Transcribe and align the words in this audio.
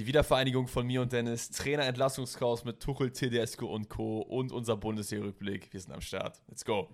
Die 0.00 0.06
Wiedervereinigung 0.06 0.66
von 0.66 0.86
mir 0.86 1.02
und 1.02 1.12
Dennis, 1.12 1.50
Trainer-Entlassungschaos 1.50 2.64
mit 2.64 2.80
Tuchel, 2.80 3.10
Tedesco 3.10 3.66
und 3.66 3.90
Co. 3.90 4.20
und 4.20 4.50
unser 4.50 4.74
Bundesheer-Rückblick. 4.78 5.70
Wir 5.74 5.78
sind 5.78 5.92
am 5.92 6.00
Start. 6.00 6.40
Let's 6.48 6.64
go. 6.64 6.88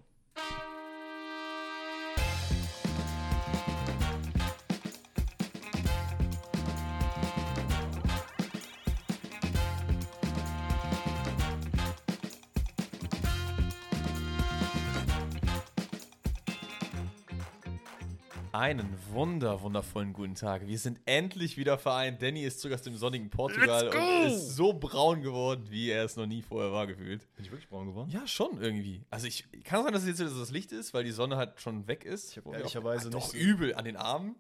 Einen 18.67 18.99
wunder, 19.13 19.63
wundervollen 19.63 20.13
guten 20.13 20.35
Tag. 20.35 20.67
Wir 20.67 20.77
sind 20.81 20.99
endlich 21.05 21.57
wieder 21.57 21.79
vereint. 21.79 22.21
Danny 22.21 22.43
ist 22.43 22.59
zurück 22.59 22.75
aus 22.75 22.83
dem 22.83 22.97
sonnigen 22.97 23.31
Portugal 23.31 23.87
und 23.91 24.27
ist 24.33 24.57
so 24.57 24.73
braun 24.73 25.23
geworden, 25.23 25.65
wie 25.71 25.89
er 25.91 26.05
es 26.05 26.17
noch 26.17 26.27
nie 26.27 26.43
vorher 26.43 26.73
war, 26.73 26.89
gefühlt. 26.89 27.33
Bin 27.37 27.45
ich 27.45 27.53
wirklich 27.53 27.69
braun 27.69 27.87
geworden? 27.87 28.11
Ja, 28.11 28.27
schon 28.27 28.61
irgendwie. 28.61 29.05
Also 29.09 29.29
ich 29.29 29.47
kann 29.63 29.85
sein, 29.85 29.93
dass 29.93 30.03
es 30.03 30.09
jetzt 30.09 30.19
wieder 30.19 30.31
so 30.31 30.41
das 30.41 30.51
Licht 30.51 30.73
ist, 30.73 30.93
weil 30.95 31.05
die 31.05 31.13
Sonne 31.13 31.37
halt 31.37 31.61
schon 31.61 31.87
weg 31.87 32.05
ist. 32.05 32.33
Ich 32.33 32.39
habe 32.39 32.57
ehrlicherweise 32.57 33.09
doch 33.09 33.21
nicht 33.21 33.31
so- 33.31 33.37
übel 33.39 33.73
an 33.77 33.85
den 33.85 33.95
Armen. 33.95 34.35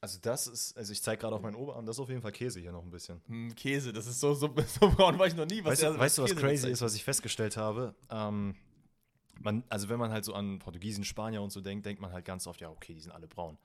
Also 0.00 0.18
das 0.22 0.46
ist, 0.46 0.74
also 0.74 0.90
ich 0.90 1.02
zeige 1.02 1.20
gerade 1.20 1.34
auf 1.36 1.42
meinen 1.42 1.56
Oberarm, 1.56 1.84
das 1.84 1.96
ist 1.96 2.00
auf 2.00 2.08
jeden 2.08 2.22
Fall 2.22 2.32
Käse 2.32 2.60
hier 2.60 2.72
noch 2.72 2.82
ein 2.84 2.90
bisschen. 2.90 3.20
Hm, 3.26 3.54
Käse, 3.54 3.92
das 3.92 4.06
ist 4.06 4.18
so, 4.18 4.32
so, 4.32 4.48
so 4.80 4.88
braun 4.92 5.18
war 5.18 5.26
ich 5.26 5.36
noch 5.36 5.44
nie. 5.44 5.62
Weißt 5.62 5.82
er- 5.82 5.92
du, 5.92 5.98
weißt 5.98 6.16
du, 6.16 6.22
was 6.22 6.30
Käse 6.30 6.40
crazy 6.40 6.70
ist, 6.70 6.80
was 6.80 6.94
ich 6.94 7.04
festgestellt 7.04 7.58
habe? 7.58 7.94
Ähm, 8.10 8.54
man, 9.40 9.64
also 9.68 9.88
wenn 9.88 9.98
man 9.98 10.10
halt 10.10 10.24
so 10.24 10.34
an 10.34 10.58
Portugiesen, 10.58 11.04
Spanier 11.04 11.42
und 11.42 11.50
so 11.50 11.60
denkt, 11.60 11.86
denkt 11.86 12.00
man 12.00 12.12
halt 12.12 12.24
ganz 12.24 12.46
oft, 12.46 12.60
ja, 12.60 12.70
okay, 12.70 12.94
die 12.94 13.00
sind 13.00 13.12
alle 13.12 13.26
braun. 13.28 13.58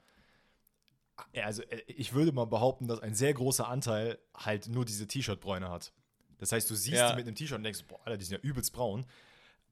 Ja, 1.33 1.45
Also 1.45 1.61
äh, 1.63 1.81
ich 1.87 2.13
würde 2.13 2.31
mal 2.31 2.45
behaupten, 2.45 2.87
dass 2.87 2.99
ein 2.99 3.15
sehr 3.15 3.33
großer 3.33 3.67
Anteil 3.67 4.17
halt 4.35 4.67
nur 4.67 4.85
diese 4.85 5.07
T-Shirt-Bräune 5.07 5.69
hat. 5.69 5.93
Das 6.39 6.51
heißt, 6.51 6.69
du 6.69 6.75
siehst 6.75 6.97
Ja. 6.97 7.11
die 7.11 7.15
mit 7.17 7.27
einem 7.27 7.35
T-Shirt 7.35 7.57
und 7.57 7.63
denkst, 7.63 7.83
boah, 7.87 7.99
Alter, 8.05 8.17
die 8.17 8.25
sind 8.25 8.33
ja 8.43 8.49
übelst 8.49 8.73
braun. 8.73 9.05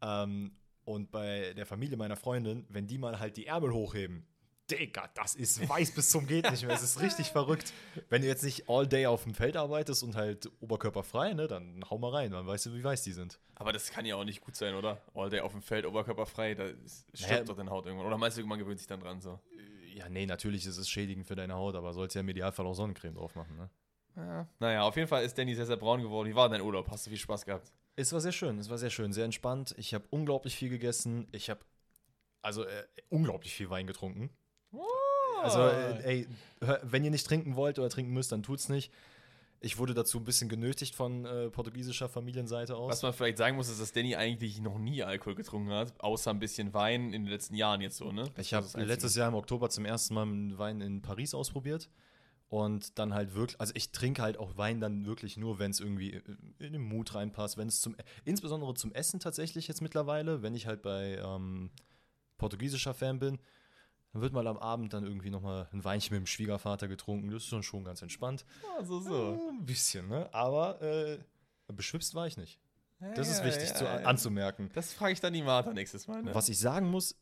Ähm, 0.02 0.56
und 0.86 1.12
bei 1.12 1.54
der 1.54 1.66
Familie 1.66 1.98
meiner 1.98 2.16
Freundin, 2.16 2.66
wenn 2.70 2.88
die 2.88 2.98
mal 2.98 3.20
halt 3.20 3.38
die 3.38 3.46
Ärmel 3.48 3.72
hochheben, 3.74 4.26
Digga, 4.72 5.10
das 5.14 5.36
ist 5.36 5.68
weiß 5.68 5.94
bis 5.94 6.10
zum 6.10 6.26
geht 6.28 6.50
nicht 6.50 6.64
mehr. 6.64 6.76
Es 6.76 6.82
ist 6.82 7.02
richtig 7.02 7.28
verrückt. 7.32 7.74
Wenn 8.10 8.22
du 8.22 8.28
jetzt 8.28 8.44
nicht 8.44 8.70
all 8.70 8.88
day 8.88 9.06
auf 9.06 9.24
dem 9.24 9.34
Feld 9.34 9.58
arbeitest 9.58 10.04
und 10.04 10.16
halt 10.16 10.50
oberkörperfrei, 10.62 11.34
ne, 11.34 11.48
dann 11.48 11.84
hau 11.90 11.98
mal 11.98 12.12
rein, 12.12 12.32
dann 12.32 12.48
weißt 12.48 12.68
du, 12.68 12.74
wie 12.74 12.84
weiß 12.84 13.04
die 13.04 13.12
sind. 13.12 13.40
Aber 13.56 13.74
das 13.74 13.92
kann 13.92 14.06
ja 14.06 14.16
auch 14.16 14.24
nicht 14.24 14.42
gut 14.42 14.56
sein, 14.56 14.74
oder? 14.76 15.02
All 15.14 15.30
day 15.30 15.42
auf 15.42 15.52
dem 15.52 15.62
Feld, 15.62 15.86
oberkörperfrei, 15.86 16.56
da 16.56 16.68
stirbt 17.14 17.30
Naja. 17.32 17.44
doch 17.44 17.56
deine 17.56 17.70
Haut 17.70 17.86
irgendwann. 17.86 18.08
Oder 18.08 18.18
meinst 18.18 18.38
du, 18.38 18.46
man 18.46 18.58
gewöhnt 18.60 18.80
sich 18.80 18.88
dann 18.88 19.00
dran 19.00 19.22
so? 19.22 19.40
Ja, 19.94 20.10
nee, 20.10 20.26
natürlich 20.26 20.66
ist 20.66 20.78
es 20.78 20.90
schädigend 20.90 21.28
für 21.28 21.36
deine 21.36 21.54
Haut, 21.54 21.76
aber 21.76 21.94
sollst 21.94 22.16
ja 22.16 22.22
im 22.22 22.30
Idealfall 22.30 22.66
auch 22.66 22.74
Sonnencreme 22.74 23.16
drauf 23.16 23.36
machen, 23.36 23.58
ne? 23.58 23.70
Ja. 24.16 24.48
Naja, 24.60 24.82
auf 24.84 24.96
jeden 24.96 25.08
Fall 25.08 25.24
ist 25.24 25.38
Danny 25.38 25.56
sehr, 25.56 25.66
sehr 25.66 25.78
braun 25.78 26.02
geworden. 26.02 26.30
Wie 26.30 26.36
war 26.36 26.50
dein 26.50 26.62
Urlaub? 26.62 26.90
Hast 26.90 27.06
du 27.06 27.10
viel 27.10 27.20
Spaß 27.20 27.46
gehabt? 27.46 27.72
Es 27.96 28.12
war 28.12 28.20
sehr 28.22 28.32
schön, 28.32 28.58
es 28.58 28.70
war 28.70 28.78
sehr 28.78 28.90
schön, 28.90 29.14
sehr 29.14 29.26
entspannt. 29.26 29.74
Ich 29.78 29.94
habe 29.94 30.06
unglaublich 30.10 30.56
viel 30.56 30.70
gegessen. 30.70 31.28
Ich 31.32 31.50
habe 31.50 31.62
also 32.42 32.64
äh, 32.64 32.84
unglaublich 33.10 33.54
viel 33.54 33.70
Wein 33.70 33.88
getrunken. 33.88 34.30
Also, 35.42 35.60
äh, 35.60 36.04
ey, 36.04 36.28
hör, 36.62 36.80
wenn 36.84 37.04
ihr 37.04 37.12
nicht 37.12 37.26
trinken 37.26 37.56
wollt 37.56 37.80
oder 37.80 37.90
trinken 37.90 38.14
müsst, 38.14 38.32
dann 38.32 38.44
tut's 38.44 38.70
nicht. 38.70 38.92
Ich 39.64 39.78
wurde 39.78 39.94
dazu 39.94 40.18
ein 40.18 40.24
bisschen 40.24 40.50
genötigt 40.50 40.96
von 40.96 41.26
äh, 41.26 41.50
portugiesischer 41.52 42.10
Familienseite 42.10 42.76
aus. 42.76 42.92
Was 42.92 43.04
man 43.04 43.14
vielleicht 43.14 43.38
sagen 43.38 43.56
muss, 43.56 43.70
ist, 43.70 43.80
dass 43.80 43.94
Danny 43.94 44.16
eigentlich 44.16 44.60
noch 44.60 44.80
nie 44.80 45.04
Alkohol 45.04 45.36
getrunken 45.36 45.72
hat, 45.72 45.94
außer 46.00 46.32
ein 46.32 46.40
bisschen 46.40 46.74
Wein 46.74 47.14
in 47.14 47.24
den 47.24 47.32
letzten 47.32 47.54
Jahren 47.54 47.80
jetzt 47.82 47.98
so, 47.98 48.12
ne? 48.12 48.28
Ich 48.38 48.56
habe 48.56 48.68
letztes 48.84 49.16
Jahr 49.16 49.28
im 49.28 49.36
Oktober 49.36 49.70
zum 49.70 49.86
ersten 49.86 50.16
Mal 50.16 50.24
einen 50.24 50.58
Wein 50.58 50.82
in 50.82 51.02
Paris 51.02 51.36
ausprobiert. 51.36 51.90
Und 52.50 53.00
dann 53.00 53.14
halt 53.14 53.34
wirklich, 53.34 53.62
also 53.62 53.72
ich 53.78 53.94
trinke 53.94 54.22
halt 54.22 54.38
auch 54.38 54.58
Wein 54.58 54.82
dann 54.82 55.06
wirklich 55.06 55.38
nur, 55.38 55.58
wenn 55.58 55.72
es 55.72 55.80
irgendwie 55.80 56.22
in 56.60 56.74
den 56.74 56.82
Mut 56.82 57.16
reinpasst, 57.16 57.58
wenn 57.58 57.70
es 57.70 57.80
zum, 57.80 57.96
insbesondere 58.26 58.74
zum 58.74 58.92
Essen 58.92 59.22
tatsächlich 59.22 59.70
jetzt 59.70 59.82
mittlerweile, 59.82 60.42
wenn 60.42 60.54
ich 60.54 60.68
halt 60.68 60.82
bei 60.82 61.18
ähm, 61.24 61.70
portugiesischer 62.38 62.94
Fan 62.94 63.20
bin, 63.20 63.40
dann 64.14 64.22
wird 64.22 64.34
mal 64.34 64.46
am 64.48 64.58
Abend 64.58 64.94
dann 64.94 65.04
irgendwie 65.06 65.30
nochmal 65.30 65.68
ein 65.72 65.84
Weinchen 65.84 66.14
mit 66.16 66.24
dem 66.24 66.28
Schwiegervater 66.28 66.88
getrunken. 66.88 67.32
Das 67.32 67.44
ist 67.44 67.52
dann 67.54 67.64
schon 67.64 67.84
ganz 67.84 68.02
entspannt. 68.02 68.46
Also 68.78 69.00
so. 69.00 69.34
Äh, 69.34 69.50
Ein 69.52 69.66
bisschen, 69.66 70.08
ne? 70.08 70.30
Aber 70.34 70.82
äh, 70.82 71.20
beschwipst 71.68 72.14
war 72.16 72.28
ich 72.28 72.38
nicht. 72.38 72.60
Das 73.16 73.30
ist 73.30 73.40
Ja, 73.40 73.46
wichtig 73.46 73.70
ja, 73.70 73.76
zu, 73.76 73.84
ja. 73.86 73.96
anzumerken. 74.04 74.70
Das 74.74 74.94
frage 74.94 75.14
ich 75.14 75.20
dann 75.20 75.34
die 75.34 75.42
Martha 75.42 75.74
nächstes 75.74 76.08
Mal, 76.08 76.22
ne? 76.22 76.36
Was 76.36 76.50
ich 76.50 76.60
sagen 76.60 76.90
muss, 76.90 77.16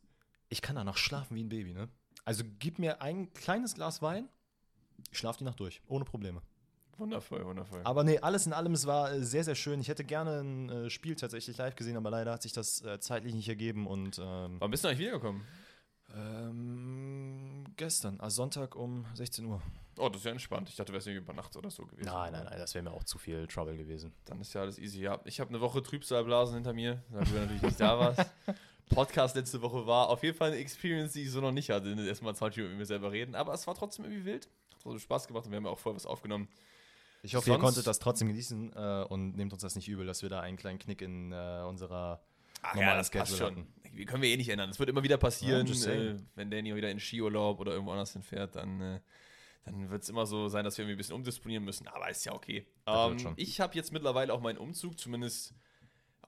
ich 0.49 0.61
kann 0.61 0.75
danach 0.75 0.97
schlafen 0.97 1.35
wie 1.35 1.43
ein 1.43 1.49
Baby, 1.49 1.73
ne? 1.73 1.87
Also 2.25 2.43
gib 2.59 2.79
mir 2.79 3.01
ein 3.01 3.31
kleines 3.33 3.75
Glas 3.75 4.01
Wein, 4.01 4.27
ich 5.11 5.17
schlafe 5.17 5.37
die 5.39 5.45
Nacht 5.45 5.59
durch, 5.59 5.81
ohne 5.87 6.03
Probleme. 6.05 6.41
Wundervoll, 6.97 7.45
wundervoll. 7.45 7.79
Aber 7.85 8.03
nee, 8.03 8.19
alles 8.19 8.45
in 8.45 8.51
allem, 8.51 8.73
es 8.73 8.85
war 8.85 9.13
äh, 9.13 9.23
sehr, 9.23 9.45
sehr 9.45 9.55
schön. 9.55 9.79
Ich 9.79 9.87
hätte 9.87 10.03
gerne 10.03 10.41
ein 10.41 10.69
äh, 10.69 10.89
Spiel 10.89 11.15
tatsächlich 11.15 11.55
live 11.55 11.75
gesehen, 11.75 11.95
aber 11.95 12.09
leider 12.09 12.33
hat 12.33 12.41
sich 12.41 12.51
das 12.51 12.81
äh, 12.83 12.99
zeitlich 12.99 13.33
nicht 13.33 13.47
ergeben 13.47 13.87
und 13.87 14.19
ähm, 14.19 14.57
Wann 14.59 14.69
bist 14.71 14.83
du 14.83 14.89
eigentlich 14.89 14.99
wiedergekommen? 14.99 15.43
Ähm, 16.15 17.65
gestern, 17.75 18.19
also 18.19 18.37
Sonntag 18.37 18.75
um 18.75 19.05
16 19.13 19.45
Uhr. 19.45 19.61
Oh, 19.97 20.07
das 20.09 20.19
ist 20.21 20.25
ja 20.25 20.31
entspannt. 20.31 20.69
Ich 20.69 20.75
dachte, 20.75 20.91
du 20.91 20.93
wärst 20.93 21.07
irgendwie 21.07 21.23
über 21.25 21.33
Nacht 21.33 21.55
oder 21.57 21.69
so 21.69 21.85
gewesen. 21.85 22.05
Nein, 22.05 22.31
nein, 22.31 22.45
nein, 22.45 22.57
das 22.57 22.73
wäre 22.73 22.83
mir 22.83 22.91
auch 22.91 23.03
zu 23.03 23.17
viel 23.17 23.47
Trouble 23.47 23.75
gewesen. 23.75 24.13
Dann 24.25 24.39
ist 24.39 24.53
ja 24.53 24.61
alles 24.61 24.79
easy. 24.79 25.01
Ja, 25.01 25.19
ich 25.25 25.39
habe 25.39 25.49
eine 25.49 25.59
Woche 25.59 25.83
Trübsalblasen 25.83 26.55
hinter 26.55 26.73
mir, 26.73 27.03
da 27.11 27.21
du 27.21 27.33
natürlich 27.33 27.61
nicht 27.61 27.79
da 27.79 27.99
warst. 27.99 28.25
Podcast 28.89 29.35
letzte 29.35 29.61
Woche 29.61 29.85
war 29.85 30.09
auf 30.09 30.23
jeden 30.23 30.35
Fall 30.37 30.51
eine 30.51 30.59
Experience, 30.59 31.13
die 31.13 31.23
ich 31.23 31.31
so 31.31 31.41
noch 31.41 31.51
nicht 31.51 31.69
hatte. 31.69 31.91
Erstmal 32.07 32.33
20 32.35 32.57
Minuten 32.57 32.73
mit 32.73 32.79
mir 32.79 32.85
selber 32.85 33.11
reden, 33.11 33.35
aber 33.35 33.53
es 33.53 33.67
war 33.67 33.75
trotzdem 33.75 34.05
irgendwie 34.05 34.25
wild. 34.25 34.45
Hat 34.73 34.81
trotzdem 34.81 34.99
Spaß 34.99 35.27
gemacht 35.27 35.45
und 35.45 35.51
wir 35.51 35.57
haben 35.57 35.65
ja 35.65 35.71
auch 35.71 35.77
vorher 35.79 35.95
was 35.95 36.05
aufgenommen. 36.05 36.47
Ich 37.21 37.35
hoffe, 37.35 37.49
ihr 37.49 37.53
Sonst- 37.53 37.63
konntet 37.65 37.87
das 37.87 37.99
trotzdem 37.99 38.29
genießen 38.29 38.73
äh, 38.73 39.05
und 39.09 39.35
nehmt 39.35 39.51
uns 39.53 39.61
das 39.61 39.75
nicht 39.75 39.87
übel, 39.89 40.05
dass 40.05 40.21
wir 40.21 40.29
da 40.29 40.39
einen 40.39 40.57
kleinen 40.57 40.79
Knick 40.79 41.01
in 41.01 41.33
äh, 41.33 41.63
unserer 41.67 42.21
Ach 42.61 42.75
normalen 42.75 42.97
das 42.97 43.09
passt 43.09 43.37
schon. 43.37 43.67
Wir 43.91 44.05
können 44.05 44.21
wir 44.21 44.29
eh 44.29 44.37
nicht 44.37 44.49
ändern. 44.49 44.69
Das 44.69 44.79
wird 44.79 44.89
immer 44.89 45.03
wieder 45.03 45.17
passieren. 45.17 45.65
Ja, 45.67 45.91
äh, 45.91 46.15
wenn 46.35 46.51
Danny 46.51 46.75
wieder 46.75 46.89
in 46.89 46.99
Skiurlaub 46.99 47.59
oder 47.59 47.73
irgendwo 47.73 47.91
anders 47.91 48.13
hinfährt, 48.13 48.55
dann, 48.55 48.79
äh, 48.79 48.99
dann 49.65 49.89
wird 49.89 50.03
es 50.03 50.09
immer 50.09 50.25
so 50.25 50.47
sein, 50.47 50.63
dass 50.63 50.77
wir 50.77 50.83
irgendwie 50.83 50.95
ein 50.95 50.97
bisschen 50.97 51.15
umdisponieren 51.15 51.65
müssen. 51.65 51.87
Aber 51.87 52.09
ist 52.09 52.25
ja 52.25 52.33
okay. 52.33 52.65
Ähm, 52.85 53.33
ich 53.35 53.59
habe 53.59 53.75
jetzt 53.75 53.91
mittlerweile 53.91 54.33
auch 54.33 54.41
meinen 54.41 54.57
Umzug, 54.57 54.97
zumindest 54.99 55.53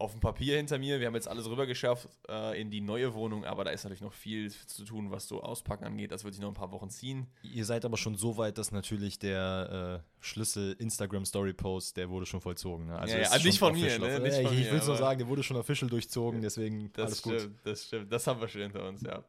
auf 0.01 0.11
dem 0.11 0.19
Papier 0.19 0.57
hinter 0.57 0.79
mir. 0.79 0.99
Wir 0.99 1.07
haben 1.07 1.13
jetzt 1.13 1.27
alles 1.27 1.47
rüber 1.47 1.67
geschafft 1.67 2.09
äh, 2.27 2.59
in 2.59 2.71
die 2.71 2.81
neue 2.81 3.13
Wohnung, 3.13 3.45
aber 3.45 3.63
da 3.63 3.71
ist 3.71 3.83
natürlich 3.83 4.01
noch 4.01 4.13
viel 4.13 4.51
zu 4.51 4.83
tun, 4.83 5.11
was 5.11 5.27
so 5.27 5.41
Auspacken 5.41 5.85
angeht. 5.85 6.11
Das 6.11 6.23
wird 6.23 6.33
sich 6.33 6.41
noch 6.41 6.49
ein 6.49 6.55
paar 6.55 6.71
Wochen 6.71 6.89
ziehen. 6.89 7.27
Ihr 7.43 7.65
seid 7.65 7.85
aber 7.85 7.97
schon 7.97 8.15
so 8.15 8.35
weit, 8.37 8.57
dass 8.57 8.71
natürlich 8.71 9.19
der 9.19 10.01
äh, 10.01 10.23
Schlüssel 10.25 10.75
Instagram 10.79 11.25
Story 11.25 11.53
Post, 11.53 11.97
der 11.97 12.09
wurde 12.09 12.25
schon 12.25 12.41
vollzogen. 12.41 12.87
Ne? 12.87 12.93
Ja, 12.93 13.03
ist 13.03 13.11
ja, 13.13 13.29
also 13.29 13.47
nicht 13.47 13.59
von 13.59 13.73
mir, 13.73 13.99
ne? 13.99 14.13
Ja, 14.13 14.19
Nicht 14.19 14.35
von 14.35 14.45
ich 14.45 14.65
mir, 14.65 14.71
will 14.71 14.79
es 14.79 14.87
nur 14.87 14.97
sagen, 14.97 15.19
der 15.19 15.27
wurde 15.27 15.43
schon 15.43 15.57
official 15.57 15.89
durchzogen, 15.89 16.41
deswegen 16.41 16.91
Das 16.93 17.05
alles 17.05 17.21
gut. 17.21 17.39
stimmt, 17.39 17.59
das 17.63 17.85
stimmt. 17.85 18.11
Das 18.11 18.25
haben 18.25 18.41
wir 18.41 18.47
schon 18.47 18.61
hinter 18.61 18.87
uns, 18.87 19.01
ja. 19.03 19.23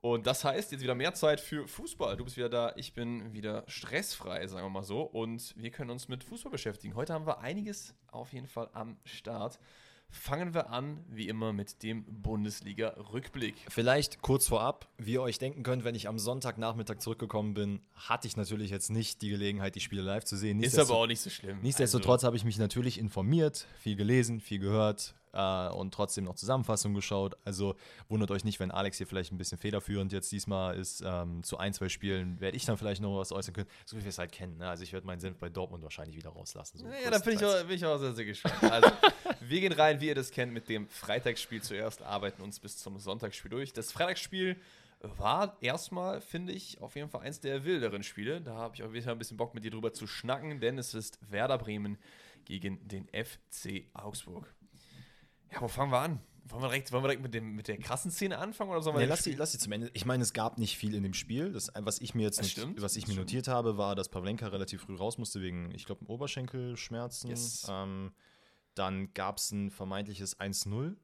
Und 0.00 0.26
das 0.26 0.44
heißt, 0.44 0.70
jetzt 0.70 0.80
wieder 0.80 0.94
mehr 0.94 1.12
Zeit 1.14 1.40
für 1.40 1.66
Fußball. 1.66 2.16
Du 2.16 2.24
bist 2.24 2.36
wieder 2.36 2.48
da, 2.48 2.72
ich 2.76 2.94
bin 2.94 3.32
wieder 3.32 3.64
stressfrei, 3.66 4.46
sagen 4.46 4.64
wir 4.64 4.70
mal 4.70 4.84
so. 4.84 5.02
Und 5.02 5.54
wir 5.56 5.70
können 5.70 5.90
uns 5.90 6.06
mit 6.06 6.22
Fußball 6.22 6.52
beschäftigen. 6.52 6.94
Heute 6.94 7.12
haben 7.12 7.26
wir 7.26 7.40
einiges 7.40 7.94
auf 8.12 8.32
jeden 8.32 8.46
Fall 8.46 8.70
am 8.72 8.96
Start. 9.04 9.58
Fangen 10.10 10.54
wir 10.54 10.70
an, 10.70 11.04
wie 11.08 11.28
immer, 11.28 11.52
mit 11.52 11.82
dem 11.82 12.04
Bundesliga-Rückblick. 12.04 13.54
Vielleicht 13.68 14.22
kurz 14.22 14.48
vorab, 14.48 14.88
wie 14.96 15.12
ihr 15.12 15.22
euch 15.22 15.38
denken 15.38 15.62
könnt, 15.62 15.84
wenn 15.84 15.94
ich 15.94 16.08
am 16.08 16.18
Sonntagnachmittag 16.18 16.98
zurückgekommen 16.98 17.54
bin, 17.54 17.80
hatte 17.94 18.26
ich 18.26 18.36
natürlich 18.36 18.70
jetzt 18.70 18.90
nicht 18.90 19.20
die 19.20 19.28
Gelegenheit, 19.28 19.74
die 19.74 19.80
Spiele 19.80 20.02
live 20.02 20.24
zu 20.24 20.36
sehen. 20.36 20.62
Ist 20.62 20.78
aber 20.78 20.94
auch 20.94 21.06
nicht 21.06 21.20
so 21.20 21.28
schlimm. 21.28 21.58
Nichtsdestotrotz 21.60 22.24
habe 22.24 22.36
ich 22.36 22.44
mich 22.44 22.58
natürlich 22.58 22.98
informiert, 22.98 23.66
viel 23.78 23.96
gelesen, 23.96 24.40
viel 24.40 24.58
gehört 24.58 25.14
äh, 25.32 25.68
und 25.68 25.92
trotzdem 25.92 26.24
noch 26.24 26.34
Zusammenfassungen 26.34 26.94
geschaut. 26.94 27.36
Also 27.44 27.76
wundert 28.08 28.30
euch 28.30 28.44
nicht, 28.44 28.60
wenn 28.60 28.70
Alex 28.70 28.98
hier 28.98 29.06
vielleicht 29.06 29.32
ein 29.32 29.38
bisschen 29.38 29.58
federführend 29.58 30.12
jetzt 30.12 30.30
diesmal 30.32 30.76
ist. 30.76 31.02
Ähm, 31.04 31.42
zu 31.42 31.58
ein, 31.58 31.72
zwei 31.72 31.88
Spielen 31.88 32.40
werde 32.40 32.56
ich 32.56 32.64
dann 32.64 32.76
vielleicht 32.76 33.00
noch 33.02 33.16
was 33.18 33.32
äußern 33.32 33.54
können, 33.54 33.68
so 33.86 33.96
wie 33.96 34.02
wir 34.02 34.10
es 34.10 34.18
halt 34.18 34.32
kennen. 34.32 34.58
Ne? 34.58 34.68
Also 34.68 34.82
ich 34.82 34.92
werde 34.92 35.06
meinen 35.06 35.20
Senf 35.20 35.38
bei 35.38 35.48
Dortmund 35.48 35.82
wahrscheinlich 35.82 36.16
wieder 36.16 36.30
rauslassen. 36.30 36.78
So 36.78 36.86
ja, 36.86 37.10
da 37.10 37.18
bin 37.18 37.34
ich, 37.34 37.44
auch, 37.44 37.64
bin 37.64 37.76
ich 37.76 37.84
auch 37.84 37.98
sehr, 37.98 38.12
sehr 38.12 38.24
gespannt. 38.24 38.62
Also, 38.62 38.90
wir 39.40 39.60
gehen 39.60 39.72
rein, 39.72 40.00
wie 40.00 40.08
ihr 40.08 40.14
das 40.14 40.30
kennt, 40.30 40.52
mit 40.52 40.68
dem 40.68 40.88
Freitagsspiel 40.88 41.62
zuerst, 41.62 42.02
arbeiten 42.02 42.42
uns 42.42 42.60
bis 42.60 42.76
zum 42.78 42.98
Sonntagsspiel 42.98 43.50
durch. 43.50 43.72
Das 43.72 43.92
Freitagsspiel 43.92 44.56
war 45.00 45.56
erstmal, 45.60 46.20
finde 46.20 46.52
ich, 46.52 46.80
auf 46.80 46.96
jeden 46.96 47.08
Fall 47.08 47.22
eins 47.22 47.40
der 47.40 47.64
wilderen 47.64 48.02
Spiele. 48.02 48.40
Da 48.40 48.54
habe 48.54 48.74
ich 48.74 48.82
auch 48.82 48.92
wieder 48.92 49.12
ein 49.12 49.18
bisschen 49.18 49.36
Bock, 49.36 49.54
mit 49.54 49.64
dir 49.64 49.70
drüber 49.70 49.92
zu 49.92 50.06
schnacken, 50.06 50.60
denn 50.60 50.78
es 50.78 50.94
ist 50.94 51.18
Werder 51.30 51.58
Bremen 51.58 51.98
gegen 52.44 52.86
den 52.88 53.08
FC 53.08 53.84
Augsburg. 53.94 54.52
Ja, 55.52 55.60
wo 55.60 55.68
fangen 55.68 55.90
wir 55.92 56.00
an? 56.00 56.20
Wollen 56.50 56.62
wir 56.62 56.68
direkt, 56.68 56.92
wollen 56.92 57.02
wir 57.04 57.08
direkt 57.08 57.22
mit, 57.22 57.34
dem, 57.34 57.54
mit 57.56 57.68
der 57.68 57.76
krassen 57.76 58.10
Szene 58.10 58.38
anfangen 58.38 58.70
oder 58.70 58.80
sollen 58.80 58.96
wir 58.96 59.00
Nee, 59.00 59.06
lass, 59.06 59.22
sie, 59.22 59.30
Spiel- 59.32 59.38
lass 59.38 59.52
sie 59.52 59.58
zum 59.58 59.72
Ende. 59.72 59.90
Ich 59.92 60.06
meine, 60.06 60.22
es 60.22 60.32
gab 60.32 60.56
nicht 60.56 60.78
viel 60.78 60.94
in 60.94 61.02
dem 61.02 61.12
Spiel. 61.12 61.52
Das, 61.52 61.70
was 61.78 62.00
ich 62.00 62.14
mir 62.14 62.22
jetzt 62.22 62.40
nicht, 62.40 62.58
was 62.80 62.96
ich 62.96 63.06
mir 63.06 63.14
notiert 63.16 63.48
habe, 63.48 63.76
war, 63.76 63.94
dass 63.94 64.08
Pavlenka 64.08 64.46
relativ 64.48 64.82
früh 64.82 64.96
raus 64.96 65.18
musste 65.18 65.42
wegen, 65.42 65.70
ich 65.74 65.84
glaube, 65.84 66.06
Oberschenkelschmerzen. 66.06 67.28
Yes. 67.30 67.66
Ähm, 67.68 68.12
dann 68.74 69.12
gab 69.12 69.36
es 69.38 69.50
ein 69.52 69.70
vermeintliches 69.70 70.38
1-0. 70.40 70.96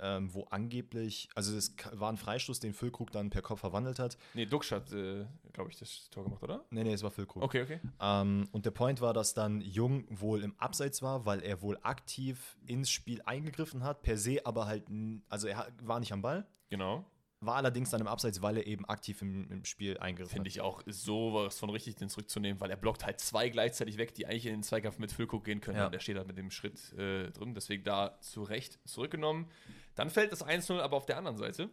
Ähm, 0.00 0.32
wo 0.34 0.44
angeblich, 0.50 1.28
also 1.34 1.56
es 1.56 1.74
war 1.92 2.10
ein 2.10 2.16
Freistoß, 2.16 2.60
den 2.60 2.72
Füllkrug 2.72 3.10
dann 3.10 3.30
per 3.30 3.42
Kopf 3.42 3.60
verwandelt 3.60 3.98
hat. 3.98 4.16
Nee, 4.34 4.46
Duxch 4.46 4.72
hat, 4.72 4.92
äh, 4.92 5.26
glaube 5.52 5.70
ich, 5.70 5.78
das 5.78 6.08
Tor 6.10 6.24
gemacht, 6.24 6.42
oder? 6.42 6.64
Nee, 6.70 6.84
nee, 6.84 6.92
es 6.92 7.02
war 7.02 7.10
Füllkrug. 7.10 7.42
Okay, 7.42 7.62
okay. 7.62 7.80
Ähm, 8.00 8.48
und 8.52 8.66
der 8.66 8.70
Point 8.70 9.00
war, 9.00 9.12
dass 9.12 9.34
dann 9.34 9.60
Jung 9.60 10.04
wohl 10.10 10.42
im 10.42 10.54
Abseits 10.58 11.02
war, 11.02 11.26
weil 11.26 11.42
er 11.42 11.62
wohl 11.62 11.78
aktiv 11.82 12.56
ins 12.66 12.90
Spiel 12.90 13.22
eingegriffen 13.24 13.84
hat, 13.84 14.02
per 14.02 14.16
se 14.16 14.44
aber 14.44 14.66
halt, 14.66 14.84
also 15.28 15.46
er 15.46 15.68
war 15.82 16.00
nicht 16.00 16.12
am 16.12 16.22
Ball, 16.22 16.46
Genau. 16.70 17.04
War 17.40 17.56
allerdings 17.56 17.90
dann 17.90 18.02
im 18.02 18.06
Abseits, 18.06 18.42
weil 18.42 18.58
er 18.58 18.66
eben 18.66 18.84
aktiv 18.84 19.22
im, 19.22 19.50
im 19.50 19.64
Spiel 19.64 19.98
eingegriffen 19.98 20.34
Finde 20.34 20.48
ich 20.48 20.60
auch 20.60 20.82
sowas 20.86 21.58
von 21.58 21.70
richtig, 21.70 21.96
den 21.96 22.10
zurückzunehmen, 22.10 22.60
weil 22.60 22.70
er 22.70 22.76
blockt 22.76 23.04
halt 23.04 23.18
zwei 23.18 23.48
gleichzeitig 23.48 23.96
weg, 23.96 24.14
die 24.14 24.26
eigentlich 24.26 24.46
in 24.46 24.52
den 24.52 24.62
Zweikampf 24.62 24.98
mit 24.98 25.10
Füllkrug 25.10 25.44
gehen 25.44 25.60
können. 25.60 25.78
Ja. 25.78 25.86
Und 25.86 25.92
der 25.92 26.00
steht 26.00 26.16
halt 26.16 26.26
mit 26.26 26.36
dem 26.36 26.50
Schritt 26.50 26.92
äh, 26.92 27.30
drin. 27.30 27.54
Deswegen 27.54 27.82
da 27.82 28.18
zu 28.20 28.42
Recht 28.42 28.78
zurückgenommen. 28.84 29.48
Dann 29.94 30.10
fällt 30.10 30.32
das 30.32 30.46
1-0 30.46 30.80
aber 30.80 30.96
auf 30.96 31.06
der 31.06 31.16
anderen 31.16 31.38
Seite. 31.38 31.70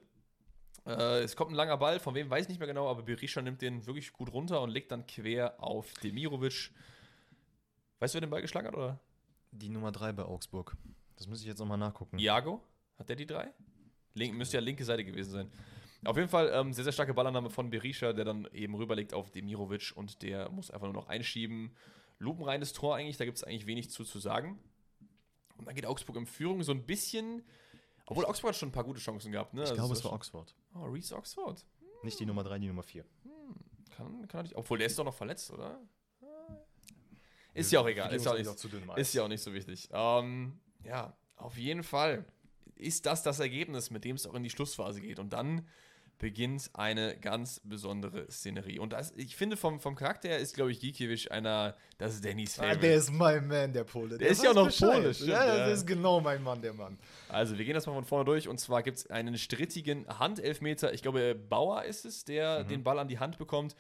Äh, 0.85 1.23
es 1.23 1.35
kommt 1.35 1.51
ein 1.51 1.55
langer 1.55 1.77
Ball, 1.77 1.99
von 1.99 2.15
wem 2.15 2.29
weiß 2.29 2.43
ich 2.43 2.49
nicht 2.49 2.59
mehr 2.59 2.67
genau, 2.67 2.89
aber 2.89 3.03
Berisha 3.03 3.41
nimmt 3.41 3.61
den 3.61 3.85
wirklich 3.85 4.13
gut 4.13 4.31
runter 4.31 4.61
und 4.61 4.69
legt 4.69 4.91
dann 4.91 5.05
quer 5.05 5.61
auf 5.61 5.91
Demirovic. 5.95 6.71
Weißt 7.99 8.13
du, 8.13 8.17
wer 8.17 8.21
den 8.21 8.29
Ball 8.29 8.41
geschlagen 8.41 8.67
hat, 8.67 8.75
oder? 8.75 8.99
Die 9.51 9.69
Nummer 9.69 9.91
3 9.91 10.13
bei 10.13 10.23
Augsburg. 10.23 10.77
Das 11.17 11.27
muss 11.27 11.41
ich 11.41 11.47
jetzt 11.47 11.59
nochmal 11.59 11.77
nachgucken. 11.77 12.19
Iago? 12.19 12.63
Hat 12.97 13.09
der 13.09 13.15
die 13.15 13.25
drei? 13.25 13.51
Link, 14.17 14.35
müsste 14.35 14.57
ja 14.57 14.61
linke 14.61 14.83
Seite 14.83 15.03
gewesen 15.05 15.31
sein. 15.31 15.51
Auf 16.05 16.15
jeden 16.15 16.29
Fall 16.29 16.51
ähm, 16.53 16.73
sehr, 16.73 16.83
sehr 16.83 16.93
starke 16.93 17.13
Ballannahme 17.13 17.49
von 17.49 17.69
Berisha, 17.69 18.13
der 18.13 18.25
dann 18.25 18.47
eben 18.53 18.75
rüberlegt 18.75 19.13
auf 19.13 19.31
Demirovic 19.31 19.91
und 19.95 20.21
der 20.21 20.49
muss 20.49 20.69
einfach 20.71 20.85
nur 20.87 20.93
noch 20.93 21.07
einschieben. 21.07 21.75
Lupenreines 22.19 22.73
Tor 22.73 22.95
eigentlich, 22.95 23.17
da 23.17 23.25
gibt 23.25 23.37
es 23.37 23.43
eigentlich 23.43 23.65
wenig 23.67 23.89
zu, 23.89 24.03
zu 24.03 24.19
sagen. 24.19 24.59
Und 25.57 25.65
dann 25.67 25.75
geht 25.75 25.85
Augsburg 25.85 26.15
in 26.17 26.25
Führung 26.27 26.61
so 26.63 26.71
ein 26.71 26.85
bisschen, 26.85 27.43
obwohl 28.05 28.25
Augsburg 28.25 28.49
hat 28.49 28.55
schon 28.57 28.69
ein 28.69 28.73
paar 28.73 28.83
gute 28.83 28.99
Chancen 28.99 29.31
gehabt. 29.31 29.53
Ne? 29.53 29.63
Ich 29.63 29.69
Also 29.69 29.75
glaube, 29.75 29.89
das 29.89 29.99
es 29.99 30.03
war 30.05 30.11
schon- 30.11 30.15
Oxford. 30.17 30.55
Oh, 30.75 30.83
Reese 30.85 31.15
Oxford. 31.15 31.65
Nicht 32.03 32.19
die 32.19 32.25
Nummer 32.25 32.43
3, 32.43 32.59
die 32.59 32.67
Nummer 32.67 32.83
4. 32.83 33.03
Kann, 33.95 34.27
kann 34.27 34.39
er 34.39 34.43
nicht, 34.43 34.55
obwohl 34.55 34.77
der 34.77 34.87
ist 34.87 34.97
doch 34.99 35.03
noch 35.05 35.13
verletzt, 35.15 35.51
oder? 35.51 35.79
Ist 37.53 37.71
ja 37.71 37.79
auch 37.79 37.87
egal. 37.87 38.13
Ist 38.13 38.23
ja 38.25 38.31
auch, 38.33 38.37
nicht, 38.37 38.59
zu 38.59 38.69
dünn 38.69 38.87
Ist 38.97 39.13
ja 39.15 39.23
auch 39.23 39.27
nicht 39.27 39.41
so 39.41 39.51
wichtig. 39.51 39.89
Ähm, 39.91 40.59
ja, 40.83 41.17
auf 41.37 41.57
jeden 41.57 41.81
Fall 41.83 42.23
ist 42.79 43.05
das 43.05 43.23
das 43.23 43.39
Ergebnis, 43.39 43.91
mit 43.91 44.03
dem 44.05 44.15
es 44.15 44.25
auch 44.27 44.33
in 44.35 44.43
die 44.43 44.49
Schlussphase 44.49 45.01
geht. 45.01 45.19
Und 45.19 45.33
dann 45.33 45.67
beginnt 46.19 46.71
eine 46.73 47.15
ganz 47.19 47.61
besondere 47.63 48.25
Szenerie. 48.31 48.79
Und 48.79 48.93
das, 48.93 49.13
ich 49.17 49.35
finde, 49.35 49.55
vom, 49.55 49.79
vom 49.79 49.93
Charakter 49.95 50.29
her 50.29 50.39
ist, 50.39 50.55
glaube 50.55 50.71
ich, 50.71 50.79
Gikiewicz 50.79 51.27
einer, 51.27 51.75
das 51.99 52.15
ist 52.15 52.25
Dannys 52.25 52.57
Ah, 52.57 52.63
Favorite. 52.63 52.79
der 52.81 52.95
ist 52.95 53.11
mein 53.11 53.47
Man, 53.47 53.71
der 53.71 53.83
Pole. 53.83 54.17
Der 54.17 54.29
ist 54.29 54.43
ja 54.43 54.49
auch 54.49 54.55
noch. 54.55 54.75
Pole, 54.75 55.13
stimmt, 55.13 55.29
Ja, 55.29 55.45
ja. 55.45 55.69
das 55.69 55.79
ist 55.79 55.85
genau 55.85 56.19
mein 56.19 56.41
Mann, 56.41 56.59
der 56.59 56.73
Mann. 56.73 56.97
Also, 57.29 57.55
wir 57.55 57.65
gehen 57.65 57.75
das 57.75 57.85
mal 57.85 57.93
von 57.93 58.03
vorne 58.05 58.25
durch. 58.25 58.47
Und 58.47 58.59
zwar 58.59 58.81
gibt 58.81 58.97
es 58.97 59.07
einen 59.11 59.37
strittigen 59.37 60.07
Handelfmeter. 60.07 60.91
Ich 60.91 61.03
glaube, 61.03 61.35
Bauer 61.35 61.83
ist 61.83 62.03
es, 62.03 62.25
der 62.25 62.63
Mhm. 62.63 62.67
den 62.69 62.83
Ball 62.83 62.97
an 62.97 63.07
die 63.07 63.19
Hand 63.19 63.37
bekommt. 63.37 63.75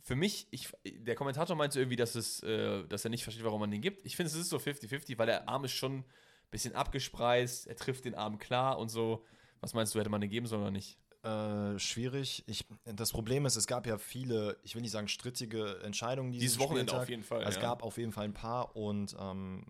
Für 0.00 0.16
mich, 0.16 0.46
ich, 0.52 0.70
der 0.86 1.14
Kommentator 1.16 1.54
meinte 1.54 1.78
irgendwie, 1.80 1.96
dass, 1.96 2.14
es, 2.14 2.42
äh, 2.42 2.84
dass 2.88 3.04
er 3.04 3.10
nicht 3.10 3.24
versteht, 3.24 3.44
warum 3.44 3.60
man 3.60 3.70
den 3.70 3.82
gibt. 3.82 4.06
Ich 4.06 4.16
finde, 4.16 4.30
es 4.30 4.36
ist 4.36 4.48
so 4.48 4.56
50-50, 4.58 5.18
weil 5.18 5.26
der 5.26 5.48
Arm 5.50 5.64
ist 5.66 5.72
schon 5.72 6.04
bisschen 6.50 6.74
abgespreist. 6.74 7.66
Er 7.66 7.76
trifft 7.76 8.04
den 8.04 8.14
Arm 8.14 8.38
klar 8.38 8.78
und 8.78 8.88
so. 8.88 9.24
Was 9.60 9.74
meinst 9.74 9.94
du, 9.94 9.98
hätte 9.98 10.10
man 10.10 10.20
den 10.20 10.30
geben 10.30 10.46
sollen 10.46 10.62
oder 10.62 10.70
nicht? 10.70 10.98
Äh, 11.22 11.78
schwierig. 11.78 12.44
Ich, 12.46 12.66
das 12.84 13.10
Problem 13.10 13.46
ist, 13.46 13.56
es 13.56 13.66
gab 13.66 13.86
ja 13.86 13.96
viele, 13.96 14.58
ich 14.62 14.74
will 14.74 14.82
nicht 14.82 14.90
sagen 14.90 15.08
strittige 15.08 15.80
Entscheidungen 15.82 16.32
Dieses 16.32 16.52
diesen 16.52 16.62
Wochenende 16.62 16.90
Spieltag. 16.90 17.02
auf 17.02 17.08
jeden 17.08 17.22
Fall. 17.22 17.38
Also 17.38 17.48
Es 17.50 17.56
ja. 17.56 17.62
gab 17.62 17.82
auf 17.82 17.96
jeden 17.96 18.12
Fall 18.12 18.24
ein 18.26 18.34
paar 18.34 18.76
und 18.76 19.16
ähm, 19.18 19.64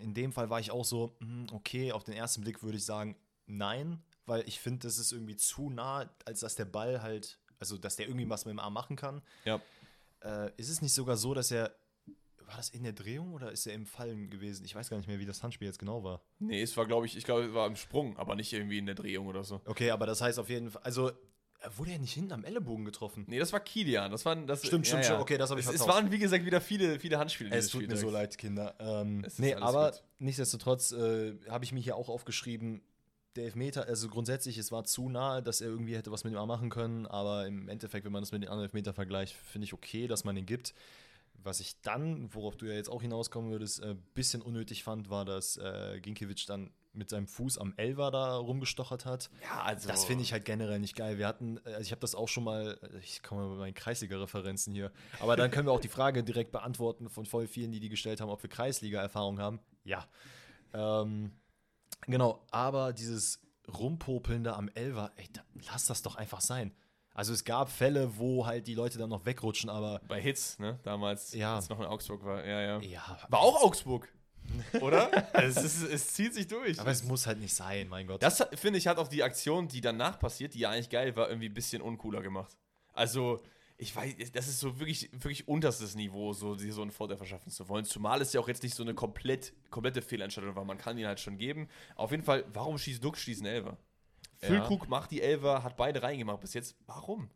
in 0.00 0.14
dem 0.14 0.32
Fall 0.32 0.48
war 0.48 0.60
ich 0.60 0.70
auch 0.70 0.84
so, 0.84 1.16
hm, 1.20 1.46
okay, 1.52 1.90
auf 1.90 2.04
den 2.04 2.14
ersten 2.14 2.42
Blick 2.42 2.62
würde 2.62 2.78
ich 2.78 2.84
sagen, 2.84 3.16
nein, 3.46 4.00
weil 4.26 4.46
ich 4.46 4.60
finde, 4.60 4.86
das 4.86 4.98
ist 4.98 5.10
irgendwie 5.10 5.34
zu 5.34 5.70
nah, 5.70 6.08
als 6.24 6.38
dass 6.40 6.54
der 6.54 6.66
Ball 6.66 7.02
halt, 7.02 7.40
also 7.58 7.76
dass 7.78 7.96
der 7.96 8.06
irgendwie 8.06 8.30
was 8.30 8.44
mit 8.44 8.52
dem 8.52 8.60
Arm 8.60 8.72
machen 8.72 8.94
kann. 8.94 9.22
Ja. 9.44 9.60
Äh, 10.20 10.52
ist 10.56 10.68
es 10.68 10.82
nicht 10.82 10.94
sogar 10.94 11.16
so, 11.16 11.34
dass 11.34 11.50
er, 11.50 11.74
war 12.52 12.58
das 12.58 12.68
in 12.68 12.82
der 12.82 12.92
Drehung 12.92 13.32
oder 13.32 13.50
ist 13.50 13.66
er 13.66 13.72
im 13.72 13.86
Fallen 13.86 14.28
gewesen? 14.28 14.64
Ich 14.64 14.74
weiß 14.74 14.90
gar 14.90 14.98
nicht 14.98 15.06
mehr, 15.06 15.18
wie 15.18 15.24
das 15.24 15.42
Handspiel 15.42 15.66
jetzt 15.66 15.78
genau 15.78 16.04
war. 16.04 16.20
Nee, 16.38 16.60
es 16.60 16.76
war, 16.76 16.86
glaube 16.86 17.06
ich, 17.06 17.16
ich 17.16 17.24
glaube, 17.24 17.44
es 17.44 17.54
war 17.54 17.66
im 17.66 17.76
Sprung, 17.76 18.16
aber 18.18 18.34
nicht 18.34 18.52
irgendwie 18.52 18.78
in 18.78 18.86
der 18.86 18.94
Drehung 18.94 19.26
oder 19.26 19.42
so. 19.42 19.62
Okay, 19.64 19.90
aber 19.90 20.04
das 20.06 20.20
heißt 20.20 20.38
auf 20.38 20.50
jeden 20.50 20.70
Fall, 20.70 20.82
also 20.82 21.08
äh, 21.08 21.12
wurde 21.76 21.92
er 21.92 21.98
nicht 21.98 22.12
hinten 22.12 22.32
am 22.32 22.44
Ellenbogen 22.44 22.84
getroffen? 22.84 23.24
Nee, 23.26 23.38
das 23.38 23.54
war 23.54 23.60
Kilian. 23.60 24.10
Das 24.10 24.26
waren, 24.26 24.46
das, 24.46 24.66
Stimmt, 24.66 24.86
stimmt, 24.86 25.06
stimmt. 25.06 25.20
Okay, 25.20 25.38
das 25.38 25.48
habe 25.48 25.60
ich 25.60 25.66
es, 25.66 25.74
es 25.74 25.88
waren, 25.88 26.12
wie 26.12 26.18
gesagt, 26.18 26.44
wieder 26.44 26.60
viele, 26.60 27.00
viele 27.00 27.18
Handspiele. 27.18 27.50
Es 27.50 27.68
tut 27.68 27.80
mir 27.80 27.86
Spieltags. 27.86 28.00
so 28.02 28.10
leid, 28.10 28.36
Kinder. 28.36 28.74
Ähm, 28.78 29.24
nee, 29.38 29.54
aber 29.54 29.92
gut. 29.92 30.02
nichtsdestotrotz 30.18 30.92
äh, 30.92 31.34
habe 31.48 31.64
ich 31.64 31.72
mir 31.72 31.80
hier 31.80 31.96
auch 31.96 32.10
aufgeschrieben, 32.10 32.82
der 33.36 33.44
Elfmeter, 33.44 33.86
also 33.86 34.08
grundsätzlich, 34.08 34.58
es 34.58 34.72
war 34.72 34.84
zu 34.84 35.08
nahe, 35.08 35.42
dass 35.42 35.60
er 35.60 35.68
irgendwie 35.68 35.96
hätte 35.96 36.12
was 36.12 36.24
mit 36.24 36.34
Arm 36.34 36.48
machen 36.48 36.68
können, 36.68 37.06
aber 37.06 37.46
im 37.46 37.68
Endeffekt, 37.68 38.04
wenn 38.04 38.12
man 38.12 38.22
das 38.22 38.32
mit 38.32 38.42
den 38.42 38.50
anderen 38.50 38.66
Elfmeter 38.66 38.92
vergleicht, 38.92 39.34
finde 39.34 39.64
ich 39.64 39.72
okay, 39.72 40.06
dass 40.06 40.24
man 40.24 40.36
den 40.36 40.44
gibt. 40.44 40.74
Was 41.44 41.60
ich 41.60 41.80
dann, 41.80 42.32
worauf 42.34 42.56
du 42.56 42.66
ja 42.66 42.74
jetzt 42.74 42.88
auch 42.88 43.02
hinauskommen 43.02 43.50
würdest, 43.50 43.82
ein 43.82 44.00
bisschen 44.14 44.42
unnötig 44.42 44.84
fand, 44.84 45.10
war, 45.10 45.24
dass 45.24 45.56
äh, 45.56 46.00
Ginkiewicz 46.00 46.46
dann 46.46 46.72
mit 46.94 47.10
seinem 47.10 47.26
Fuß 47.26 47.58
am 47.58 47.72
Elver 47.76 48.10
da 48.10 48.36
rumgestochert 48.36 49.06
hat. 49.06 49.30
Ja, 49.42 49.62
also. 49.62 49.88
Das 49.88 50.04
finde 50.04 50.24
ich 50.24 50.32
halt 50.32 50.44
generell 50.44 50.78
nicht 50.78 50.94
geil. 50.94 51.18
Wir 51.18 51.26
hatten, 51.26 51.58
äh, 51.58 51.70
also 51.70 51.82
ich 51.82 51.90
habe 51.90 52.00
das 52.00 52.14
auch 52.14 52.28
schon 52.28 52.44
mal, 52.44 52.78
äh, 52.82 52.98
ich 52.98 53.22
komme 53.22 53.42
mal 53.42 53.54
bei 53.54 53.60
meinen 53.60 53.74
Kreisliga-Referenzen 53.74 54.74
hier, 54.74 54.92
aber 55.20 55.36
dann 55.36 55.50
können 55.50 55.66
wir 55.66 55.72
auch 55.72 55.80
die 55.80 55.88
Frage 55.88 56.22
direkt 56.22 56.52
beantworten 56.52 57.08
von 57.08 57.26
voll 57.26 57.46
vielen, 57.46 57.72
die 57.72 57.80
die 57.80 57.88
gestellt 57.88 58.20
haben, 58.20 58.28
ob 58.28 58.42
wir 58.42 58.50
Kreisliga-Erfahrung 58.50 59.38
haben. 59.38 59.60
Ja. 59.84 60.06
Ähm, 60.74 61.32
genau, 62.06 62.44
aber 62.50 62.92
dieses 62.92 63.40
Rumpopeln 63.68 64.44
da 64.44 64.54
am 64.54 64.68
Elver, 64.68 65.12
ey, 65.16 65.28
da, 65.32 65.42
lass 65.70 65.86
das 65.86 66.02
doch 66.02 66.16
einfach 66.16 66.40
sein. 66.40 66.74
Also 67.14 67.32
es 67.32 67.44
gab 67.44 67.70
Fälle, 67.70 68.16
wo 68.18 68.46
halt 68.46 68.66
die 68.66 68.74
Leute 68.74 68.98
dann 68.98 69.10
noch 69.10 69.26
wegrutschen, 69.26 69.68
aber 69.70 70.00
Bei 70.08 70.20
Hits, 70.20 70.58
ne? 70.58 70.78
Damals, 70.82 71.34
Ja. 71.34 71.56
als 71.56 71.64
es 71.64 71.70
noch 71.70 71.78
in 71.80 71.86
Augsburg 71.86 72.24
war. 72.24 72.44
Ja, 72.44 72.60
ja. 72.60 72.80
ja, 72.80 73.18
War 73.28 73.40
auch 73.40 73.62
Augsburg. 73.62 74.08
Oder? 74.80 75.10
es, 75.34 75.56
ist, 75.56 75.82
es 75.82 76.14
zieht 76.14 76.34
sich 76.34 76.46
durch. 76.48 76.80
aber 76.80 76.90
es 76.90 77.04
muss 77.04 77.26
halt 77.26 77.38
nicht 77.38 77.54
sein, 77.54 77.88
mein 77.88 78.06
Gott. 78.06 78.22
das 78.22 78.44
finde 78.54 78.78
ich, 78.78 78.86
hat 78.86 78.98
auch 78.98 79.08
die 79.08 79.22
Aktion, 79.22 79.68
die 79.68 79.80
danach 79.80 80.18
passiert, 80.18 80.54
die 80.54 80.60
ja 80.60 80.70
eigentlich 80.70 80.90
geil 80.90 81.14
war, 81.16 81.28
irgendwie 81.28 81.48
ein 81.48 81.54
bisschen 81.54 81.80
uncooler 81.82 82.22
gemacht. 82.22 82.56
Also, 82.92 83.40
ich 83.78 83.94
weiß, 83.94 84.14
das 84.32 84.48
ist 84.48 84.60
so 84.60 84.78
wirklich, 84.80 85.10
wirklich 85.12 85.48
unterstes 85.48 85.94
Niveau, 85.94 86.32
so, 86.32 86.54
sich 86.54 86.72
so 86.72 86.82
einen 86.82 86.90
Vorteil 86.90 87.16
verschaffen 87.18 87.50
zu 87.50 87.68
wollen. 87.68 87.84
Zumal 87.84 88.20
es 88.20 88.32
ja 88.32 88.40
auch 88.40 88.48
jetzt 88.48 88.62
nicht 88.62 88.74
so 88.74 88.82
eine 88.82 88.94
komplett, 88.94 89.52
komplette 89.70 90.02
Fehlentscheidung 90.02 90.54
war. 90.56 90.64
Man 90.64 90.78
kann 90.78 90.98
ihn 90.98 91.06
halt 91.06 91.20
schon 91.20 91.36
geben. 91.38 91.68
Auf 91.94 92.10
jeden 92.10 92.22
Fall, 92.22 92.44
warum 92.52 92.78
schießt 92.78 93.02
Duck, 93.02 93.16
schießt 93.16 93.44
Elfer? 93.44 93.76
Füllkrug 94.42 94.88
macht 94.88 95.10
die 95.10 95.22
Elfer, 95.22 95.62
hat 95.62 95.76
beide 95.76 96.02
reingemacht 96.02 96.40
bis 96.40 96.54
jetzt. 96.54 96.76
Warum? 96.86 97.30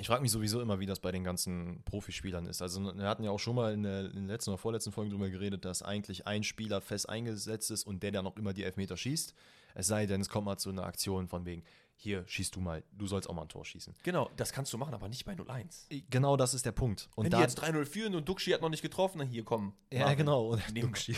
Ich 0.00 0.06
frage 0.06 0.22
mich 0.22 0.30
sowieso 0.30 0.60
immer, 0.60 0.78
wie 0.80 0.86
das 0.86 1.00
bei 1.00 1.10
den 1.12 1.24
ganzen 1.24 1.82
Profispielern 1.84 2.46
ist. 2.46 2.62
Also 2.62 2.80
wir 2.80 3.08
hatten 3.08 3.24
ja 3.24 3.30
auch 3.30 3.38
schon 3.38 3.56
mal 3.56 3.72
in 3.72 3.82
der, 3.82 4.06
in 4.06 4.26
der 4.26 4.36
letzten 4.36 4.50
oder 4.50 4.58
vorletzten 4.58 4.92
Folge 4.92 5.10
darüber 5.10 5.28
geredet, 5.28 5.64
dass 5.64 5.82
eigentlich 5.82 6.26
ein 6.26 6.44
Spieler 6.44 6.80
fest 6.80 7.08
eingesetzt 7.08 7.70
ist 7.70 7.84
und 7.84 8.02
der 8.02 8.12
dann 8.12 8.24
noch 8.24 8.36
immer 8.36 8.52
die 8.52 8.64
Elfmeter 8.64 8.96
schießt. 8.96 9.34
Es 9.74 9.86
sei 9.86 10.06
denn, 10.06 10.20
es 10.20 10.28
kommt 10.28 10.46
mal 10.46 10.56
zu 10.56 10.70
einer 10.70 10.84
Aktion 10.84 11.28
von 11.28 11.44
wegen, 11.44 11.64
hier 12.00 12.24
schießt 12.28 12.54
du 12.54 12.60
mal, 12.60 12.84
du 12.92 13.08
sollst 13.08 13.28
auch 13.28 13.34
mal 13.34 13.42
ein 13.42 13.48
Tor 13.48 13.64
schießen. 13.64 13.92
Genau, 14.04 14.30
das 14.36 14.52
kannst 14.52 14.72
du 14.72 14.78
machen, 14.78 14.94
aber 14.94 15.08
nicht 15.08 15.24
bei 15.24 15.32
0-1. 15.32 16.04
Genau 16.10 16.36
das 16.36 16.54
ist 16.54 16.64
der 16.64 16.72
Punkt. 16.72 17.08
Und 17.16 17.24
Wenn 17.24 17.32
da, 17.32 17.38
die 17.38 17.42
jetzt 17.42 17.60
3-0 17.62 17.84
führen 17.86 18.14
und 18.14 18.28
Duxi 18.28 18.52
hat 18.52 18.60
noch 18.60 18.68
nicht 18.68 18.82
getroffen, 18.82 19.18
dann 19.18 19.28
hier 19.28 19.44
kommen. 19.44 19.74
ja, 19.92 20.14
genau. 20.14 20.46
Und 20.46 20.62
Duxi. 20.80 21.16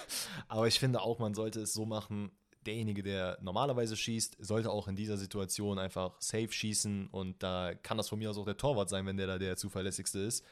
Aber 0.48 0.66
ich 0.66 0.78
finde 0.78 1.02
auch, 1.02 1.18
man 1.18 1.34
sollte 1.34 1.60
es 1.60 1.74
so 1.74 1.84
machen, 1.84 2.30
derjenige, 2.66 3.02
der 3.02 3.38
normalerweise 3.40 3.96
schießt, 3.96 4.36
sollte 4.40 4.70
auch 4.70 4.88
in 4.88 4.96
dieser 4.96 5.16
Situation 5.16 5.78
einfach 5.78 6.14
safe 6.20 6.52
schießen 6.52 7.08
und 7.08 7.42
da 7.42 7.74
kann 7.74 7.96
das 7.96 8.08
von 8.08 8.18
mir 8.18 8.30
aus 8.30 8.38
auch 8.38 8.44
der 8.44 8.56
Torwart 8.56 8.88
sein, 8.88 9.06
wenn 9.06 9.16
der 9.16 9.26
da 9.26 9.38
der 9.38 9.56
zuverlässigste 9.56 10.18
ist. 10.20 10.44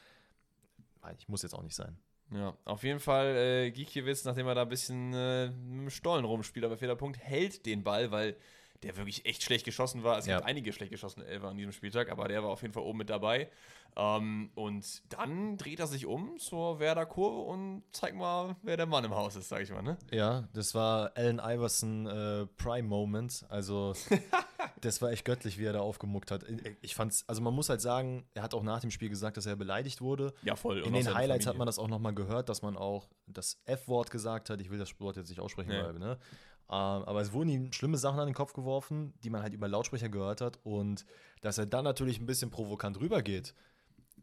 Ich 1.17 1.27
muss 1.27 1.41
jetzt 1.41 1.53
auch 1.53 1.63
nicht 1.63 1.75
sein. 1.75 1.97
Ja, 2.31 2.55
auf 2.63 2.83
jeden 2.83 2.99
Fall, 2.99 3.35
äh, 3.35 3.71
Gikiewicz, 3.71 4.23
nachdem 4.23 4.47
er 4.47 4.55
da 4.55 4.61
ein 4.61 4.69
bisschen 4.69 5.13
äh, 5.13 5.49
dem 5.49 5.89
Stollen 5.89 6.23
rumspielt, 6.23 6.65
aber 6.65 6.77
Fehlerpunkt, 6.77 7.19
hält 7.19 7.65
den 7.65 7.83
Ball, 7.83 8.11
weil 8.11 8.37
der 8.83 8.97
wirklich 8.97 9.25
echt 9.25 9.43
schlecht 9.43 9.65
geschossen 9.65 10.03
war. 10.03 10.17
Es 10.17 10.25
Ja. 10.25 10.37
gibt 10.37 10.47
einige 10.47 10.73
schlecht 10.73 10.91
geschossene 10.91 11.25
Elfer 11.25 11.49
an 11.49 11.57
diesem 11.57 11.71
Spieltag, 11.71 12.09
aber 12.11 12.27
der 12.27 12.43
war 12.43 12.49
auf 12.49 12.61
jeden 12.61 12.73
Fall 12.73 12.83
oben 12.83 12.97
mit 12.99 13.09
dabei. 13.09 13.49
Ähm, 13.97 14.51
und 14.55 15.01
dann 15.09 15.57
dreht 15.57 15.79
er 15.81 15.87
sich 15.87 16.05
um 16.05 16.37
zur 16.39 16.79
Werder-Kurve 16.79 17.39
und 17.41 17.83
zeigt 17.91 18.15
mal, 18.15 18.55
wer 18.63 18.77
der 18.77 18.85
Mann 18.85 19.03
im 19.03 19.13
Haus 19.13 19.35
ist, 19.35 19.49
sag 19.49 19.61
ich 19.61 19.69
mal, 19.69 19.81
ne? 19.81 19.97
Ja, 20.11 20.47
das 20.53 20.73
war 20.73 21.11
Allen 21.17 21.39
Iverson 21.43 22.07
äh, 22.07 22.45
Prime 22.55 22.87
Moment. 22.87 23.45
Also, 23.49 23.93
das 24.81 25.01
war 25.01 25.11
echt 25.11 25.25
göttlich, 25.25 25.57
wie 25.59 25.65
er 25.65 25.73
da 25.73 25.81
aufgemuckt 25.81 26.31
hat. 26.31 26.45
Ich 26.81 26.95
fand's, 26.95 27.25
also 27.27 27.41
man 27.41 27.53
muss 27.53 27.67
halt 27.67 27.81
sagen, 27.81 28.25
er 28.33 28.43
hat 28.43 28.53
auch 28.53 28.63
nach 28.63 28.79
dem 28.79 28.91
Spiel 28.91 29.09
gesagt, 29.09 29.35
dass 29.35 29.45
er 29.45 29.57
beleidigt 29.57 29.99
wurde. 29.99 30.33
Ja, 30.43 30.55
voll. 30.55 30.79
In 30.83 30.93
den 30.93 31.13
Highlights 31.13 31.45
hat 31.45 31.57
man 31.57 31.65
das 31.65 31.77
auch 31.77 31.89
nochmal 31.89 32.13
gehört, 32.13 32.47
dass 32.47 32.61
man 32.61 32.77
auch 32.77 33.09
das 33.27 33.59
F-Wort 33.65 34.09
gesagt 34.09 34.49
hat. 34.49 34.61
Ich 34.61 34.69
will 34.69 34.79
das 34.79 34.97
Wort 35.01 35.17
jetzt 35.17 35.29
nicht 35.29 35.39
aussprechen, 35.41 35.69
Nee. 35.71 35.83
weil, 35.83 35.93
ne? 35.99 36.17
Ähm, 36.71 37.03
aber 37.03 37.19
es 37.21 37.33
wurden 37.33 37.49
ihm 37.49 37.73
schlimme 37.73 37.97
Sachen 37.97 38.19
an 38.19 38.27
den 38.27 38.33
Kopf 38.33 38.53
geworfen, 38.53 39.13
die 39.23 39.29
man 39.29 39.41
halt 39.43 39.53
über 39.53 39.67
Lautsprecher 39.67 40.07
gehört 40.09 40.39
hat. 40.41 40.59
Und 40.63 41.05
dass 41.41 41.57
er 41.57 41.65
dann 41.65 41.83
natürlich 41.83 42.19
ein 42.19 42.25
bisschen 42.25 42.49
provokant 42.49 42.99
rübergeht, 42.99 43.53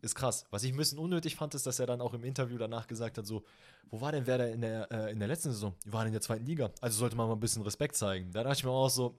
ist 0.01 0.15
krass. 0.15 0.47
Was 0.51 0.63
ich 0.63 0.73
ein 0.73 0.77
bisschen 0.79 0.99
unnötig 0.99 1.37
fand, 1.37 1.55
ist, 1.55 1.67
dass 1.67 1.79
er 1.79 1.87
dann 1.87 2.01
auch 2.01 2.15
im 2.15 2.25
Interview 2.25 2.57
danach 2.57 2.87
gesagt 2.87 3.19
hat, 3.19 3.27
so, 3.27 3.45
wo 3.91 4.01
war 4.01 4.13
denn 4.13 4.27
Werder 4.27 4.51
in 4.51 4.61
der, 4.63 4.91
äh, 4.91 5.13
in 5.13 5.19
der 5.19 5.29
letzten 5.29 5.51
Saison? 5.51 5.75
Die 5.85 5.93
waren 5.93 6.07
in 6.07 6.13
der 6.13 6.23
zweiten 6.23 6.47
Liga. 6.47 6.71
Also 6.81 6.99
sollte 6.99 7.17
man 7.17 7.27
mal 7.29 7.35
ein 7.35 7.41
bisschen 7.41 7.63
Respekt 7.63 7.97
zeigen. 7.97 8.33
Da 8.33 8.43
dachte 8.45 8.59
ich 8.59 8.65
mir 8.65 8.71
auch 8.71 8.89
so, 8.89 9.15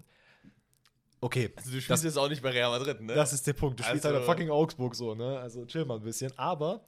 okay, 1.21 1.51
Also 1.55 1.69
du 1.71 1.81
spielst 1.81 1.89
das, 1.89 2.03
jetzt 2.03 2.17
auch 2.17 2.29
nicht 2.29 2.41
bei 2.41 2.49
Real 2.51 2.71
Madrid, 2.71 3.01
ne? 3.01 3.13
das 3.13 3.33
ist 3.33 3.45
der 3.45 3.53
Punkt. 3.53 3.79
Du 3.79 3.83
spielst 3.83 4.05
Also- 4.05 4.17
halt 4.17 4.25
bei 4.25 4.31
fucking 4.33 4.49
Augsburg 4.49 4.95
so, 4.95 5.13
ne? 5.15 5.37
Also 5.39 5.65
chill 5.65 5.85
mal 5.85 5.97
ein 5.97 6.03
bisschen. 6.03 6.31
Aber, 6.37 6.81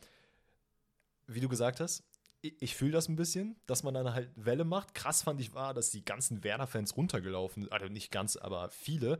wie 1.27 1.39
du 1.41 1.49
gesagt 1.49 1.79
hast, 1.81 2.03
ich, 2.41 2.75
fühle 2.75 2.91
das 2.91 3.07
ein 3.07 3.15
bisschen, 3.15 3.55
dass 3.67 3.83
man 3.83 3.93
dann 3.93 4.13
halt 4.13 4.31
Welle 4.35 4.65
macht. 4.65 4.93
Krass 4.93 5.23
fand 5.23 5.39
ich 5.39 5.53
war, 5.53 5.73
dass 5.73 5.91
die 5.91 6.03
ganzen 6.03 6.43
Werder-Fans 6.43 6.97
runtergelaufen 6.97 7.63
sind. 7.63 7.71
Also 7.71 7.87
nicht 7.87 8.11
ganz, 8.11 8.35
aber 8.35 8.69
viele. 8.69 9.19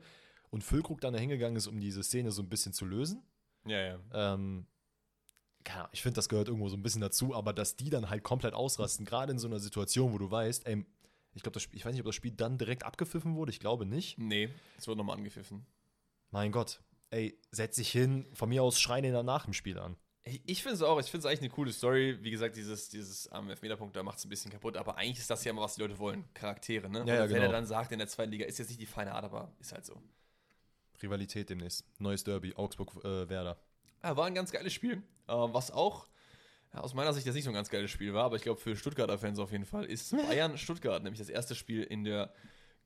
Und 0.49 0.63
Füllkrug 0.63 0.99
dann 1.01 1.13
da 1.13 1.19
hingegangen 1.19 1.55
ist, 1.55 1.67
um 1.67 1.79
diese 1.79 2.03
Szene 2.03 2.31
so 2.31 2.41
ein 2.41 2.49
bisschen 2.49 2.73
zu 2.73 2.85
lösen. 2.85 3.23
ja, 3.65 3.79
ja. 3.79 3.99
Ähm, 4.13 4.65
Ahnung, 5.69 5.89
ich 5.91 6.01
finde, 6.01 6.15
das 6.15 6.29
gehört 6.29 6.47
irgendwo 6.47 6.69
so 6.69 6.75
ein 6.75 6.81
bisschen 6.83 7.01
dazu, 7.01 7.35
aber 7.35 7.53
dass 7.53 7.75
die 7.75 7.89
dann 7.89 8.09
halt 8.09 8.23
komplett 8.23 8.53
ausrasten, 8.53 9.05
gerade 9.05 9.31
in 9.31 9.39
so 9.39 9.47
einer 9.47 9.59
Situation, 9.59 10.11
wo 10.11 10.17
du 10.17 10.29
weißt, 10.29 10.65
ey, 10.65 10.83
ich 11.33 11.43
glaube, 11.43 11.59
ich 11.59 11.85
weiß 11.85 11.93
nicht, 11.93 12.01
ob 12.01 12.07
das 12.07 12.15
Spiel 12.15 12.31
dann 12.31 12.57
direkt 12.57 12.83
abgepfiffen 12.83 13.35
wurde, 13.35 13.51
ich 13.51 13.59
glaube 13.59 13.85
nicht. 13.85 14.17
Nee, 14.17 14.49
es 14.77 14.87
wird 14.87 14.97
nochmal 14.97 15.17
angepfiffen. 15.17 15.65
Mein 16.31 16.51
Gott, 16.51 16.81
ey, 17.11 17.39
setz 17.51 17.75
dich 17.75 17.91
hin, 17.91 18.27
von 18.33 18.49
mir 18.49 18.63
aus 18.63 18.79
schreien 18.79 19.05
ihn 19.05 19.13
dann 19.13 19.25
nach 19.25 19.45
dem 19.45 19.53
Spiel 19.53 19.77
an. 19.77 19.95
Ich, 20.23 20.61
finde 20.61 20.75
es 20.75 20.81
auch, 20.83 20.99
ich 20.99 21.07
finde 21.07 21.19
es 21.19 21.25
eigentlich 21.25 21.39
eine 21.39 21.49
coole 21.49 21.73
Story. 21.73 22.17
Wie 22.21 22.29
gesagt, 22.29 22.55
dieses, 22.55 22.89
dieses 22.89 23.27
am 23.29 23.49
Elfmeterpunkt, 23.49 23.95
da 23.95 24.03
macht 24.03 24.19
es 24.19 24.25
ein 24.25 24.29
bisschen 24.29 24.51
kaputt, 24.51 24.77
aber 24.77 24.97
eigentlich 24.97 25.17
ist 25.17 25.29
das 25.29 25.43
ja 25.43 25.51
immer, 25.51 25.61
was 25.61 25.75
die 25.75 25.81
Leute 25.81 25.97
wollen. 25.97 26.25
Charaktere, 26.35 26.89
ne? 26.89 26.99
Ja, 26.99 27.15
ja, 27.15 27.21
wenn 27.23 27.29
genau. 27.29 27.45
er 27.45 27.51
dann 27.51 27.65
sagt, 27.65 27.91
in 27.91 27.97
der 27.97 28.07
zweiten 28.07 28.31
Liga 28.31 28.45
ist 28.45 28.59
jetzt 28.59 28.69
nicht 28.69 28.81
die 28.81 28.85
feine 28.85 29.13
Art, 29.13 29.25
aber 29.25 29.51
ist 29.59 29.71
halt 29.71 29.85
so. 29.85 29.99
Rivalität 31.01 31.49
demnächst. 31.49 31.85
Neues 31.99 32.23
Derby, 32.23 32.53
Augsburg-Werder. 32.55 33.57
Ja, 34.03 34.17
war 34.17 34.25
ein 34.25 34.35
ganz 34.35 34.51
geiles 34.51 34.73
Spiel. 34.73 35.01
Äh, 35.27 35.33
was 35.33 35.71
auch 35.71 36.07
ja, 36.73 36.81
aus 36.81 36.93
meiner 36.93 37.13
Sicht 37.13 37.25
jetzt 37.25 37.35
nicht 37.35 37.43
so 37.43 37.49
ein 37.49 37.55
ganz 37.55 37.69
geiles 37.69 37.91
Spiel 37.91 38.13
war, 38.13 38.25
aber 38.25 38.35
ich 38.35 38.43
glaube 38.43 38.59
für 38.59 38.75
Stuttgarter 38.75 39.17
Fans 39.17 39.39
auf 39.39 39.51
jeden 39.51 39.65
Fall, 39.65 39.85
ist 39.85 40.11
Bayern-Stuttgart, 40.11 41.03
nämlich 41.03 41.19
das 41.19 41.29
erste 41.29 41.55
Spiel 41.55 41.83
in 41.83 42.03
der 42.03 42.33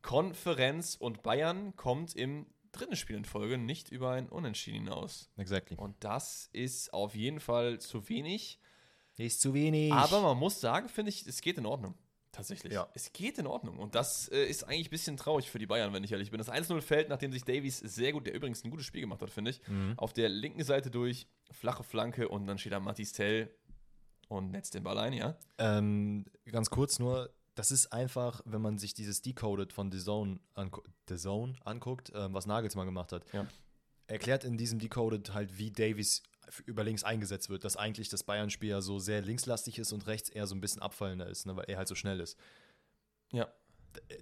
Konferenz 0.01 0.95
und 0.95 1.23
Bayern 1.23 1.75
kommt 1.75 2.15
im 2.15 2.45
dritten 2.77 2.95
Spiel 2.95 3.15
in 3.15 3.25
Folge 3.25 3.57
nicht 3.57 3.91
über 3.91 4.11
ein 4.11 4.29
Unentschieden 4.29 4.83
hinaus. 4.83 5.29
exactly. 5.37 5.77
Und 5.77 5.95
das 6.03 6.49
ist 6.53 6.93
auf 6.93 7.15
jeden 7.15 7.39
Fall 7.39 7.79
zu 7.79 8.07
wenig. 8.09 8.59
Ist 9.17 9.41
zu 9.41 9.53
wenig. 9.53 9.93
Aber 9.93 10.21
man 10.21 10.37
muss 10.37 10.59
sagen, 10.59 10.89
finde 10.89 11.09
ich, 11.09 11.25
es 11.25 11.41
geht 11.41 11.57
in 11.57 11.65
Ordnung. 11.65 11.95
Tatsächlich. 12.35 12.73
Ja. 12.73 12.89
Es 12.93 13.13
geht 13.13 13.37
in 13.37 13.47
Ordnung. 13.47 13.79
Und 13.79 13.95
das 13.95 14.27
äh, 14.27 14.45
ist 14.45 14.65
eigentlich 14.65 14.87
ein 14.87 14.89
bisschen 14.89 15.15
traurig 15.15 15.49
für 15.49 15.57
die 15.57 15.67
Bayern, 15.67 15.93
wenn 15.93 16.03
ich 16.03 16.11
ehrlich 16.11 16.31
bin. 16.31 16.37
Das 16.37 16.51
1-0 16.51 16.81
fällt, 16.81 17.07
nachdem 17.07 17.31
sich 17.31 17.45
Davies 17.45 17.79
sehr 17.79 18.11
gut, 18.11 18.27
der 18.27 18.33
übrigens 18.33 18.61
ein 18.65 18.71
gutes 18.71 18.85
Spiel 18.85 19.01
gemacht 19.01 19.21
hat, 19.21 19.29
finde 19.29 19.51
ich, 19.51 19.61
auf 19.95 20.11
der 20.11 20.27
linken 20.27 20.65
Seite 20.65 20.91
durch, 20.91 21.27
flache 21.49 21.83
Flanke 21.83 22.27
und 22.27 22.45
dann 22.45 22.57
steht 22.57 22.73
da 22.73 22.81
Matis 22.81 23.13
Tell 23.13 23.49
und 24.27 24.51
netzt 24.51 24.73
den 24.73 24.83
Ball 24.83 24.97
ein, 24.97 25.13
ja. 25.13 25.37
Ähm, 25.59 26.25
ganz 26.51 26.69
kurz 26.69 26.99
nur, 26.99 27.29
das 27.55 27.71
ist 27.71 27.91
einfach, 27.91 28.41
wenn 28.45 28.61
man 28.61 28.77
sich 28.77 28.93
dieses 28.93 29.21
Decoded 29.21 29.73
von 29.73 29.91
The 29.91 29.99
Zone, 29.99 30.39
angu 30.53 30.81
The 31.07 31.15
Zone 31.15 31.55
anguckt, 31.63 32.11
ähm, 32.13 32.33
was 32.33 32.45
Nagelsmann 32.45 32.85
gemacht 32.85 33.11
hat. 33.11 33.25
Ja. 33.33 33.47
Erklärt 34.07 34.43
in 34.43 34.57
diesem 34.57 34.77
Decoded 34.77 35.33
halt, 35.33 35.57
wie 35.57 35.71
Davies 35.71 36.21
über 36.65 36.83
links 36.83 37.03
eingesetzt 37.03 37.49
wird, 37.49 37.63
dass 37.63 37.75
eigentlich 37.75 38.09
das 38.09 38.23
Bayern-Spiel 38.23 38.69
ja 38.69 38.81
so 38.81 38.99
sehr 38.99 39.21
linkslastig 39.21 39.79
ist 39.79 39.93
und 39.93 40.05
rechts 40.05 40.29
eher 40.29 40.45
so 40.45 40.53
ein 40.53 40.61
bisschen 40.61 40.81
abfallender 40.81 41.27
ist, 41.27 41.47
ne, 41.47 41.55
weil 41.55 41.65
er 41.67 41.77
halt 41.77 41.87
so 41.87 41.95
schnell 41.95 42.19
ist. 42.19 42.37
Ja. 43.31 43.47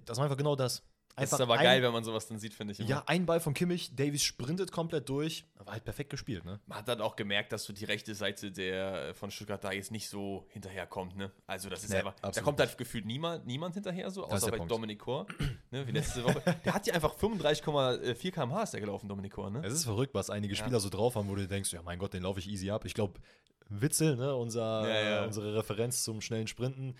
Das 0.04 0.16
war 0.18 0.24
einfach 0.24 0.38
genau 0.38 0.56
das. 0.56 0.82
Das 1.16 1.32
ist 1.32 1.40
aber 1.40 1.54
ein, 1.54 1.62
geil, 1.62 1.82
wenn 1.82 1.92
man 1.92 2.02
sowas 2.02 2.26
dann 2.26 2.38
sieht, 2.38 2.54
finde 2.54 2.72
ich. 2.72 2.80
immer. 2.80 2.88
Ja, 2.88 3.02
ein 3.06 3.24
Ball 3.26 3.38
von 3.40 3.54
Kimmich, 3.54 3.94
Davies 3.94 4.22
sprintet 4.24 4.72
komplett 4.72 5.08
durch, 5.08 5.44
war 5.64 5.72
halt 5.74 5.84
perfekt 5.84 6.10
gespielt, 6.10 6.44
ne? 6.44 6.60
Man 6.66 6.78
hat 6.78 6.88
dann 6.88 7.00
auch 7.00 7.14
gemerkt, 7.16 7.52
dass 7.52 7.64
so 7.64 7.72
die 7.72 7.84
rechte 7.84 8.14
Seite 8.14 8.50
der 8.50 9.08
äh, 9.10 9.14
von 9.14 9.30
Stuttgart 9.30 9.62
da 9.62 9.72
jetzt 9.72 9.90
nicht 9.92 10.08
so 10.08 10.46
hinterherkommt, 10.48 11.16
ne? 11.16 11.30
Also 11.46 11.68
das 11.68 11.84
ist 11.84 11.90
Nee, 11.90 11.98
einfach, 11.98 12.14
da 12.20 12.40
kommt 12.42 12.58
halt 12.58 12.76
gefühlt 12.76 13.06
niemand, 13.06 13.46
niemand 13.46 13.74
hinterher, 13.74 14.10
so, 14.10 14.24
außer 14.24 14.50
bei 14.50 14.56
Punkt. 14.56 14.72
Dominik 14.72 14.98
Kor, 14.98 15.26
ne, 15.70 15.86
wie 15.86 15.92
letzte 15.92 16.24
Woche. 16.24 16.42
Der 16.64 16.74
hat 16.74 16.86
ja 16.86 16.94
einfach 16.94 17.14
35,4 17.16 18.30
km/h 18.32 18.62
ist 18.64 18.72
der 18.72 18.80
gelaufen, 18.80 19.08
Dominik 19.08 19.32
Kor, 19.32 19.50
ne? 19.50 19.62
Es 19.64 19.72
ist 19.72 19.84
verrückt, 19.84 20.14
was 20.14 20.30
einige 20.30 20.56
Spieler 20.56 20.80
so 20.80 20.88
drauf 20.88 21.14
haben, 21.14 21.28
wo 21.28 21.34
du 21.34 21.46
denkst, 21.46 21.72
ja 21.72 21.82
mein 21.82 21.98
Gott, 21.98 22.12
den 22.14 22.22
laufe 22.24 22.40
ich 22.40 22.48
easy 22.48 22.70
ab. 22.70 22.84
Ich 22.84 22.94
glaube, 22.94 23.20
Witzel, 23.68 24.16
ne, 24.16 24.34
unser, 24.34 24.88
Ja, 24.88 25.00
ja. 25.10 25.22
äh, 25.22 25.26
unsere 25.26 25.54
Referenz 25.56 26.02
zum 26.02 26.20
schnellen 26.20 26.46
Sprinten, 26.48 26.96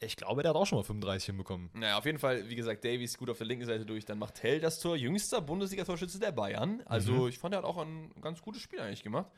ich 0.00 0.16
glaube, 0.16 0.42
der 0.42 0.50
hat 0.50 0.56
auch 0.56 0.66
schon 0.66 0.78
mal 0.78 0.84
35 0.84 1.26
hinbekommen. 1.26 1.70
Naja, 1.74 1.98
auf 1.98 2.06
jeden 2.06 2.18
Fall, 2.18 2.48
wie 2.48 2.54
gesagt, 2.56 2.84
Davies 2.84 3.18
gut 3.18 3.28
auf 3.30 3.38
der 3.38 3.46
linken 3.46 3.66
Seite 3.66 3.84
durch, 3.84 4.04
dann 4.04 4.18
macht 4.18 4.34
Tell 4.36 4.58
das 4.60 4.80
Tor, 4.80 4.96
jüngster 4.96 5.40
Bundesliga-Torschütze 5.40 6.18
der 6.18 6.32
Bayern. 6.32 6.82
Also 6.86 7.12
Mhm. 7.12 7.28
ich 7.28 7.38
fand, 7.38 7.54
er 7.54 7.58
hat 7.58 7.64
auch 7.64 7.76
ein 7.78 8.10
ganz 8.22 8.40
gutes 8.40 8.62
Spiel 8.62 8.80
eigentlich 8.80 9.02
gemacht. 9.02 9.30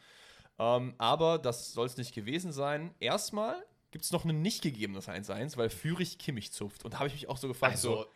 Ähm, 0.59 0.95
aber 0.99 1.39
das 1.39 1.73
soll 1.73 1.87
es 1.87 1.97
nicht 1.97 2.15
gewesen 2.15 2.53
sein. 2.53 2.95
Erstmal 3.01 3.65
gibt 3.91 4.05
es 4.05 4.13
noch 4.13 4.25
ein 4.25 4.43
nicht 4.43 4.63
gegebenes 4.63 5.09
1-1, 5.09 5.57
weil 5.57 5.71
Fürich 5.71 6.19
Kimmich 6.19 6.53
zupft. 6.53 6.85
Und 6.85 6.95
da 6.95 6.99
habe 6.99 7.09
ich 7.09 7.15
mich 7.15 7.29
auch 7.29 7.37
so 7.37 7.49
gefragt, 7.49 7.73
Also- 7.73 8.03
so, 8.05 8.07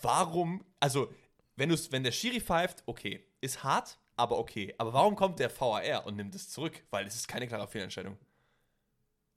warum, 0.00 0.64
also, 0.80 1.12
wenn, 1.56 1.70
wenn 1.70 2.02
der 2.02 2.12
Schiri 2.12 2.40
pfeift, 2.40 2.82
okay, 2.86 3.24
ist 3.40 3.62
hart, 3.62 3.98
aber 4.16 4.38
okay. 4.38 4.74
Aber 4.78 4.92
warum 4.94 5.16
kommt 5.16 5.38
der 5.38 5.50
VAR 5.50 6.06
und 6.06 6.16
nimmt 6.16 6.34
es 6.34 6.48
zurück? 6.48 6.82
Weil 6.90 7.06
es 7.06 7.14
ist 7.14 7.28
keine 7.28 7.46
klare 7.46 7.68
Fehlentscheidung. 7.68 8.16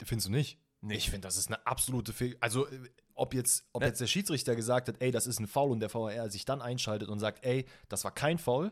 Findest 0.03 0.27
du 0.27 0.31
nicht? 0.31 0.60
Nee. 0.82 0.96
Ich 0.96 1.10
finde, 1.10 1.27
das 1.27 1.38
ist 1.38 1.48
eine 1.48 1.65
absolute 1.65 2.13
Fehl. 2.13 2.38
Also, 2.41 2.67
äh, 2.67 2.79
ob 3.15 3.34
jetzt, 3.34 3.65
ob 3.74 3.82
Ne- 3.82 3.88
jetzt 3.88 4.01
der 4.01 4.08
Schiedsrichter 4.08 4.55
gesagt 4.55 4.88
hat, 4.88 4.96
ey, 5.00 5.12
das 5.12 5.25
ist 5.25 5.39
ein 5.39 5.48
Foul 5.48 5.72
und 5.72 5.79
der 5.79 5.94
VAR 5.94 6.29
sich 6.29 6.46
dann 6.46 6.62
einschaltet 6.62 7.10
und 7.10 7.20
sagt, 7.20 7.44
ey, 7.46 7.65
das 7.89 8.03
war 8.03 8.12
kein 8.12 8.38
Foul 8.38 8.72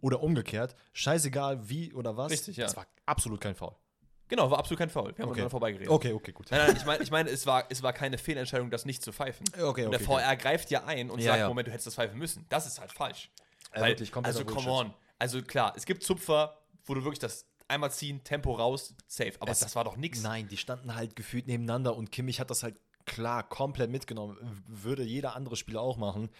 oder 0.00 0.22
umgekehrt, 0.22 0.74
scheißegal 0.92 1.68
wie 1.68 1.92
oder 1.92 2.16
was, 2.16 2.32
Richtig, 2.32 2.56
ja. 2.56 2.64
das 2.64 2.76
war 2.76 2.86
absolut 3.06 3.40
kein 3.40 3.54
Foul. 3.54 3.74
Genau, 4.28 4.50
war 4.50 4.58
absolut 4.58 4.78
kein 4.78 4.88
Foul. 4.88 5.12
Wir 5.16 5.24
haben 5.24 5.30
Okay. 5.30 5.42
okay. 5.42 5.50
vorbeigeredet. 5.50 5.90
Okay, 5.90 6.12
okay, 6.14 6.32
gut. 6.32 6.50
Nein, 6.50 6.68
nein, 6.68 6.76
ich 6.76 6.84
meine, 6.86 7.02
ich 7.02 7.10
mein, 7.10 7.26
es, 7.26 7.46
war, 7.46 7.66
es 7.68 7.82
war 7.82 7.92
keine 7.92 8.16
Fehlentscheidung, 8.16 8.70
das 8.70 8.86
nicht 8.86 9.02
zu 9.04 9.12
pfeifen. 9.12 9.46
Okay, 9.60 9.84
und 9.84 9.90
der 9.92 10.00
okay, 10.00 10.04
VR 10.24 10.36
greift 10.36 10.70
ja 10.70 10.84
ein 10.84 11.10
und 11.10 11.20
Ja, 11.20 11.32
sagt, 11.32 11.38
ja. 11.40 11.48
Moment, 11.48 11.68
du 11.68 11.72
hättest 11.72 11.88
das 11.88 11.94
pfeifen 11.96 12.18
müssen. 12.18 12.46
Das 12.48 12.66
ist 12.66 12.80
halt 12.80 12.90
falsch. 12.92 13.30
Ja, 13.76 13.86
wirklich, 13.86 14.10
kompletter 14.10 14.38
also, 14.38 14.52
come 14.52 14.70
on. 14.70 14.94
Also, 15.18 15.42
klar, 15.42 15.74
es 15.76 15.84
gibt 15.84 16.02
Zupfer, 16.02 16.56
wo 16.84 16.94
du 16.94 17.04
wirklich 17.04 17.18
das 17.18 17.46
einmal 17.72 17.90
ziehen, 17.90 18.22
Tempo 18.24 18.52
raus, 18.52 18.94
safe. 19.08 19.32
Aber 19.40 19.50
Es- 19.50 19.60
das 19.60 19.74
war 19.76 19.84
doch 19.84 19.96
nichts. 19.96 20.22
Nein, 20.22 20.48
die 20.48 20.56
standen 20.56 20.94
halt 20.94 21.16
gefühlt 21.16 21.46
nebeneinander 21.46 21.96
und 21.96 22.12
Kimmich 22.12 22.38
hat 22.40 22.50
das 22.50 22.62
halt 22.62 22.76
klar 23.04 23.42
komplett 23.48 23.90
mitgenommen. 23.90 24.62
Würde 24.68 25.02
jeder 25.02 25.34
andere 25.34 25.56
Spieler 25.56 25.80
auch 25.80 25.96
machen. 25.96 26.30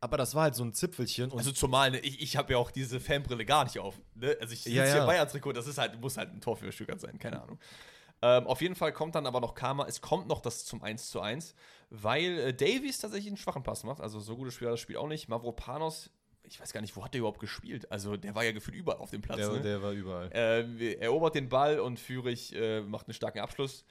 Aber 0.00 0.16
das 0.18 0.34
war 0.34 0.42
halt 0.44 0.54
so 0.54 0.62
ein 0.64 0.72
Zipfelchen 0.74 1.30
und 1.30 1.38
Also, 1.38 1.52
zumal, 1.52 1.90
ne, 1.90 1.98
ich, 2.00 2.20
ich 2.22 2.36
habe 2.36 2.52
ja 2.52 2.58
auch 2.58 2.70
diese 2.70 3.00
Fanbrille 3.00 3.44
gar 3.46 3.64
nicht 3.64 3.78
auf. 3.78 3.98
Ne? 4.14 4.36
Also, 4.40 4.52
ich 4.52 4.62
sitze 4.62 4.76
Ja, 4.76 4.84
hier 4.84 4.94
ja. 4.96 5.00
im 5.00 5.06
Bayern-Trikot, 5.06 5.52
das 5.52 5.66
ist 5.66 5.78
halt, 5.78 6.00
muss 6.00 6.16
halt 6.18 6.32
ein 6.32 6.40
Tor 6.40 6.56
für 6.56 6.70
Stuttgart 6.70 7.00
sein, 7.00 7.18
keine 7.18 7.42
Ahnung. 7.42 7.58
Ähm, 8.22 8.46
auf 8.46 8.60
jeden 8.62 8.74
Fall 8.74 8.92
kommt 8.92 9.14
dann 9.14 9.26
aber 9.26 9.40
noch 9.40 9.54
Karma, 9.54 9.86
es 9.86 10.00
kommt 10.00 10.26
noch 10.28 10.40
das 10.40 10.64
zum 10.64 10.82
1 10.82 11.10
zu 11.10 11.20
1, 11.20 11.54
weil 11.90 12.38
äh, 12.38 12.54
Davies 12.54 12.98
tatsächlich 12.98 13.28
einen 13.28 13.36
schwachen 13.36 13.62
Pass 13.62 13.84
macht. 13.84 14.00
Also, 14.00 14.20
so 14.20 14.36
gutes 14.36 14.54
Spieler 14.54 14.70
das 14.72 14.80
Spiel 14.80 14.96
auch 14.98 15.08
nicht. 15.08 15.28
Mavropanos, 15.28 16.10
ich 16.46 16.60
weiß 16.60 16.72
gar 16.72 16.80
nicht, 16.80 16.96
wo 16.96 17.04
hat 17.04 17.14
der 17.14 17.20
überhaupt 17.20 17.40
gespielt? 17.40 17.90
Also, 17.90 18.16
der 18.16 18.34
war 18.34 18.44
ja 18.44 18.52
gefühlt 18.52 18.76
überall 18.76 18.98
auf 18.98 19.10
dem 19.10 19.20
Platz. 19.22 19.38
der, 19.38 19.50
ne? 19.50 19.60
der 19.60 19.82
war 19.82 19.92
überall. 19.92 20.30
Ähm, 20.32 20.78
erobert 21.00 21.34
den 21.34 21.48
Ball 21.48 21.80
und 21.80 21.98
Fürich 22.00 22.54
äh, 22.54 22.80
macht 22.80 23.06
einen 23.08 23.14
starken 23.14 23.40
Abschluss. 23.40 23.84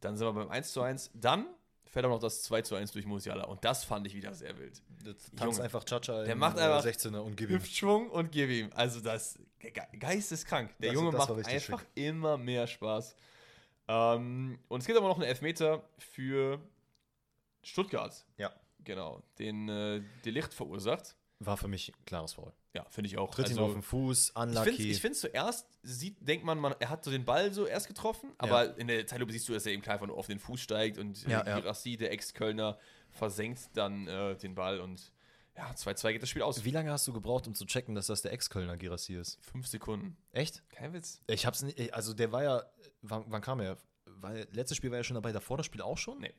Dann 0.00 0.16
sind 0.16 0.26
wir 0.26 0.32
beim 0.32 0.48
1 0.50 0.72
zu 0.72 0.82
1. 0.82 1.10
Dann 1.14 1.46
fällt 1.84 2.06
auch 2.06 2.10
noch 2.10 2.20
das 2.20 2.42
2 2.44 2.62
zu 2.62 2.74
1 2.74 2.92
durch 2.92 3.04
Musiala. 3.06 3.44
Und 3.44 3.64
das 3.64 3.84
fand 3.84 4.06
ich 4.06 4.14
wieder 4.14 4.32
sehr 4.34 4.56
wild. 4.58 4.80
Tanzt 5.04 5.40
Junge. 5.40 5.62
einfach 5.62 5.84
Chacha 5.84 6.24
Der 6.24 6.36
macht 6.36 6.56
äh, 6.56 6.60
einfach 6.60 6.84
16er 6.84 7.18
und 7.18 7.36
gib 7.36 7.50
ihm. 7.50 7.56
Hüftschwung 7.56 8.10
und 8.10 8.32
gib 8.32 8.48
ihm. 8.50 8.70
Also 8.74 9.00
das 9.00 9.38
ge 9.58 9.72
geisteskrank. 9.98 10.70
Der 10.78 10.92
Das- 10.92 11.00
Junge 11.00 11.16
das 11.16 11.28
macht 11.28 11.46
einfach 11.46 11.84
immer 11.94 12.36
mehr 12.38 12.66
Spaß. 12.66 13.14
Ähm, 13.88 14.58
und 14.68 14.80
es 14.80 14.86
gibt 14.86 14.96
aber 14.98 15.08
noch 15.08 15.16
einen 15.16 15.28
Elfmeter 15.28 15.82
für 15.98 16.60
Stuttgart. 17.62 18.24
Ja. 18.38 18.52
Genau. 18.84 19.22
Den 19.38 19.68
äh, 19.68 20.00
Delicht 20.24 20.54
verursacht. 20.54 21.16
War 21.42 21.56
für 21.56 21.68
mich 21.68 21.88
ein 21.88 22.04
klares 22.04 22.34
Foul. 22.34 22.52
Ja, 22.74 22.84
finde 22.90 23.08
ich 23.08 23.16
auch. 23.16 23.34
Tritt 23.34 23.50
ihm 23.50 23.58
auf 23.58 23.72
den 23.72 23.82
Fuß, 23.82 24.36
Also 24.36 24.52
ich 24.52 24.58
unlucky. 24.58 24.76
finde 24.76 24.92
ich 24.92 25.00
find's 25.00 25.20
zuerst, 25.20 25.66
sieht, 25.82 26.16
denkt 26.20 26.44
man, 26.44 26.58
man, 26.58 26.74
er 26.78 26.90
hat 26.90 27.02
so 27.02 27.10
den 27.10 27.24
Ball 27.24 27.52
so 27.52 27.66
erst 27.66 27.88
getroffen, 27.88 28.30
aber 28.36 28.76
in 28.76 28.88
der 28.88 29.06
Zeitlupe 29.06 29.32
siehst 29.32 29.48
du, 29.48 29.54
dass 29.54 29.64
er 29.64 29.72
eben 29.72 29.80
klar 29.82 29.94
einfach 29.94 30.06
nur 30.06 30.18
auf 30.18 30.26
den 30.26 30.38
Fuß 30.38 30.60
steigt 30.60 30.98
und 30.98 31.26
Ja, 31.26 31.40
äh, 31.40 31.48
ja. 31.48 31.60
Girassi, 31.60 31.96
der 31.96 32.12
Ex-Kölner, 32.12 32.78
versenkt 33.10 33.70
dann 33.74 34.06
äh, 34.06 34.36
den 34.36 34.54
Ball 34.54 34.80
und 34.80 35.12
ja, 35.56 35.70
2-2 35.70 36.12
geht 36.12 36.22
das 36.22 36.28
Spiel 36.28 36.42
aus. 36.42 36.64
Wie 36.64 36.70
lange 36.70 36.92
hast 36.92 37.08
du 37.08 37.12
gebraucht, 37.12 37.46
um 37.46 37.54
zu 37.54 37.64
checken, 37.66 37.94
dass 37.94 38.06
das 38.06 38.22
der 38.22 38.32
Ex-Kölner 38.32 38.76
Girassi 38.76 39.14
ist? 39.14 39.38
Fünf 39.42 39.66
Sekunden. 39.66 40.16
Echt? 40.32 40.62
Kein 40.70 40.92
Witz. 40.92 41.22
Ich 41.26 41.44
hab's 41.46 41.62
nicht, 41.62 41.92
also 41.94 42.12
der 42.14 42.32
war 42.32 42.42
ja, 42.44 42.62
wann, 43.02 43.24
wann 43.28 43.40
kam 43.42 43.60
er? 43.60 43.78
Weil 44.04 44.46
letztes 44.52 44.76
Spiel 44.76 44.90
war 44.90 44.98
er 44.98 45.04
schon 45.04 45.14
dabei, 45.14 45.32
davor 45.32 45.56
das 45.56 45.66
Spiel 45.66 45.80
auch 45.80 45.98
schon? 45.98 46.18
Nee. 46.20 46.34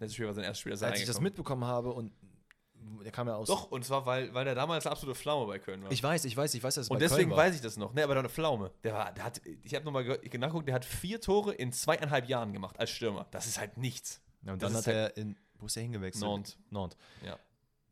Letztes 0.00 0.14
Spiel 0.14 0.26
war 0.26 0.34
sein 0.34 0.44
erstes 0.44 0.60
Spiel. 0.60 0.72
Als 0.72 1.00
ich 1.00 1.06
das 1.06 1.20
mitbekommen 1.20 1.64
habe 1.64 1.92
und 1.92 2.12
der 3.02 3.12
kam 3.12 3.28
ja 3.28 3.36
aus. 3.36 3.48
Doch, 3.48 3.70
und 3.70 3.84
zwar, 3.84 4.06
weil, 4.06 4.32
weil 4.34 4.44
der 4.44 4.54
damals 4.54 4.86
eine 4.86 4.92
absolute 4.92 5.18
Pflaume 5.18 5.46
bei 5.46 5.58
Köln 5.58 5.82
war. 5.82 5.90
Ich 5.92 6.02
weiß, 6.02 6.24
ich 6.24 6.36
weiß, 6.36 6.54
ich 6.54 6.62
weiß, 6.62 6.74
dass 6.74 6.86
es 6.86 6.90
und 6.90 6.96
bei 6.96 7.00
deswegen 7.00 7.28
Köln 7.28 7.30
war. 7.30 7.38
weiß 7.38 7.54
ich 7.54 7.60
das 7.60 7.76
noch. 7.76 7.92
Ne, 7.92 8.02
aber 8.04 8.14
der 8.14 8.20
eine 8.20 8.28
Pflaume. 8.28 8.70
Der 8.82 8.94
war, 8.94 9.12
der 9.12 9.24
hat, 9.24 9.40
ich 9.62 9.74
habe 9.74 9.84
nochmal 9.84 10.04
nachgeguckt, 10.04 10.68
der 10.68 10.74
hat 10.74 10.84
vier 10.84 11.20
Tore 11.20 11.52
in 11.54 11.72
zweieinhalb 11.72 12.28
Jahren 12.28 12.52
gemacht 12.52 12.78
als 12.78 12.90
Stürmer. 12.90 13.26
Das 13.30 13.46
ist 13.46 13.58
halt 13.58 13.76
nichts. 13.76 14.20
Ja, 14.42 14.52
und 14.52 14.62
das 14.62 14.72
dann 14.72 14.78
hat 14.78 14.86
er 14.86 15.16
in, 15.16 15.36
wo 15.58 15.66
ist 15.66 15.76
er 15.76 15.82
hingewechselt? 15.82 16.24
Nantes. 16.24 16.58
Nantes. 16.70 16.98
Ja. 17.24 17.38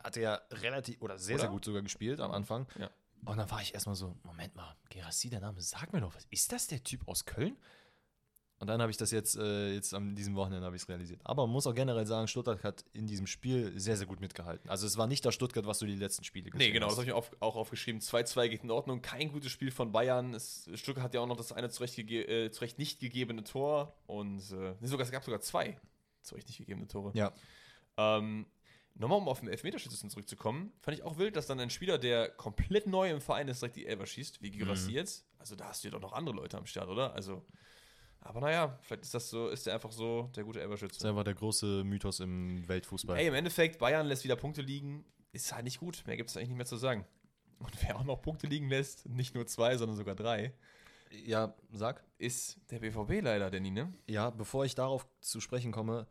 Hat 0.02 0.16
er 0.16 0.42
relativ, 0.50 1.00
oder 1.00 1.18
sehr, 1.18 1.34
Oder? 1.34 1.42
sehr 1.42 1.50
gut 1.50 1.64
sogar 1.64 1.82
gespielt 1.82 2.20
am 2.20 2.30
Anfang. 2.30 2.66
Ja. 2.78 2.90
Und 3.24 3.36
dann 3.36 3.50
war 3.50 3.60
ich 3.60 3.74
erstmal 3.74 3.96
so, 3.96 4.16
Moment 4.22 4.54
mal, 4.54 4.76
Gerassi, 4.90 5.28
der 5.28 5.40
Name, 5.40 5.60
sag 5.60 5.92
mir 5.92 6.00
doch, 6.00 6.14
was 6.14 6.26
ist 6.30 6.52
das 6.52 6.68
der 6.68 6.82
Typ 6.82 7.06
aus 7.08 7.24
Köln? 7.24 7.56
Und 8.60 8.66
dann 8.66 8.80
habe 8.80 8.90
ich 8.90 8.96
das 8.96 9.12
jetzt, 9.12 9.36
äh, 9.36 9.72
jetzt 9.72 9.94
an 9.94 10.16
diesem 10.16 10.34
Wochenende 10.34 10.66
habe 10.66 10.74
ich 10.74 10.82
es 10.82 10.88
realisiert. 10.88 11.20
Aber 11.22 11.46
man 11.46 11.52
muss 11.52 11.66
auch 11.66 11.74
generell 11.74 12.06
sagen, 12.06 12.26
Stuttgart 12.26 12.64
hat 12.64 12.84
in 12.92 13.06
diesem 13.06 13.28
Spiel 13.28 13.78
sehr, 13.78 13.96
sehr 13.96 14.06
gut 14.06 14.20
mitgehalten. 14.20 14.68
Also 14.68 14.86
es 14.86 14.96
war 14.96 15.06
nicht 15.06 15.24
das 15.24 15.34
Stuttgart, 15.34 15.64
was 15.64 15.78
du 15.78 15.86
die 15.86 15.94
letzten 15.94 16.24
Spiele 16.24 16.50
gesehen 16.50 16.66
Nee, 16.66 16.72
genau, 16.72 16.86
hast. 16.86 16.94
das 16.94 16.98
habe 16.98 17.06
ich 17.06 17.12
auf, 17.12 17.30
auch 17.38 17.54
aufgeschrieben. 17.54 18.00
2-2 18.00 18.48
geht 18.48 18.64
in 18.64 18.70
Ordnung. 18.72 19.00
Kein 19.00 19.30
gutes 19.30 19.52
Spiel 19.52 19.70
von 19.70 19.92
Bayern. 19.92 20.34
Es, 20.34 20.68
Stuttgart 20.74 21.04
hat 21.04 21.14
ja 21.14 21.20
auch 21.20 21.28
noch 21.28 21.36
das 21.36 21.52
eine 21.52 21.70
zurecht, 21.70 21.98
äh, 21.98 22.50
zurecht 22.50 22.78
nicht 22.78 22.98
gegebene 22.98 23.44
Tor. 23.44 23.96
Und 24.06 24.38
äh, 24.38 24.74
sogar, 24.82 25.06
es 25.06 25.12
gab 25.12 25.22
sogar 25.22 25.40
zwei 25.40 25.78
zurecht 26.22 26.48
nicht 26.48 26.58
gegebene 26.58 26.88
Tore. 26.88 27.12
Ja. 27.14 27.32
Ähm, 27.96 28.46
Nochmal, 29.00 29.18
um 29.18 29.28
auf 29.28 29.38
den 29.38 29.48
Elfmeterschützen 29.48 30.10
zurückzukommen, 30.10 30.72
fand 30.80 30.96
ich 30.96 31.04
auch 31.04 31.18
wild, 31.18 31.36
dass 31.36 31.46
dann 31.46 31.60
ein 31.60 31.70
Spieler, 31.70 31.98
der 31.98 32.30
komplett 32.30 32.88
neu 32.88 33.08
im 33.08 33.20
Verein 33.20 33.46
ist, 33.46 33.62
direkt 33.62 33.76
die 33.76 33.86
Elfer 33.86 34.06
schießt, 34.06 34.42
wie 34.42 34.50
Girassi 34.50 34.90
mhm. 34.90 34.96
jetzt. 34.96 35.24
Also 35.38 35.54
da 35.54 35.68
hast 35.68 35.84
du 35.84 35.88
ja 35.88 35.92
doch 35.92 36.00
noch 36.00 36.12
andere 36.12 36.34
Leute 36.34 36.58
am 36.58 36.66
Start, 36.66 36.88
oder? 36.88 37.14
Also 37.14 37.46
aber 38.20 38.40
naja, 38.40 38.78
vielleicht 38.82 39.02
ist 39.02 39.14
das 39.14 39.30
so, 39.30 39.48
ist 39.48 39.66
er 39.66 39.74
einfach 39.74 39.92
so 39.92 40.30
der 40.34 40.44
gute 40.44 40.60
Elberschütze. 40.60 40.94
Das 40.94 40.98
ist 40.98 41.04
einfach 41.04 41.24
der 41.24 41.34
große 41.34 41.84
Mythos 41.84 42.20
im 42.20 42.66
Weltfußball. 42.68 43.16
Ey, 43.18 43.28
im 43.28 43.34
Endeffekt, 43.34 43.78
Bayern 43.78 44.06
lässt 44.06 44.24
wieder 44.24 44.36
Punkte 44.36 44.62
liegen, 44.62 45.04
ist 45.32 45.52
halt 45.52 45.64
nicht 45.64 45.78
gut. 45.78 46.02
Mehr 46.06 46.16
gibt 46.16 46.30
es 46.30 46.36
eigentlich 46.36 46.48
nicht 46.48 46.56
mehr 46.56 46.66
zu 46.66 46.76
sagen. 46.76 47.06
Und 47.58 47.82
wer 47.82 47.96
auch 47.96 48.04
noch 48.04 48.20
Punkte 48.20 48.46
liegen 48.46 48.68
lässt, 48.68 49.08
nicht 49.08 49.34
nur 49.34 49.46
zwei, 49.46 49.76
sondern 49.76 49.96
sogar 49.96 50.14
drei. 50.14 50.52
Ja, 51.10 51.54
sag. 51.72 52.04
Ist 52.18 52.58
der 52.70 52.80
BVB 52.80 53.22
leider, 53.22 53.50
Danny, 53.50 53.70
ne? 53.70 53.92
Ja, 54.06 54.30
bevor 54.30 54.64
ich 54.64 54.74
darauf 54.74 55.06
zu 55.20 55.40
sprechen 55.40 55.72
komme, 55.72 56.06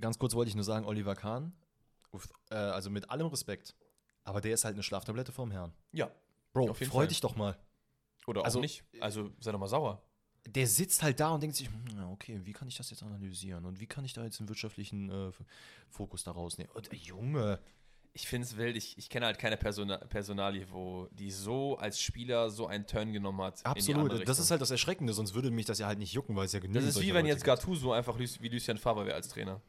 ganz 0.00 0.18
kurz 0.18 0.34
wollte 0.34 0.48
ich 0.48 0.54
nur 0.54 0.64
sagen, 0.64 0.86
Oliver 0.86 1.14
Kahn, 1.14 1.52
äh, 2.50 2.54
also 2.54 2.88
mit 2.90 3.10
allem 3.10 3.26
Respekt, 3.26 3.74
aber 4.24 4.40
der 4.40 4.54
ist 4.54 4.64
halt 4.64 4.74
eine 4.74 4.82
Schlaftablette 4.82 5.32
vom 5.32 5.50
Herrn. 5.50 5.72
Ja. 5.92 6.10
Bro, 6.52 6.72
freu 6.72 6.86
Fall. 6.86 7.08
dich 7.08 7.20
doch 7.20 7.36
mal. 7.36 7.58
Oder 8.26 8.44
also, 8.44 8.58
auch 8.58 8.62
nicht. 8.62 8.84
Also 9.00 9.30
sei 9.38 9.52
doch 9.52 9.58
mal 9.58 9.68
sauer 9.68 10.02
der 10.48 10.66
sitzt 10.66 11.02
halt 11.02 11.20
da 11.20 11.30
und 11.30 11.42
denkt 11.42 11.56
sich, 11.56 11.68
hm, 11.68 12.10
okay, 12.12 12.40
wie 12.44 12.52
kann 12.52 12.68
ich 12.68 12.76
das 12.76 12.90
jetzt 12.90 13.02
analysieren 13.02 13.64
und 13.64 13.80
wie 13.80 13.86
kann 13.86 14.04
ich 14.04 14.12
da 14.12 14.24
jetzt 14.24 14.40
einen 14.40 14.48
wirtschaftlichen 14.48 15.10
äh, 15.10 15.32
Fokus 15.90 16.24
daraus 16.24 16.58
nehmen? 16.58 16.70
Und, 16.74 16.92
äh, 16.92 16.96
Junge. 16.96 17.58
Ich 18.12 18.26
finde 18.26 18.46
es 18.46 18.56
wild, 18.56 18.76
ich, 18.78 18.96
ich 18.96 19.10
kenne 19.10 19.26
halt 19.26 19.38
keine 19.38 19.58
Persona 19.58 19.98
Personalie, 19.98 20.66
wo 20.70 21.06
die 21.10 21.30
so 21.30 21.76
als 21.76 22.00
Spieler 22.00 22.48
so 22.48 22.66
einen 22.66 22.86
Turn 22.86 23.12
genommen 23.12 23.42
hat. 23.42 23.66
Absolut, 23.66 24.26
das 24.26 24.38
ist 24.38 24.50
halt 24.50 24.62
das 24.62 24.70
Erschreckende, 24.70 25.12
sonst 25.12 25.34
würde 25.34 25.50
mich 25.50 25.66
das 25.66 25.78
ja 25.80 25.86
halt 25.86 25.98
nicht 25.98 26.14
jucken, 26.14 26.34
weil 26.34 26.46
es 26.46 26.52
ja 26.52 26.60
genügend 26.60 26.88
Das 26.88 26.96
ist 26.96 27.02
wie 27.02 27.12
wenn 27.12 27.26
jetzt 27.26 27.44
Gattuso 27.44 27.92
einfach 27.92 28.18
wie 28.18 28.48
Lucien 28.48 28.78
Favre 28.78 29.04
wäre 29.04 29.16
als 29.16 29.28
Trainer. 29.28 29.60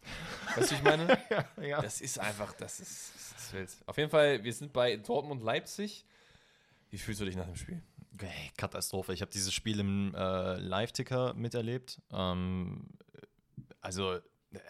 weißt 0.55 0.71
du, 0.71 0.75
ich 0.75 0.81
meine? 0.81 1.07
ja, 1.29 1.61
ja. 1.61 1.81
Das 1.81 1.99
ist 1.99 2.19
einfach, 2.19 2.53
das 2.53 2.79
ist, 2.79 3.11
das 3.15 3.43
ist 3.43 3.53
wild. 3.53 3.69
Auf 3.85 3.97
jeden 3.97 4.09
Fall, 4.09 4.41
wir 4.41 4.53
sind 4.53 4.71
bei 4.71 4.95
Dortmund-Leipzig. 4.95 6.05
Wie 6.89 6.97
fühlst 6.97 7.19
du 7.19 7.25
dich 7.25 7.35
nach 7.35 7.47
dem 7.47 7.57
Spiel? 7.57 7.81
Katastrophe. 8.57 9.13
Ich 9.13 9.21
habe 9.21 9.31
dieses 9.31 9.53
Spiel 9.53 9.79
im 9.79 10.13
äh, 10.15 10.57
Live-Ticker 10.57 11.33
miterlebt. 11.33 12.01
Ähm, 12.11 12.87
also, 13.81 14.17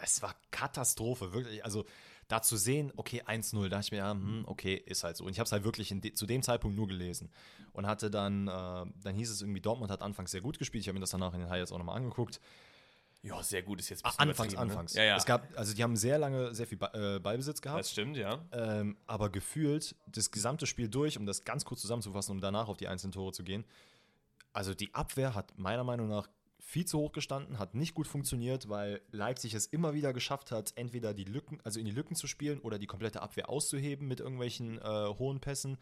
es 0.02 0.22
war 0.22 0.34
Katastrophe, 0.50 1.32
wirklich. 1.32 1.64
Also, 1.64 1.84
da 2.28 2.42
zu 2.42 2.58
sehen, 2.58 2.92
okay, 2.96 3.22
1-0, 3.22 3.62
da 3.62 3.68
dachte 3.68 3.86
ich 3.86 3.92
mir, 3.92 3.98
ja, 3.98 4.10
hm, 4.12 4.44
okay, 4.46 4.74
ist 4.74 5.02
halt 5.02 5.16
so. 5.16 5.24
Und 5.24 5.30
ich 5.30 5.38
habe 5.38 5.46
es 5.46 5.52
halt 5.52 5.64
wirklich 5.64 5.88
de 5.88 6.12
zu 6.12 6.26
dem 6.26 6.42
Zeitpunkt 6.42 6.76
nur 6.76 6.86
gelesen. 6.86 7.30
Und 7.72 7.86
hatte 7.86 8.10
dann, 8.10 8.48
äh, 8.48 8.50
dann 8.50 9.14
hieß 9.14 9.30
es 9.30 9.40
irgendwie, 9.40 9.60
Dortmund 9.60 9.90
hat 9.90 10.02
anfangs 10.02 10.30
sehr 10.30 10.42
gut 10.42 10.58
gespielt. 10.58 10.82
Ich 10.82 10.88
habe 10.88 10.94
mir 10.94 11.00
das 11.00 11.10
danach 11.10 11.32
in 11.32 11.40
den 11.40 11.48
Highlights 11.48 11.72
auch 11.72 11.78
nochmal 11.78 11.96
angeguckt. 11.96 12.40
Ja, 13.22 13.42
sehr 13.42 13.62
gut 13.62 13.80
ist 13.80 13.88
jetzt 13.88 14.04
ein 14.04 14.12
Anfangs, 14.16 14.52
ne? 14.52 14.58
anfangs. 14.58 14.94
Ja, 14.94 15.02
ja. 15.02 15.16
Es 15.16 15.26
gab, 15.26 15.46
also 15.56 15.74
die 15.74 15.82
haben 15.82 15.96
sehr 15.96 16.18
lange 16.18 16.54
sehr 16.54 16.66
viel 16.66 16.78
äh, 16.92 17.18
Ballbesitz 17.18 17.60
gehabt. 17.60 17.80
Das 17.80 17.90
stimmt, 17.90 18.16
ja. 18.16 18.44
Ähm, 18.52 18.96
aber 19.06 19.28
gefühlt 19.30 19.96
das 20.06 20.30
gesamte 20.30 20.66
Spiel 20.66 20.88
durch, 20.88 21.18
um 21.18 21.26
das 21.26 21.44
ganz 21.44 21.64
kurz 21.64 21.80
zusammenzufassen, 21.80 22.32
um 22.32 22.40
danach 22.40 22.68
auf 22.68 22.76
die 22.76 22.86
einzelnen 22.86 23.12
Tore 23.12 23.32
zu 23.32 23.42
gehen. 23.42 23.64
Also 24.52 24.72
die 24.72 24.94
Abwehr 24.94 25.34
hat 25.34 25.58
meiner 25.58 25.84
Meinung 25.84 26.08
nach 26.08 26.28
viel 26.68 26.84
zu 26.84 26.98
hoch 26.98 27.12
gestanden, 27.12 27.58
hat 27.58 27.74
nicht 27.74 27.94
gut 27.94 28.06
funktioniert, 28.06 28.68
weil 28.68 29.00
Leipzig 29.10 29.54
es 29.54 29.66
immer 29.66 29.94
wieder 29.94 30.12
geschafft 30.12 30.50
hat, 30.50 30.72
entweder 30.76 31.14
die 31.14 31.24
Lücken, 31.24 31.60
also 31.64 31.80
in 31.80 31.86
die 31.86 31.92
Lücken 31.92 32.14
zu 32.14 32.26
spielen 32.26 32.60
oder 32.60 32.78
die 32.78 32.86
komplette 32.86 33.22
Abwehr 33.22 33.48
auszuheben 33.48 34.06
mit 34.06 34.20
irgendwelchen 34.20 34.78
äh, 34.78 34.82
hohen 35.18 35.40
Pässen. 35.40 35.78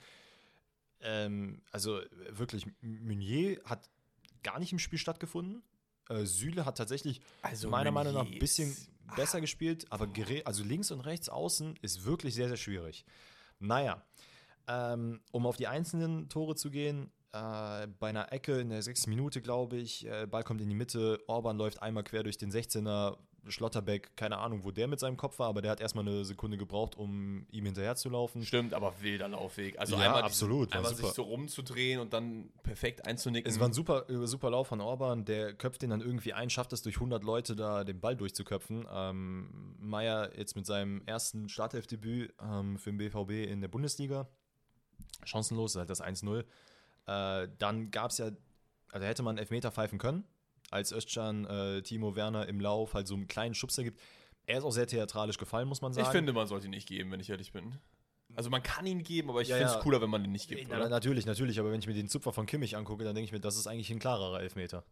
Ähm, 1.01 1.61
also 1.71 2.01
wirklich, 2.31 2.67
Meunier 2.81 3.61
hat 3.65 3.91
gar 4.43 4.59
nicht 4.59 4.73
im 4.73 4.79
Spiel 4.79 4.99
stattgefunden. 4.99 5.63
Äh, 6.09 6.25
Süle 6.25 6.65
hat 6.65 6.79
tatsächlich 6.79 7.21
also 7.43 7.69
meiner 7.69 7.91
Meinung 7.91 8.15
nach 8.15 8.27
ein 8.27 8.39
bisschen 8.39 8.77
besser 9.15 9.41
gespielt, 9.41 9.87
aber 9.91 10.09
also 10.45 10.65
links 10.65 10.91
und 10.91 11.01
rechts 11.01 11.29
außen 11.29 11.77
ist 11.83 12.05
wirklich 12.05 12.35
sehr, 12.35 12.49
sehr 12.49 12.57
schwierig. 12.57 13.05
Naja, 13.59 14.03
ähm, 14.69 15.21
um 15.33 15.47
auf 15.47 15.57
die 15.57 15.67
einzelnen 15.67 16.29
Tore 16.29 16.57
zu 16.57 16.71
gehen, 16.71 17.11
äh, 17.33 17.87
bei 17.99 18.09
einer 18.09 18.33
Ecke 18.33 18.61
in 18.61 18.71
der 18.71 18.83
sechsten 18.83 19.11
Minute, 19.11 19.41
glaube 19.41 19.77
ich, 19.77 20.07
äh, 20.07 20.27
Ball 20.27 20.43
kommt 20.43 20.61
in 20.61 20.69
die 20.69 20.75
Mitte, 20.75 21.21
Orban 21.27 21.57
läuft 21.57 21.83
einmal 21.83 22.05
quer 22.05 22.23
durch 22.23 22.39
den 22.39 22.51
16er, 22.51 23.17
Schlotterbeck, 23.49 24.17
keine 24.17 24.39
Ahnung, 24.39 24.65
wo 24.65 24.71
der 24.71 24.89
mit 24.89 25.01
seinem 25.01 25.17
Kopf 25.17 25.39
war, 25.39 25.49
aber 25.49 25.63
der 25.63 25.71
hat 25.71 25.81
erstmal 25.81 26.07
eine 26.07 26.25
Sekunde 26.25 26.57
gebraucht, 26.57 26.97
um 26.97 27.47
ihm 27.51 27.65
hinterher 27.65 27.97
zu 27.97 28.09
laufen. 28.09 28.43
Stimmt, 28.45 28.75
aber 28.75 29.01
wilder 29.01 29.29
Laufweg. 29.29 29.79
Also 29.79 29.97
ja, 29.97 30.03
einmal, 30.03 30.23
absolut, 30.23 30.69
diesen, 30.69 30.79
einmal 30.79 30.95
sich 30.95 31.07
so 31.07 31.23
rumzudrehen 31.23 32.01
und 32.01 32.13
dann 32.13 32.51
perfekt 32.63 33.07
einzunicken. 33.07 33.51
Es 33.51 33.61
war 33.61 33.69
ein 33.69 33.73
super, 33.73 34.09
äh, 34.09 34.27
super 34.27 34.51
Lauf 34.51 34.69
von 34.69 34.81
Orban, 34.81 35.25
der 35.25 35.55
köpft 35.55 35.83
den 35.83 35.91
dann 35.91 36.01
irgendwie 36.01 36.33
ein, 36.33 36.51
schafft 36.51 36.73
es 36.73 36.83
durch 36.83 36.97
100 36.97 37.23
Leute 37.25 37.57
da 37.57 37.85
den 37.85 38.01
Ball 38.01 38.17
durchzuköpfen. 38.17 38.87
Ähm, 38.91 39.77
Meier 39.79 40.37
jetzt 40.37 40.57
mit 40.57 40.67
seinem 40.67 41.03
ersten 41.07 41.49
Startelfdebüt 41.49 42.35
ähm, 42.43 42.79
für 42.79 42.91
den 42.91 42.99
BVB 42.99 43.51
in 43.51 43.61
der 43.61 43.69
Bundesliga. 43.69 44.29
Chancenlos, 45.25 45.77
halt 45.77 45.91
das 45.91 46.03
1-0. 46.03 46.45
Äh, 47.07 47.49
dann 47.59 47.91
gab 47.91 48.11
es 48.11 48.19
ja, 48.19 48.31
also 48.93 49.07
hätte 49.07 49.23
man 49.23 49.39
Elfmeter 49.39 49.71
pfeifen 49.71 49.99
können 49.99 50.25
als 50.71 50.93
Özcan 50.93 51.45
äh, 51.47 51.83
Timo 51.83 52.17
Werner 52.17 52.49
im 52.49 52.61
Lauf 52.61 52.95
halt 52.95 53.07
so 53.07 53.15
einen 53.15 53.29
kleinen 53.29 53.55
Schubser 53.55 53.85
gibt. 53.85 54.01
Er 54.47 54.59
ist 54.59 54.65
auch 54.65 54.73
sehr 54.73 54.87
theatralisch 54.87 55.39
gefallen, 55.39 55.69
muss 55.69 55.83
man 55.83 55.93
sagen. 55.93 56.07
Ich 56.07 56.13
finde, 56.13 56.33
man 56.33 56.47
sollte 56.47 56.67
ihn 56.67 56.71
nicht 56.71 56.89
geben, 56.89 57.11
wenn 57.11 57.21
ich 57.21 57.31
ehrlich 57.31 57.53
bin. 57.53 57.79
Also 58.35 58.51
man 58.51 58.63
kann 58.63 58.87
ihn 58.87 59.03
geben, 59.03 59.31
aber 59.31 59.41
ich 59.41 59.49
ja, 59.49 59.57
finde 59.57 59.71
es 59.71 59.77
ja. 59.77 59.83
cooler, 59.83 60.01
wenn 60.01 60.11
man 60.11 60.25
ihn 60.25 60.33
nicht 60.33 60.49
gibt. 60.49 60.69
Ja, 60.69 60.89
natürlich, 60.89 61.27
natürlich, 61.27 61.59
aber 61.59 61.71
wenn 61.71 61.79
ich 61.79 61.87
mir 61.87 61.95
den 61.95 62.09
Zupfer 62.09 62.33
von 62.33 62.47
Kimmich 62.47 62.77
angucke, 62.77 63.05
dann 63.05 63.15
denke 63.15 63.27
ich 63.27 63.33
mir, 63.33 63.41
das 63.41 63.57
ist 63.57 63.67
eigentlich 63.67 63.91
ein 63.91 63.99
klarerer 63.99 64.41
Elfmeter. 64.41 64.85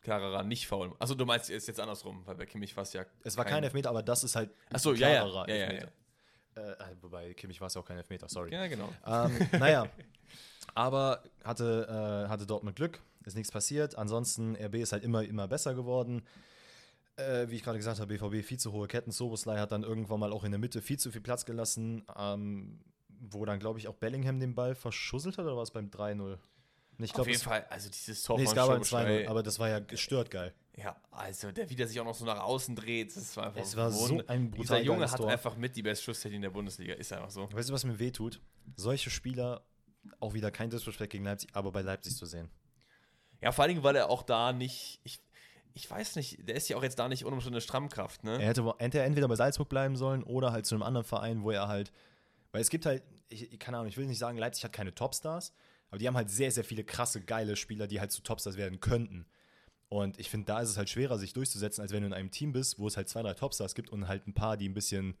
Klarerer, 0.00 0.44
nicht 0.44 0.66
faul. 0.66 0.94
Also 0.98 1.14
du 1.14 1.26
meinst, 1.26 1.50
es 1.50 1.56
ist 1.56 1.66
jetzt 1.66 1.80
andersrum, 1.80 2.22
weil 2.24 2.36
bei 2.36 2.46
Kimmich 2.46 2.76
war 2.76 2.84
es 2.84 2.92
ja. 2.92 3.04
Es 3.24 3.36
war 3.36 3.44
kein, 3.44 3.54
kein 3.54 3.64
Elfmeter, 3.64 3.90
aber 3.90 4.02
das 4.02 4.24
ist 4.24 4.36
halt 4.36 4.50
Achso, 4.72 4.92
ja, 4.92 5.08
ja. 5.10 5.26
ja, 5.46 5.54
ja, 5.54 5.72
ja. 5.72 5.86
Äh, 6.54 6.70
äh, 6.70 6.96
wobei 7.00 7.34
Kimmich 7.34 7.60
war 7.60 7.66
es 7.66 7.74
ja 7.74 7.80
auch 7.80 7.84
kein 7.84 7.98
Elfmeter, 7.98 8.28
sorry. 8.28 8.52
Ja, 8.52 8.66
genau. 8.66 8.88
Ähm, 9.04 9.48
naja, 9.58 9.86
aber 10.74 11.22
hatte, 11.44 12.24
äh, 12.26 12.28
hatte 12.28 12.46
Dortmund 12.46 12.76
Glück, 12.76 13.00
ist 13.28 13.34
nichts 13.36 13.52
passiert. 13.52 13.96
Ansonsten, 13.96 14.56
RB 14.56 14.76
ist 14.76 14.92
halt 14.92 15.04
immer, 15.04 15.22
immer 15.24 15.46
besser 15.48 15.74
geworden. 15.74 16.22
Äh, 17.16 17.48
wie 17.48 17.56
ich 17.56 17.62
gerade 17.62 17.78
gesagt 17.78 18.00
habe, 18.00 18.16
BVB 18.16 18.46
viel 18.46 18.58
zu 18.58 18.72
hohe 18.72 18.88
Ketten. 18.88 19.10
Soboslai 19.10 19.58
hat 19.58 19.72
dann 19.72 19.82
irgendwann 19.82 20.20
mal 20.20 20.32
auch 20.32 20.44
in 20.44 20.52
der 20.52 20.58
Mitte 20.58 20.82
viel 20.82 20.98
zu 20.98 21.10
viel 21.10 21.20
Platz 21.20 21.44
gelassen, 21.44 22.04
ähm, 22.16 22.80
wo 23.08 23.44
dann, 23.44 23.58
glaube 23.58 23.78
ich, 23.78 23.88
auch 23.88 23.94
Bellingham 23.94 24.38
den 24.38 24.54
Ball 24.54 24.74
verschusselt 24.74 25.38
hat, 25.38 25.44
oder 25.44 25.56
war 25.56 25.62
es 25.64 25.72
beim 25.72 25.90
3-0? 25.90 26.38
Ich 27.00 27.12
glaub, 27.12 27.22
Auf 27.22 27.28
jeden 27.28 27.40
Fall, 27.40 27.64
also 27.70 27.88
dieses 27.88 28.22
Tor 28.24 28.38
nee, 28.38 28.44
es 28.44 28.54
gab 28.54 28.84
2 28.84 29.28
aber 29.28 29.42
das 29.42 29.58
war 29.58 29.68
ja 29.68 29.78
gestört 29.78 30.30
geil. 30.30 30.52
Ja, 30.76 30.96
also 31.10 31.52
der, 31.52 31.68
wie 31.70 31.76
der 31.76 31.86
sich 31.86 31.98
auch 32.00 32.04
noch 32.04 32.14
so 32.14 32.24
nach 32.24 32.40
außen 32.40 32.74
dreht, 32.74 33.16
das 33.16 33.36
war 33.36 33.46
einfach 33.46 33.60
Es 33.60 33.76
war 33.76 33.90
so 33.90 34.22
ein 34.26 34.50
brutal 34.50 34.78
Dieser 34.78 34.80
Junge 34.80 35.10
hat 35.10 35.16
Tor. 35.16 35.28
einfach 35.28 35.56
mit 35.56 35.76
die 35.76 35.82
beste 35.82 36.04
Schusstechnik 36.04 36.36
in 36.36 36.42
der 36.42 36.50
Bundesliga, 36.50 36.94
ist 36.94 37.12
einfach 37.12 37.30
so. 37.30 37.48
Weißt 37.52 37.68
du, 37.68 37.72
was 37.72 37.84
mir 37.84 37.98
wehtut? 37.98 38.40
Solche 38.76 39.10
Spieler, 39.10 39.62
auch 40.18 40.34
wieder 40.34 40.50
kein 40.50 40.70
Disrespect 40.70 41.10
gegen 41.10 41.24
Leipzig, 41.24 41.50
aber 41.52 41.70
bei 41.70 41.82
Leipzig 41.82 42.16
zu 42.16 42.26
sehen. 42.26 42.48
Ja, 43.40 43.52
vor 43.52 43.62
allen 43.62 43.70
Dingen, 43.74 43.84
weil 43.84 43.96
er 43.96 44.10
auch 44.10 44.22
da 44.22 44.52
nicht, 44.52 45.00
ich, 45.04 45.20
ich 45.74 45.90
weiß 45.90 46.16
nicht, 46.16 46.48
der 46.48 46.56
ist 46.56 46.68
ja 46.68 46.76
auch 46.76 46.82
jetzt 46.82 46.98
da 46.98 47.08
nicht 47.08 47.24
unumstände 47.24 47.60
Strammkraft, 47.60 48.24
ne? 48.24 48.32
Er 48.40 48.48
hätte, 48.48 48.74
hätte 48.78 49.02
entweder 49.02 49.28
bei 49.28 49.36
Salzburg 49.36 49.68
bleiben 49.68 49.96
sollen 49.96 50.22
oder 50.22 50.52
halt 50.52 50.66
zu 50.66 50.74
einem 50.74 50.82
anderen 50.82 51.06
Verein, 51.06 51.42
wo 51.42 51.50
er 51.50 51.68
halt, 51.68 51.92
weil 52.52 52.60
es 52.60 52.70
gibt 52.70 52.86
halt, 52.86 53.02
ich, 53.28 53.58
keine 53.58 53.76
Ahnung, 53.78 53.88
ich 53.88 53.96
will 53.96 54.06
nicht 54.06 54.18
sagen, 54.18 54.38
Leipzig 54.38 54.64
hat 54.64 54.72
keine 54.72 54.94
Topstars, 54.94 55.52
aber 55.90 55.98
die 55.98 56.06
haben 56.06 56.16
halt 56.16 56.30
sehr, 56.30 56.50
sehr 56.50 56.64
viele 56.64 56.84
krasse, 56.84 57.22
geile 57.22 57.56
Spieler, 57.56 57.86
die 57.86 58.00
halt 58.00 58.12
zu 58.12 58.22
Topstars 58.22 58.56
werden 58.56 58.80
könnten. 58.80 59.26
Und 59.88 60.18
ich 60.18 60.28
finde, 60.28 60.46
da 60.46 60.60
ist 60.60 60.68
es 60.68 60.76
halt 60.76 60.90
schwerer, 60.90 61.18
sich 61.18 61.32
durchzusetzen, 61.32 61.80
als 61.80 61.92
wenn 61.92 62.02
du 62.02 62.08
in 62.08 62.12
einem 62.12 62.30
Team 62.30 62.52
bist, 62.52 62.78
wo 62.78 62.86
es 62.86 62.96
halt 62.96 63.08
zwei, 63.08 63.22
drei 63.22 63.34
Topstars 63.34 63.74
gibt 63.74 63.90
und 63.90 64.06
halt 64.06 64.26
ein 64.26 64.34
paar, 64.34 64.56
die 64.56 64.68
ein 64.68 64.74
bisschen 64.74 65.16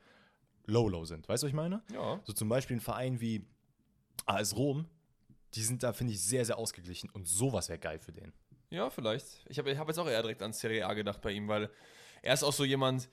low-low 0.66 1.06
sind. 1.06 1.28
Weißt 1.28 1.42
du, 1.42 1.46
was 1.46 1.50
ich 1.50 1.56
meine? 1.56 1.82
Ja. 1.92 2.20
So 2.24 2.34
zum 2.34 2.48
Beispiel 2.50 2.76
ein 2.76 2.80
Verein 2.80 3.20
wie 3.20 3.46
AS 4.26 4.56
Rom, 4.56 4.86
die 5.54 5.62
sind 5.62 5.82
da, 5.82 5.92
finde 5.92 6.12
ich, 6.12 6.22
sehr, 6.22 6.44
sehr 6.44 6.58
ausgeglichen 6.58 7.10
und 7.10 7.26
sowas 7.26 7.68
wäre 7.68 7.78
geil 7.78 7.98
für 7.98 8.12
den. 8.12 8.32
Ja, 8.70 8.90
vielleicht. 8.90 9.24
Ich 9.48 9.58
habe 9.58 9.70
ich 9.70 9.78
hab 9.78 9.88
jetzt 9.88 9.98
auch 9.98 10.06
eher 10.08 10.20
direkt 10.22 10.42
an 10.42 10.52
Serie 10.52 10.86
A 10.86 10.92
gedacht 10.94 11.20
bei 11.22 11.30
ihm, 11.32 11.48
weil 11.48 11.70
er 12.22 12.34
ist 12.34 12.42
auch 12.42 12.52
so 12.52 12.64
jemand, 12.64 13.08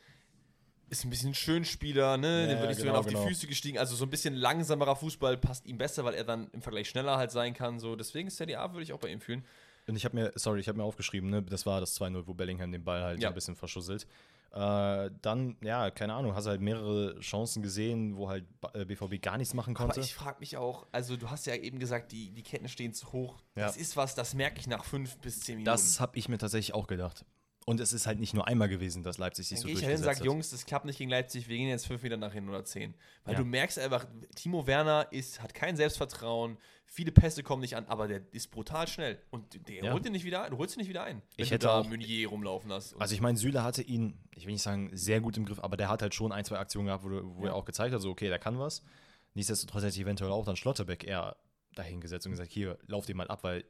ist 0.89 1.03
ein 1.05 1.09
bisschen 1.09 1.33
Schönspieler, 1.33 2.17
ne? 2.17 2.41
Ja, 2.41 2.47
Dem 2.47 2.59
wird 2.59 2.69
nicht 2.69 2.81
genau, 2.81 2.93
so 2.93 2.99
auf 2.99 3.05
genau. 3.07 3.21
die 3.23 3.29
Füße 3.29 3.47
gestiegen. 3.47 3.77
Also 3.79 3.95
so 3.95 4.05
ein 4.05 4.09
bisschen 4.09 4.33
langsamerer 4.35 4.95
Fußball 4.95 5.37
passt 5.37 5.65
ihm 5.65 5.77
besser, 5.77 6.03
weil 6.05 6.13
er 6.13 6.23
dann 6.25 6.49
im 6.51 6.61
Vergleich 6.61 6.89
schneller 6.89 7.17
halt 7.17 7.31
sein 7.31 7.53
kann. 7.53 7.79
So. 7.79 7.95
Deswegen 7.95 8.29
Serie 8.29 8.59
A 8.59 8.71
würde 8.73 8.83
ich 8.83 8.93
auch 8.93 8.99
bei 8.99 9.07
ihm 9.09 9.21
fühlen. 9.21 9.45
Und 9.87 9.95
ich 9.95 10.05
habe 10.05 10.15
mir, 10.15 10.31
sorry, 10.35 10.59
ich 10.59 10.67
habe 10.67 10.77
mir 10.77 10.83
aufgeschrieben, 10.83 11.29
ne, 11.29 11.41
das 11.43 11.65
war 11.65 11.79
das 11.79 11.99
2-0, 11.99 12.27
wo 12.27 12.33
Bellingham 12.33 12.71
den 12.71 12.83
Ball 12.83 13.03
halt 13.03 13.21
Ja. 13.21 13.29
ein 13.29 13.35
bisschen 13.35 13.55
verschusselt. 13.55 14.07
Äh, 14.51 15.11
dann, 15.21 15.57
ja, 15.61 15.91
keine 15.91 16.13
Ahnung, 16.13 16.33
hast 16.33 16.45
halt 16.45 16.61
mehrere 16.61 17.19
Chancen 17.19 17.61
gesehen, 17.61 18.15
wo 18.15 18.29
halt 18.29 18.45
Ba- 18.61 18.71
äh, 18.73 18.85
BVB 18.85 19.21
gar 19.21 19.37
nichts 19.37 19.53
machen 19.53 19.73
konnte. 19.73 19.95
Aber 19.95 20.01
ich 20.01 20.15
frage 20.15 20.39
mich 20.39 20.55
auch, 20.55 20.85
also 20.93 21.17
du 21.17 21.29
hast 21.29 21.45
ja 21.45 21.55
eben 21.55 21.77
gesagt, 21.77 22.11
die, 22.13 22.31
die 22.31 22.43
Ketten 22.43 22.69
stehen 22.69 22.93
zu 22.93 23.11
hoch. 23.11 23.35
Ja. 23.55 23.65
Das 23.67 23.75
ist 23.75 23.97
was, 23.97 24.15
das 24.15 24.33
merke 24.33 24.59
ich 24.59 24.67
nach 24.67 24.85
fünf 24.85 25.17
bis 25.17 25.41
zehn 25.41 25.55
Minuten. 25.57 25.65
das 25.65 25.99
habe 25.99 26.17
ich 26.17 26.29
mir 26.29 26.37
tatsächlich 26.37 26.73
auch 26.73 26.87
gedacht. 26.87 27.25
Und 27.67 27.79
es 27.79 27.93
ist 27.93 28.05
halt 28.05 28.19
nicht 28.19 28.35
nur 28.35 28.47
einmal 28.47 28.69
gewesen, 28.69 29.01
dass 29.01 29.17
Leipzig 29.17 29.47
sich 29.47 29.57
Dann 29.57 29.61
so 29.63 29.67
gehe 29.69 29.73
ich 29.75 29.81
halt 29.83 29.89
hin 29.93 29.95
und 29.97 30.05
durchgesetzt 30.05 30.19
hat. 30.21 30.25
Jungs, 30.25 30.49
das 30.51 30.65
klappt 30.67 30.85
nicht 30.85 30.99
gegen 30.99 31.09
Leipzig, 31.09 31.47
wir 31.47 31.57
gehen 31.57 31.67
jetzt 31.67 31.87
fünf 31.87 32.03
Meter 32.03 32.15
nach 32.15 32.31
hinten 32.31 32.49
oder 32.49 32.63
zehn. 32.63 32.93
Weil 33.23 33.33
Ja. 33.33 33.39
du 33.39 33.45
merkst 33.45 33.79
einfach, 33.79 34.05
Timo 34.35 34.67
Werner 34.67 35.07
ist, 35.11 35.41
hat 35.41 35.55
kein 35.55 35.75
Selbstvertrauen, 35.75 36.57
viele 36.85 37.11
Pässe 37.11 37.41
kommen 37.41 37.61
nicht 37.61 37.75
an, 37.75 37.85
aber 37.87 38.07
der 38.07 38.21
ist 38.33 38.51
brutal 38.51 38.87
schnell. 38.87 39.19
Und 39.31 39.67
der 39.67 39.83
Ja. 39.83 39.93
holt 39.93 40.05
ihn 40.05 40.11
nicht 40.11 40.25
wieder 40.25 40.43
ein, 40.43 40.51
du 40.51 40.59
holst 40.59 40.75
ihn 40.75 40.79
nicht 40.81 40.89
wieder 40.89 41.03
ein, 41.05 41.23
wenn 41.37 41.43
Ich 41.43 41.49
du 41.49 41.55
hätte 41.55 41.65
da 41.65 41.79
auch- 41.79 41.87
Meunier 41.89 42.27
rumlaufen 42.29 42.71
hast. 42.71 42.93
Also 43.01 43.15
ich 43.15 43.21
meine, 43.21 43.35
Süle 43.35 43.63
hatte 43.63 43.81
ihn, 43.81 44.19
ich 44.35 44.45
will 44.45 44.53
nicht 44.53 44.61
sagen, 44.61 44.91
sehr 44.95 45.19
gut 45.19 45.35
im 45.35 45.45
Griff, 45.45 45.59
aber 45.59 45.75
der 45.75 45.89
hat 45.89 46.03
halt 46.03 46.13
schon 46.13 46.31
ein, 46.31 46.45
zwei 46.45 46.59
Aktionen 46.59 46.85
gehabt, 46.85 47.03
wo, 47.03 47.09
wo 47.09 47.45
Ja. 47.45 47.47
er 47.49 47.55
auch 47.55 47.65
gezeigt 47.65 47.95
hat, 47.95 48.01
so 48.01 48.11
okay, 48.11 48.27
der 48.29 48.37
kann 48.37 48.59
was. 48.59 48.83
Nichtsdestotrotz 49.33 49.81
hätte 49.81 49.95
ich 49.95 50.01
eventuell 50.01 50.29
auch 50.31 50.45
dann 50.45 50.55
Schlotterbeck 50.55 51.03
eher 51.03 51.35
dahingesetzt 51.73 52.27
und 52.27 52.31
gesagt, 52.33 52.51
hier, 52.51 52.77
lauf 52.85 53.07
den 53.07 53.17
mal 53.17 53.27
ab, 53.27 53.43
weil 53.43 53.65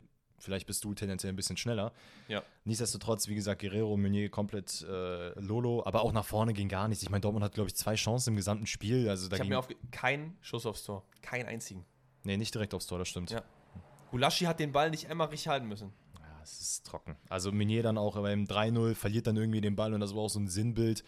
vielleicht 0.45 0.67
bist 0.67 0.83
du 0.83 0.93
tendenziell 0.93 1.33
ein 1.33 1.35
bisschen 1.35 1.57
schneller. 1.57 1.91
ja. 2.27 2.43
Nichtsdestotrotz, 2.63 3.27
wie 3.27 3.35
gesagt, 3.35 3.61
Guerrero, 3.61 3.97
Meunier 3.97 4.29
komplett 4.29 4.81
äh, 4.87 5.39
Lolo, 5.39 5.83
aber 5.85 6.03
auch 6.03 6.13
nach 6.13 6.25
vorne 6.25 6.53
ging 6.53 6.69
gar 6.69 6.87
nichts. 6.87 7.03
Ich 7.03 7.09
meine, 7.09 7.21
Dortmund 7.21 7.43
hat, 7.43 7.53
glaube 7.53 7.67
ich, 7.67 7.75
zwei 7.75 7.95
Chancen 7.95 8.29
im 8.31 8.35
gesamten 8.37 8.65
Spiel. 8.65 9.09
Also 9.09 9.27
da 9.27 9.35
Ich 9.35 9.41
habe 9.41 9.49
mir 9.49 9.59
aufge... 9.59 9.75
Kein 9.91 10.37
Schuss 10.41 10.65
aufs 10.65 10.83
Tor. 10.83 11.03
Keinen 11.21 11.47
einzigen. 11.47 11.85
nee, 12.23 12.37
nicht 12.37 12.53
direkt 12.53 12.73
aufs 12.73 12.87
Tor, 12.87 12.99
das 12.99 13.09
stimmt. 13.09 13.31
Ja. 13.31 13.43
Gulaschi 14.11 14.45
hat 14.45 14.59
den 14.59 14.71
Ball 14.71 14.89
nicht 14.89 15.09
einmal 15.09 15.27
richtig 15.27 15.49
halten 15.49 15.67
müssen. 15.67 15.91
Ja, 16.19 16.41
es 16.43 16.61
ist 16.61 16.85
trocken. 16.85 17.17
Also 17.29 17.51
Meunier 17.51 17.83
dann 17.83 17.97
auch 17.97 18.15
beim 18.15 18.45
3-0 18.45 18.95
verliert 18.95 19.27
dann 19.27 19.35
irgendwie 19.35 19.61
den 19.61 19.75
Ball 19.75 19.93
und 19.93 19.99
das 19.99 20.15
war 20.15 20.23
auch 20.23 20.29
so 20.29 20.39
ein 20.39 20.47
Sinnbild. 20.47 21.03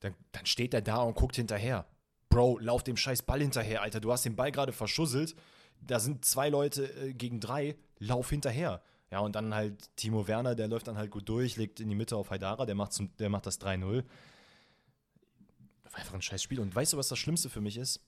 Dann, 0.00 0.14
dann 0.32 0.46
steht 0.46 0.74
er 0.74 0.82
da 0.82 0.98
und 0.98 1.14
guckt 1.14 1.36
hinterher. 1.36 1.86
Bro, 2.28 2.58
lauf 2.58 2.84
dem 2.84 2.96
scheiß 2.96 3.22
Ball 3.22 3.40
hinterher, 3.40 3.82
Alter. 3.82 4.00
Du 4.00 4.12
hast 4.12 4.24
den 4.24 4.36
Ball 4.36 4.52
gerade 4.52 4.72
verschusselt. 4.72 5.34
Da 5.80 6.00
sind 6.00 6.24
zwei 6.24 6.48
Leute 6.48 6.84
äh, 7.00 7.14
gegen 7.14 7.40
drei. 7.40 7.76
Lauf 7.98 8.30
hinterher. 8.30 8.82
Ja, 9.10 9.20
und 9.20 9.36
dann 9.36 9.54
halt 9.54 9.94
Timo 9.96 10.26
Werner, 10.26 10.54
der 10.54 10.68
läuft 10.68 10.88
dann 10.88 10.98
halt 10.98 11.10
gut 11.10 11.28
durch, 11.28 11.56
legt 11.56 11.80
in 11.80 11.88
die 11.88 11.94
Mitte 11.94 12.16
auf 12.16 12.30
Haidara, 12.30 12.66
der 12.66 12.74
macht, 12.74 12.92
zum, 12.92 13.16
der 13.16 13.28
macht 13.28 13.46
das 13.46 13.60
3-0. 13.60 14.04
War 15.84 15.98
einfach 15.98 16.14
ein 16.14 16.22
scheiß 16.22 16.42
Spiel. 16.42 16.60
Und 16.60 16.74
weißt 16.74 16.92
du, 16.92 16.96
was 16.96 17.08
das 17.08 17.18
Schlimmste 17.18 17.48
für 17.48 17.60
mich 17.60 17.76
ist? 17.76 18.00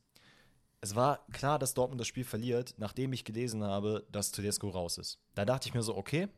Es 0.81 0.95
war 0.95 1.27
klar, 1.33 1.59
dass 1.59 1.75
Dortmund 1.75 2.01
das 2.01 2.07
Spiel 2.07 2.25
verliert, 2.25 2.75
nachdem 2.79 3.13
ich 3.13 3.25
gelesen 3.25 3.65
habe, 3.65 4.07
dass 4.13 4.31
Tedesco 4.31 4.69
raus 4.69 4.99
ist. 4.99 5.19
Da 5.35 5.45
dachte 5.45 5.69
ich 5.69 5.75
mir 5.75 5.83
so, 5.83 5.97
okay, 5.97 6.29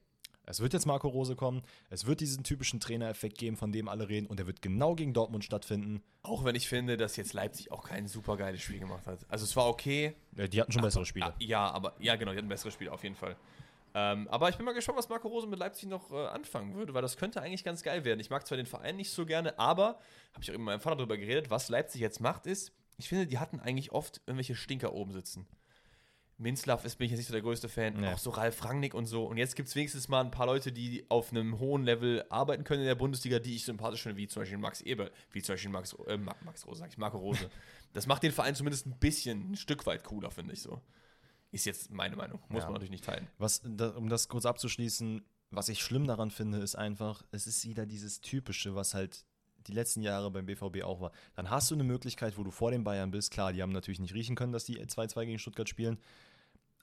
es 0.50 0.60
wird 0.60 0.72
jetzt 0.72 0.86
Marco 0.86 1.08
Rose 1.08 1.36
kommen, 1.36 1.62
es 1.88 2.06
wird 2.06 2.20
diesen 2.20 2.44
typischen 2.44 2.80
Trainereffekt 2.80 3.38
geben, 3.38 3.56
von 3.56 3.72
dem 3.72 3.88
alle 3.88 4.08
reden, 4.08 4.26
und 4.26 4.38
der 4.38 4.46
wird 4.46 4.62
genau 4.62 4.94
gegen 4.94 5.12
Dortmund 5.14 5.44
stattfinden. 5.44 6.02
Auch 6.22 6.44
wenn 6.44 6.54
ich 6.54 6.68
finde, 6.68 6.96
dass 6.96 7.16
jetzt 7.16 7.32
Leipzig 7.32 7.72
auch 7.72 7.84
kein 7.84 8.06
super 8.06 8.36
geiles 8.36 8.60
Spiel 8.60 8.78
gemacht 8.78 9.06
hat. 9.06 9.20
Also 9.28 9.44
es 9.44 9.56
war 9.56 9.66
okay. 9.68 10.14
Äh, 10.36 10.48
Die 10.48 10.60
hatten 10.60 10.72
schon 10.72 10.82
bessere 10.82 11.06
Spiele. 11.06 11.26
Ah, 11.26 11.34
Ja, 11.38 11.70
aber 11.70 11.94
ja, 11.98 12.16
genau, 12.16 12.32
die 12.32 12.38
hatten 12.38 12.48
bessere 12.48 12.70
Spiele 12.70 12.92
auf 12.92 13.02
jeden 13.02 13.16
Fall. 13.16 13.36
Ähm, 13.92 14.28
aber 14.28 14.48
ich 14.48 14.56
bin 14.56 14.64
mal 14.64 14.72
gespannt, 14.72 14.98
was 14.98 15.08
Marco 15.08 15.26
Rose 15.28 15.46
mit 15.46 15.58
Leipzig 15.58 15.88
noch 15.88 16.12
äh, 16.12 16.26
anfangen 16.28 16.74
würde, 16.74 16.94
weil 16.94 17.02
das 17.02 17.16
könnte 17.16 17.42
eigentlich 17.42 17.64
ganz 17.64 17.82
geil 17.82 18.04
werden. 18.04 18.20
Ich 18.20 18.30
mag 18.30 18.46
zwar 18.46 18.56
den 18.56 18.66
Verein 18.66 18.96
nicht 18.96 19.10
so 19.10 19.26
gerne, 19.26 19.58
aber 19.58 19.98
habe 20.32 20.42
ich 20.42 20.50
auch 20.50 20.54
eben 20.54 20.62
mit 20.64 20.72
meinem 20.74 20.80
Vater 20.80 20.96
darüber 20.96 21.16
geredet, 21.16 21.50
was 21.50 21.68
Leipzig 21.68 22.00
jetzt 22.00 22.20
macht, 22.20 22.46
ist, 22.46 22.72
ich 22.98 23.08
finde, 23.08 23.26
die 23.26 23.38
hatten 23.38 23.58
eigentlich 23.58 23.92
oft 23.92 24.20
irgendwelche 24.26 24.54
Stinker 24.54 24.92
oben 24.92 25.12
sitzen. 25.12 25.46
Minzlaff 26.40 26.84
ist 26.84 26.96
bin 26.96 27.04
ich 27.06 27.10
jetzt 27.12 27.18
nicht 27.18 27.26
so 27.28 27.32
der 27.32 27.42
größte 27.42 27.68
Fan, 27.68 27.94
Nee. 28.00 28.08
auch 28.08 28.18
so 28.18 28.30
Ralf 28.30 28.64
Rangnick 28.64 28.94
und 28.94 29.06
so. 29.06 29.24
Und 29.26 29.36
jetzt 29.36 29.54
gibt 29.56 29.68
es 29.68 29.76
wenigstens 29.76 30.08
mal 30.08 30.20
ein 30.22 30.30
paar 30.30 30.46
Leute, 30.46 30.72
die 30.72 31.04
auf 31.08 31.30
einem 31.30 31.58
hohen 31.58 31.84
Level 31.84 32.24
arbeiten 32.30 32.64
können 32.64 32.80
in 32.80 32.86
der 32.86 32.94
Bundesliga, 32.94 33.38
die 33.38 33.54
ich 33.56 33.64
sympathisch 33.64 34.02
finde, 34.02 34.16
wie 34.16 34.26
zum 34.26 34.42
Beispiel 34.42 34.58
Max 34.58 34.80
Eber, 34.80 35.10
wie 35.32 35.42
zum 35.42 35.52
Beispiel 35.54 35.70
Max, 35.70 35.94
äh, 36.06 36.16
Ma- 36.16 36.34
Max 36.44 36.66
Rose, 36.66 36.80
sag 36.80 36.88
ich, 36.90 36.98
Marco 36.98 37.18
Rose. 37.18 37.48
Das 37.92 38.06
macht 38.06 38.22
den 38.22 38.30
Verein 38.30 38.54
zumindest 38.54 38.86
ein 38.86 38.96
bisschen, 39.00 39.50
ein 39.50 39.56
Stück 39.56 39.84
weit 39.84 40.04
cooler, 40.04 40.30
finde 40.30 40.52
ich 40.52 40.62
so. 40.62 40.80
Ist 41.50 41.64
jetzt 41.66 41.90
meine 41.90 42.14
Meinung, 42.14 42.38
muss 42.48 42.60
Ja. 42.60 42.66
man 42.66 42.74
natürlich 42.74 42.92
nicht 42.92 43.04
teilen. 43.04 43.26
Was, 43.38 43.62
da, 43.64 43.88
um 43.96 44.08
das 44.08 44.28
kurz 44.28 44.46
abzuschließen, 44.46 45.24
was 45.50 45.68
ich 45.68 45.82
schlimm 45.82 46.06
daran 46.06 46.30
finde, 46.30 46.58
ist 46.58 46.76
einfach, 46.76 47.24
es 47.32 47.48
ist 47.48 47.64
wieder 47.66 47.86
dieses 47.86 48.20
Typische, 48.20 48.76
was 48.76 48.94
halt 48.94 49.24
die 49.66 49.72
letzten 49.72 50.02
Jahre 50.02 50.30
beim 50.30 50.46
BVB 50.46 50.84
auch 50.84 51.00
war. 51.00 51.10
Dann 51.34 51.50
hast 51.50 51.68
du 51.70 51.74
eine 51.74 51.82
Möglichkeit, 51.82 52.38
wo 52.38 52.44
du 52.44 52.52
vor 52.52 52.70
den 52.70 52.84
Bayern 52.84 53.10
bist. 53.10 53.32
Klar, 53.32 53.52
die 53.52 53.60
haben 53.60 53.72
natürlich 53.72 53.98
nicht 53.98 54.14
riechen 54.14 54.36
können, 54.36 54.52
dass 54.52 54.64
die 54.64 54.78
2-2 54.78 55.26
gegen 55.26 55.38
Stuttgart 55.40 55.68
spielen. 55.68 55.98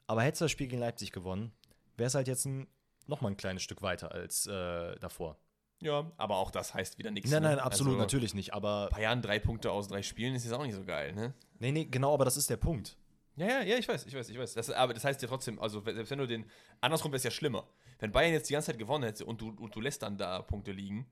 Aber 0.07 0.23
hättest 0.23 0.41
du 0.41 0.45
das 0.45 0.51
Spiel 0.51 0.67
gegen 0.67 0.79
Leipzig 0.81 1.11
gewonnen, 1.11 1.51
wäre 1.97 2.07
es 2.07 2.15
halt 2.15 2.27
jetzt 2.27 2.45
ein, 2.45 2.67
nochmal 3.05 3.31
ein 3.31 3.37
kleines 3.37 3.61
Stück 3.63 3.81
weiter 3.81 4.11
als 4.11 4.47
äh, 4.47 4.95
davor. 4.99 5.37
Ja, 5.81 6.11
aber 6.17 6.37
auch 6.37 6.49
das 6.49 6.73
heißt 6.73 6.97
wieder 6.97 7.11
nichts. 7.11 7.29
Nein, 7.29 7.43
ne? 7.43 7.49
nein, 7.49 7.59
absolut, 7.59 7.93
Also, 7.93 8.01
natürlich 8.01 8.33
nicht. 8.33 8.53
Aber 8.53 8.89
Bayern 8.89 9.21
drei 9.21 9.37
Punkte 9.39 9.71
aus 9.71 9.87
drei 9.87 10.01
Spielen 10.01 10.33
ist 10.33 10.43
jetzt 10.43 10.53
auch 10.53 10.63
nicht 10.63 10.73
so 10.73 10.83
geil, 10.83 11.13
ne? 11.13 11.33
nee, 11.59 11.71
nee, 11.71 11.85
genau, 11.85 12.13
aber 12.13 12.25
das 12.25 12.35
ist 12.37 12.49
der 12.49 12.57
Punkt. 12.57 12.97
Ja, 13.35 13.45
ja, 13.47 13.61
ja, 13.61 13.77
ich 13.77 13.87
weiß, 13.87 14.07
ich 14.07 14.15
weiß, 14.15 14.29
ich 14.29 14.37
weiß. 14.39 14.55
Das, 14.55 14.71
aber 14.71 14.95
das 14.95 15.03
heißt 15.03 15.21
ja 15.21 15.27
trotzdem, 15.27 15.59
also 15.59 15.81
selbst 15.81 16.09
wenn 16.09 16.17
du 16.17 16.25
den, 16.25 16.45
andersrum 16.81 17.11
wäre 17.11 17.17
es 17.17 17.23
ja 17.23 17.29
schlimmer. 17.29 17.67
Wenn 17.99 18.11
Bayern 18.11 18.33
jetzt 18.33 18.49
die 18.49 18.53
ganze 18.53 18.71
Zeit 18.71 18.79
gewonnen 18.79 19.03
hätte 19.03 19.25
und 19.25 19.39
du, 19.41 19.49
und 19.49 19.75
du 19.75 19.79
lässt 19.81 20.01
dann 20.01 20.17
da 20.17 20.41
Punkte 20.41 20.71
liegen, 20.71 21.05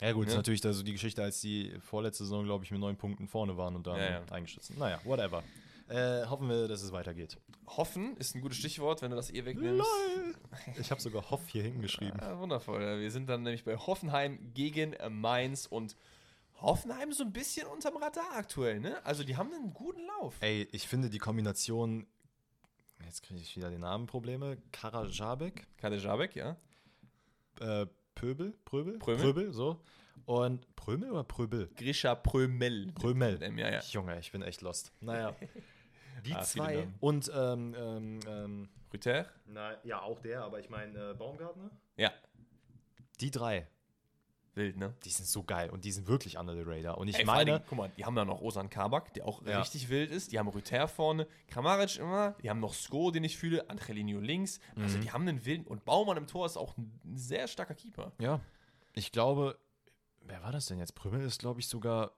Ja 0.00 0.12
gut, 0.12 0.26
ist 0.26 0.32
Ja. 0.32 0.38
natürlich 0.38 0.62
da 0.62 0.72
so 0.72 0.82
die 0.82 0.92
Geschichte, 0.92 1.22
als 1.22 1.40
die 1.42 1.74
vorletzte 1.80 2.24
Saison, 2.24 2.44
glaube 2.44 2.64
ich, 2.64 2.70
mit 2.70 2.80
neun 2.80 2.96
Punkten 2.96 3.28
vorne 3.28 3.58
waren 3.58 3.76
und 3.76 3.86
dann 3.86 3.98
Ja, 3.98 4.10
ja. 4.10 4.22
eingeschützt. 4.30 4.78
Naja, 4.78 4.98
whatever. 5.04 5.42
Äh, 5.88 6.26
hoffen 6.26 6.48
wir, 6.48 6.66
dass 6.66 6.82
es 6.82 6.90
weitergeht. 6.90 7.38
hoffen 7.68 8.16
ist 8.16 8.34
ein 8.34 8.40
gutes 8.40 8.58
Stichwort, 8.58 9.02
wenn 9.02 9.10
du 9.10 9.16
das 9.16 9.30
eh 9.32 9.44
wegnimmst. 9.44 9.86
Ich 10.80 10.90
habe 10.90 11.00
sogar 11.00 11.30
Hoff 11.30 11.46
hier 11.46 11.62
hingeschrieben. 11.62 12.18
Ja, 12.20 12.38
wundervoll. 12.40 13.00
Wir 13.00 13.10
sind 13.12 13.28
dann 13.28 13.42
nämlich 13.42 13.64
bei 13.64 13.76
Hoffenheim 13.76 14.52
gegen 14.52 14.94
äh, 14.94 15.08
Mainz 15.08 15.66
und 15.66 15.96
Hoffenheim 16.60 17.12
so 17.12 17.22
ein 17.22 17.32
bisschen 17.32 17.66
unterm 17.68 17.96
Radar 17.98 18.32
aktuell, 18.34 18.80
ne? 18.80 19.04
Also 19.04 19.22
die 19.22 19.36
haben 19.36 19.52
einen 19.52 19.72
guten 19.74 20.00
Lauf. 20.06 20.34
Ey, 20.40 20.68
ich 20.72 20.88
finde 20.88 21.08
die 21.10 21.18
Kombination, 21.18 22.06
jetzt 23.04 23.22
kriege 23.22 23.40
ich 23.40 23.56
wieder 23.56 23.70
die 23.70 23.78
Namenprobleme, 23.78 24.56
Karajabek, 24.72 25.66
Kadejabek, 25.76 26.34
ja? 26.34 26.56
äh, 27.60 27.86
Pöbel, 28.14 28.54
Pröbel, 28.64 28.98
Prömel. 28.98 29.52
so. 29.52 29.80
Und 30.24 30.74
Prömel 30.74 31.12
oder 31.12 31.24
Pröbel? 31.24 31.68
Grisha 31.76 32.14
Prömel. 32.14 32.90
Prömel. 32.94 33.38
Ja, 33.56 33.70
ja. 33.70 33.80
Junge, 33.90 34.18
ich 34.18 34.32
bin 34.32 34.42
echt 34.42 34.62
lost. 34.62 34.92
Naja. 35.00 35.36
Die 36.24 36.34
Ah, 36.34 36.42
zwei 36.42 36.88
und 37.00 37.30
ähm, 37.34 37.74
ähm, 37.78 38.20
ähm, 38.26 38.68
Rüther? 38.92 39.26
na, 39.46 39.76
ja, 39.84 40.00
auch 40.02 40.20
der, 40.20 40.42
aber 40.42 40.58
ich 40.60 40.70
meine 40.70 41.10
äh, 41.10 41.14
Baumgartner. 41.14 41.70
Ja. 41.96 42.10
Die 43.20 43.30
drei, 43.30 43.66
Wild, 44.54 44.78
ne? 44.78 44.94
die 45.04 45.10
sind 45.10 45.26
so 45.26 45.42
geil 45.44 45.68
und 45.68 45.84
die 45.84 45.92
sind 45.92 46.06
wirklich 46.08 46.38
under 46.38 46.54
the 46.54 46.62
radar. 46.64 46.96
Und 46.96 47.08
ich 47.08 47.18
Ey, 47.18 47.24
meine, 47.26 47.44
Dingen, 47.52 47.64
guck 47.68 47.76
mal, 47.78 47.90
die 47.96 48.04
haben 48.06 48.14
da 48.14 48.24
noch 48.24 48.40
Osan 48.40 48.70
Kabak, 48.70 49.12
der 49.14 49.26
auch 49.26 49.44
Ja. 49.46 49.58
richtig 49.60 49.90
wild 49.90 50.10
ist. 50.10 50.32
Die 50.32 50.38
haben 50.38 50.48
Rüther 50.48 50.88
vorne, 50.88 51.26
Kramaric 51.48 51.98
immer. 51.98 52.34
Die 52.42 52.48
haben 52.48 52.60
noch 52.60 52.72
Sko, 52.72 53.10
den 53.10 53.24
ich 53.24 53.36
fühle. 53.36 53.68
Angelino 53.68 54.18
links. 54.20 54.58
Mhm. 54.74 54.82
Also 54.82 54.98
die 54.98 55.10
haben 55.12 55.28
einen 55.28 55.44
wilden. 55.44 55.66
Und 55.66 55.84
Baumann 55.84 56.16
im 56.16 56.26
Tor 56.26 56.46
ist 56.46 56.56
auch 56.56 56.74
ein 56.78 56.98
sehr 57.14 57.48
starker 57.48 57.74
Keeper. 57.74 58.12
ja, 58.18 58.40
ich 58.94 59.12
glaube, 59.12 59.58
wer 60.22 60.42
war 60.42 60.52
das 60.52 60.66
denn 60.66 60.78
jetzt? 60.78 60.94
Prömel 60.94 61.20
ist, 61.26 61.38
glaube 61.40 61.60
ich, 61.60 61.68
sogar, 61.68 62.12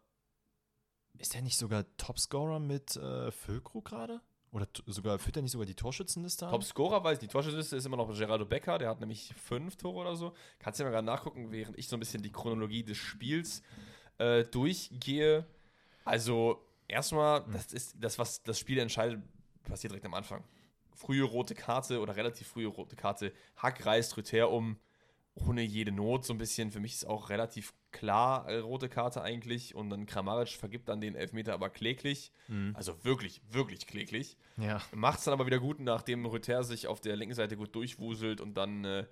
ist 1.19 1.35
der 1.35 1.43
nicht 1.43 1.57
sogar 1.57 1.85
Topscorer 1.97 2.59
mit 2.59 2.97
äh, 2.97 3.31
Füllkrug 3.31 3.85
gerade? 3.85 4.21
Oder 4.51 4.67
sogar, 4.87 5.19
führt 5.19 5.37
er 5.37 5.43
nicht 5.43 5.53
sogar 5.53 5.67
die 5.67 5.75
Torschützenliste 5.75 6.47
an? 6.47 6.53
Top 6.53 6.65
Scorer 6.65 7.05
weiß 7.05 7.19
die 7.19 7.29
Torschütze 7.29 7.77
ist 7.77 7.85
immer 7.85 7.99
noch 7.99 8.09
Gerardo 8.17 8.47
Becker, 8.47 8.79
der 8.79 8.89
hat 8.89 9.01
nämlich 9.01 9.35
fünf 9.37 9.77
Tore 9.77 10.01
oder 10.01 10.17
so. 10.17 10.33
Kannst 10.59 10.81
du 10.81 10.85
ja 10.85 10.89
mal 10.89 10.95
gerade 10.95 11.07
nachgucken, 11.07 11.53
während 11.53 11.77
ich 11.79 11.87
so 11.87 11.97
ein 11.97 12.01
bisschen 12.01 12.23
die 12.23 12.33
Chronologie 12.33 12.83
des 12.83 12.97
Spiels 12.97 13.63
äh, 14.17 14.45
durchgehe. 14.45 15.45
Also, 16.05 16.65
erstmal, 16.87 17.45
das 17.53 17.75
ist 17.75 17.97
das, 18.01 18.19
was 18.19 18.43
das 18.43 18.59
Spiel 18.59 18.79
entscheidet, 18.79 19.23
passiert 19.65 19.93
direkt 19.93 20.07
am 20.07 20.15
Anfang. 20.15 20.43
Frühe 20.95 21.25
rote 21.25 21.55
Karte 21.55 22.01
oder 22.01 22.17
relativ 22.17 22.49
frühe 22.49 22.69
rote 22.69 22.97
Karte. 22.97 23.33
Hack 23.57 23.85
reißt 23.85 24.17
Rüther 24.17 24.51
um, 24.51 24.79
ohne 25.47 25.63
jede 25.63 25.93
Not, 25.93 26.25
so 26.25 26.33
ein 26.33 26.39
bisschen. 26.39 26.71
Für 26.71 26.81
mich 26.81 26.95
ist 26.95 27.07
auch 27.07 27.31
relativ 27.31 27.75
klar 27.93 28.49
äh, 28.49 28.59
rote 28.59 28.89
Karte 28.89 29.23
eigentlich. 29.23 29.75
Und 29.75 29.91
dann 29.91 30.07
Kramaric 30.07 30.51
vergibt 30.51 30.89
dann 30.89 31.01
den 31.01 31.15
Elfmeter 31.15 31.55
aber 31.55 31.71
kläglich. 31.71 32.33
Also 32.75 33.05
wirklich, 33.05 33.41
wirklich 33.51 33.87
kläglich. 33.87 34.37
Ja. 34.57 34.81
Macht 34.95 35.19
es 35.19 35.25
dann 35.25 35.35
aber 35.35 35.47
wieder 35.47 35.59
gut, 35.59 35.81
nachdem 35.81 36.27
Rüther 36.27 36.63
sich 36.65 36.87
auf 36.87 37.01
der 37.01 37.17
linken 37.17 37.35
Seite 37.35 37.57
gut 37.57 37.75
durchwuselt 37.75 38.41
und 38.41 38.55
dann 38.55 38.85
äh, 38.85 39.07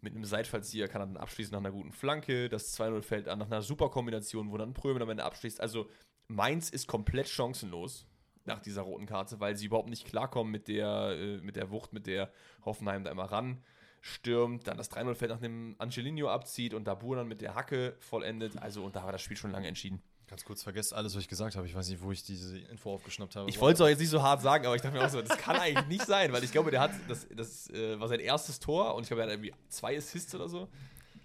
mit 0.00 0.14
einem 0.14 0.24
Seitfallzieher 0.24 0.88
kann 0.88 1.02
er 1.02 1.06
dann 1.06 1.16
abschließen 1.16 1.52
nach 1.52 1.60
einer 1.60 1.70
guten 1.70 1.92
Flanke. 1.92 2.48
Das 2.48 2.78
2-0 2.78 3.02
fällt 3.02 3.28
an 3.28 3.38
nach 3.38 3.46
einer 3.46 3.62
super 3.62 3.88
Kombination, 3.88 4.50
wo 4.50 4.56
dann 4.56 4.74
Prömel 4.74 5.02
am 5.02 5.10
Ende 5.10 5.24
abschließt. 5.24 5.60
Also 5.60 5.88
Mainz 6.28 6.70
ist 6.70 6.86
komplett 6.86 7.28
chancenlos 7.28 8.06
nach 8.44 8.60
dieser 8.60 8.82
roten 8.82 9.06
Karte, 9.06 9.38
weil 9.38 9.56
sie 9.56 9.66
überhaupt 9.66 9.88
nicht 9.88 10.06
klarkommen 10.06 10.50
mit 10.50 10.66
der, 10.66 11.16
äh, 11.16 11.38
mit 11.38 11.56
der 11.56 11.70
Wucht, 11.70 11.92
mit 11.92 12.06
der 12.06 12.32
Hoffenheim 12.64 13.04
da 13.04 13.10
immer 13.10 13.24
ran 13.24 13.62
stürmt, 14.02 14.66
dann 14.66 14.76
das 14.76 14.90
3-0 14.90 15.14
fällt 15.14 15.30
nach 15.30 15.40
dem 15.40 15.76
Angelino 15.78 16.28
abzieht 16.28 16.74
und 16.74 16.84
Dabur 16.84 17.16
dann 17.16 17.28
mit 17.28 17.40
der 17.40 17.54
Hacke 17.54 17.96
vollendet. 18.00 18.60
Also 18.60 18.84
und 18.84 18.96
da 18.96 19.04
war 19.04 19.12
das 19.12 19.22
Spiel 19.22 19.36
schon 19.36 19.52
lange 19.52 19.68
entschieden. 19.68 20.02
Ganz 20.26 20.44
kurz, 20.44 20.62
vergesst 20.62 20.92
alles, 20.92 21.14
was 21.14 21.22
ich 21.22 21.28
gesagt 21.28 21.56
habe. 21.56 21.66
Ich 21.66 21.74
weiß 21.74 21.88
nicht, 21.88 22.02
wo 22.02 22.10
ich 22.10 22.24
diese 22.24 22.58
Info 22.58 22.92
aufgeschnappt 22.94 23.36
habe. 23.36 23.48
Ich 23.48 23.60
wollte 23.60 23.74
es 23.74 23.80
auch 23.82 23.88
jetzt 23.88 24.00
nicht 24.00 24.08
so 24.08 24.22
hart 24.22 24.42
sagen, 24.42 24.66
aber 24.66 24.74
ich 24.74 24.82
dachte 24.82 24.96
mir 24.96 25.04
auch 25.04 25.10
so, 25.10 25.22
das 25.22 25.36
kann 25.38 25.56
eigentlich 25.56 25.86
nicht 25.86 26.06
sein, 26.06 26.32
weil 26.32 26.42
ich 26.42 26.50
glaube, 26.50 26.70
der 26.70 26.80
hat, 26.80 26.90
das, 27.06 27.26
das 27.36 27.70
äh, 27.70 28.00
war 28.00 28.08
sein 28.08 28.18
erstes 28.18 28.58
Tor 28.58 28.94
und 28.94 29.02
ich 29.02 29.08
glaube, 29.08 29.22
er 29.22 29.26
hat 29.26 29.34
irgendwie 29.34 29.52
zwei 29.68 29.96
Assists 29.96 30.34
oder 30.34 30.48
so. 30.48 30.68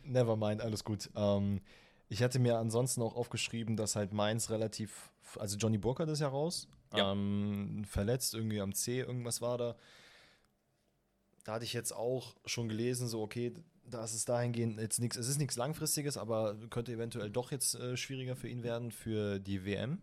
Never 0.04 0.36
mind, 0.36 0.62
alles 0.62 0.84
gut. 0.84 1.10
Ähm, 1.16 1.62
ich 2.10 2.22
hatte 2.22 2.38
mir 2.38 2.58
ansonsten 2.58 3.02
auch 3.02 3.16
aufgeschrieben, 3.16 3.76
dass 3.76 3.96
halt 3.96 4.13
Mainz 4.13 4.50
relativ, 4.50 5.10
also 5.38 5.58
Johnny 5.58 5.78
Burkhardt 5.78 6.10
ist 6.10 6.20
ja 6.20 6.28
raus, 6.28 6.68
Ja. 6.94 7.12
Ähm, 7.13 7.86
verletzt, 7.90 8.34
irgendwie 8.36 8.62
am 8.62 8.74
C, 8.74 9.00
irgendwas 9.00 9.42
war 9.42 9.58
da. 9.58 9.76
Da 11.47 11.53
hatte 11.53 11.63
ich 11.63 11.71
jetzt 11.71 11.95
auch 11.95 12.36
schon 12.45 12.67
gelesen, 12.67 13.07
so 13.07 13.21
okay, 13.21 13.53
da 13.89 14.03
ist 14.03 14.13
es 14.13 14.25
dahingehend 14.25 14.81
jetzt 14.81 14.99
nichts, 14.99 15.15
es 15.15 15.29
ist 15.29 15.38
nichts 15.38 15.55
Langfristiges, 15.55 16.17
aber 16.17 16.57
könnte 16.69 16.91
eventuell 16.91 17.29
doch 17.29 17.53
jetzt 17.53 17.75
äh, 17.75 17.95
schwieriger 17.95 18.36
für 18.36 18.49
ihn 18.49 18.63
werden 18.63 18.91
für 18.91 19.39
die 19.39 19.63
WM, 19.63 20.01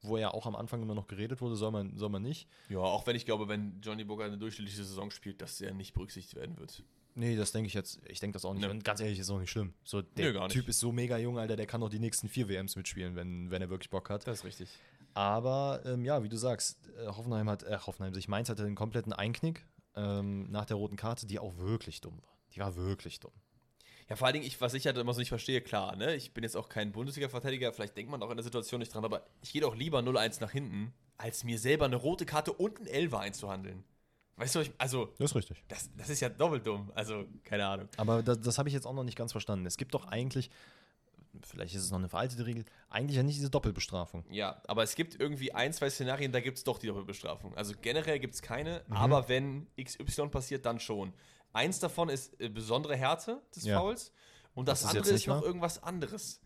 wo 0.00 0.18
ja 0.18 0.34
auch 0.34 0.44
am 0.44 0.56
Anfang 0.56 0.82
immer 0.82 0.96
noch 0.96 1.06
geredet 1.06 1.40
wurde, 1.40 1.54
soll 1.54 1.70
man, 1.70 1.96
soll 1.96 2.08
man 2.08 2.22
nicht. 2.22 2.48
Ja, 2.68 2.80
auch 2.80 3.06
wenn 3.06 3.14
ich 3.14 3.26
glaube, 3.26 3.46
wenn 3.46 3.80
Johnny 3.80 4.02
Booker 4.02 4.24
eine 4.24 4.38
durchschnittliche 4.38 4.82
Saison 4.82 5.12
spielt, 5.12 5.40
dass 5.40 5.60
er 5.60 5.72
nicht 5.72 5.94
berücksichtigt 5.94 6.34
werden 6.34 6.58
wird. 6.58 6.82
Nee, 7.14 7.36
das 7.36 7.52
denke 7.52 7.68
ich 7.68 7.74
jetzt, 7.74 8.00
ich 8.08 8.18
denke 8.18 8.32
das 8.32 8.44
auch 8.44 8.52
nicht. 8.52 8.68
Nee. 8.68 8.78
Ganz 8.80 8.98
ehrlich, 8.98 9.20
ist 9.20 9.30
auch 9.30 9.38
nicht 9.38 9.50
schlimm. 9.52 9.74
So, 9.84 10.02
der 10.02 10.32
Nee. 10.32 10.48
Typ 10.48 10.68
ist 10.68 10.80
so 10.80 10.90
mega 10.90 11.16
jung, 11.16 11.38
Alter, 11.38 11.54
der 11.54 11.66
kann 11.66 11.80
doch 11.80 11.90
die 11.90 12.00
nächsten 12.00 12.28
vier 12.28 12.48
WMs 12.48 12.74
mitspielen, 12.74 13.14
wenn, 13.14 13.52
wenn 13.52 13.62
er 13.62 13.70
wirklich 13.70 13.90
Bock 13.90 14.10
hat. 14.10 14.26
Das 14.26 14.40
ist 14.40 14.44
richtig. 14.44 14.68
Aber 15.14 15.80
ähm, 15.84 16.04
ja, 16.04 16.24
wie 16.24 16.28
du 16.28 16.36
sagst, 16.36 16.88
äh, 16.98 17.06
Hoffenheim 17.06 17.48
hat, 17.48 17.62
äh, 17.62 17.78
Hoffenheim, 17.86 18.14
sich 18.14 18.26
Mainz 18.26 18.48
hatte 18.48 18.64
einen 18.64 18.74
kompletten 18.74 19.12
Einknick 19.12 19.64
ähm, 19.96 20.50
nach 20.50 20.64
der 20.64 20.76
roten 20.76 20.96
Karte, 20.96 21.26
die 21.26 21.38
auch 21.38 21.56
wirklich 21.58 22.00
dumm 22.00 22.18
war. 22.22 22.36
Die 22.54 22.60
war 22.60 22.76
wirklich 22.76 23.20
dumm. 23.20 23.32
Ja, 24.08 24.16
vor 24.16 24.26
allen 24.26 24.34
Dingen, 24.34 24.46
ich, 24.46 24.60
was 24.60 24.74
ich 24.74 24.86
halt 24.86 24.98
immer 24.98 25.14
so 25.14 25.20
nicht 25.20 25.28
verstehe, 25.28 25.60
klar, 25.60 25.96
ne? 25.96 26.14
Ich 26.16 26.34
bin 26.34 26.44
jetzt 26.44 26.56
auch 26.56 26.68
kein 26.68 26.92
Bundesliga-Verteidiger, 26.92 27.72
vielleicht 27.72 27.96
denkt 27.96 28.10
man 28.10 28.22
auch 28.22 28.30
in 28.30 28.36
der 28.36 28.44
Situation 28.44 28.80
nicht 28.80 28.92
dran, 28.92 29.04
aber 29.04 29.24
ich 29.40 29.52
gehe 29.52 29.62
doch 29.62 29.74
lieber 29.74 30.00
0-1 30.00 30.40
nach 30.40 30.50
hinten, 30.50 30.92
als 31.16 31.44
mir 31.44 31.58
selber 31.58 31.86
eine 31.86 31.96
rote 31.96 32.26
Karte 32.26 32.52
und 32.52 32.80
ein 32.80 32.86
Elfer 32.86 33.20
einzuhandeln. 33.20 33.84
Weißt 34.36 34.54
du, 34.54 34.60
ich, 34.60 34.72
also, 34.78 35.14
Das 35.18 35.30
ist 35.30 35.36
richtig. 35.36 35.62
das, 35.68 35.90
das 35.96 36.08
ist 36.10 36.20
ja 36.20 36.28
doppelt 36.28 36.66
dumm. 36.66 36.90
Also, 36.94 37.24
keine 37.44 37.66
Ahnung. 37.66 37.88
Aber 37.96 38.22
das, 38.22 38.40
das 38.40 38.58
habe 38.58 38.68
ich 38.68 38.74
jetzt 38.74 38.86
auch 38.86 38.94
noch 38.94 39.04
nicht 39.04 39.16
ganz 39.16 39.32
verstanden. 39.32 39.66
Es 39.66 39.76
gibt 39.76 39.94
doch 39.94 40.06
eigentlich, 40.06 40.50
vielleicht 41.42 41.74
ist 41.74 41.82
es 41.84 41.90
noch 41.90 41.98
eine 41.98 42.08
veraltete 42.08 42.44
Regel, 42.46 42.64
eigentlich 42.88 43.16
ja 43.16 43.22
nicht 43.22 43.36
diese 43.38 43.50
Doppelbestrafung. 43.50 44.24
Ja, 44.30 44.60
aber 44.66 44.82
es 44.82 44.94
gibt 44.94 45.18
irgendwie 45.18 45.52
ein, 45.52 45.72
zwei 45.72 45.88
Szenarien, 45.90 46.32
da 46.32 46.40
gibt 46.40 46.58
es 46.58 46.64
doch 46.64 46.78
die 46.78 46.86
Doppelbestrafung. 46.88 47.54
Also 47.56 47.74
generell 47.80 48.18
gibt 48.18 48.34
es 48.34 48.42
keine, 48.42 48.84
aber 48.90 49.28
wenn 49.28 49.66
XY 49.82 50.28
passiert, 50.28 50.66
dann 50.66 50.78
schon. 50.80 51.12
Eins 51.52 51.78
davon 51.80 52.08
ist 52.08 52.40
äh, 52.40 52.48
besondere 52.48 52.96
Härte 52.96 53.42
des 53.54 53.64
Ja. 53.64 53.78
Fouls 53.80 54.12
und 54.54 54.68
das, 54.68 54.82
Das 54.82 54.90
ist 54.92 54.96
andere 54.98 55.14
ist 55.14 55.26
noch 55.26 55.36
wahr? 55.36 55.44
irgendwas 55.44 55.82
anderes. 55.82 56.40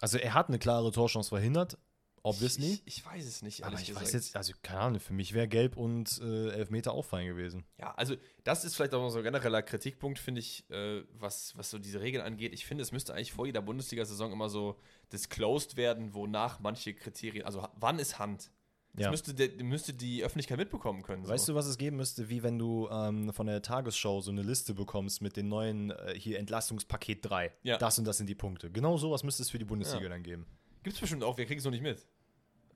Also 0.00 0.18
er 0.18 0.34
hat 0.34 0.48
eine 0.48 0.58
klare 0.58 0.92
Torchance 0.92 1.28
verhindert, 1.30 1.78
obviously. 2.26 2.80
Ich, 2.84 2.98
ich 2.98 3.06
weiß 3.06 3.24
es 3.26 3.42
nicht, 3.42 3.64
aber 3.64 3.78
ich 3.80 3.86
gesagt. 3.86 4.04
weiß 4.06 4.12
jetzt, 4.12 4.36
also 4.36 4.52
keine 4.62 4.80
Ahnung, 4.80 5.00
für 5.00 5.12
mich 5.12 5.32
wäre 5.32 5.48
Gelb 5.48 5.76
und 5.76 6.20
äh, 6.22 6.50
Elfmeter 6.50 6.92
auch 6.92 7.04
fein 7.04 7.26
gewesen. 7.26 7.64
Ja, 7.78 7.94
also 7.94 8.16
das 8.44 8.64
ist 8.64 8.74
vielleicht 8.76 8.92
auch 8.94 9.00
noch 9.02 9.10
so 9.10 9.18
ein 9.18 9.24
genereller 9.24 9.62
Kritikpunkt, 9.62 10.18
finde 10.18 10.40
ich, 10.40 10.68
äh, 10.70 11.02
was, 11.18 11.56
was 11.56 11.70
so 11.70 11.78
diese 11.78 12.00
Regeln 12.00 12.24
angeht. 12.24 12.52
Ich 12.52 12.66
finde, 12.66 12.82
es 12.82 12.92
müsste 12.92 13.14
eigentlich 13.14 13.32
vor 13.32 13.46
jeder 13.46 13.62
Bundesliga-Saison 13.62 14.32
immer 14.32 14.48
so 14.48 14.78
disclosed 15.12 15.76
werden, 15.76 16.14
wonach 16.14 16.60
manche 16.60 16.94
Kriterien, 16.94 17.44
also 17.44 17.66
wann 17.76 17.98
ist 17.98 18.18
Hand? 18.18 18.50
Das 18.94 19.04
Ja. 19.04 19.10
müsste, 19.10 19.34
der, 19.34 19.62
müsste 19.62 19.92
die 19.92 20.24
Öffentlichkeit 20.24 20.56
mitbekommen 20.56 21.02
können. 21.02 21.28
Weißt 21.28 21.46
du, 21.48 21.54
was 21.54 21.66
es 21.66 21.76
geben 21.76 21.98
müsste, 21.98 22.30
wie 22.30 22.42
wenn 22.42 22.58
du 22.58 22.88
ähm, 22.90 23.30
von 23.30 23.46
der 23.46 23.60
Tagesschau 23.60 24.22
so 24.22 24.30
eine 24.30 24.40
Liste 24.42 24.72
bekommst 24.72 25.20
mit 25.20 25.36
den 25.36 25.48
neuen, 25.48 25.90
äh, 25.90 26.14
hier 26.18 26.38
Entlastungspaket 26.38 27.18
3. 27.28 27.52
Ja. 27.62 27.76
Das 27.76 27.98
und 27.98 28.06
das 28.06 28.16
sind 28.16 28.26
die 28.26 28.34
Punkte. 28.34 28.70
Genau 28.70 28.96
sowas 28.96 29.22
müsste 29.22 29.42
es 29.42 29.50
für 29.50 29.58
die 29.58 29.66
Bundesliga 29.66 30.04
Ja. 30.04 30.08
dann 30.08 30.22
geben. 30.22 30.46
Gibt 30.82 30.94
es 30.94 31.00
bestimmt 31.00 31.24
auch, 31.24 31.36
wir 31.36 31.44
kriegen 31.44 31.58
es 31.58 31.64
noch 31.64 31.72
nicht 31.72 31.82
mit. 31.82 32.06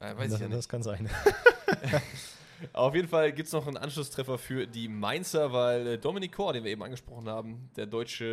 Äh, 0.00 0.16
weiß 0.16 0.24
ich 0.26 0.30
das, 0.32 0.40
ja 0.40 0.48
nicht. 0.48 0.58
das 0.58 0.68
kann 0.68 0.82
sein. 0.82 1.08
Auf 2.72 2.94
jeden 2.94 3.08
Fall 3.08 3.32
gibt 3.32 3.46
es 3.46 3.52
noch 3.52 3.66
einen 3.66 3.76
Anschlusstreffer 3.76 4.36
für 4.38 4.66
die 4.66 4.88
Mainzer, 4.88 5.52
weil 5.52 5.86
äh, 5.86 5.98
Dominik 5.98 6.32
Kor, 6.32 6.52
den 6.52 6.64
wir 6.64 6.70
eben 6.70 6.82
angesprochen 6.82 7.28
haben, 7.28 7.70
der 7.76 7.86
deutsche, 7.86 8.24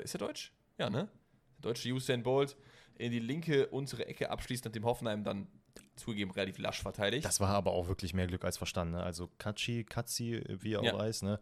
äh, 0.00 0.02
ist 0.04 0.14
er 0.14 0.18
deutsch? 0.18 0.52
Ja, 0.78 0.90
ne? 0.90 1.08
Der 1.58 1.70
deutsche 1.70 1.90
Usain 1.90 2.22
Bolt 2.22 2.56
in 2.98 3.10
die 3.12 3.18
linke 3.20 3.68
untere 3.68 4.06
Ecke 4.06 4.30
abschließt, 4.30 4.64
nachdem 4.66 4.84
Hoffenheim 4.84 5.24
dann 5.24 5.46
zugegeben 5.96 6.30
relativ 6.30 6.58
lasch 6.58 6.82
verteidigt. 6.82 7.24
Das 7.24 7.40
war 7.40 7.50
aber 7.50 7.72
auch 7.72 7.88
wirklich 7.88 8.12
mehr 8.12 8.26
Glück 8.26 8.44
als 8.44 8.58
Verstand. 8.58 8.92
Ne? 8.92 9.02
Also 9.02 9.30
Katschi, 9.38 9.84
Katzi, 9.84 10.42
wie 10.48 10.74
er 10.74 10.82
Ja. 10.84 10.94
auch 10.94 10.98
heißt, 11.00 11.22
ne? 11.22 11.40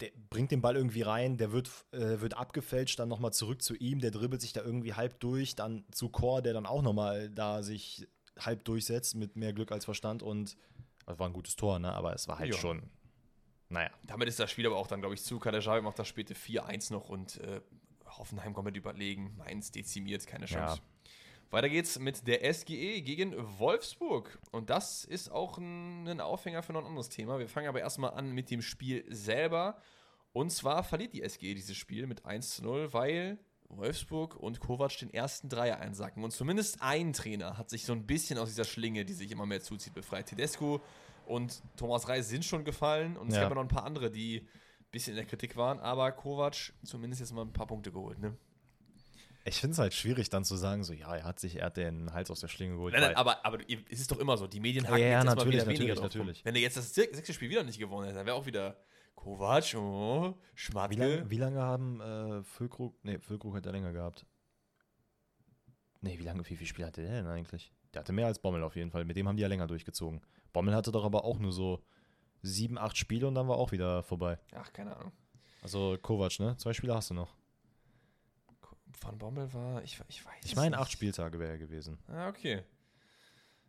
der 0.00 0.10
bringt 0.28 0.50
den 0.50 0.60
Ball 0.60 0.76
irgendwie 0.76 1.02
rein, 1.02 1.36
der 1.36 1.52
wird, 1.52 1.70
äh, 1.92 2.20
wird 2.20 2.36
abgefälscht, 2.36 2.98
dann 2.98 3.08
nochmal 3.08 3.32
zurück 3.32 3.62
zu 3.62 3.76
ihm, 3.76 4.00
der 4.00 4.10
dribbelt 4.10 4.40
sich 4.40 4.52
da 4.52 4.62
irgendwie 4.62 4.94
halb 4.94 5.20
durch, 5.20 5.54
dann 5.54 5.84
zu 5.92 6.08
Chor, 6.08 6.42
der 6.42 6.52
dann 6.52 6.66
auch 6.66 6.82
nochmal 6.82 7.30
da 7.30 7.62
sich 7.62 8.08
halb 8.38 8.64
durchsetzt 8.64 9.14
mit 9.14 9.36
mehr 9.36 9.52
Glück 9.52 9.72
als 9.72 9.84
Verstand 9.84 10.22
und 10.22 10.56
das 11.06 11.18
war 11.18 11.26
ein 11.28 11.32
gutes 11.32 11.56
Tor, 11.56 11.78
ne? 11.78 11.92
aber 11.92 12.14
es 12.14 12.26
war 12.28 12.38
halt 12.38 12.52
Ja. 12.52 12.58
schon, 12.58 12.82
naja. 13.68 13.90
Damit 14.06 14.28
ist 14.28 14.38
das 14.40 14.50
Spiel 14.50 14.66
aber 14.66 14.76
auch 14.76 14.86
dann, 14.86 15.00
glaube 15.00 15.14
ich, 15.14 15.22
zu. 15.22 15.38
Kaderschau 15.38 15.80
macht 15.82 15.98
das 15.98 16.08
späte 16.08 16.34
4-1 16.34 16.92
noch 16.92 17.08
und 17.08 17.38
äh, 17.40 17.60
Hoffenheim 18.06 18.54
komplett 18.54 18.76
überlegen. 18.76 19.34
Mainz 19.36 19.70
dezimiert, 19.70 20.26
keine 20.26 20.46
Chance. 20.46 20.78
Ja. 20.78 21.10
Weiter 21.50 21.68
geht's 21.68 21.98
mit 21.98 22.26
der 22.26 22.52
SGE 22.52 23.00
gegen 23.02 23.34
Wolfsburg. 23.58 24.38
Und 24.50 24.70
das 24.70 25.04
ist 25.04 25.30
auch 25.30 25.58
ein, 25.58 26.08
ein 26.08 26.20
Aufhänger 26.20 26.62
für 26.62 26.72
noch 26.72 26.80
ein 26.80 26.86
anderes 26.86 27.08
Thema. 27.10 27.38
Wir 27.38 27.48
fangen 27.48 27.68
aber 27.68 27.80
erstmal 27.80 28.12
an 28.14 28.32
mit 28.32 28.50
dem 28.50 28.62
Spiel 28.62 29.04
selber. 29.08 29.78
Und 30.32 30.50
zwar 30.50 30.82
verliert 30.82 31.12
die 31.12 31.28
SGE 31.28 31.54
dieses 31.54 31.76
Spiel 31.76 32.06
mit 32.06 32.24
1 32.24 32.56
zu 32.56 32.64
0, 32.64 32.92
weil 32.92 33.38
Wolfsburg 33.76 34.36
und 34.36 34.60
Kovac 34.60 34.96
den 34.98 35.12
ersten 35.12 35.48
Dreier 35.48 35.78
einsacken. 35.80 36.22
Und 36.24 36.30
zumindest 36.32 36.80
ein 36.80 37.12
Trainer 37.12 37.56
hat 37.58 37.70
sich 37.70 37.84
so 37.84 37.92
ein 37.92 38.06
bisschen 38.06 38.38
aus 38.38 38.48
dieser 38.48 38.64
Schlinge, 38.64 39.04
die 39.04 39.12
sich 39.14 39.30
immer 39.30 39.46
mehr 39.46 39.60
zuzieht, 39.60 39.94
befreit. 39.94 40.26
Tedesco 40.26 40.80
und 41.26 41.62
Thomas 41.76 42.08
Reis 42.08 42.28
sind 42.28 42.44
schon 42.44 42.64
gefallen. 42.64 43.16
Und 43.16 43.28
es 43.28 43.34
Ja. 43.34 43.42
gab 43.42 43.50
ja 43.50 43.54
noch 43.56 43.62
ein 43.62 43.68
paar 43.68 43.84
andere, 43.84 44.10
die 44.10 44.40
ein 44.40 44.90
bisschen 44.90 45.12
in 45.12 45.16
der 45.16 45.26
Kritik 45.26 45.56
waren. 45.56 45.78
Aber 45.80 46.10
Kovac 46.12 46.72
zumindest 46.84 47.20
jetzt 47.20 47.32
mal 47.32 47.42
ein 47.42 47.52
paar 47.52 47.66
Punkte 47.66 47.90
geholt. 47.92 48.18
Ne? 48.18 48.36
Ich 49.46 49.60
finde 49.60 49.72
es 49.72 49.78
halt 49.78 49.92
schwierig 49.92 50.30
dann 50.30 50.42
zu 50.44 50.56
sagen, 50.56 50.84
so 50.84 50.94
ja, 50.94 51.14
er 51.16 51.24
hat 51.24 51.38
sich, 51.38 51.56
er 51.56 51.66
hat 51.66 51.76
den 51.76 52.12
Hals 52.14 52.30
aus 52.30 52.40
der 52.40 52.48
Schlinge 52.48 52.76
geholt. 52.76 52.94
Nein, 52.94 53.02
nein, 53.02 53.16
aber, 53.16 53.44
aber 53.44 53.58
es 53.68 54.00
ist 54.00 54.10
doch 54.10 54.18
immer 54.18 54.38
so, 54.38 54.46
die 54.46 54.58
Medien 54.60 54.84
Ja, 54.86 54.92
haken 54.92 55.02
ja, 55.02 55.08
jetzt 55.18 55.24
natürlich, 55.26 55.54
wieder 55.56 55.66
weniger 55.66 55.94
natürlich, 55.96 56.14
natürlich. 56.14 56.44
Wenn 56.46 56.54
er 56.54 56.62
jetzt 56.62 56.78
das 56.78 56.94
sech- 56.96 57.14
sechste 57.14 57.34
Spiel 57.34 57.50
wieder 57.50 57.62
nicht 57.62 57.78
gewonnen 57.78 58.06
hätte, 58.06 58.16
dann 58.16 58.26
wäre 58.26 58.36
auch 58.36 58.46
wieder 58.46 58.78
Kovac, 59.14 59.74
oh, 59.76 60.34
wie, 60.34 60.58
Schmatke. 60.58 60.96
lange, 60.96 61.30
wie 61.30 61.36
lange 61.38 61.60
haben 61.60 62.00
äh, 62.00 62.42
Füllkrug, 62.42 62.96
nee, 63.04 63.18
Füllkrug 63.18 63.54
hat 63.54 63.66
er 63.66 63.72
länger 63.72 63.92
gehabt. 63.92 64.26
Nee, 66.00 66.18
wie 66.18 66.24
lange, 66.24 66.40
wie 66.40 66.56
viele 66.56 66.66
Spiele 66.66 66.86
hatte 66.86 67.02
der 67.02 67.12
denn 67.12 67.26
eigentlich? 67.26 67.72
Der 67.94 68.00
hatte 68.00 68.12
mehr 68.12 68.26
als 68.26 68.38
Bommel 68.38 68.62
auf 68.62 68.76
jeden 68.76 68.90
Fall. 68.90 69.04
Mit 69.04 69.16
dem 69.16 69.26
haben 69.28 69.36
die 69.36 69.42
ja 69.42 69.48
länger 69.48 69.66
durchgezogen. 69.66 70.20
Bommel 70.52 70.74
hatte 70.74 70.92
doch 70.92 71.04
aber 71.04 71.24
auch 71.24 71.38
nur 71.38 71.52
so 71.52 71.82
sieben, 72.42 72.76
acht 72.76 72.96
Spiele 72.96 73.26
und 73.26 73.34
dann 73.34 73.48
war 73.48 73.56
auch 73.56 73.72
wieder 73.72 74.02
vorbei. 74.02 74.38
Ach, 74.54 74.72
keine 74.72 74.96
Ahnung. 74.96 75.12
Also 75.62 75.96
Kovac, 76.02 76.38
ne? 76.40 76.56
Zwei 76.58 76.72
Spiele 76.74 76.94
hast 76.94 77.10
du 77.10 77.14
noch. 77.14 77.34
Van 79.00 79.18
Bommel 79.18 79.52
war, 79.54 79.82
ich, 79.82 80.00
ich 80.08 80.24
weiß 80.24 80.44
Ich 80.44 80.56
meine, 80.56 80.78
acht 80.78 80.92
Spieltage 80.92 81.38
wäre 81.38 81.52
er 81.52 81.58
gewesen. 81.58 81.98
Ah, 82.08 82.28
okay. 82.28 82.62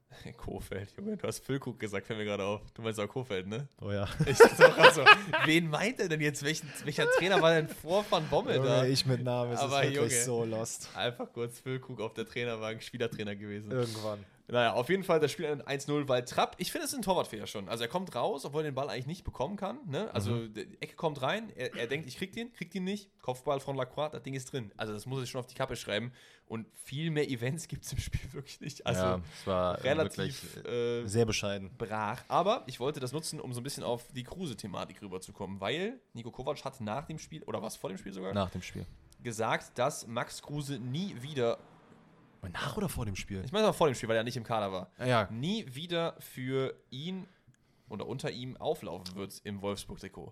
Kofeld, 0.38 0.94
Junge, 0.98 1.18
du 1.18 1.28
hast 1.28 1.44
Füllkrug 1.46 1.80
gesagt, 1.80 2.08
fällt 2.08 2.20
mir 2.20 2.26
gerade 2.26 2.44
auf. 2.44 2.62
Du 2.74 2.82
meinst 2.82 3.00
auch 3.00 3.08
Kofeld, 3.08 3.48
ne? 3.48 3.68
Oh 3.82 3.92
ja. 3.92 4.08
Ich 4.26 4.38
dachte 4.38 4.68
auch 4.70 4.76
gerade 4.76 4.94
so, 4.94 5.02
wen 5.46 5.70
meint 5.70 6.00
er 6.00 6.08
denn 6.10 6.22
jetzt? 6.22 6.44
Welchen, 6.44 6.72
welcher 6.84 7.06
Trainer 7.12 7.42
war 7.42 7.54
denn 7.54 7.68
vor 7.68 8.06
Van 8.10 8.28
Bommel 8.30 8.60
da? 8.60 8.78
Junge, 8.84 8.88
ich 8.90 9.06
mit 9.06 9.24
Namen, 9.24 9.52
es 9.54 9.60
Aber 9.60 9.84
ist 9.84 9.94
wirklich 9.94 10.12
Junge. 10.14 10.24
so 10.24 10.44
lost. 10.46 10.90
Einfach 10.96 11.32
kurz 11.34 11.60
Füllkrug 11.60 12.00
auf 12.02 12.14
der 12.14 12.26
Trainerwagen, 12.26 12.82
Spielertrainer 12.82 13.36
gewesen. 13.36 13.72
Irgendwann. 13.72 14.24
Naja, 14.48 14.74
auf 14.74 14.90
jeden 14.90 15.04
Fall 15.04 15.20
das 15.20 15.32
Spiel 15.32 15.46
endet 15.46 15.68
1-0, 15.68 16.08
weil 16.08 16.24
Trapp, 16.24 16.56
ich 16.60 16.72
finde, 16.72 16.86
es 16.86 16.92
ist 16.94 17.00
ein 17.00 17.02
Torwartfehler 17.02 17.48
schon. 17.48 17.68
Also 17.68 17.84
er 17.84 17.88
kommt 17.90 18.14
raus, 18.14 18.46
obwohl 18.46 18.62
er 18.62 18.70
den 18.70 18.76
Ball 18.76 18.90
eigentlich 18.92 19.08
nicht 19.08 19.24
bekommen 19.24 19.56
kann. 19.58 19.80
Ne? 19.88 20.14
Also 20.14 20.32
Mhm. 20.34 20.54
die 20.54 20.68
Ecke 20.82 20.96
kommt 20.96 21.24
rein, 21.24 21.52
er, 21.56 21.76
er 21.76 21.88
denkt, 21.88 22.06
ich 22.08 22.16
krieg 22.16 22.32
den, 22.32 22.54
kriegt 22.54 22.76
ihn 22.76 22.84
nicht. 22.84 23.10
Kopfball 23.24 23.60
von 23.60 23.76
Lacroix, 23.76 24.12
das 24.12 24.22
Ding 24.22 24.36
ist 24.36 24.54
drin. 24.54 24.72
Also 24.78 24.94
das 24.94 25.08
muss 25.08 25.24
ich 25.24 25.32
schon 25.32 25.40
auf 25.40 25.48
die 25.48 25.56
Kappe 25.56 25.76
schreiben. 25.76 26.14
Und 26.48 26.68
viel 26.78 27.10
mehr 27.10 27.28
Events 27.30 27.68
gibt 27.68 27.86
es 27.86 27.92
im 27.94 27.98
Spiel 28.00 28.22
wirklich 28.34 28.60
nicht. 28.62 28.86
Also 28.86 29.02
ja, 29.02 29.22
es 29.34 29.48
war 29.48 29.84
relativ 29.84 30.56
wirklich 30.56 30.66
äh, 30.72 31.08
sehr 31.08 31.26
bescheiden. 31.26 31.72
brach. 31.78 32.24
Aber 32.28 32.64
ich 32.68 32.80
wollte 32.80 33.00
das 33.00 33.12
nutzen, 33.14 33.40
um 33.40 33.52
so 33.54 33.62
ein 33.62 33.64
bisschen 33.64 33.84
auf 33.84 34.04
die 34.14 34.24
Kruse-Thematik 34.24 35.02
rüberzukommen, 35.02 35.60
weil 35.60 36.00
Nico 36.14 36.30
Kovac 36.32 36.64
hat 36.64 36.80
nach 36.82 37.06
dem 37.06 37.18
Spiel, 37.18 37.42
oder 37.44 37.62
was 37.62 37.76
vor 37.76 37.90
dem 37.90 37.98
Spiel 37.98 38.14
sogar, 38.14 38.34
Nach 38.34 38.50
dem 38.52 38.62
Spiel. 38.62 38.86
gesagt, 39.24 39.78
dass 39.80 40.06
Max 40.06 40.42
Kruse 40.42 40.78
nie 40.78 41.16
wieder, 41.22 41.58
Nach 42.54 42.78
oder 42.78 42.90
vor 42.90 43.06
dem 43.06 43.16
Spiel? 43.16 43.42
ich 43.44 43.52
meine 43.52 43.74
vor 43.74 43.88
dem 43.88 43.96
Spiel, 43.96 44.10
weil 44.10 44.18
er 44.18 44.24
nicht 44.24 44.38
im 44.38 44.44
Kader 44.44 44.72
war, 44.72 44.92
Ja, 45.04 45.28
nie 45.32 45.66
wieder 45.74 46.16
für 46.20 46.76
ihn 46.92 47.28
oder 47.90 48.06
unter 48.08 48.30
ihm 48.30 48.56
auflaufen 48.58 49.16
wird 49.16 49.42
im 49.44 49.62
Wolfsburg-Trikot. 49.62 50.32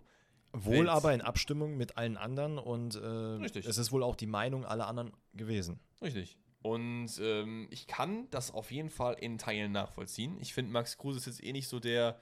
Wohl 0.53 0.85
Wenn's- 0.85 0.89
aber 0.89 1.13
in 1.13 1.21
Abstimmung 1.21 1.77
mit 1.77 1.97
allen 1.97 2.15
anderen 2.17 2.57
und 2.59 2.95
äh, 2.95 3.43
es 3.59 3.77
ist 3.77 3.91
wohl 3.91 4.03
auch 4.03 4.15
die 4.15 4.27
Meinung 4.27 4.65
aller 4.65 4.87
anderen 4.87 5.11
gewesen. 5.33 5.79
Richtig. 6.01 6.37
Und 6.61 7.09
ähm, 7.19 7.67
ich 7.71 7.87
kann 7.87 8.29
das 8.29 8.51
auf 8.51 8.71
jeden 8.71 8.89
Fall 8.89 9.15
in 9.19 9.37
Teilen 9.37 9.71
nachvollziehen. 9.73 10.37
Ich 10.39 10.53
finde, 10.53 10.71
Max 10.71 10.97
Kruse 10.97 11.17
ist 11.17 11.25
jetzt 11.25 11.43
eh 11.43 11.51
nicht 11.51 11.67
so 11.67 11.79
der 11.79 12.17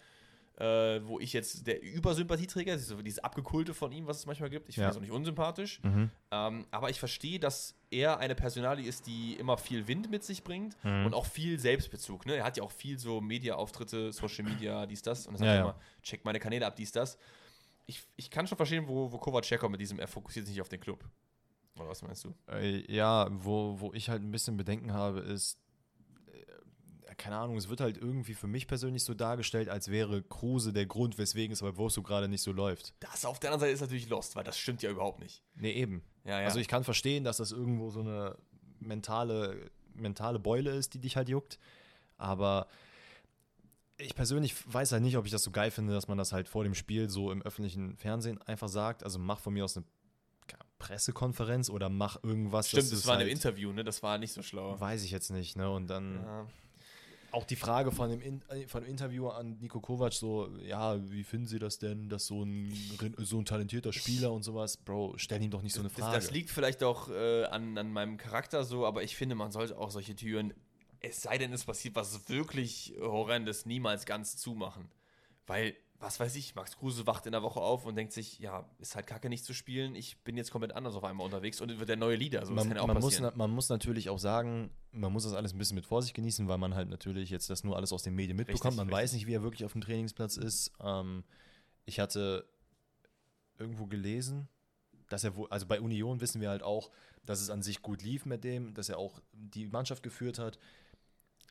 äh, 0.57 1.01
wo 1.07 1.19
ich 1.19 1.33
jetzt 1.33 1.65
der 1.65 1.81
Übersympathieträger, 1.81 2.75
dieses, 2.75 2.95
dieses 3.03 3.19
Abgekulte 3.23 3.73
von 3.73 3.91
ihm, 3.91 4.05
was 4.05 4.17
es 4.19 4.25
manchmal 4.27 4.49
gibt. 4.49 4.69
Ich 4.69 4.75
finde 4.75 4.83
Ja. 4.85 4.89
das 4.89 4.97
auch 4.97 5.01
nicht 5.01 5.11
unsympathisch. 5.11 5.81
Mhm. 5.81 6.11
Ähm, 6.29 6.67
aber 6.69 6.89
ich 6.91 6.99
verstehe, 6.99 7.39
dass 7.39 7.73
er 7.89 8.19
eine 8.19 8.35
Personalie 8.35 8.85
ist, 8.87 9.07
die 9.07 9.35
immer 9.35 9.57
viel 9.57 9.87
Wind 9.87 10.11
mit 10.11 10.23
sich 10.23 10.43
bringt 10.43 10.75
Mhm. 10.83 11.07
und 11.07 11.13
auch 11.15 11.25
viel 11.25 11.57
Selbstbezug. 11.57 12.25
Ne? 12.27 12.35
Er 12.35 12.43
hat 12.43 12.57
ja 12.57 12.63
auch 12.63 12.71
viel 12.71 12.99
so 12.99 13.21
Media-Auftritte, 13.21 14.11
Social 14.11 14.43
Media, 14.43 14.85
dies, 14.85 15.01
das. 15.01 15.25
Und 15.25 15.35
er 15.35 15.37
sagt 15.39 15.47
Ja, 15.47 15.55
ja. 15.55 15.61
immer, 15.61 15.79
check 16.03 16.25
meine 16.25 16.39
Kanäle 16.39 16.67
ab, 16.67 16.75
dies, 16.75 16.91
das. 16.91 17.17
Ich, 17.91 18.07
ich 18.15 18.29
kann 18.29 18.47
schon 18.47 18.55
verstehen, 18.55 18.87
wo, 18.87 19.11
wo 19.11 19.17
Kovac 19.17 19.51
herkommt 19.51 19.73
mit 19.73 19.81
diesem, 19.81 19.99
er 19.99 20.07
fokussiert 20.07 20.45
sich 20.45 20.55
nicht 20.55 20.61
auf 20.61 20.69
den 20.69 20.79
Club. 20.79 21.03
Oder 21.75 21.89
was 21.89 22.01
meinst 22.01 22.23
du? 22.23 22.33
Äh, 22.49 22.89
ja, 22.89 23.27
wo, 23.31 23.81
wo 23.81 23.91
ich 23.93 24.09
halt 24.09 24.21
ein 24.21 24.31
bisschen 24.31 24.55
Bedenken 24.55 24.93
habe, 24.93 25.19
ist, 25.19 25.59
äh, 26.27 27.15
keine 27.15 27.35
Ahnung, 27.35 27.57
es 27.57 27.67
wird 27.67 27.81
halt 27.81 27.97
irgendwie 27.97 28.33
für 28.33 28.47
mich 28.47 28.65
persönlich 28.65 29.03
so 29.03 29.13
dargestellt, 29.13 29.67
als 29.67 29.89
wäre 29.89 30.23
Kruse 30.23 30.71
der 30.71 30.85
Grund, 30.85 31.17
weswegen 31.17 31.51
es 31.51 31.59
bei 31.59 31.75
Wolfsburg 31.75 32.07
gerade 32.07 32.29
nicht 32.29 32.43
so 32.43 32.53
läuft. 32.53 32.93
Das 33.01 33.25
auf 33.25 33.39
der 33.39 33.49
anderen 33.49 33.59
Seite 33.59 33.73
ist 33.73 33.81
natürlich 33.81 34.07
lost, 34.07 34.37
weil 34.37 34.45
das 34.45 34.57
stimmt 34.57 34.81
ja 34.83 34.89
überhaupt 34.89 35.19
nicht. 35.19 35.43
Nee, 35.55 35.73
eben. 35.73 36.01
Ja, 36.23 36.39
ja. 36.39 36.47
Also 36.47 36.59
ich 36.59 36.69
kann 36.69 36.85
verstehen, 36.85 37.25
dass 37.25 37.37
das 37.37 37.51
irgendwo 37.51 37.89
so 37.89 37.99
eine 37.99 38.37
mentale, 38.79 39.69
mentale 39.95 40.39
Beule 40.39 40.71
ist, 40.71 40.93
die 40.93 40.99
dich 40.99 41.17
halt 41.17 41.27
juckt. 41.27 41.59
Aber 42.17 42.67
ich 44.01 44.15
persönlich 44.15 44.55
weiß 44.73 44.91
halt 44.91 45.03
nicht, 45.03 45.17
ob 45.17 45.25
ich 45.25 45.31
das 45.31 45.43
so 45.43 45.51
geil 45.51 45.71
finde, 45.71 45.93
dass 45.93 46.07
man 46.07 46.17
das 46.17 46.31
halt 46.33 46.47
vor 46.47 46.63
dem 46.63 46.75
Spiel 46.75 47.09
so 47.09 47.31
im 47.31 47.41
öffentlichen 47.41 47.95
Fernsehen 47.97 48.41
einfach 48.43 48.69
sagt. 48.69 49.03
Also 49.03 49.19
mach 49.19 49.39
von 49.39 49.53
mir 49.53 49.63
aus 49.65 49.77
eine 49.77 49.85
Pressekonferenz 50.79 51.69
oder 51.69 51.89
mach 51.89 52.23
irgendwas. 52.23 52.69
Stimmt, 52.69 52.91
das 52.91 53.05
war 53.05 53.13
in 53.13 53.19
halt, 53.19 53.27
einem 53.27 53.35
Interview, 53.35 53.71
ne? 53.71 53.83
Das 53.83 54.01
war 54.01 54.17
nicht 54.17 54.33
so 54.33 54.41
schlau. 54.41 54.79
Weiß 54.79 55.03
ich 55.03 55.11
jetzt 55.11 55.29
nicht, 55.29 55.55
ne? 55.55 55.69
Und 55.69 55.87
dann 55.87 56.23
Ja. 56.23 56.47
auch 57.31 57.45
die 57.45 57.55
Frage 57.55 57.91
von 57.91 58.09
dem, 58.09 58.19
In 58.21 58.41
äh, 58.49 58.67
von 58.67 58.83
dem 58.83 58.89
Interviewer 58.89 59.37
an 59.37 59.57
Nico 59.59 59.79
Kovac, 59.79 60.13
so, 60.13 60.49
ja, 60.65 60.97
wie 61.11 61.23
finden 61.23 61.45
Sie 61.45 61.59
das 61.59 61.77
denn, 61.77 62.09
dass 62.09 62.25
so 62.25 62.43
ein, 62.43 62.73
so 63.19 63.37
ein 63.37 63.45
talentierter 63.45 63.93
Spieler 63.93 64.31
und 64.31 64.41
sowas, 64.43 64.75
Bro, 64.77 65.13
stell 65.17 65.41
ihm 65.43 65.51
doch 65.51 65.61
nicht 65.61 65.73
so 65.73 65.81
eine 65.81 65.89
Das, 65.89 65.99
Frage. 65.99 66.15
das 66.17 66.31
liegt 66.31 66.49
vielleicht 66.49 66.83
auch 66.83 67.09
äh, 67.09 67.43
an, 67.45 67.77
an 67.77 67.93
meinem 67.93 68.17
Charakter 68.17 68.63
so, 68.63 68.85
aber 68.85 69.03
ich 69.03 69.15
finde, 69.15 69.35
man 69.35 69.51
sollte 69.51 69.77
auch 69.77 69.91
solche 69.91 70.15
Türen, 70.15 70.53
es 71.01 71.21
sei 71.21 71.37
denn, 71.37 71.51
es 71.51 71.65
passiert 71.65 71.95
was 71.95 72.29
wirklich 72.29 72.93
Horrendes, 72.99 73.65
niemals 73.65 74.05
ganz 74.05 74.37
zumachen. 74.37 74.89
Weil, 75.47 75.75
was 75.99 76.19
weiß 76.19 76.35
ich, 76.35 76.55
Max 76.55 76.77
Kruse 76.77 77.05
wacht 77.07 77.25
in 77.25 77.31
der 77.31 77.41
Woche 77.41 77.59
auf 77.59 77.85
und 77.85 77.95
denkt 77.95 78.13
sich, 78.13 78.39
ja, 78.39 78.69
ist 78.79 78.95
halt 78.95 79.07
kacke 79.07 79.27
nicht 79.27 79.43
zu 79.43 79.53
spielen, 79.53 79.95
ich 79.95 80.17
bin 80.23 80.37
jetzt 80.37 80.51
komplett 80.51 80.73
anders 80.73 80.95
auf 80.95 81.03
einmal 81.03 81.25
unterwegs 81.25 81.59
und 81.59 81.79
wird 81.79 81.89
der 81.89 81.97
neue 81.97 82.15
Leader. 82.15 82.45
So, 82.45 82.53
man, 82.53 82.67
kann 82.67 82.77
ja 82.77 82.83
auch 82.83 82.87
man, 82.87 82.97
muss, 82.97 83.05
passieren. 83.15 83.31
na- 83.33 83.37
man 83.37 83.51
muss 83.51 83.69
natürlich 83.69 84.09
auch 84.09 84.19
sagen, 84.19 84.71
man 84.91 85.11
muss 85.11 85.23
das 85.23 85.33
alles 85.33 85.53
ein 85.53 85.57
bisschen 85.57 85.75
mit 85.75 85.85
Vorsicht 85.85 86.15
genießen, 86.15 86.47
weil 86.47 86.57
man 86.57 86.75
halt 86.75 86.89
natürlich 86.89 87.29
jetzt 87.29 87.49
das 87.49 87.63
nur 87.63 87.75
alles 87.75 87.91
aus 87.91 88.03
den 88.03 88.15
Medien 88.15 88.37
mitbekommt. 88.37 88.65
Richtig, 88.65 88.77
man 88.77 88.87
richtig. 88.87 89.03
weiß 89.03 89.13
nicht, 89.13 89.27
wie 89.27 89.33
er 89.33 89.43
wirklich 89.43 89.65
auf 89.65 89.73
dem 89.73 89.81
Trainingsplatz 89.81 90.37
ist. 90.37 90.71
Ähm, 90.81 91.23
ich 91.85 91.99
hatte 91.99 92.47
irgendwo 93.57 93.87
gelesen, 93.87 94.47
dass 95.09 95.23
er 95.23 95.35
wohl, 95.35 95.47
also 95.49 95.65
bei 95.65 95.81
Union 95.81 96.21
wissen 96.21 96.41
wir 96.41 96.49
halt 96.49 96.63
auch, 96.63 96.91
dass 97.25 97.41
es 97.41 97.49
an 97.49 97.61
sich 97.61 97.81
gut 97.81 98.01
lief 98.01 98.25
mit 98.25 98.43
dem, 98.43 98.73
dass 98.73 98.89
er 98.89 98.97
auch 98.97 99.21
die 99.33 99.67
Mannschaft 99.67 100.03
geführt 100.03 100.39
hat. 100.39 100.57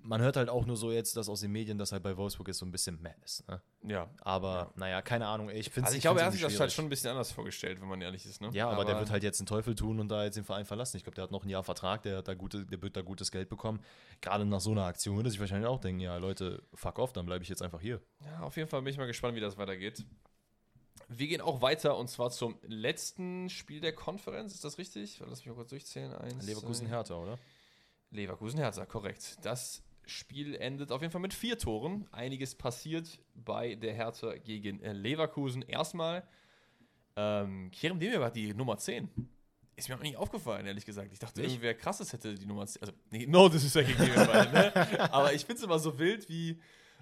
Man 0.03 0.21
hört 0.21 0.37
halt 0.37 0.49
auch 0.49 0.67
nur 0.67 0.77
so 0.77 0.93
jetzt, 0.93 1.17
dass 1.17 1.29
aus 1.29 1.41
den 1.41 1.53
Medien, 1.53 1.77
dass 1.79 1.93
halt 1.93 2.03
bei 2.03 2.17
Wolfsburg 2.17 2.49
ist 2.49 2.59
so 2.59 2.67
ein 2.67 2.73
bisschen 2.73 3.01
meh 3.01 3.15
ist. 3.25 3.47
Ne? 3.49 3.61
ja. 3.83 4.09
Aber 4.23 4.73
naja, 4.77 5.03
keine 5.03 5.27
Ahnung. 5.27 5.51
Ich 5.51 5.71
finde 5.71 5.87
Also 5.87 5.97
ich 5.97 6.03
glaube, 6.03 6.21
er 6.21 6.27
hat 6.27 6.33
sich 6.33 6.43
das 6.43 6.59
halt 6.59 6.73
schon 6.73 6.87
ein 6.87 6.89
bisschen 6.89 7.11
anders 7.11 7.33
vorgestellt, 7.33 7.81
wenn 7.81 7.89
man 7.89 8.01
ehrlich 8.01 8.25
ist. 8.25 8.41
Ne? 8.41 8.51
ja, 8.53 8.69
aber, 8.69 8.85
der 8.85 8.99
wird 8.99 9.11
halt 9.11 9.23
jetzt 9.23 9.41
den 9.41 9.47
Teufel 9.47 9.75
tun 9.75 10.01
und 10.01 10.09
da 10.09 10.25
jetzt 10.25 10.37
den 10.37 10.45
Verein 10.45 10.65
verlassen. 10.65 10.97
Ich 10.97 11.03
glaube, 11.05 11.15
der 11.17 11.25
hat 11.25 11.31
noch 11.31 11.45
ein 11.45 11.49
Jahr 11.49 11.63
Vertrag, 11.63 12.03
der, 12.03 12.19
hat 12.19 12.29
da 12.29 12.35
gute, 12.35 12.65
der 12.67 12.81
wird 12.83 12.97
da 12.97 13.03
gutes 13.03 13.31
Geld 13.31 13.49
bekommen. 13.49 13.81
Gerade 14.21 14.45
nach 14.47 14.61
so 14.61 14.71
einer 14.71 14.85
Aktion 14.85 15.17
würde 15.17 15.31
sich 15.31 15.41
wahrscheinlich 15.41 15.69
auch 15.69 15.81
denken, 15.81 16.01
ja, 16.01 16.17
Leute, 16.17 16.63
fuck 16.75 16.99
off, 16.99 17.13
dann 17.13 17.27
bleibe 17.27 17.43
ich 17.43 17.49
jetzt 17.49 17.63
einfach 17.63 17.81
hier. 17.81 18.01
Ja, 18.25 18.41
auf 18.41 18.57
jeden 18.57 18.69
Fall 18.69 18.83
bin 18.83 18.93
ich 18.93 18.99
mal 18.99 19.07
gespannt, 19.07 19.37
wie 19.37 19.41
das 19.41 19.59
weitergeht. 19.59 20.05
Wir 21.09 21.27
gehen 21.27 21.41
auch 21.41 21.61
weiter 21.61 21.97
und 21.97 22.09
zwar 22.09 22.31
zum 22.31 22.57
letzten 22.63 23.51
Spiel 23.51 23.81
der 23.81 23.93
Konferenz. 23.93 24.55
Ist 24.55 24.65
das 24.65 24.79
richtig? 24.79 25.21
Lass 25.27 25.41
mich 25.41 25.47
mal 25.47 25.55
kurz 25.55 25.71
durchzählen. 25.71 26.13
Eins, 26.15 26.47
Leverkusen 26.47 26.87
zwei- 26.87 26.95
Hertha, 26.95 27.15
oder? 27.17 27.39
Leverkusen 28.13 28.59
Hertha, 28.59 28.87
korrekt. 28.87 29.37
Das 29.43 29.83
Spiel 30.07 30.55
endet 30.57 30.91
auf 30.93 31.01
jeden 31.03 31.13
Fall 31.13 31.21
mit 31.21 31.35
vier 31.35 31.59
Toren. 31.59 32.07
Einiges 32.13 32.55
passiert 32.55 33.21
bei 33.35 33.75
der 33.75 33.95
Hertha 33.95 34.35
gegen 34.37 34.81
äh, 34.83 34.93
Leverkusen. 34.93 35.63
Erstmal, 35.63 36.25
ähm, 37.17 37.71
Kerem 37.71 37.99
Demirbay 38.01 38.27
hat 38.27 38.37
die 38.37 38.55
Nummer 38.55 38.77
10. 38.79 39.09
Ist 39.77 39.89
mir 39.89 39.97
auch 39.97 40.03
nicht 40.03 40.17
aufgefallen, 40.17 40.67
ehrlich 40.67 40.85
gesagt. 40.85 41.13
Ich 41.13 41.19
dachte, 41.19 41.41
Nicht? 41.41 41.51
irgendwer 41.53 41.75
krasses 41.75 42.13
hätte 42.13 42.35
die 42.35 42.47
Nummer 42.47 42.67
10. 42.67 42.83
Also, 42.83 42.93
nee, 43.11 43.27
no, 43.27 43.49
das 43.49 43.65
ist 43.65 43.75
ja 43.75 43.83
gegen 43.83 43.99
Demirbay, 43.99 44.53
ne? 44.53 45.11
Aber 45.13 45.33
ich 45.33 45.45
finde 45.45 45.59
es 45.59 45.63
immer 45.63 45.79
so 45.79 45.99
wild, 45.99 46.29
wie, 46.29 46.61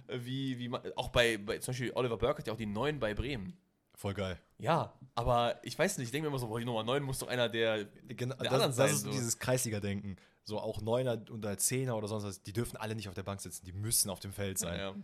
wie, 0.09 0.59
wie 0.59 0.69
man, 0.69 0.81
auch 0.95 1.09
bei, 1.09 1.39
bei, 1.39 1.59
zum 1.59 1.73
Beispiel 1.73 1.93
Oliver 1.95 2.17
Burke 2.17 2.39
hat 2.39 2.47
ja 2.47 2.53
auch 2.53 2.59
die 2.59 2.67
9 2.67 3.01
bei 3.01 3.15
Bremen. 3.15 3.57
Voll 3.95 4.15
geil. 4.15 4.39
Ja, 4.59 4.93
aber 5.17 5.59
ich 5.65 5.77
weiß 5.77 5.99
nicht, 5.99 6.07
ich 6.07 6.13
denke 6.13 6.27
mir 6.27 6.29
immer 6.29 6.39
so, 6.39 6.47
boah, 6.47 6.61
die 6.61 6.65
Nummer 6.65 6.85
9 6.85 7.03
muss 7.03 7.19
doch 7.19 7.27
einer 7.27 7.49
der, 7.49 7.85
Genau, 8.07 8.37
der 8.37 8.45
das, 8.45 8.53
anderen 8.53 8.69
das 8.71 8.77
sein. 8.77 8.91
ist 8.91 9.01
so. 9.01 9.11
dieses 9.11 9.39
Kreisliga-Denken. 9.41 10.17
So 10.49 10.59
auch 10.59 10.81
Neuner 10.81 11.23
und 11.29 11.45
als 11.45 11.67
Zehner 11.67 11.95
oder 11.95 12.09
sonst 12.09 12.25
was, 12.25 12.43
die 12.43 12.55
dürfen 12.55 12.79
alle 12.79 12.95
nicht 12.95 13.07
auf 13.07 13.15
der 13.15 13.23
Bank 13.23 13.39
sitzen, 13.39 13.67
die 13.67 13.73
müssen 13.75 14.09
auf 14.09 14.19
dem 14.19 14.33
Feld 14.33 14.59
sein. 14.59 14.81
Ja. 14.81 14.95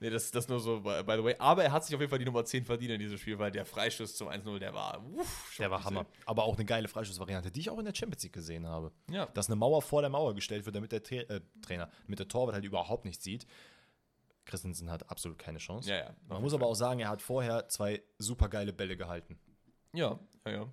Nee, 0.00 0.08
das 0.08 0.30
das 0.30 0.48
nur 0.48 0.60
so, 0.60 0.80
by, 0.80 1.02
by 1.02 1.16
the 1.16 1.24
way. 1.24 1.36
Aber 1.38 1.62
er 1.62 1.72
hat 1.72 1.84
sich 1.84 1.94
auf 1.94 2.00
jeden 2.00 2.08
Fall 2.08 2.18
die 2.18 2.24
Nummer 2.24 2.42
10 2.42 2.64
verdient 2.64 2.92
in 2.92 3.00
diesem 3.00 3.18
Spiel, 3.18 3.38
weil 3.38 3.50
der 3.50 3.66
Freischuss 3.66 4.16
zum 4.16 4.28
1-0, 4.28 4.58
der 4.58 4.72
war, 4.72 5.04
uff, 5.14 5.56
Der 5.58 5.70
war 5.70 5.76
gut 5.76 5.86
Hammer. 5.88 6.06
Aber 6.24 6.44
auch 6.44 6.56
eine 6.56 6.64
geile 6.64 6.88
Freischussvariante, 6.88 7.50
die 7.50 7.60
ich 7.60 7.68
auch 7.68 7.78
in 7.78 7.84
der 7.84 7.94
Champions 7.94 8.22
League 8.22 8.32
gesehen 8.32 8.66
habe. 8.66 8.92
gesehen. 9.06 9.14
Ja, 9.14 9.26
Dass 9.26 9.48
eine 9.48 9.56
Mauer 9.56 9.82
vor 9.82 10.00
der 10.00 10.08
Mauer 10.08 10.34
gestellt 10.34 10.64
wird, 10.64 10.74
damit 10.74 10.90
der 10.90 11.02
Tra 11.02 11.16
äh, 11.16 11.42
Trainer, 11.60 11.90
damit 12.06 12.18
der 12.18 12.28
Torwart 12.28 12.54
halt 12.54 12.64
überhaupt 12.64 13.04
nichts 13.04 13.22
sieht. 13.24 13.46
Christensen 14.46 14.90
hat 14.90 15.10
absolut 15.10 15.38
keine 15.38 15.58
Chance. 15.58 15.90
ja, 15.90 15.96
ja. 15.96 16.16
Man 16.28 16.40
muss 16.40 16.54
aber 16.54 16.66
auch 16.66 16.74
sagen, 16.74 17.00
er 17.00 17.10
hat 17.10 17.20
vorher 17.20 17.68
zwei 17.68 18.02
super 18.18 18.48
geile 18.48 18.72
Bälle 18.72 18.96
gehalten. 18.96 19.38
Ja, 19.92 20.18
ja, 20.46 20.52
ja. 20.52 20.72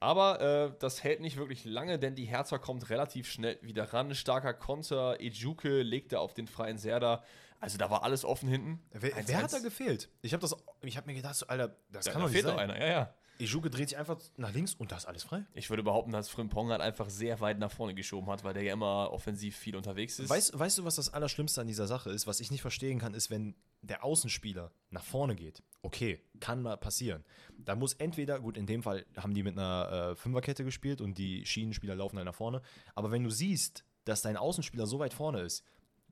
Aber 0.00 0.40
äh, 0.40 0.72
das 0.78 1.04
hält 1.04 1.20
nicht 1.20 1.36
wirklich 1.36 1.64
lange, 1.66 1.98
denn 1.98 2.14
die 2.14 2.24
Hertha 2.24 2.56
kommt 2.58 2.88
relativ 2.88 3.30
schnell 3.30 3.58
wieder 3.60 3.92
ran. 3.92 4.14
Starker 4.14 4.54
Konter, 4.54 5.20
Ejuke 5.20 5.82
legte 5.82 6.18
auf 6.20 6.32
den 6.32 6.46
freien 6.46 6.78
Serda. 6.78 7.22
Also 7.60 7.76
da 7.76 7.90
war 7.90 8.02
alles 8.02 8.24
offen 8.24 8.48
hinten. 8.48 8.82
Wer, 8.92 9.12
1-1. 9.12 9.28
wer 9.28 9.42
hat 9.42 9.52
da 9.52 9.58
gefehlt? 9.58 10.08
Ich 10.22 10.32
habe 10.32 10.46
hab 10.46 11.06
mir 11.06 11.14
gedacht, 11.14 11.34
so, 11.34 11.46
Alter, 11.46 11.76
das 11.90 12.06
Ja, 12.06 12.12
kann 12.12 12.22
da 12.22 12.26
doch 12.28 12.32
nicht 12.32 12.42
fehlt 12.42 12.46
sein. 12.56 12.66
noch 12.68 12.74
einer, 12.74 12.80
ja, 12.80 12.86
ja. 12.92 13.14
Ejuke 13.40 13.70
dreht 13.70 13.88
sich 13.88 13.98
einfach 13.98 14.18
nach 14.36 14.52
links 14.52 14.74
und 14.74 14.92
da 14.92 14.96
ist 14.96 15.06
alles 15.06 15.22
frei. 15.22 15.44
Ich 15.54 15.70
würde 15.70 15.82
behaupten, 15.82 16.12
dass 16.12 16.28
Frimpong 16.28 16.70
halt 16.70 16.80
einfach 16.80 17.08
sehr 17.10 17.40
weit 17.40 17.58
nach 17.58 17.70
vorne 17.70 17.94
geschoben 17.94 18.30
hat, 18.30 18.44
weil 18.44 18.54
der 18.54 18.62
ja 18.62 18.72
immer 18.72 19.10
offensiv 19.12 19.56
viel 19.56 19.76
unterwegs 19.76 20.18
ist. 20.18 20.28
Weißt, 20.28 20.58
weißt 20.58 20.78
du, 20.78 20.84
was 20.84 20.96
das 20.96 21.12
Allerschlimmste 21.12 21.60
an 21.60 21.66
dieser 21.66 21.86
Sache 21.86 22.10
ist? 22.10 22.26
Was 22.26 22.40
ich 22.40 22.50
nicht 22.50 22.62
verstehen 22.62 22.98
kann, 22.98 23.14
ist, 23.14 23.30
wenn 23.30 23.54
der 23.82 24.04
Außenspieler 24.04 24.72
nach 24.90 25.04
vorne 25.04 25.34
geht. 25.34 25.62
Okay, 25.82 26.20
kann 26.40 26.62
mal 26.62 26.76
passieren. 26.76 27.24
Da 27.58 27.74
muss 27.74 27.94
entweder, 27.94 28.40
gut, 28.40 28.56
in 28.56 28.66
dem 28.66 28.82
Fall 28.82 29.06
haben 29.16 29.34
die 29.34 29.42
mit 29.42 29.58
einer 29.58 30.10
äh, 30.10 30.16
Fünferkette 30.16 30.64
gespielt 30.64 31.00
und 31.00 31.16
die 31.18 31.46
Schienenspieler 31.46 31.94
laufen 31.94 32.16
halt 32.16 32.26
nach 32.26 32.34
vorne. 32.34 32.62
Aber 32.94 33.10
wenn 33.10 33.24
du 33.24 33.30
siehst, 33.30 33.84
dass 34.04 34.22
dein 34.22 34.36
Außenspieler 34.36 34.86
so 34.86 34.98
weit 34.98 35.14
vorne 35.14 35.40
ist, 35.40 35.64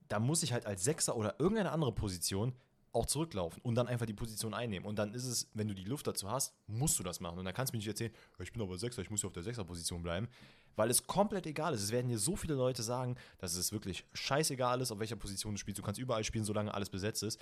da 0.09 0.19
muss 0.19 0.43
ich 0.43 0.53
halt 0.53 0.67
als 0.67 0.85
Sechser 0.85 1.17
oder 1.17 1.37
irgendeine 1.38 1.73
andere 1.73 1.93
Position 1.93 2.55
auch 2.92 3.07
zurücklaufen 3.07 3.61
und 3.62 3.74
dann 3.74 3.88
einfach 3.88 4.07
die 4.07 4.14
Position 4.14 4.55
einnehmen. 4.55 4.87
Und 4.87 4.98
dann 4.98 5.14
ist 5.14 5.24
es, 5.24 5.48
wenn 5.55 5.68
du 5.68 5.74
die 5.74 5.85
Luft 5.85 6.07
dazu 6.07 6.31
hast, 6.31 6.55
musst 6.66 6.98
du 6.98 7.03
das 7.03 7.20
machen. 7.20 7.38
Und 7.38 7.44
dann 7.44 7.55
kannst 7.55 7.72
du 7.72 7.77
mir 7.77 7.79
nicht 7.79 7.88
erzählen, 7.88 8.12
"Ja, 8.38 8.44
ich 8.44 8.53
bin 8.53 8.62
aber 8.62 8.79
Sechser, 8.79 9.03
ich 9.03 9.11
muss 9.11 9.22
ja 9.22 9.27
auf 9.27 9.33
der 9.33 9.42
Sechser-Position 9.42 10.03
bleiben. 10.03 10.29
Weil 10.77 10.90
es 10.90 11.07
komplett 11.07 11.44
egal 11.46 11.74
ist. 11.74 11.83
Es 11.83 11.90
werden 11.90 12.09
hier 12.09 12.20
so 12.20 12.37
viele 12.37 12.55
Leute 12.55 12.85
sagen, 12.85 13.16
dass 13.38 13.55
es 13.55 13.72
wirklich 13.72 14.05
scheißegal 14.14 14.81
ist, 14.81 14.92
auf 14.92 15.01
welcher 15.01 15.16
Position 15.16 15.55
du 15.55 15.59
spielst. 15.59 15.79
Du 15.79 15.83
kannst 15.83 16.01
überall 16.01 16.22
spielen, 16.22 16.44
solange 16.44 16.72
alles 16.72 16.88
besetzt 16.88 17.24
ist. 17.24 17.40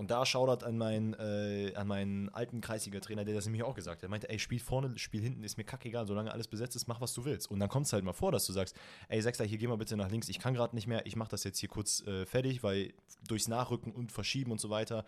Und 0.00 0.10
da 0.10 0.24
schaudert 0.24 0.64
an 0.64 0.78
meinen, 0.78 1.12
äh, 1.12 1.74
an 1.74 1.86
meinen 1.86 2.30
alten 2.30 2.62
Kreisliga-Trainer, 2.62 3.26
der 3.26 3.34
das 3.34 3.44
nämlich 3.44 3.62
auch 3.62 3.74
gesagt 3.74 3.98
hat. 3.98 4.04
Er 4.04 4.08
meinte, 4.08 4.30
ey, 4.30 4.38
spiel 4.38 4.58
vorne, 4.58 4.98
spiel 4.98 5.20
hinten, 5.20 5.44
ist 5.44 5.58
mir 5.58 5.64
kackegal, 5.64 6.06
solange 6.06 6.32
alles 6.32 6.48
besetzt 6.48 6.74
ist, 6.74 6.88
mach 6.88 7.02
was 7.02 7.12
du 7.12 7.26
willst. 7.26 7.50
Und 7.50 7.60
dann 7.60 7.68
kommt 7.68 7.84
es 7.84 7.92
halt 7.92 8.02
mal 8.02 8.14
vor, 8.14 8.32
dass 8.32 8.46
du 8.46 8.54
sagst, 8.54 8.74
ey 9.10 9.20
Sechser, 9.20 9.44
hier 9.44 9.58
geh 9.58 9.66
mal 9.66 9.76
bitte 9.76 9.98
nach 9.98 10.10
links, 10.10 10.30
ich 10.30 10.38
kann 10.38 10.54
gerade 10.54 10.74
nicht 10.74 10.86
mehr, 10.86 11.04
ich 11.04 11.16
mach 11.16 11.28
das 11.28 11.44
jetzt 11.44 11.58
hier 11.58 11.68
kurz 11.68 12.00
äh, 12.06 12.24
fertig, 12.24 12.62
weil 12.62 12.94
durchs 13.28 13.46
Nachrücken 13.46 13.92
und 13.92 14.10
Verschieben 14.10 14.52
und 14.52 14.58
so 14.58 14.70
weiter 14.70 15.04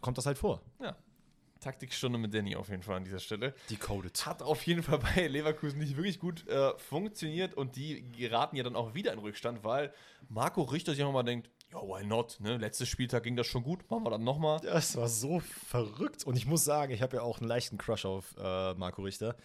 kommt 0.00 0.16
das 0.16 0.26
halt 0.26 0.38
vor. 0.38 0.62
Ja. 0.80 0.96
Taktikstunde 1.58 2.18
mit 2.18 2.32
Danny 2.32 2.54
auf 2.54 2.68
jeden 2.68 2.84
Fall 2.84 2.98
an 2.98 3.04
dieser 3.04 3.18
Stelle. 3.18 3.52
Decoded. 3.68 4.26
Hat 4.26 4.42
auf 4.42 4.64
jeden 4.64 4.84
Fall 4.84 4.98
bei 4.98 5.26
Leverkusen 5.26 5.80
nicht 5.80 5.96
wirklich 5.96 6.20
gut 6.20 6.46
äh, 6.46 6.78
funktioniert 6.78 7.54
und 7.54 7.74
die 7.74 8.04
geraten 8.12 8.54
ja 8.54 8.62
dann 8.62 8.76
auch 8.76 8.94
wieder 8.94 9.12
in 9.12 9.18
Rückstand, 9.18 9.64
weil 9.64 9.92
Marco 10.28 10.62
Richter 10.62 10.94
sich 10.94 11.02
auch 11.02 11.12
mal 11.12 11.24
denkt, 11.24 11.50
ja, 11.72 11.78
why 11.80 12.04
not? 12.04 12.38
Ne? 12.40 12.56
Letztes 12.58 12.88
Spieltag 12.88 13.22
ging 13.22 13.36
das 13.36 13.46
schon 13.46 13.62
gut, 13.62 13.88
machen 13.90 14.04
wir 14.04 14.10
dann 14.10 14.24
nochmal. 14.24 14.60
Das 14.60 14.96
war 14.96 15.08
so 15.08 15.40
verrückt. 15.40 16.24
Und 16.24 16.36
ich 16.36 16.46
muss 16.46 16.64
sagen, 16.64 16.92
ich 16.92 17.02
habe 17.02 17.16
ja 17.16 17.22
auch 17.22 17.38
einen 17.40 17.48
leichten 17.48 17.78
Crush 17.78 18.04
auf 18.04 18.34
äh, 18.38 18.74
Marco 18.74 19.02
Richter. 19.02 19.36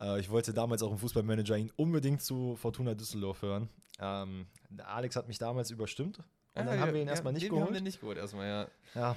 Äh, 0.00 0.20
ich 0.20 0.30
wollte 0.30 0.54
damals 0.54 0.82
auch 0.82 0.90
im 0.90 0.98
Fußballmanager 0.98 1.56
ihn 1.56 1.70
unbedingt 1.76 2.22
zu 2.22 2.56
Fortuna 2.56 2.94
Düsseldorf 2.94 3.42
hören. 3.42 3.68
Ähm, 4.00 4.46
Alex 4.84 5.16
hat 5.16 5.28
mich 5.28 5.38
damals 5.38 5.70
überstimmt. 5.70 6.18
Und 6.56 6.66
dann 6.66 6.80
haben 6.80 6.94
wir 6.94 7.02
ihn 7.02 7.08
erstmal 7.08 7.32
nicht 7.32 7.44
den 7.44 7.50
haben 7.52 7.58
wir 7.58 7.66
geholt. 7.66 7.82
nicht 7.82 8.00
geholt 8.00 8.16
erstmal, 8.18 8.46
ja. 8.46 8.68
Ja, 8.94 9.16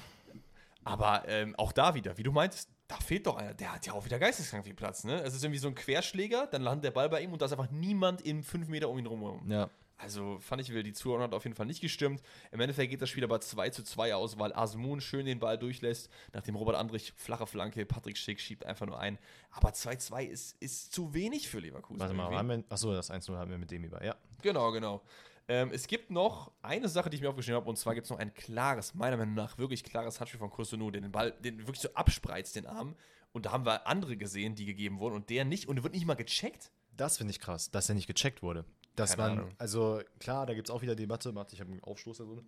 Aber 0.84 1.23
ähm, 1.27 1.56
auch 1.56 1.71
da 1.71 1.93
wieder, 1.93 2.17
wie 2.17 2.23
du 2.23 2.32
meintest, 2.32 2.69
da 2.88 2.95
fehlt 2.95 3.27
doch 3.27 3.36
einer. 3.36 3.53
Der 3.53 3.73
hat 3.73 3.86
ja 3.86 3.93
auch 3.93 4.06
wieder 4.06 4.17
geisteskrank 4.17 4.63
viel 4.65 4.73
Platz, 4.73 5.03
ne? 5.03 5.21
Es 5.21 5.36
ist 5.36 5.43
irgendwie 5.43 5.60
so 5.60 5.67
ein 5.67 5.75
Querschläger, 5.75 6.47
dann 6.47 6.62
landet 6.63 6.86
der 6.86 6.91
Ball 6.91 7.10
bei 7.10 7.21
ihm 7.21 7.34
und 7.34 7.41
da 7.41 7.45
ist 7.45 7.51
einfach 7.51 7.69
niemand 7.69 8.21
in 8.21 8.43
fünf 8.43 8.67
Meter 8.69 8.89
um 8.89 8.97
ihn 8.97 9.06
rum. 9.06 9.43
ja. 9.49 9.69
Also 9.97 10.38
fand 10.39 10.62
ich, 10.62 10.67
die 10.67 10.93
Zuordnung 10.93 11.27
hat 11.27 11.33
auf 11.33 11.43
jeden 11.43 11.55
Fall 11.55 11.65
nicht 11.65 11.81
gestimmt. 11.81 12.21
Im 12.51 12.60
Endeffekt 12.60 12.91
geht 12.91 13.01
das 13.01 13.10
Spiel 13.10 13.23
aber 13.23 13.41
2 13.41 13.71
zu 13.71 13.83
2 13.83 14.13
aus, 14.13 14.38
weil 14.38 14.53
Asmun 14.53 15.01
schön 15.01 15.25
den 15.25 15.39
Ball 15.39 15.57
durchlässt, 15.57 16.10
nachdem 16.33 16.55
Robert 16.55 16.75
Andrich 16.75 17.13
flache 17.15 17.47
Flanke, 17.47 17.86
Patrick 17.86 18.17
Schick 18.17 18.39
schiebt 18.39 18.65
einfach 18.65 18.86
nur 18.86 18.99
ein. 18.99 19.17
Aber 19.49 19.69
2-2 19.69 20.26
ist, 20.26 20.61
ist 20.61 20.93
zu 20.93 21.13
wenig 21.15 21.49
für 21.49 21.59
Leverkusen. 21.59 21.99
Warte 21.99 22.13
mal, 22.13 22.36
haben 22.36 22.49
wir, 22.49 22.63
achso, 22.69 22.93
das 22.93 23.09
1-0 23.09 23.36
haben 23.36 23.49
wir 23.49 23.57
mit 23.57 23.72
dem 23.72 23.84
über, 23.84 24.03
ja. 24.03 24.15
Genau, 24.43 24.72
genau. 24.72 25.01
Ähm, 25.47 25.72
es 25.72 25.88
gibt 25.88 26.11
noch 26.11 26.51
eine 26.61 26.89
Sache, 26.89 27.09
die 27.09 27.15
ich 27.15 27.22
mir 27.22 27.30
aufgeschrieben 27.30 27.55
habe, 27.55 27.69
und 27.69 27.78
zwar 27.78 27.95
gibt 27.95 28.05
es 28.05 28.11
noch 28.11 28.19
ein 28.19 28.34
klares, 28.34 28.93
meiner 28.93 29.17
Meinung 29.17 29.34
nach 29.34 29.57
wirklich 29.57 29.84
klares 29.84 30.19
Handspiel 30.19 30.39
von 30.39 30.49
Kusunu, 30.49 30.91
der 30.91 31.01
den 31.01 31.11
Ball, 31.11 31.32
den 31.39 31.59
wirklich 31.59 31.80
so 31.80 31.89
abspreizt, 31.93 32.55
den 32.55 32.67
Arm. 32.67 32.95
Und 33.32 33.45
da 33.45 33.51
haben 33.51 33.65
wir 33.65 33.88
andere 33.88 34.17
gesehen, 34.17 34.55
die 34.55 34.65
gegeben 34.65 34.99
wurden 34.99 35.15
und 35.15 35.30
der 35.30 35.45
nicht, 35.45 35.67
und 35.67 35.78
der 35.78 35.84
wird 35.84 35.93
nicht 35.93 36.05
mal 36.05 36.15
gecheckt. 36.15 36.72
Das 36.95 37.17
finde 37.17 37.32
ich 37.32 37.39
krass, 37.39 37.72
dass 37.72 37.88
er 37.89 37.95
nicht 37.95 38.07
gecheckt 38.07 38.41
wurde. 38.41 38.65
Dass 38.98 39.12
Keine 39.12 39.22
man, 39.30 39.39
Ahnung. 39.39 39.56
also 39.58 40.02
klar, 40.20 40.45
da 40.45 40.54
gibt 40.54 40.68
es 40.68 40.76
auch 40.76 40.82
wieder 40.82 40.95
Debatte. 40.95 41.34
Warte, 41.36 41.54
ich 41.56 41.62
habe 41.62 41.72
einen 41.72 41.84
Aufstoß 41.84 42.18
da 42.18 42.24
drin. 42.26 42.43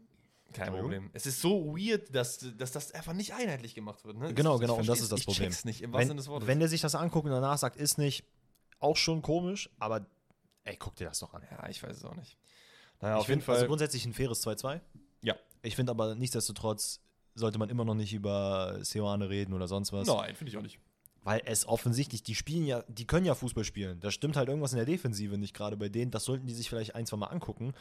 Kein. 0.52 0.74
Problem. 0.74 1.10
Es 1.14 1.26
ist 1.28 1.41
so 1.41 1.78
weird, 1.78 2.14
dass, 2.14 2.39
dass 2.58 2.72
das 2.72 2.91
einfach 2.91 3.14
nicht 3.14 3.34
einheitlich 3.36 3.76
gemacht 3.76 4.04
wird. 4.04 4.18
Ne? 4.18 4.34
Genau, 4.34 4.56
Ich- 4.56 4.62
genau, 4.62 4.76
und 4.78 4.89
das 4.89 5.00
ist 5.00 5.12
das 5.12 5.20
ich 5.22 5.26
Problem. 5.28 5.52
check's 5.52 5.64
nicht, 5.64 5.82
im 5.82 5.93
Wenn, 5.93 6.18
des 6.18 6.28
Wortes. 6.28 6.47
wenn 6.47 6.60
der 6.60 6.68
sich 6.68 6.82
das 6.82 6.95
anguckt 6.95 7.26
und 7.26 7.32
danach 7.32 7.58
sagt, 7.60 7.76
ist 7.78 7.97
nicht, 8.00 8.26
auch 8.80 8.97
schon 8.97 9.22
komisch, 9.22 9.70
aber 9.78 10.06
ey, 10.64 10.76
guck 10.78 10.95
dir 10.95 11.06
das 11.08 11.20
doch 11.20 11.34
an. 11.36 11.43
ja, 11.52 11.70
ich 11.70 11.84
weiß 11.84 11.97
es 11.97 12.04
auch 12.04 12.16
nicht. 12.16 12.36
Naja, 13.00 13.16
ich 13.16 13.22
auf 13.22 13.30
jeden 13.30 13.41
Fall. 13.41 13.56
Also 13.56 13.68
grundsätzlich 13.68 14.06
ein 14.06 14.14
faires 14.14 14.45
2-2. 14.45 14.82
ja. 15.22 15.36
Ich 15.62 15.76
finde 15.76 15.91
aber 15.91 16.16
nichtsdestotrotz 16.16 17.00
sollte 17.36 17.60
man 17.60 17.70
immer 17.70 17.86
noch 17.86 17.93
nicht 17.93 18.14
über 18.14 18.80
Seoane 18.84 19.30
reden 19.30 19.54
oder 19.54 19.68
sonst 19.68 19.93
was. 19.93 20.08
Nein, 20.08 20.34
finde 20.36 20.50
ich 20.52 20.58
auch 20.58 20.62
nicht. 20.64 20.80
Weil 21.30 21.43
es 21.45 21.67
offensichtlich, 21.67 22.23
die 22.23 22.34
spielen 22.34 22.65
ja, 22.65 22.84
die 22.88 23.05
können 23.05 23.23
ja 23.25 23.36
Fußball 23.36 23.63
spielen. 23.63 23.99
Da 23.99 24.09
stimmt 24.09 24.36
halt 24.36 24.47
irgendwas 24.49 24.71
in 24.73 24.77
der 24.77 24.86
Defensive 24.88 25.38
nicht 25.38 25.53
gerade 25.53 25.77
bei 25.77 25.88
denen. 25.88 26.09
Das 26.09 26.23
sollten 26.23 26.47
die 26.47 26.53
sich 26.55 26.67
vielleicht 26.69 26.95
ein, 26.95 27.05
zwei 27.05 27.17
Mal 27.17 27.27
angucken. 27.27 27.73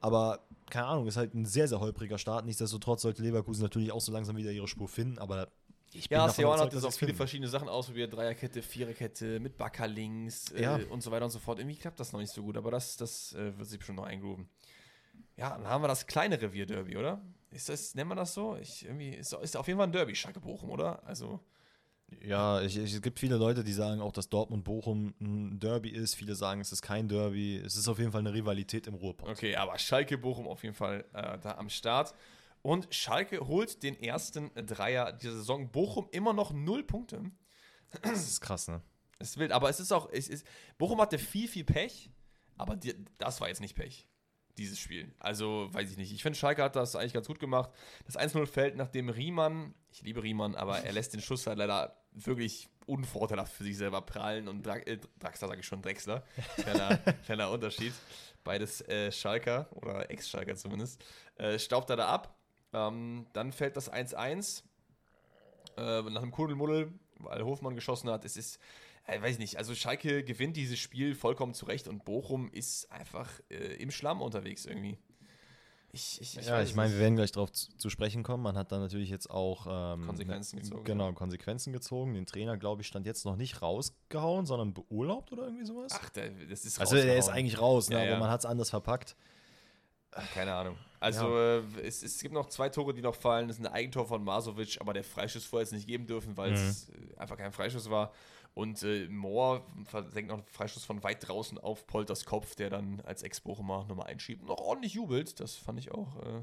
Aber 0.00 0.40
keine 0.68 0.86
Ahnung, 0.88 1.06
ist 1.06 1.16
halt 1.16 1.32
ein 1.32 1.46
sehr, 1.46 1.68
sehr 1.68 1.80
holpriger 1.80 2.18
Start. 2.18 2.44
Nichtsdestotrotz 2.44 3.00
sollte 3.02 3.22
Leverkusen 3.22 3.62
natürlich 3.62 3.92
auch 3.92 4.00
so 4.02 4.12
langsam 4.12 4.36
wieder 4.36 4.50
ihre 4.50 4.68
Spur 4.68 4.88
finden. 4.88 5.18
Aber 5.18 5.48
ich 5.94 6.06
Ja, 6.10 6.26
davon 6.26 6.34
Seoane 6.42 6.60
hat 6.62 6.72
jetzt 6.74 6.84
auch 6.84 6.92
viele 6.92 7.08
finden. 7.08 7.16
verschiedene 7.16 7.48
Sachen 7.48 7.68
ausprobiert. 7.70 8.12
Dreierkette, 8.12 8.60
Viererkette, 8.60 9.40
mit 9.40 9.56
Bakker 9.56 9.86
links 9.88 10.50
äh, 10.52 10.62
Ja. 10.62 10.80
und 10.90 11.02
so 11.02 11.10
weiter 11.10 11.24
und 11.24 11.30
so 11.30 11.38
fort. 11.38 11.60
Irgendwie 11.60 11.76
klappt 11.76 11.98
das 11.98 12.12
noch 12.12 12.20
nicht 12.20 12.32
so 12.32 12.42
gut, 12.42 12.58
aber 12.58 12.70
das, 12.70 12.98
das 12.98 13.32
äh, 13.32 13.56
wird 13.56 13.68
sich 13.68 13.78
bestimmt 13.78 13.96
noch 13.98 14.06
eingrooven. 14.06 14.48
Ja, 15.38 15.56
dann 15.56 15.66
haben 15.66 15.82
wir 15.82 15.88
das 15.88 16.06
kleine 16.06 16.40
Revier-Derby, 16.42 16.96
oder? 16.98 17.22
Ist 17.52 17.68
das, 17.70 17.94
nennt 17.94 18.08
man 18.08 18.18
das 18.18 18.34
so? 18.34 18.56
Ich, 18.56 18.84
irgendwie 18.84 19.10
ist, 19.14 19.32
ist 19.32 19.56
auf 19.56 19.66
jeden 19.66 19.78
Fall 19.78 19.86
ein 19.86 19.92
Derby, 19.92 20.14
Schalke 20.14 20.40
Bochum, 20.40 20.68
oder? 20.70 21.02
Also, 21.06 21.40
Ja, 22.20 22.60
ich, 22.62 22.76
ich, 22.76 22.94
es 22.94 23.02
gibt 23.02 23.18
viele 23.18 23.36
Leute, 23.36 23.64
die 23.64 23.72
sagen 23.72 24.00
auch, 24.00 24.12
dass 24.12 24.28
Dortmund-Bochum 24.28 25.14
ein 25.20 25.58
Derby 25.58 25.90
ist. 25.90 26.14
Viele 26.14 26.34
sagen, 26.34 26.60
es 26.60 26.72
ist 26.72 26.82
kein 26.82 27.08
Derby. 27.08 27.56
Es 27.56 27.76
ist 27.76 27.88
auf 27.88 27.98
jeden 27.98 28.12
Fall 28.12 28.20
eine 28.20 28.32
Rivalität 28.32 28.86
im 28.86 28.94
Ruhrpott. 28.94 29.28
okay, 29.28 29.56
aber 29.56 29.78
Schalke 29.78 30.18
Bochum 30.18 30.46
auf 30.46 30.62
jeden 30.62 30.74
Fall 30.74 31.04
äh, 31.12 31.38
da 31.38 31.56
am 31.56 31.68
Start. 31.68 32.14
Und 32.62 32.94
Schalke 32.94 33.46
holt 33.46 33.82
den 33.82 34.00
ersten 34.00 34.50
Dreier 34.54 35.12
dieser 35.12 35.34
Saison. 35.34 35.70
Bochum 35.70 36.08
immer 36.12 36.32
noch 36.32 36.52
null 36.52 36.84
Punkte. 36.84 37.22
Das 38.02 38.26
ist 38.26 38.40
krass, 38.40 38.68
ne? 38.68 38.80
Es 39.18 39.30
ist 39.30 39.38
wild, 39.38 39.52
aber 39.52 39.68
es 39.68 39.78
ist 39.78 39.92
auch, 39.92 40.08
es 40.10 40.28
ist, 40.28 40.46
Bochum 40.78 41.00
hatte 41.00 41.18
viel, 41.18 41.46
viel 41.46 41.64
Pech, 41.64 42.10
aber 42.56 42.74
die, 42.74 42.94
das 43.18 43.40
war 43.40 43.48
jetzt 43.48 43.60
nicht 43.60 43.76
Pech, 43.76 44.08
dieses 44.58 44.78
Spiel. 44.78 45.14
Also, 45.18 45.68
weiß 45.72 45.90
ich 45.90 45.96
nicht. 45.96 46.12
Ich 46.12 46.22
finde, 46.22 46.38
Schalke 46.38 46.62
hat 46.62 46.74
das 46.74 46.96
eigentlich 46.96 47.12
ganz 47.12 47.26
gut 47.26 47.38
gemacht. 47.38 47.70
Das 48.04 48.18
1-0 48.18 48.46
fällt, 48.46 48.76
nachdem 48.76 49.08
Riemann, 49.08 49.74
ich 49.90 50.02
liebe 50.02 50.22
Riemann, 50.22 50.54
aber 50.54 50.80
er 50.80 50.92
lässt 50.92 51.12
den 51.12 51.20
Schuss 51.20 51.46
halt 51.46 51.58
leider 51.58 52.01
wirklich 52.14 52.68
unvorteilhaft 52.86 53.52
für 53.52 53.64
sich 53.64 53.76
selber 53.76 54.02
prallen 54.02 54.48
und 54.48 54.66
Dra 54.66 54.76
äh, 54.78 54.98
Draxler 55.18 55.48
sage 55.48 55.60
ich 55.60 55.66
schon, 55.66 55.82
Drexler. 55.82 56.24
Kleiner, 56.56 56.96
kleiner 57.24 57.50
Unterschied. 57.50 57.92
Beides 58.44 58.80
äh, 58.88 59.12
Schalker 59.12 59.68
oder 59.70 60.10
Ex-Schalker 60.10 60.56
zumindest. 60.56 61.02
Äh, 61.36 61.58
staubt 61.58 61.90
er 61.90 61.96
da 61.96 62.08
ab. 62.08 62.36
Ähm, 62.72 63.26
dann 63.32 63.52
fällt 63.52 63.76
das 63.76 63.92
1-1 63.92 64.62
äh, 65.76 66.02
nach 66.02 66.22
einem 66.22 66.32
Kuddelmuddel, 66.32 66.92
weil 67.18 67.44
Hofmann 67.44 67.74
geschossen 67.74 68.10
hat. 68.10 68.24
Es 68.24 68.36
ist, 68.36 68.58
äh, 69.06 69.20
weiß 69.20 69.34
ich 69.34 69.38
nicht, 69.38 69.56
also 69.58 69.74
Schalke 69.74 70.24
gewinnt 70.24 70.56
dieses 70.56 70.78
Spiel 70.78 71.14
vollkommen 71.14 71.54
zurecht 71.54 71.86
und 71.86 72.04
Bochum 72.04 72.50
ist 72.50 72.90
einfach 72.90 73.30
äh, 73.50 73.74
im 73.76 73.90
Schlamm 73.90 74.22
unterwegs 74.22 74.66
irgendwie. 74.66 74.98
Ich, 75.94 76.20
ich, 76.22 76.38
ich 76.38 76.46
ja, 76.46 76.62
ich 76.62 76.74
meine, 76.74 76.90
wir 76.94 77.00
werden 77.00 77.16
gleich 77.16 77.32
darauf 77.32 77.52
zu, 77.52 77.68
zu 77.76 77.90
sprechen 77.90 78.22
kommen. 78.22 78.42
Man 78.42 78.56
hat 78.56 78.72
da 78.72 78.78
natürlich 78.78 79.10
jetzt 79.10 79.28
auch 79.28 79.66
ähm, 79.68 80.06
Konsequenzen 80.06 80.56
ne- 80.56 80.62
gezogen. 80.62 80.84
Genau, 80.84 81.12
Konsequenzen 81.12 81.72
gezogen. 81.74 82.14
Den 82.14 82.24
Trainer, 82.24 82.56
glaube 82.56 82.80
ich, 82.80 82.88
stand 82.88 83.04
jetzt 83.06 83.26
noch 83.26 83.36
nicht 83.36 83.60
rausgehauen, 83.60 84.46
sondern 84.46 84.72
beurlaubt 84.72 85.32
oder 85.32 85.44
irgendwie 85.44 85.66
sowas. 85.66 85.92
Ach, 85.94 86.08
der, 86.08 86.30
das 86.48 86.64
ist 86.64 86.80
also 86.80 86.96
der 86.96 87.18
ist 87.18 87.28
eigentlich 87.28 87.60
raus, 87.60 87.90
ne? 87.90 87.96
Ja, 87.96 88.04
ja. 88.04 88.10
aber 88.12 88.20
man 88.20 88.30
hat 88.30 88.40
es 88.40 88.46
anders 88.46 88.70
verpackt. 88.70 89.16
Keine 90.34 90.54
Ahnung. 90.54 90.76
Also 91.00 91.36
äh, 91.36 91.62
es, 91.82 92.02
es 92.02 92.18
gibt 92.20 92.34
noch 92.34 92.46
zwei 92.48 92.68
Tore, 92.70 92.94
die 92.94 93.02
noch 93.02 93.14
fallen. 93.14 93.48
Das 93.48 93.58
ist 93.58 93.64
ein 93.66 93.72
Eigentor 93.72 94.06
von 94.06 94.22
Masovic, 94.24 94.78
aber 94.80 94.92
der 94.94 95.04
Freischuss 95.04 95.44
vorher 95.44 95.64
jetzt 95.64 95.72
nicht 95.72 95.86
geben 95.86 96.06
dürfen, 96.06 96.36
weil 96.36 96.52
es 96.52 96.88
Mhm. 96.88 96.94
äh, 97.16 97.20
einfach 97.20 97.36
kein 97.36 97.52
Freischuss 97.52 97.90
war. 97.90 98.12
Und 98.54 98.82
äh, 98.82 99.08
Mohr 99.08 99.66
versenkt 99.84 100.28
noch 100.30 100.38
einen 100.38 100.46
Freischuss 100.46 100.84
von 100.84 101.02
weit 101.02 101.26
draußen 101.26 101.56
auf 101.58 101.86
Polters 101.86 102.26
Kopf, 102.26 102.54
der 102.54 102.68
dann 102.68 103.00
als 103.00 103.22
Ex-Bochumer 103.22 103.86
nochmal 103.88 104.08
einschiebt 104.08 104.44
noch 104.46 104.58
ordentlich 104.58 104.92
jubelt. 104.92 105.40
Das 105.40 105.54
fand 105.56 105.78
ich 105.78 105.90
auch 105.92 106.16
äh, 106.22 106.42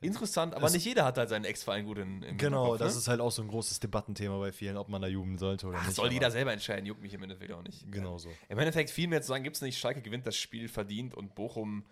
interessant. 0.00 0.54
Aber 0.54 0.66
Es- 0.66 0.72
nicht 0.72 0.86
jeder 0.86 1.04
hat 1.04 1.18
halt 1.18 1.28
seinen 1.28 1.44
Ex-Verein 1.44 1.84
gut 1.84 1.98
in, 1.98 2.22
im 2.22 2.38
Genau, 2.38 2.78
das 2.78 2.94
ne? 2.94 2.98
ist 3.00 3.08
halt 3.08 3.20
auch 3.20 3.30
so 3.32 3.42
ein 3.42 3.48
großes 3.48 3.80
Debattenthema 3.80 4.38
bei 4.38 4.50
vielen, 4.50 4.78
ob 4.78 4.88
man 4.88 5.02
da 5.02 5.08
jubeln 5.08 5.36
sollte 5.36 5.66
oder 5.66 5.76
Ach, 5.78 5.86
nicht. 5.86 5.96
soll 5.96 6.10
jeder 6.10 6.30
selber 6.30 6.54
entscheiden, 6.54 6.86
juckt 6.86 7.02
mich 7.02 7.12
im 7.12 7.22
Endeffekt 7.22 7.52
auch 7.52 7.62
nicht. 7.62 7.90
Genau 7.92 8.16
so. 8.16 8.30
Im 8.48 8.58
Endeffekt 8.58 8.88
viel 8.88 9.06
mehr 9.08 9.20
zu 9.20 9.28
sagen 9.28 9.44
gibt 9.44 9.56
es 9.56 9.62
nicht. 9.62 9.78
Schalke 9.78 10.00
gewinnt 10.00 10.26
das 10.26 10.36
Spiel 10.36 10.68
verdient 10.68 11.12
und 11.14 11.34
Bochum, 11.34 11.84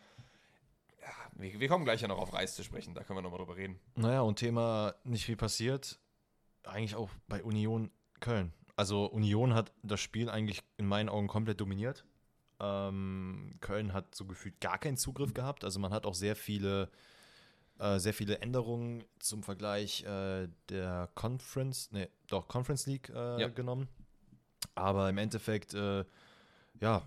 ja, 1.02 1.08
wir, 1.34 1.60
wir 1.60 1.68
kommen 1.68 1.84
gleich 1.84 2.00
ja 2.00 2.08
noch 2.08 2.18
auf 2.18 2.32
Reis 2.32 2.54
zu 2.54 2.64
sprechen, 2.64 2.94
da 2.94 3.02
können 3.04 3.18
wir 3.18 3.22
nochmal 3.22 3.40
drüber 3.40 3.56
reden. 3.56 3.78
Naja, 3.94 4.22
und 4.22 4.38
Thema 4.38 4.94
nicht 5.04 5.26
viel 5.26 5.36
passiert, 5.36 5.98
eigentlich 6.62 6.94
auch 6.94 7.10
bei 7.28 7.42
Union 7.44 7.90
Köln. 8.20 8.54
Also 8.76 9.06
Union 9.06 9.54
hat 9.54 9.72
das 9.82 10.00
Spiel 10.00 10.28
eigentlich 10.28 10.62
in 10.78 10.86
meinen 10.86 11.08
Augen 11.08 11.28
komplett 11.28 11.60
dominiert. 11.60 12.04
Ähm, 12.60 13.56
Köln 13.60 13.92
hat 13.92 14.14
so 14.14 14.24
gefühlt 14.24 14.60
gar 14.60 14.78
keinen 14.78 14.96
Zugriff 14.96 15.34
gehabt. 15.34 15.64
Also 15.64 15.78
man 15.80 15.92
hat 15.92 16.06
auch 16.06 16.14
sehr 16.14 16.34
viele, 16.36 16.90
äh, 17.78 17.98
sehr 17.98 18.14
viele 18.14 18.38
Änderungen 18.40 19.04
zum 19.18 19.42
Vergleich 19.42 20.04
äh, 20.04 20.48
der 20.68 21.08
Conference, 21.14 21.90
nee, 21.92 22.08
doch 22.28 22.48
Conference 22.48 22.86
League 22.86 23.10
äh, 23.10 23.40
Ja. 23.40 23.48
genommen. 23.48 23.88
Aber 24.74 25.08
im 25.08 25.18
Endeffekt, 25.18 25.74
äh, 25.74 26.04
ja, 26.80 27.02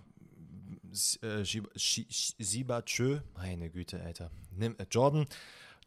S- 0.92 1.20
äh, 1.22 1.44
Sibachö, 1.44 3.20
meine 3.36 3.70
Güte, 3.70 4.02
Alter. 4.02 4.32
Äh, 4.60 4.72
Jordan, 4.90 5.26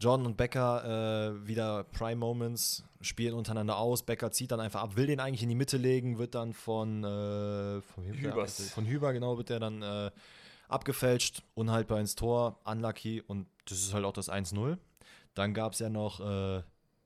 Jordan 0.00 0.26
und 0.26 0.36
Becker 0.36 1.34
äh, 1.36 1.46
wieder 1.46 1.84
Prime 1.84 2.16
Moments, 2.16 2.84
spielen 3.02 3.34
untereinander 3.34 3.76
aus. 3.76 4.02
Becker 4.02 4.32
zieht 4.32 4.50
dann 4.50 4.60
einfach 4.60 4.82
ab, 4.82 4.96
will 4.96 5.06
den 5.06 5.20
eigentlich 5.20 5.42
in 5.42 5.50
die 5.50 5.54
Mitte 5.54 5.76
legen, 5.76 6.18
wird 6.18 6.34
dann 6.34 6.54
von, 6.54 7.04
äh, 7.04 7.82
von, 7.82 8.04
Hübers. 8.04 8.70
von 8.70 8.86
Hüber, 8.86 9.12
genau, 9.12 9.36
wird 9.36 9.50
der 9.50 9.60
dann 9.60 9.82
äh, 9.82 10.10
abgefälscht, 10.68 11.42
unhaltbar 11.54 12.00
ins 12.00 12.14
Tor, 12.14 12.58
unlucky 12.64 13.20
und 13.20 13.46
das 13.68 13.78
ist 13.78 13.92
halt 13.92 14.04
auch 14.04 14.12
das 14.14 14.30
1-0. 14.30 14.78
Dann 15.34 15.52
gab 15.54 15.74
es 15.74 15.80
ja 15.80 15.90
noch 15.90 16.20
äh, 16.20 16.62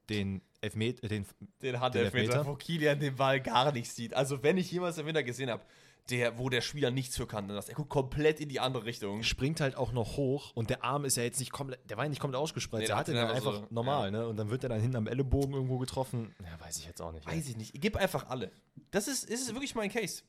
den 0.08 0.40
Elfmeter, 0.60 1.08
den 1.08 1.26
Den 1.62 1.80
Handelfmeter, 1.80 2.34
Elfmeter? 2.34 2.46
wo 2.46 2.54
Kilian 2.54 3.00
den 3.00 3.16
Ball 3.16 3.40
gar 3.40 3.72
nicht 3.72 3.90
sieht. 3.90 4.14
Also, 4.14 4.42
wenn 4.42 4.56
ich 4.56 4.70
jemals 4.70 4.98
im 4.98 5.06
Winter 5.06 5.22
gesehen 5.22 5.50
habe, 5.50 5.62
der, 6.10 6.38
wo 6.38 6.50
der 6.50 6.60
Spieler 6.60 6.90
nichts 6.90 7.16
für 7.16 7.26
kann, 7.26 7.48
dann 7.48 7.56
das, 7.56 7.68
er 7.68 7.74
guckt 7.74 7.88
komplett 7.88 8.38
in 8.40 8.48
die 8.48 8.60
andere 8.60 8.84
Richtung. 8.84 9.22
springt 9.22 9.60
halt 9.60 9.74
auch 9.76 9.92
noch 9.92 10.16
hoch 10.18 10.52
und 10.54 10.68
der 10.68 10.84
Arm 10.84 11.04
ist 11.06 11.16
ja 11.16 11.22
jetzt 11.22 11.40
nicht 11.40 11.50
komplett, 11.52 11.80
der 11.88 11.96
war 11.96 12.04
ja 12.04 12.10
nicht 12.10 12.20
komplett 12.20 12.40
ausgespreizt, 12.40 12.82
Nee, 12.82 12.86
der 12.88 12.96
hat 12.96 13.08
den 13.08 13.16
einfach 13.16 13.36
einfach 13.36 13.54
so, 13.54 13.66
normal, 13.70 14.10
ne? 14.10 14.26
Und 14.28 14.36
dann 14.36 14.50
wird 14.50 14.62
er 14.64 14.68
dann 14.68 14.80
hinten 14.80 14.96
am 14.96 15.06
Ellenbogen 15.06 15.54
irgendwo 15.54 15.78
getroffen. 15.78 16.34
Ja, 16.42 16.60
weiß 16.60 16.76
ich 16.78 16.86
jetzt 16.86 17.00
auch 17.00 17.12
nicht. 17.12 17.26
Weiß 17.26 17.48
ich 17.48 17.56
nicht. 17.56 17.72
Gib 17.80 17.96
einfach 17.96 18.28
alle. 18.28 18.52
Das 18.90 19.08
ist, 19.08 19.24
ist 19.24 19.48
wirklich 19.54 19.74
mein 19.74 19.90
Case. 19.90 20.22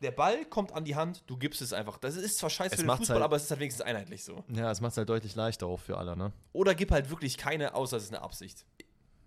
Der 0.00 0.12
Ball 0.12 0.44
kommt 0.44 0.72
an 0.72 0.84
die 0.84 0.94
Hand, 0.94 1.24
du 1.26 1.36
gibst 1.36 1.60
es 1.60 1.72
einfach. 1.72 1.98
Das 1.98 2.14
ist 2.14 2.38
zwar 2.38 2.48
scheiße 2.50 2.76
Es 2.76 2.80
für 2.80 2.86
den 2.86 2.96
Fußball, 2.96 3.16
halt- 3.16 3.24
aber 3.24 3.34
es 3.34 3.42
ist 3.44 3.50
halt 3.50 3.58
wenigstens 3.60 3.84
einheitlich 3.84 4.22
so. 4.22 4.44
Ja, 4.48 4.70
es 4.70 4.80
macht 4.80 4.92
es 4.92 4.98
halt 4.98 5.08
deutlich 5.08 5.34
leichter 5.34 5.66
auch 5.66 5.80
für 5.80 5.98
alle, 5.98 6.16
ne? 6.16 6.32
Oder 6.52 6.76
gib 6.76 6.92
halt 6.92 7.10
wirklich 7.10 7.36
keine, 7.36 7.74
außer 7.74 7.96
es 7.96 8.04
ist 8.04 8.14
eine 8.14 8.22
Absicht. 8.22 8.64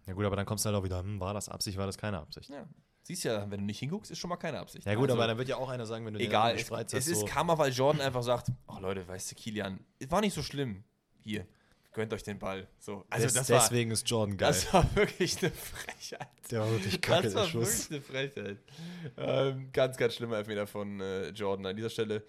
Ja 0.08 0.14
gut, 0.14 0.24
aber 0.26 0.38
dann 0.38 0.46
kommst 0.46 0.64
du 0.64 0.70
halt 0.70 0.78
auch 0.78 0.84
wieder, 0.86 1.00
hm, 1.00 1.20
war 1.20 1.34
das 1.34 1.50
Absicht, 1.50 1.78
war 1.78 1.88
das 1.88 1.98
keine 1.98 2.20
Absicht. 2.20 2.50
Ja. 2.50 2.66
Siehst 3.04 3.24
ja, 3.24 3.50
wenn 3.50 3.62
du 3.62 3.66
nicht 3.66 3.80
hinguckst, 3.80 4.12
ist 4.12 4.20
schon 4.20 4.30
mal 4.30 4.38
keine 4.38 4.60
Absicht. 4.60 4.86
Ja 4.86 4.94
gut, 4.96 5.10
Also, 5.10 5.18
aber 5.20 5.28
dann 5.28 5.38
wird 5.38 5.50
ja 5.50 5.56
auch 5.58 5.70
einer 5.70 5.86
sagen, 5.86 6.06
wenn 6.06 6.14
du 6.14 6.20
den 6.20 6.28
Egal, 6.28 6.50
Arm 6.50 6.56
es, 6.56 6.62
gespreizt 6.62 6.94
es 6.94 7.06
hast, 7.06 7.12
ist 7.12 7.20
so, 7.22 7.26
Karma, 7.26 7.58
weil 7.58 7.72
Jordan 7.72 8.02
einfach 8.02 8.24
sagt, 8.24 8.52
ach 8.68 8.80
Leute, 8.80 9.08
weißt 9.08 9.32
du, 9.32 9.36
Kilian, 9.36 9.80
es 10.00 10.12
war 10.12 10.22
nicht 10.22 10.34
so 10.34 10.44
schlimm. 10.44 10.84
Hier, 11.20 11.48
gönnt 11.94 12.14
euch 12.14 12.24
den 12.24 12.38
Ball. 12.40 12.68
So, 12.80 13.06
also 13.10 13.26
des, 13.26 13.34
das 13.34 13.50
war, 13.50 13.60
deswegen 13.60 13.92
ist 13.92 14.08
Jordan 14.10 14.38
geil. 14.38 14.50
das 14.50 14.72
war 14.74 14.96
wirklich 14.96 15.42
eine 15.42 15.52
Frechheit. 15.52 16.28
der 16.52 16.60
war 16.62 16.72
wirklich 16.72 17.02
kacke, 17.02 17.24
Das 17.24 17.36
war 17.36 17.54
wirklich 17.54 17.90
eine 17.92 18.02
Frechheit. 18.02 18.58
Ähm, 19.18 19.70
ganz, 19.74 19.98
ganz 19.98 20.14
schlimmer 20.16 20.38
Elfmeter 20.38 20.68
von 20.68 21.02
äh, 21.02 21.30
Jordan 21.30 21.66
an 21.66 21.76
dieser 21.76 21.90
Stelle. 21.90 22.24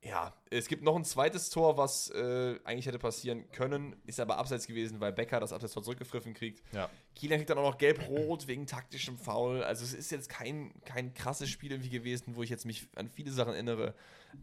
Ja, 0.00 0.32
es 0.50 0.68
gibt 0.68 0.84
noch 0.84 0.94
ein 0.94 1.04
zweites 1.04 1.50
Tor, 1.50 1.76
was 1.76 2.10
äh, 2.10 2.58
eigentlich 2.62 2.86
hätte 2.86 3.00
passieren 3.00 3.50
können, 3.50 3.96
ist 4.06 4.20
aber 4.20 4.38
abseits 4.38 4.66
gewesen, 4.66 5.00
weil 5.00 5.12
Becker 5.12 5.40
das 5.40 5.52
Abseits-Tor 5.52 5.82
zurückgepfiffen 5.82 6.34
kriegt. 6.34 6.62
Ja. 6.72 6.88
Kieler 7.16 7.36
kriegt 7.36 7.50
dann 7.50 7.58
auch 7.58 7.72
noch 7.72 7.78
gelb-rot 7.78 8.46
wegen 8.46 8.66
taktischem 8.66 9.18
Foul. 9.18 9.64
Also 9.64 9.84
es 9.84 9.92
ist 9.94 10.12
jetzt 10.12 10.28
kein, 10.28 10.72
kein 10.84 11.14
krasses 11.14 11.50
Spiel 11.50 11.72
irgendwie 11.72 11.90
gewesen, 11.90 12.36
wo 12.36 12.44
ich 12.44 12.50
jetzt 12.50 12.64
mich 12.64 12.86
an 12.94 13.08
viele 13.08 13.32
Sachen 13.32 13.54
erinnere. 13.54 13.94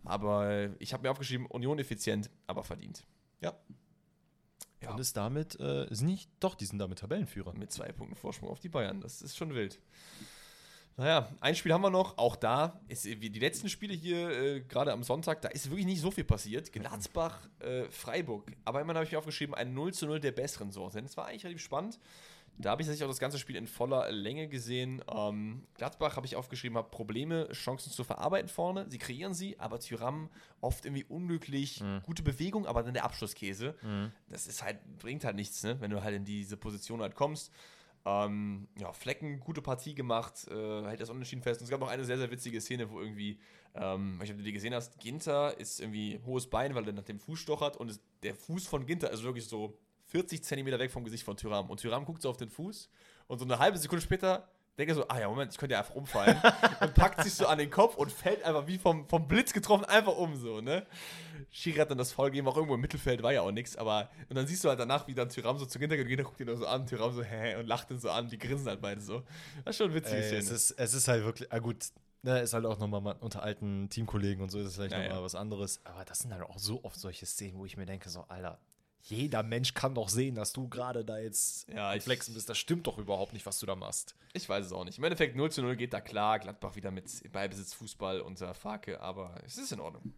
Aber 0.03 0.71
ich 0.79 0.93
habe 0.93 1.03
mir 1.03 1.11
aufgeschrieben, 1.11 1.45
Union 1.45 1.79
effizient, 1.79 2.29
aber 2.47 2.63
verdient. 2.63 3.05
Ja. 3.39 3.57
Ja. 4.81 4.91
Und 4.91 4.99
ist 4.99 5.15
damit, 5.15 5.57
äh, 5.59 5.87
sind 5.89 6.07
nicht, 6.07 6.29
doch, 6.41 6.55
die 6.55 6.65
sind 6.65 6.79
damit 6.79 6.99
Tabellenführer. 6.99 7.53
Mit 7.53 7.71
zwei 7.71 7.91
Punkten 7.93 8.15
Vorsprung 8.15 8.49
auf 8.49 8.59
die 8.59 8.69
Bayern. 8.69 8.99
Das 8.99 9.21
ist 9.21 9.37
schon 9.37 9.55
wild. 9.55 9.79
Naja, 10.97 11.29
ein 11.41 11.55
Spiel 11.55 11.73
haben 11.73 11.81
wir 11.81 11.89
noch. 11.89 12.17
Auch 12.17 12.37
da 12.37 12.79
ist 12.87 13.05
wie 13.05 13.29
die 13.29 13.39
letzten 13.39 13.67
Spiele 13.67 13.93
hier, 13.93 14.29
äh, 14.29 14.61
gerade 14.61 14.93
am 14.93 15.03
Sonntag, 15.03 15.41
da 15.41 15.49
ist 15.49 15.69
wirklich 15.69 15.85
nicht 15.85 15.99
so 15.99 16.09
viel 16.09 16.23
passiert. 16.23 16.71
Gladbach, 16.71 17.37
äh, 17.59 17.83
Freiburg. 17.89 18.51
Aber 18.63 18.79
immerhin 18.79 18.97
habe 18.97 19.05
ich 19.05 19.11
mir 19.11 19.17
aufgeschrieben, 19.17 19.53
ein 19.55 19.73
0 19.73 19.93
zu 19.93 20.05
0 20.05 20.21
der 20.21 20.31
besseren 20.31 20.71
Sorte. 20.71 20.97
Denn 20.97 21.05
es 21.05 21.17
war 21.17 21.25
eigentlich 21.25 21.43
relativ 21.43 21.63
spannend. 21.63 21.99
Da 22.57 22.69
habe 22.69 22.81
ich 22.81 22.87
tatsächlich 22.87 23.03
auch 23.03 23.11
das 23.11 23.19
ganze 23.19 23.37
Spiel 23.37 23.57
in 23.57 23.67
voller 23.67 24.09
Länge 24.13 24.47
gesehen. 24.47 25.03
Ähm, 25.13 25.65
Gladbach 25.73 26.15
habe 26.15 26.25
ich 26.25 26.37
aufgeschrieben, 26.37 26.77
hat 26.77 26.89
Probleme, 26.91 27.49
Chancen 27.51 27.91
zu 27.91 28.05
verarbeiten 28.05 28.47
vorne. 28.47 28.85
Sie 28.89 28.97
kreieren 28.97 29.33
sie, 29.33 29.59
aber 29.59 29.81
Tyram 29.81 30.29
oft 30.61 30.85
irgendwie 30.85 31.03
unglücklich. 31.03 31.83
Gute 32.05 32.23
Bewegung, 32.23 32.65
aber 32.65 32.83
dann 32.83 32.93
der 32.93 33.03
Abschlusskäse. 33.03 33.75
Das 34.29 34.47
ist 34.47 34.63
halt, 34.63 34.77
bringt 34.99 35.25
halt 35.25 35.35
nichts, 35.35 35.63
ne? 35.63 35.81
wenn 35.81 35.91
du 35.91 36.01
halt 36.01 36.15
in 36.15 36.23
diese 36.23 36.55
Position 36.55 37.01
halt 37.01 37.15
kommst. 37.15 37.51
Ähm, 38.05 38.67
ja, 38.77 38.93
Flecken, 38.93 39.39
gute 39.39 39.61
Partie 39.61 39.95
gemacht, 39.95 40.47
äh, 40.49 40.83
hält 40.83 41.01
das 41.01 41.09
unentschieden 41.09 41.41
fest. 41.41 41.59
Und 41.59 41.65
es 41.65 41.71
gab 41.71 41.79
noch 41.79 41.87
eine 41.89 42.05
sehr, 42.05 42.17
sehr 42.17 42.29
witzige 42.29 42.61
Szene, 42.61 42.89
wo 42.89 42.99
irgendwie, 42.99 43.39
ähm, 43.73 44.19
ich 44.23 44.29
du 44.29 44.43
die 44.43 44.51
gesehen 44.51 44.75
hast, 44.75 44.99
Ginter 44.99 45.59
ist 45.59 45.79
irgendwie 45.79 46.19
hohes 46.25 46.47
Bein, 46.47 46.75
weil 46.75 46.85
er 46.85 46.93
nach 46.93 47.03
dem 47.03 47.19
Fuß 47.19 47.39
stochert 47.39 47.77
und 47.77 47.89
es, 47.89 47.99
der 48.21 48.35
Fuß 48.35 48.67
von 48.67 48.85
Ginter 48.85 49.09
ist 49.09 49.23
wirklich 49.23 49.47
so 49.47 49.79
40 50.05 50.43
Zentimeter 50.43 50.77
weg 50.77 50.91
vom 50.91 51.03
Gesicht 51.03 51.23
von 51.23 51.35
Tyram. 51.35 51.69
Und 51.69 51.79
Tyram 51.79 52.05
guckt 52.05 52.21
so 52.21 52.29
auf 52.29 52.37
den 52.37 52.49
Fuß 52.49 52.89
und 53.27 53.39
so 53.39 53.45
eine 53.45 53.57
halbe 53.57 53.77
Sekunde 53.77 54.03
später 54.03 54.47
denkt 54.77 54.91
er 54.91 54.95
so, 54.95 55.07
ah 55.07 55.19
ja, 55.19 55.27
Moment, 55.29 55.51
ich 55.51 55.57
könnte 55.57 55.73
ja 55.73 55.79
einfach 55.79 55.95
umfallen. 55.95 56.41
und 56.81 56.93
packt 56.93 57.23
sich 57.23 57.33
so 57.33 57.47
an 57.47 57.57
den 57.57 57.69
Kopf 57.69 57.95
und 57.95 58.11
fällt 58.11 58.43
einfach 58.43 58.67
wie 58.67 58.77
vom, 58.77 59.07
vom 59.07 59.27
Blitz 59.27 59.53
getroffen 59.53 59.85
einfach 59.85 60.15
um 60.15 60.35
so, 60.35 60.61
ne? 60.61 60.85
Schiri 61.51 61.77
hat 61.77 61.89
dann 61.89 61.97
das 61.97 62.11
Foul 62.11 62.31
gegeben, 62.31 62.47
auch 62.47 62.55
irgendwo 62.55 62.75
im 62.75 62.81
Mittelfeld 62.81 63.23
war 63.23 63.31
ja 63.31 63.41
auch 63.41 63.51
nichts, 63.51 63.77
aber 63.77 64.09
und 64.29 64.35
dann 64.35 64.47
siehst 64.47 64.63
du 64.63 64.69
halt 64.69 64.79
danach, 64.79 65.07
wie 65.07 65.13
dann 65.13 65.29
Tyram 65.29 65.57
so 65.57 65.65
zu 65.65 65.79
Ginter 65.79 65.95
geht, 65.95 66.07
Ginter 66.07 66.23
guckt 66.23 66.39
ihn 66.41 66.55
so 66.55 66.67
an, 66.67 66.85
Tyram 66.85 67.13
so, 67.13 67.23
hä, 67.23 67.55
und 67.55 67.67
lacht 67.67 67.89
ihn 67.91 67.99
so 67.99 68.09
an, 68.09 68.29
die 68.29 68.37
grinsen 68.37 68.67
halt 68.67 68.81
beide 68.81 68.99
so. 68.99 69.23
Das 69.63 69.71
ist 69.71 69.77
schon 69.77 69.87
eine 69.87 69.95
witzige 69.95 70.17
Ey, 70.17 70.35
es, 70.35 70.49
ist, 70.49 70.71
es 70.71 70.93
ist 70.93 71.07
halt 71.07 71.23
wirklich, 71.23 71.51
ah 71.53 71.59
gut, 71.59 71.85
ne, 72.23 72.39
ist 72.39 72.53
halt 72.53 72.65
auch 72.65 72.77
nochmal 72.77 73.01
mal 73.01 73.15
unter 73.21 73.43
alten 73.43 73.89
Teamkollegen 73.89 74.43
und 74.43 74.49
so 74.49 74.59
ist 74.59 74.67
es 74.67 74.75
vielleicht 74.75 74.91
Ja, 74.91 75.03
nochmal 75.03 75.23
was 75.23 75.35
anderes. 75.35 75.79
Aber 75.85 76.03
das 76.03 76.19
sind 76.19 76.33
halt 76.33 76.43
auch 76.43 76.59
so 76.59 76.83
oft 76.83 76.99
solche 76.99 77.25
Szenen, 77.25 77.57
wo 77.57 77.65
ich 77.65 77.77
mir 77.77 77.85
denke, 77.85 78.09
so, 78.09 78.25
Alter, 78.27 78.59
jeder 79.07 79.43
Mensch 79.43 79.73
kann 79.75 79.93
doch 79.93 80.09
sehen, 80.09 80.35
dass 80.35 80.51
du 80.51 80.67
gerade 80.67 81.05
da 81.05 81.19
jetzt 81.19 81.67
Ja, 81.69 81.93
ich- 81.93 82.03
flexen 82.03 82.33
bist. 82.33 82.49
Das 82.49 82.57
stimmt 82.57 82.87
doch 82.87 82.97
überhaupt 82.97 83.33
nicht, 83.33 83.45
was 83.45 83.59
du 83.59 83.65
da 83.65 83.75
machst. 83.75 84.15
Ich 84.33 84.49
weiß 84.49 84.65
es 84.65 84.71
auch 84.71 84.83
nicht. 84.83 84.97
Im 84.97 85.03
Endeffekt 85.03 85.35
0 85.35 85.51
zu 85.51 85.61
0 85.61 85.75
geht 85.75 85.93
da 85.93 86.01
klar. 86.01 86.39
Gladbach 86.39 86.75
wieder 86.75 86.89
mit 86.91 87.31
Beibesitz 87.31 87.73
Fußball 87.73 88.21
unter 88.21 88.53
Fake, 88.55 88.99
aber 88.99 89.35
es 89.45 89.57
ist 89.57 89.71
in 89.71 89.79
Ordnung. 89.79 90.13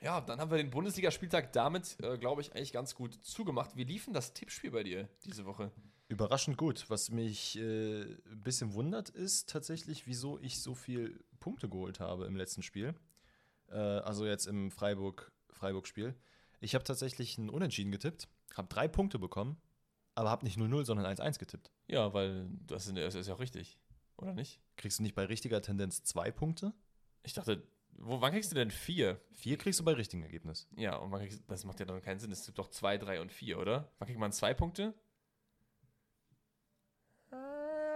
Ja, 0.00 0.20
dann 0.20 0.40
haben 0.40 0.50
wir 0.50 0.58
den 0.58 0.70
Bundesligaspieltag 0.70 1.52
damit, 1.52 1.96
äh, 2.02 2.18
glaube 2.18 2.42
ich, 2.42 2.54
eigentlich 2.54 2.72
ganz 2.72 2.94
gut 2.94 3.14
zugemacht. 3.24 3.76
Wie 3.76 3.84
liefen 3.84 4.12
das 4.12 4.34
Tippspiel 4.34 4.72
bei 4.72 4.82
dir 4.82 5.08
diese 5.24 5.46
Woche? 5.46 5.70
Überraschend 6.08 6.58
gut. 6.58 6.84
Was 6.90 7.10
mich 7.10 7.56
äh, 7.58 8.02
ein 8.02 8.42
bisschen 8.42 8.74
wundert, 8.74 9.08
ist 9.08 9.48
tatsächlich, 9.48 10.06
wieso 10.06 10.38
ich 10.40 10.60
so 10.60 10.74
viel 10.74 11.24
Punkte 11.40 11.68
geholt 11.68 12.00
habe 12.00 12.26
im 12.26 12.36
letzten 12.36 12.62
Spiel. 12.62 12.94
Äh, 13.70 13.76
also 13.76 14.26
jetzt 14.26 14.46
im 14.46 14.70
Freiburg- 14.70 15.32
Freiburg-Spiel. 15.52 16.14
Ich 16.64 16.74
habe 16.74 16.84
tatsächlich 16.84 17.38
ein 17.38 17.50
Unentschieden 17.50 17.92
getippt, 17.92 18.28
habe 18.54 18.68
drei 18.68 18.88
Punkte 18.88 19.18
bekommen, 19.18 19.56
aber 20.14 20.30
habe 20.30 20.44
nicht 20.44 20.58
0-0, 20.58 20.84
sondern 20.84 21.06
1-1 21.06 21.38
getippt. 21.38 21.70
Ja, 21.86 22.12
weil 22.14 22.48
das 22.66 22.86
ist, 22.86 22.96
das 22.96 23.14
ist 23.14 23.26
ja 23.26 23.34
auch 23.34 23.40
richtig, 23.40 23.78
oder 24.16 24.32
nicht? 24.32 24.60
Kriegst 24.76 24.98
du 24.98 25.02
nicht 25.02 25.14
bei 25.14 25.24
richtiger 25.26 25.60
Tendenz 25.60 26.02
zwei 26.02 26.30
Punkte? 26.30 26.72
Ich 27.22 27.34
dachte, 27.34 27.66
wo, 27.96 28.20
wann 28.20 28.32
kriegst 28.32 28.50
du 28.50 28.54
denn 28.54 28.70
vier? 28.70 29.20
Vier 29.32 29.58
kriegst 29.58 29.78
du 29.78 29.84
bei 29.84 29.92
richtigem 29.92 30.24
Ergebnis. 30.24 30.68
Ja, 30.76 30.96
und 30.96 31.12
wann 31.12 31.20
kriegst, 31.20 31.42
das 31.46 31.64
macht 31.64 31.80
ja 31.80 31.86
dann 31.86 32.00
keinen 32.00 32.18
Sinn. 32.18 32.32
Es 32.32 32.44
gibt 32.46 32.58
doch 32.58 32.68
zwei, 32.70 32.98
drei 32.98 33.20
und 33.20 33.30
vier, 33.30 33.58
oder? 33.58 33.92
Wann 33.98 34.06
kriegt 34.06 34.18
man 34.18 34.32
zwei 34.32 34.54
Punkte? 34.54 34.94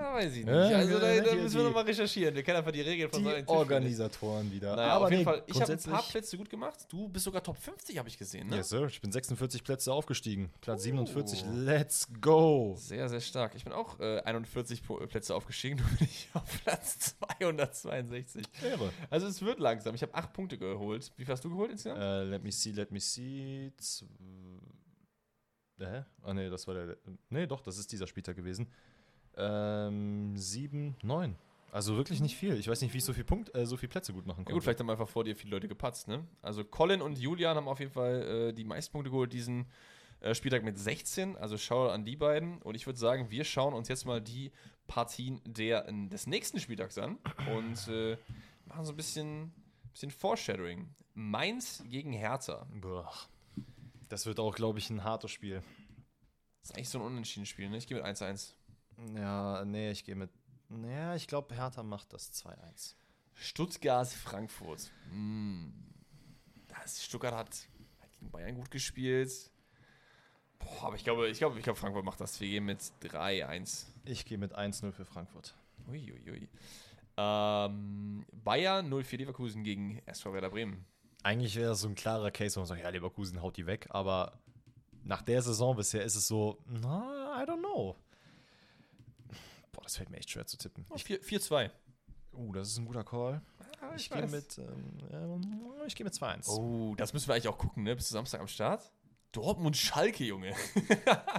Weiß 0.01 0.33
ich 0.37 0.45
nicht. 0.45 0.55
Ja, 0.55 0.77
also 0.79 0.99
da, 0.99 1.21
da 1.21 1.35
müssen 1.35 1.57
wir 1.57 1.65
nochmal 1.65 1.85
recherchieren. 1.85 2.35
Wir 2.35 2.43
kennen 2.43 2.59
einfach 2.59 2.73
die 2.73 2.81
Regeln 2.81 3.11
von 3.11 3.23
solchen. 3.23 3.49
Organisatoren 3.49 4.51
wieder. 4.51 4.77
Naja, 4.77 4.97
auf 4.99 5.11
jeden 5.11 5.21
nee, 5.21 5.25
Fall, 5.25 5.43
ich 5.47 5.61
habe 5.61 5.73
ein 5.73 5.79
paar 5.83 6.03
Plätze 6.03 6.37
gut 6.37 6.49
gemacht. 6.51 6.87
Du 6.89 7.09
bist 7.09 7.25
sogar 7.25 7.43
Top 7.43 7.57
50, 7.57 7.99
habe 7.99 8.09
ich 8.09 8.19
gesehen, 8.19 8.49
ne? 8.49 8.57
Yes, 8.57 8.69
sir. 8.71 8.87
Ich 8.87 9.01
bin 9.01 9.11
46 9.13 9.63
Plätze 9.65 9.93
aufgestiegen. 9.93 10.51
Platz 10.61 10.81
Oh. 10.81 10.85
47. 10.85 11.45
Let's 11.55 12.09
go. 12.21 12.75
Sehr, 12.79 13.09
sehr 13.09 13.21
stark. 13.21 13.55
Ich 13.55 13.65
bin 13.65 13.73
auch 13.73 13.99
äh, 14.01 14.21
41 14.21 14.83
Po- 14.83 14.99
Plätze 15.07 15.35
aufgestiegen. 15.35 15.79
Du 15.89 15.97
bin 15.97 16.09
ich 16.11 16.29
auf 16.35 16.63
Platz 16.65 17.17
262. 17.19 18.45
Ehre. 18.63 18.91
Also 19.11 19.27
es 19.27 19.41
wird 19.43 19.59
langsam. 19.61 19.95
Ich 19.95 20.03
habe 20.03 20.15
acht 20.15 20.33
Punkte 20.33 20.59
geholt. 20.59 21.13
Wie 21.17 21.25
viel 21.25 21.33
hast 21.33 21.45
du 21.45 21.51
geholt 21.51 21.71
insgesamt? 21.71 22.01
Äh, 22.01 22.25
let 22.25 22.43
me 22.43 22.53
see, 22.53 22.71
let 22.73 22.91
me 22.91 23.01
see. 23.01 23.73
Z 23.77 24.05
Hä? 25.81 26.05
Ah, 26.23 26.35
nee, 26.35 26.51
das 26.51 26.67
war 26.67 26.75
der. 26.75 26.97
Nee, 27.31 27.47
doch, 27.47 27.61
das 27.61 27.79
ist 27.79 27.93
dieser 27.93 28.07
Spieltag 28.09 28.35
gewesen. 28.37 28.69
Ähm, 29.37 30.37
sieben, 30.37 30.97
neun. 31.03 31.37
Also 31.71 31.97
wirklich 31.97 32.21
nicht 32.21 32.37
viel. 32.37 32.55
Ich 32.59 32.67
weiß 32.67 32.81
nicht, 32.81 32.95
wie 32.95 32.99
ich 32.99 33.05
so 33.05 33.13
viel 33.13 33.25
Punkt, 33.25 33.55
äh, 33.55 33.67
so 33.67 33.77
viel 33.77 33.89
Plätze 33.89 34.13
gut 34.13 34.27
machen 34.27 34.41
Ja 34.41 34.45
konnte. 34.45 34.55
gut, 34.55 34.63
vielleicht 34.63 34.81
haben 34.81 34.91
einfach 34.91 35.09
vor 35.09 35.25
dir 35.25 35.37
viele 35.37 35.53
Leute 35.53 35.69
gepatzt, 35.69 36.09
ne? 36.09 36.27
Also 36.41 36.65
Colin 36.65 37.03
und 37.03 37.19
Julian 37.19 37.57
haben 37.57 37.69
auf 37.69 37.79
jeden 37.79 37.93
Fall 37.93 38.49
äh, 38.49 38.53
die 38.53 38.65
meisten 38.65 38.93
Punkte 38.93 39.11
geholt 39.11 39.33
diesen 39.33 39.67
äh, 40.21 40.35
Spieltag 40.35 40.65
mit 40.65 40.79
16. 40.79 41.37
Also 41.37 41.59
schau 41.59 41.89
an 41.89 42.05
die 42.05 42.17
beiden. 42.17 42.63
Und 42.63 42.75
ich 42.75 42.87
würde 42.87 42.99
sagen, 42.99 43.31
wir 43.31 43.45
schauen 43.45 43.75
uns 43.75 43.89
jetzt 43.89 44.07
mal 44.07 44.21
die 44.21 44.51
Partien 44.87 45.41
der, 45.45 45.83
des 45.93 46.27
nächsten 46.27 46.59
Spieltags 46.59 46.97
an 46.97 47.19
und 47.55 47.87
äh, 47.89 48.17
machen 48.65 48.85
so 48.87 48.93
ein 48.93 48.97
bisschen, 48.97 49.53
bisschen 49.93 50.11
Foreshadowing. 50.11 50.89
Mainz 51.15 51.85
gegen 51.87 52.13
Hertha. 52.13 52.67
Boah. 52.81 53.13
Das 54.09 54.25
wird 54.25 54.41
auch, 54.41 54.55
glaube 54.55 54.79
ich, 54.79 54.89
ein 54.89 55.05
hartes 55.05 55.31
Spiel. 55.31 55.63
Das 56.63 56.71
ist 56.71 56.77
eigentlich 56.77 56.89
so 56.89 56.99
ein 56.99 57.05
Unentschieden-Spiel, 57.05 57.69
ne? 57.69 57.77
Ich 57.77 57.87
gehe 57.87 57.97
mit 57.97 58.07
1-1. 58.07 58.55
Ja, 59.15 59.65
nee, 59.65 59.91
ich 59.91 60.05
gehe 60.05 60.15
mit. 60.15 60.31
Naja, 60.69 61.15
ich 61.15 61.27
glaube, 61.27 61.55
Hertha 61.55 61.83
macht 61.83 62.13
das 62.13 62.33
2-1. 62.45 62.95
Stuttgart, 63.35 64.09
Frankfurt. 64.09 64.91
Hm. 65.11 65.73
Das 66.69 67.03
Stuttgart 67.05 67.35
hat, 67.35 67.49
hat 68.01 68.13
gegen 68.15 68.31
Bayern 68.31 68.55
gut 68.55 68.71
gespielt. 68.71 69.33
Boah, 70.59 70.89
aber 70.89 70.97
ich 70.97 71.05
glaube, 71.05 71.29
ich 71.29 71.39
glaube, 71.39 71.57
ich 71.57 71.65
glaube, 71.65 71.79
Frankfurt 71.79 72.05
macht 72.05 72.21
das. 72.21 72.41
Wir 72.41 72.49
gehen 72.49 72.65
mit 72.65 72.81
3-1. 73.03 73.87
Ich 74.05 74.25
gehe 74.25 74.39
mit 74.39 74.57
1-0 74.57 74.91
für 74.93 75.05
Frankfurt. 75.05 75.55
Uiuiui. 75.89 76.49
Ähm, 77.17 78.25
Bayern 78.45 78.93
0-4 78.93 79.19
Leverkusen 79.19 79.65
gegen 79.65 80.01
SV 80.07 80.33
Werder 80.33 80.51
Bremen. 80.51 80.85
Eigentlich 81.23 81.57
wäre 81.57 81.71
das 81.71 81.81
so 81.81 81.89
ein 81.89 81.95
klarer 81.95 82.31
Case, 82.31 82.57
wo 82.57 82.61
man 82.61 82.67
sagt, 82.67 82.83
ja, 82.83 82.89
Leverkusen 82.89 83.43
haut 83.43 83.57
die 83.57 83.67
weg, 83.67 83.87
aber 83.91 84.39
nach 85.03 85.23
der 85.23 85.43
Saison 85.43 85.75
bisher 85.77 86.05
ist 86.05 86.15
es 86.15 86.29
so, 86.29 86.59
na, 86.67 87.43
I 87.43 87.47
don't 87.47 87.59
know. 87.59 87.97
Boah, 89.79 89.85
das 89.85 89.97
fällt 89.97 90.11
mir 90.11 90.17
echt 90.17 90.29
schwer 90.31 90.45
zu 90.45 90.57
tippen. 90.57 90.85
Oh, 90.91 90.95
Ich, 90.97 91.05
4 91.05 91.23
4-2. 91.23 91.71
uh, 92.33 92.53
das 92.53 92.69
ist 92.73 92.79
ein 92.79 92.85
guter 92.85 93.05
Call. 93.05 93.41
Ah, 93.81 93.95
Ich 93.95 94.11
gehe 94.11 94.27
mit, 94.27 94.59
ähm, 94.59 95.63
ich 95.87 95.95
gehe 95.95 96.03
mit 96.03 96.13
2-1. 96.15 96.49
Oh, 96.49 96.97
das 96.97 97.13
müssen 97.13 97.29
wir 97.29 97.35
eigentlich 97.35 97.47
auch 97.47 97.59
gucken, 97.59 97.85
ne? 97.85 97.95
Bist 97.95 98.11
du 98.11 98.15
Samstag 98.15 98.41
am 98.41 98.49
Start? 98.49 98.91
Dortmund 99.31 99.77
Schalke, 99.77 100.25
Junge. 100.25 100.53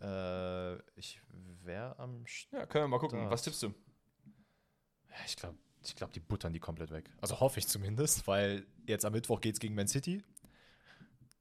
Äh, 0.00 0.76
ich 0.98 1.20
wäre 1.62 1.98
am, 1.98 2.24
St- 2.24 2.46
Ja, 2.52 2.64
können 2.64 2.84
wir 2.84 2.88
mal 2.88 2.98
gucken. 2.98 3.28
Was 3.28 3.42
tippst 3.42 3.62
du? 3.62 3.66
Ja, 3.68 5.16
ich 5.26 5.36
glaube, 5.36 5.58
ich 5.84 5.94
glaub, 5.94 6.10
die 6.12 6.20
buttern 6.20 6.54
die 6.54 6.58
komplett 6.58 6.90
weg. 6.90 7.10
Also 7.20 7.38
hoffe 7.40 7.58
ich 7.58 7.68
zumindest, 7.68 8.26
weil 8.26 8.66
jetzt 8.86 9.04
am 9.04 9.12
Mittwoch 9.12 9.42
geht 9.42 9.54
es 9.56 9.60
gegen 9.60 9.74
Man 9.74 9.88
City. 9.88 10.22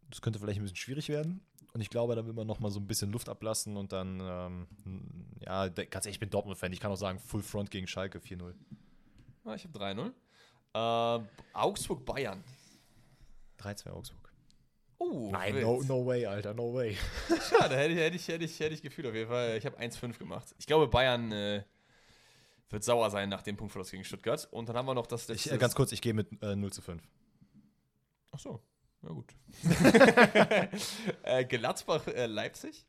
Das 0.10 0.22
könnte 0.22 0.40
vielleicht 0.40 0.60
ein 0.60 0.64
bisschen 0.64 0.76
schwierig 0.76 1.08
werden. 1.08 1.40
Und 1.74 1.82
ich 1.82 1.90
glaube, 1.90 2.16
da 2.16 2.26
will 2.26 2.34
man 2.34 2.48
noch 2.48 2.60
mal 2.60 2.72
so 2.72 2.80
ein 2.80 2.88
bisschen 2.88 3.12
Luft 3.12 3.30
ablassen 3.30 3.78
und 3.78 3.92
dann, 3.92 4.20
ähm, 4.20 4.68
ja, 5.40 5.68
ganz 5.68 6.06
ehrlich, 6.06 6.16
ich 6.16 6.20
bin 6.20 6.30
Dortmund-Fan. 6.30 6.74
Ich 6.74 6.80
kann 6.80 6.92
auch 6.92 6.98
sagen, 6.98 7.20
Full 7.20 7.44
Front 7.44 7.70
gegen 7.70 7.88
Schalke 7.88 8.20
4-0. 8.20 8.54
Ah, 9.46 9.56
ich 9.56 9.66
habe 9.66 9.78
3-0. 9.78 10.12
Äh, 10.74 11.24
Augsburg 11.54 12.06
Bayern. 12.06 12.44
3-2 13.60 13.90
Augsburg. 13.92 14.34
Oh, 14.98 15.30
Nein, 15.32 15.62
no, 15.62 15.82
no 15.84 16.06
way, 16.06 16.26
Alter, 16.26 16.54
no 16.54 16.74
way. 16.74 16.98
Schade, 17.50 17.78
hätte 17.78 17.94
ich, 17.94 18.00
hätte 18.00 18.16
ich, 18.16 18.28
hätte 18.28 18.46
ich, 18.46 18.60
hätte 18.60 18.76
ich 18.76 18.82
gefühlt 18.82 19.08
auf 19.08 19.16
jeden 19.16 19.30
Fall. 19.30 19.58
Ich 19.58 19.66
habe 19.66 19.80
1-5 19.80 20.18
gemacht. 20.18 20.54
Ich 20.58 20.66
glaube, 20.66 20.88
Bayern 20.88 21.32
äh, 21.32 21.64
wird 22.70 22.84
sauer 22.84 23.10
sein 23.10 23.30
nach 23.30 23.42
dem 23.42 23.56
Punktverlust 23.56 23.92
gegen 23.92 24.04
Stuttgart. 24.04 24.48
Und 24.52 24.68
dann 24.68 24.76
haben 24.76 24.86
wir 24.88 24.94
noch 24.94 25.08
das 25.08 25.30
Ich, 25.30 25.50
äh, 25.52 25.58
ganz 25.58 25.74
kurz, 25.74 25.94
ich 25.94 26.02
gehe 26.02 26.14
mit 26.14 26.30
äh, 26.42 26.56
0 26.56 26.74
zu 26.74 26.82
5. 26.82 27.02
Ach 28.32 28.40
so, 28.40 28.62
na 29.02 29.10
gut. 29.10 29.34
äh, 31.24 31.46
Gladbach, 31.46 32.08
äh, 32.08 32.26
Leipzig. 32.26 32.86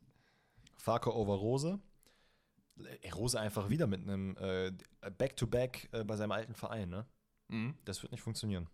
Farke 0.76 1.14
over 1.14 1.34
Rose. 1.34 1.78
Äh, 3.02 3.10
Rose 3.10 3.38
einfach 3.38 3.68
wieder 3.68 3.86
mit 3.86 4.02
einem 4.02 4.36
äh, 4.38 4.72
Back-to-Back 5.18 5.88
äh, 5.92 6.04
bei 6.04 6.16
seinem 6.16 6.32
alten 6.32 6.54
Verein, 6.54 6.88
ne? 6.88 7.06
Mhm. 7.48 7.76
Das 7.84 8.02
wird 8.02 8.12
nicht 8.12 8.22
funktionieren. 8.22 8.68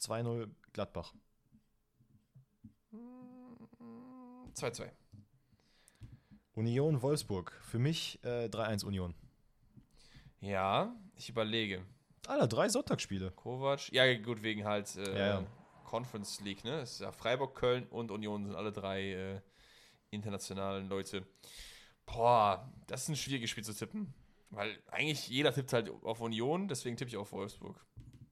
2-0 0.00 0.48
Gladbach. 0.72 1.14
2-2. 4.54 4.90
Union 6.54 7.02
Wolfsburg. 7.02 7.52
Für 7.62 7.78
mich 7.78 8.22
äh, 8.22 8.46
3-1 8.46 8.84
Union. 8.84 9.14
Ja, 10.40 10.94
ich 11.16 11.28
überlege. 11.28 11.84
Alter, 12.26 12.46
drei 12.46 12.68
Sonntagsspiele. 12.68 13.32
Kovac. 13.32 13.90
Ja, 13.92 14.16
gut, 14.18 14.42
wegen 14.42 14.64
halt 14.64 14.94
äh, 14.96 15.18
Ja, 15.18 15.26
ja. 15.40 15.46
Conference 15.94 16.40
League, 16.40 16.64
ne? 16.64 16.80
Es 16.80 16.94
ist 16.94 17.00
ja 17.02 17.12
Freiburg, 17.12 17.54
Köln 17.54 17.86
und 17.86 18.10
Union 18.10 18.44
sind 18.44 18.56
alle 18.56 18.72
drei 18.72 19.12
äh, 19.12 19.40
internationalen 20.10 20.88
Leute. 20.88 21.24
Boah, 22.04 22.68
das 22.88 23.04
ist 23.04 23.10
ein 23.10 23.16
schwieriges 23.16 23.50
Spiel 23.50 23.62
zu 23.62 23.72
tippen. 23.72 24.12
Weil 24.50 24.76
eigentlich 24.90 25.28
jeder 25.28 25.54
tippt 25.54 25.72
halt 25.72 25.88
auf 26.02 26.20
Union, 26.20 26.66
deswegen 26.66 26.96
tippe 26.96 27.10
ich 27.10 27.16
auf 27.16 27.30
Wolfsburg. 27.30 27.76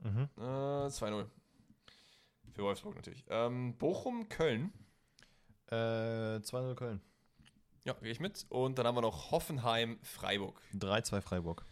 Mhm. 0.01 0.29
Äh, 0.39 0.41
2-0. 0.41 1.27
Für 2.51 2.63
Wolfsburg 2.65 2.97
natürlich. 2.97 3.25
Ähm, 3.29 3.79
Bochum, 3.79 4.29
Köln. 4.29 4.73
Äh, 5.71 6.41
2-0 6.41 6.75
Köln. 6.75 7.01
Ja, 7.85 7.93
gehe 7.93 8.11
ich 8.11 8.19
mit. 8.19 8.45
Und 8.49 8.77
dann 8.77 8.89
haben 8.89 8.97
wir 8.97 9.03
noch 9.03 9.31
Hoffenheim, 9.31 10.01
Freiburg. 10.03 10.61
3-2 10.75 11.21
Freiburg. 11.21 11.65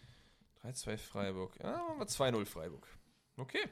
3-2 0.63 0.97
Freiburg. 0.97 1.59
Ja, 1.61 1.83
machen 1.83 1.99
wir 1.99 2.07
2-0 2.07 2.45
Freiburg. 2.45 2.87
Okay. 3.35 3.67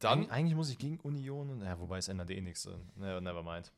Dann 0.00 0.24
Eig 0.24 0.32
eigentlich 0.32 0.54
muss 0.56 0.70
ich 0.70 0.78
gegen 0.78 0.98
Union. 1.00 1.50
und- 1.50 1.62
Ja, 1.62 1.78
wobei 1.78 1.98
es 1.98 2.08
ändert 2.08 2.30
eh 2.30 2.40
nichts. 2.40 2.68
Never, 2.96 3.20
never 3.20 3.42
mind. 3.42 3.72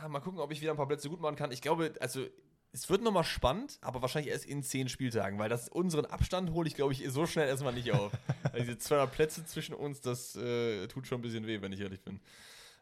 Ja, 0.00 0.08
mal 0.08 0.20
gucken, 0.20 0.40
ob 0.40 0.50
ich 0.52 0.60
wieder 0.60 0.72
ein 0.72 0.76
paar 0.76 0.88
Plätze 0.88 1.08
gut 1.08 1.20
machen 1.20 1.36
kann. 1.36 1.52
Ich 1.52 1.62
glaube, 1.62 1.94
also 2.00 2.26
es 2.72 2.90
wird 2.90 3.02
nochmal 3.02 3.24
spannend, 3.24 3.78
aber 3.80 4.02
wahrscheinlich 4.02 4.30
erst 4.32 4.44
in 4.44 4.62
zehn 4.62 4.88
Spieltagen, 4.88 5.38
weil 5.38 5.48
das 5.48 5.68
unseren 5.68 6.04
Abstand 6.04 6.50
hole 6.50 6.68
ich, 6.68 6.74
glaube 6.74 6.92
ich, 6.92 7.02
so 7.10 7.26
schnell 7.26 7.48
erstmal 7.48 7.72
nicht 7.72 7.92
auf. 7.92 8.12
also 8.52 8.58
diese 8.58 8.78
200 8.78 9.12
Plätze 9.12 9.46
zwischen 9.46 9.74
uns, 9.74 10.00
das 10.02 10.36
äh, 10.36 10.86
tut 10.88 11.06
schon 11.06 11.20
ein 11.20 11.22
bisschen 11.22 11.46
weh, 11.46 11.62
wenn 11.62 11.72
ich 11.72 11.80
ehrlich 11.80 12.02
bin. 12.02 12.20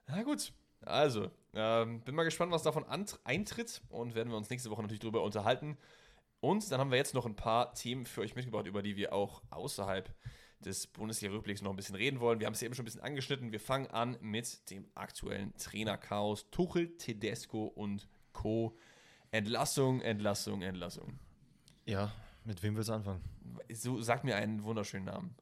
Na 0.08 0.22
gut, 0.22 0.52
also, 0.82 1.30
ähm, 1.54 2.00
bin 2.00 2.14
mal 2.14 2.24
gespannt, 2.24 2.50
was 2.52 2.62
davon 2.64 2.84
eintritt 3.24 3.82
und 3.88 4.14
werden 4.14 4.30
wir 4.30 4.36
uns 4.36 4.50
nächste 4.50 4.70
Woche 4.70 4.82
natürlich 4.82 5.00
drüber 5.00 5.22
unterhalten. 5.22 5.78
Und 6.40 6.70
dann 6.70 6.80
haben 6.80 6.90
wir 6.90 6.98
jetzt 6.98 7.14
noch 7.14 7.24
ein 7.24 7.36
paar 7.36 7.72
Themen 7.74 8.04
für 8.04 8.20
euch 8.20 8.34
mitgebracht, 8.34 8.66
über 8.66 8.82
die 8.82 8.96
wir 8.96 9.12
auch 9.14 9.42
außerhalb 9.50 10.12
des 10.60 10.86
Bundesliga-Rückblicks 10.86 11.62
noch 11.62 11.70
ein 11.70 11.76
bisschen 11.76 11.94
reden 11.94 12.20
wollen. 12.20 12.40
Wir 12.40 12.46
haben 12.46 12.54
es 12.54 12.60
ja 12.60 12.66
eben 12.66 12.74
schon 12.74 12.84
ein 12.84 12.86
bisschen 12.86 13.02
angeschnitten. 13.02 13.52
Wir 13.52 13.60
fangen 13.60 13.86
an 13.88 14.16
mit 14.20 14.70
dem 14.70 14.86
aktuellen 14.94 15.54
Trainerchaos. 15.56 16.50
Tuchel, 16.50 16.96
Tedesco 16.96 17.64
und 17.66 18.08
Co. 18.32 18.76
Entlassung, 19.30 20.00
Entlassung, 20.00 20.62
Entlassung. 20.62 21.18
Ja, 21.86 22.12
mit 22.44 22.62
wem 22.62 22.76
willst 22.76 22.88
du 22.88 22.94
anfangen? 22.94 23.22
So, 23.72 24.00
sag 24.00 24.24
mir 24.24 24.36
einen 24.36 24.62
wunderschönen 24.64 25.06
Namen. 25.06 25.34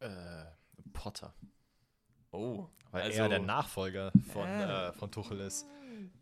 Äh, 0.00 0.44
Potter. 0.92 1.34
Oh, 2.30 2.68
Weil 2.90 3.02
also, 3.02 3.22
er 3.22 3.28
der 3.28 3.38
Nachfolger 3.40 4.12
von, 4.32 4.46
Ah. 4.46 4.88
äh, 4.88 4.92
von 4.92 5.10
Tuchel 5.10 5.40
ist. 5.40 5.66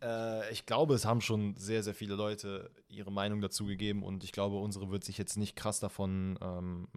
Äh, 0.01 0.51
ich 0.51 0.65
glaube, 0.65 0.93
es 0.93 1.05
haben 1.05 1.21
schon 1.21 1.55
sehr, 1.55 1.83
sehr 1.83 1.93
viele 1.93 2.15
Leute 2.15 2.71
ihre 2.87 3.11
Meinung 3.11 3.41
dazu 3.41 3.65
gegeben 3.65 4.03
und 4.03 4.23
ich 4.23 4.31
glaube, 4.31 4.57
unsere 4.57 4.91
wird 4.91 5.03
sich 5.03 5.17
jetzt 5.17 5.37
nicht 5.37 5.55
krass 5.55 5.79
davon 5.79 6.37
ähm, 6.41 6.87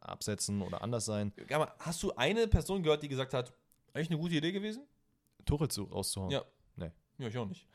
absetzen 0.00 0.62
oder 0.62 0.82
anders 0.82 1.04
sein, 1.04 1.32
Gamma, 1.46 1.72
Hast 1.78 2.02
du 2.02 2.12
eine 2.16 2.48
Person 2.48 2.82
gehört, 2.82 3.02
die 3.02 3.08
gesagt 3.08 3.34
hat, 3.34 3.52
eigentlich 3.92 4.10
eine 4.10 4.18
gute 4.18 4.34
Idee 4.34 4.52
gewesen? 4.52 4.86
Tuchel 5.44 5.68
zu, 5.68 5.84
rauszuhauen. 5.84 6.30
Ja. 6.30 6.44
Nee. 6.76 6.90
Ja, 7.18 7.28
ich 7.28 7.38
auch 7.38 7.46
nicht. 7.46 7.66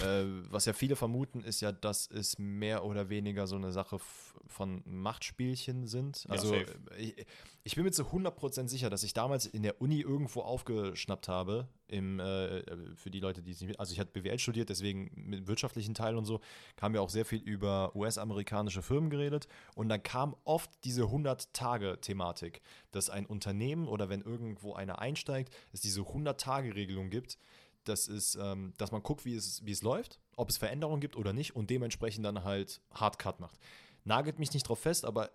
Äh, 0.00 0.24
was 0.50 0.64
ja 0.64 0.72
viele 0.72 0.96
vermuten, 0.96 1.42
ist 1.44 1.60
ja, 1.60 1.70
dass 1.70 2.10
es 2.10 2.38
mehr 2.38 2.84
oder 2.84 3.10
weniger 3.10 3.46
so 3.46 3.54
eine 3.54 3.72
Sache 3.72 3.98
von 4.46 4.82
Machtspielchen 4.86 5.86
sind. 5.86 6.24
Ja, 6.24 6.30
Also 6.30 6.48
safe. 6.48 6.66
äh, 6.96 7.02
ich, 7.02 7.26
ich 7.62 7.74
bin 7.76 7.84
mir 7.84 7.92
zu 7.92 8.02
100% 8.02 8.68
sicher, 8.68 8.90
dass 8.90 9.04
ich 9.04 9.14
damals 9.14 9.46
in 9.46 9.62
der 9.62 9.80
Uni 9.80 10.00
irgendwo 10.00 10.40
aufgeschnappt 10.40 11.28
habe, 11.28 11.68
im, 11.86 12.18
äh, 12.18 12.58
äh, 12.58 12.94
für 12.96 13.10
die 13.10 13.20
Leute, 13.20 13.42
die 13.42 13.52
es 13.52 13.60
nicht 13.60 13.78
also 13.78 13.92
ich 13.92 14.00
hatte 14.00 14.10
BWL 14.10 14.38
studiert, 14.38 14.68
deswegen 14.68 15.10
mit 15.14 15.46
wirtschaftlichen 15.46 15.94
Teil 15.94 16.16
und 16.16 16.24
so, 16.24 16.40
kam 16.76 16.94
ja 16.94 17.00
auch 17.00 17.10
sehr 17.10 17.24
viel 17.24 17.40
über 17.40 17.94
US-amerikanische 17.94 18.82
Firmen 18.82 19.10
geredet 19.10 19.46
und 19.76 19.88
dann 19.88 20.02
kam 20.02 20.34
oft 20.44 20.70
diese 20.84 21.04
100-Tage-Thematik, 21.04 22.60
dass 22.90 23.10
ein 23.10 23.26
Unternehmen 23.26 23.86
oder 23.86 24.08
wenn 24.08 24.22
irgendwo 24.22 24.74
einer 24.74 24.98
einsteigt, 24.98 25.54
es 25.72 25.80
diese 25.80 26.00
100-Tage-Regelung 26.00 27.10
gibt, 27.10 27.38
das 27.84 28.08
ist, 28.08 28.36
ähm, 28.36 28.72
dass 28.78 28.92
man 28.92 29.02
guckt, 29.02 29.24
wie 29.24 29.34
es, 29.34 29.64
wie 29.64 29.72
es 29.72 29.82
läuft, 29.82 30.18
ob 30.36 30.50
es 30.50 30.56
Veränderungen 30.56 31.00
gibt 31.00 31.16
oder 31.16 31.32
nicht 31.32 31.54
und 31.54 31.70
dementsprechend 31.70 32.24
dann 32.24 32.44
halt 32.44 32.80
Hardcut 32.92 33.40
macht. 33.40 33.58
Nagelt 34.04 34.38
mich 34.38 34.52
nicht 34.52 34.68
drauf 34.68 34.80
fest, 34.80 35.04
aber 35.04 35.30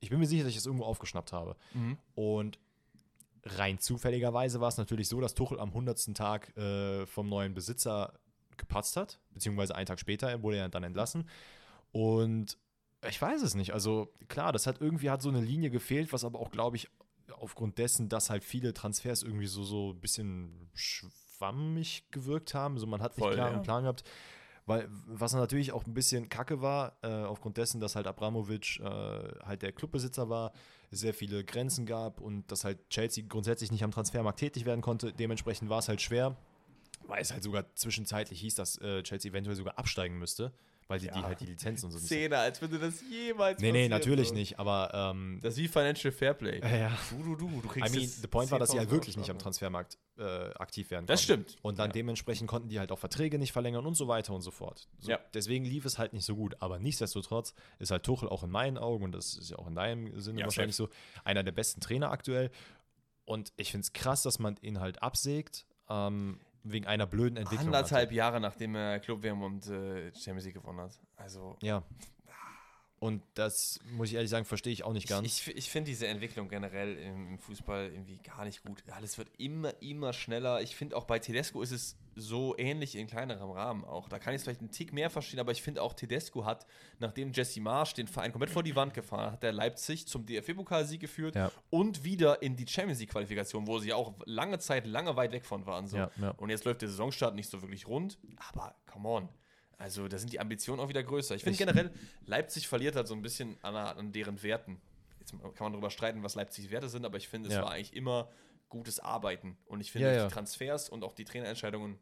ich 0.00 0.10
bin 0.10 0.18
mir 0.18 0.26
sicher, 0.26 0.44
dass 0.44 0.50
ich 0.52 0.58
es 0.58 0.66
irgendwo 0.66 0.84
aufgeschnappt 0.84 1.32
habe. 1.32 1.56
Und 2.14 2.58
rein 3.44 3.78
zufälligerweise 3.78 4.60
war 4.60 4.68
es 4.68 4.76
natürlich 4.76 5.08
so, 5.08 5.20
dass 5.20 5.34
Tuchel 5.34 5.60
am 5.60 5.68
100. 5.70 6.14
Tag 6.14 6.56
äh, 6.56 7.06
vom 7.06 7.28
neuen 7.28 7.54
Besitzer 7.54 8.18
gepatzt 8.56 8.96
hat, 8.96 9.18
beziehungsweise 9.30 9.74
einen 9.74 9.86
Tag 9.86 9.98
später 9.98 10.42
wurde 10.42 10.58
er 10.58 10.68
dann 10.68 10.84
entlassen. 10.84 11.28
Und 11.92 12.58
ich 13.08 13.20
weiß 13.20 13.42
es 13.42 13.54
nicht. 13.54 13.72
Also 13.72 14.12
klar, 14.28 14.52
das 14.52 14.66
hat 14.66 14.80
irgendwie 14.80 15.10
hat 15.10 15.22
so 15.22 15.28
eine 15.28 15.40
Linie 15.40 15.70
gefehlt, 15.70 16.12
was 16.12 16.24
aber 16.24 16.38
auch, 16.38 16.50
glaube 16.50 16.76
ich, 16.76 16.88
aufgrund 17.32 17.78
dessen, 17.78 18.08
dass 18.08 18.30
halt 18.30 18.44
viele 18.44 18.74
Transfers 18.74 19.22
irgendwie 19.22 19.46
so, 19.46 19.64
so 19.64 19.92
ein 19.92 20.00
bisschen 20.00 20.70
schwammig 21.42 22.04
gewirkt 22.10 22.54
haben. 22.54 22.78
So, 22.78 22.86
man 22.86 23.02
hat 23.02 23.16
nicht 23.16 23.24
Voll, 23.24 23.34
klar 23.34 23.48
ja. 23.48 23.54
einen 23.54 23.62
Plan 23.62 23.82
gehabt. 23.82 24.04
Weil, 24.64 24.88
was 25.06 25.34
natürlich 25.34 25.72
auch 25.72 25.84
ein 25.86 25.94
bisschen 25.94 26.28
kacke 26.28 26.62
war, 26.62 26.96
äh, 27.02 27.08
aufgrund 27.08 27.56
dessen, 27.56 27.80
dass 27.80 27.96
halt 27.96 28.06
Abramovic 28.06 28.78
äh, 28.78 28.84
halt 29.44 29.62
der 29.62 29.72
Clubbesitzer 29.72 30.28
war, 30.28 30.52
sehr 30.92 31.14
viele 31.14 31.42
Grenzen 31.42 31.84
gab 31.84 32.20
und 32.20 32.50
dass 32.52 32.64
halt 32.64 32.88
Chelsea 32.88 33.24
grundsätzlich 33.28 33.72
nicht 33.72 33.82
am 33.82 33.90
Transfermarkt 33.90 34.38
tätig 34.38 34.64
werden 34.64 34.80
konnte. 34.80 35.12
Dementsprechend 35.12 35.68
war 35.68 35.80
es 35.80 35.88
halt 35.88 36.00
schwer, 36.00 36.36
weil 37.08 37.20
es 37.20 37.32
halt 37.32 37.42
sogar 37.42 37.74
zwischenzeitlich 37.74 38.38
hieß, 38.38 38.54
dass 38.54 38.78
äh, 38.78 39.02
Chelsea 39.02 39.32
eventuell 39.32 39.56
sogar 39.56 39.78
absteigen 39.78 40.16
müsste, 40.18 40.52
weil 40.88 40.98
die, 40.98 41.08
die 41.08 41.18
Ja. 41.18 41.22
halt 41.22 41.40
die 41.40 41.46
Lizenzen 41.46 41.86
und 41.86 41.92
so 41.92 41.98
nicht. 41.98 42.08
Zehner, 42.08 42.38
als 42.38 42.60
würde 42.60 42.78
das 42.78 43.00
jemals 43.10 43.60
Nee, 43.60 43.72
nee, 43.72 43.88
natürlich 43.88 44.28
so. 44.28 44.34
nicht, 44.34 44.58
aber 44.58 44.90
ähm, 44.92 45.38
Das 45.42 45.54
ist 45.54 45.60
wie 45.60 45.68
Financial 45.68 46.12
Fairplay. 46.12 46.60
ja. 46.60 46.96
Du, 47.10 47.22
du, 47.22 47.36
du, 47.36 47.48
du 47.60 47.68
I 47.68 47.70
kriegst 47.70 47.92
mean, 47.94 48.02
jetzt 48.02 48.20
the 48.22 48.28
point 48.28 48.50
war, 48.50 48.58
dass 48.58 48.70
sie 48.70 48.78
halt 48.78 48.88
10.000 48.88 48.92
wirklich 48.92 49.16
nicht 49.16 49.30
am. 49.30 49.38
Transfermarkt 49.38 49.98
äh, 50.18 50.22
aktiv 50.54 50.90
werden 50.90 51.06
Das 51.06 51.26
konnten. 51.26 51.44
stimmt. 51.48 51.62
Und 51.62 51.78
dann 51.78 51.88
Ja. 51.90 51.92
dementsprechend 51.92 52.48
konnten 52.48 52.68
die 52.68 52.78
halt 52.78 52.92
auch 52.92 52.98
Verträge 52.98 53.38
nicht 53.38 53.52
verlängern 53.52 53.86
und 53.86 53.94
so 53.94 54.08
weiter 54.08 54.34
und 54.34 54.42
so 54.42 54.50
fort. 54.50 54.88
So, 54.98 55.10
Ja. 55.10 55.18
Deswegen 55.34 55.64
lief 55.64 55.84
es 55.84 55.98
halt 55.98 56.12
nicht 56.12 56.24
so 56.26 56.36
gut. 56.36 56.56
Aber 56.60 56.78
nichtsdestotrotz 56.78 57.54
ist 57.78 57.90
halt 57.90 58.02
Tuchel 58.04 58.28
auch 58.28 58.42
in 58.42 58.50
meinen 58.50 58.76
Augen, 58.78 59.04
und 59.04 59.12
das 59.12 59.36
ist 59.36 59.50
ja 59.50 59.58
auch 59.58 59.66
in 59.66 59.74
deinem 59.74 60.20
Sinne 60.20 60.40
Ja, 60.40 60.46
wahrscheinlich 60.46 60.76
so, 60.76 60.88
einer 61.24 61.42
der 61.42 61.52
besten 61.52 61.80
Trainer 61.80 62.10
aktuell. 62.10 62.50
Und 63.24 63.52
ich 63.56 63.70
finde 63.70 63.84
es 63.84 63.92
krass, 63.92 64.22
dass 64.22 64.38
man 64.38 64.56
ihn 64.62 64.80
halt 64.80 65.02
absägt, 65.02 65.64
ähm, 65.88 66.40
wegen 66.64 66.86
einer 66.86 67.06
blöden 67.06 67.36
Entwicklung. 67.36 67.68
Anderthalb 67.68 68.12
Jahre, 68.12 68.40
nachdem 68.40 68.74
er 68.74 69.00
Club 69.00 69.22
WM 69.22 69.42
und 69.42 69.66
äh, 69.68 70.12
Champions 70.14 70.44
League 70.44 70.54
gewonnen 70.54 70.80
hat. 70.80 70.98
Also, 71.16 71.56
Ja. 71.62 71.82
Und 73.02 73.24
das, 73.34 73.80
muss 73.96 74.10
ich 74.10 74.14
ehrlich 74.14 74.30
sagen, 74.30 74.44
verstehe 74.44 74.72
ich 74.72 74.84
auch 74.84 74.92
nicht 74.92 75.08
ganz. 75.08 75.26
Ich, 75.26 75.48
ich, 75.48 75.56
ich 75.56 75.70
finde 75.70 75.90
diese 75.90 76.06
Entwicklung 76.06 76.48
generell 76.48 76.96
im, 76.98 77.30
im 77.30 77.38
Fußball 77.40 77.90
irgendwie 77.92 78.18
gar 78.18 78.44
nicht 78.44 78.62
gut. 78.62 78.84
Alles 78.92 79.18
wird 79.18 79.28
immer, 79.38 79.74
immer 79.82 80.12
schneller. 80.12 80.62
Ich 80.62 80.76
finde 80.76 80.96
auch 80.96 81.02
bei 81.02 81.18
Tedesco 81.18 81.62
ist 81.62 81.72
es 81.72 81.96
so 82.14 82.56
ähnlich 82.58 82.94
in 82.94 83.08
kleinerem 83.08 83.50
Rahmen 83.50 83.84
auch. 83.84 84.08
Da 84.08 84.20
kann 84.20 84.34
ich 84.34 84.36
es 84.38 84.44
vielleicht 84.44 84.60
einen 84.60 84.70
Tick 84.70 84.92
mehr 84.92 85.10
verstehen, 85.10 85.40
aber 85.40 85.50
ich 85.50 85.62
finde 85.62 85.82
auch 85.82 85.94
Tedesco 85.94 86.44
hat, 86.44 86.64
nachdem 87.00 87.32
Jesse 87.32 87.60
Marsch 87.60 87.92
den 87.94 88.06
Verein 88.06 88.30
komplett 88.30 88.52
vor 88.52 88.62
die 88.62 88.76
Wand 88.76 88.94
gefahren 88.94 89.26
hat, 89.26 89.32
hat 89.32 89.42
er 89.44 89.50
Leipzig 89.50 90.06
zum 90.06 90.24
DFB-Pokalsieg 90.24 91.00
geführt 91.00 91.34
Ja. 91.34 91.50
und 91.70 92.04
wieder 92.04 92.40
in 92.40 92.54
die 92.54 92.68
Champions 92.68 93.00
League-Qualifikation, 93.00 93.66
wo 93.66 93.80
sie 93.80 93.92
auch 93.92 94.14
lange 94.26 94.60
Zeit, 94.60 94.86
lange 94.86 95.16
weit 95.16 95.32
weg 95.32 95.44
von 95.44 95.66
waren. 95.66 95.88
So. 95.88 95.96
Ja, 95.96 96.10
ja. 96.20 96.30
Und 96.36 96.50
jetzt 96.50 96.64
läuft 96.66 96.82
der 96.82 96.88
Saisonstart 96.88 97.34
nicht 97.34 97.50
so 97.50 97.62
wirklich 97.62 97.88
rund, 97.88 98.16
aber 98.52 98.76
come 98.86 99.08
on. 99.08 99.28
Also 99.82 100.06
da 100.06 100.16
sind 100.16 100.32
die 100.32 100.38
Ambitionen 100.38 100.80
auch 100.80 100.88
wieder 100.88 101.02
größer. 101.02 101.34
Ich 101.34 101.42
finde 101.42 101.58
generell, 101.58 101.90
Leipzig 102.24 102.68
verliert 102.68 102.94
halt 102.94 103.08
so 103.08 103.14
ein 103.14 103.22
bisschen 103.22 103.56
an, 103.62 103.74
an 103.74 104.12
deren 104.12 104.40
Werten. 104.42 104.80
Jetzt 105.18 105.32
kann 105.32 105.52
man 105.58 105.72
darüber 105.72 105.90
streiten, 105.90 106.22
was 106.22 106.36
Leipzigs 106.36 106.70
Werte 106.70 106.88
sind, 106.88 107.04
aber 107.04 107.16
ich 107.16 107.28
finde, 107.28 107.48
es 107.48 107.54
Ja. 107.56 107.62
war 107.62 107.72
eigentlich 107.72 107.94
immer 107.94 108.28
gutes 108.68 109.00
Arbeiten. 109.00 109.56
Und 109.66 109.80
ich 109.80 109.90
finde, 109.90 110.08
Ja, 110.08 110.12
die 110.14 110.18
ja. 110.20 110.28
Transfers 110.28 110.88
und 110.88 111.02
auch 111.02 111.12
die 111.14 111.24
Trainerentscheidungen 111.24 111.98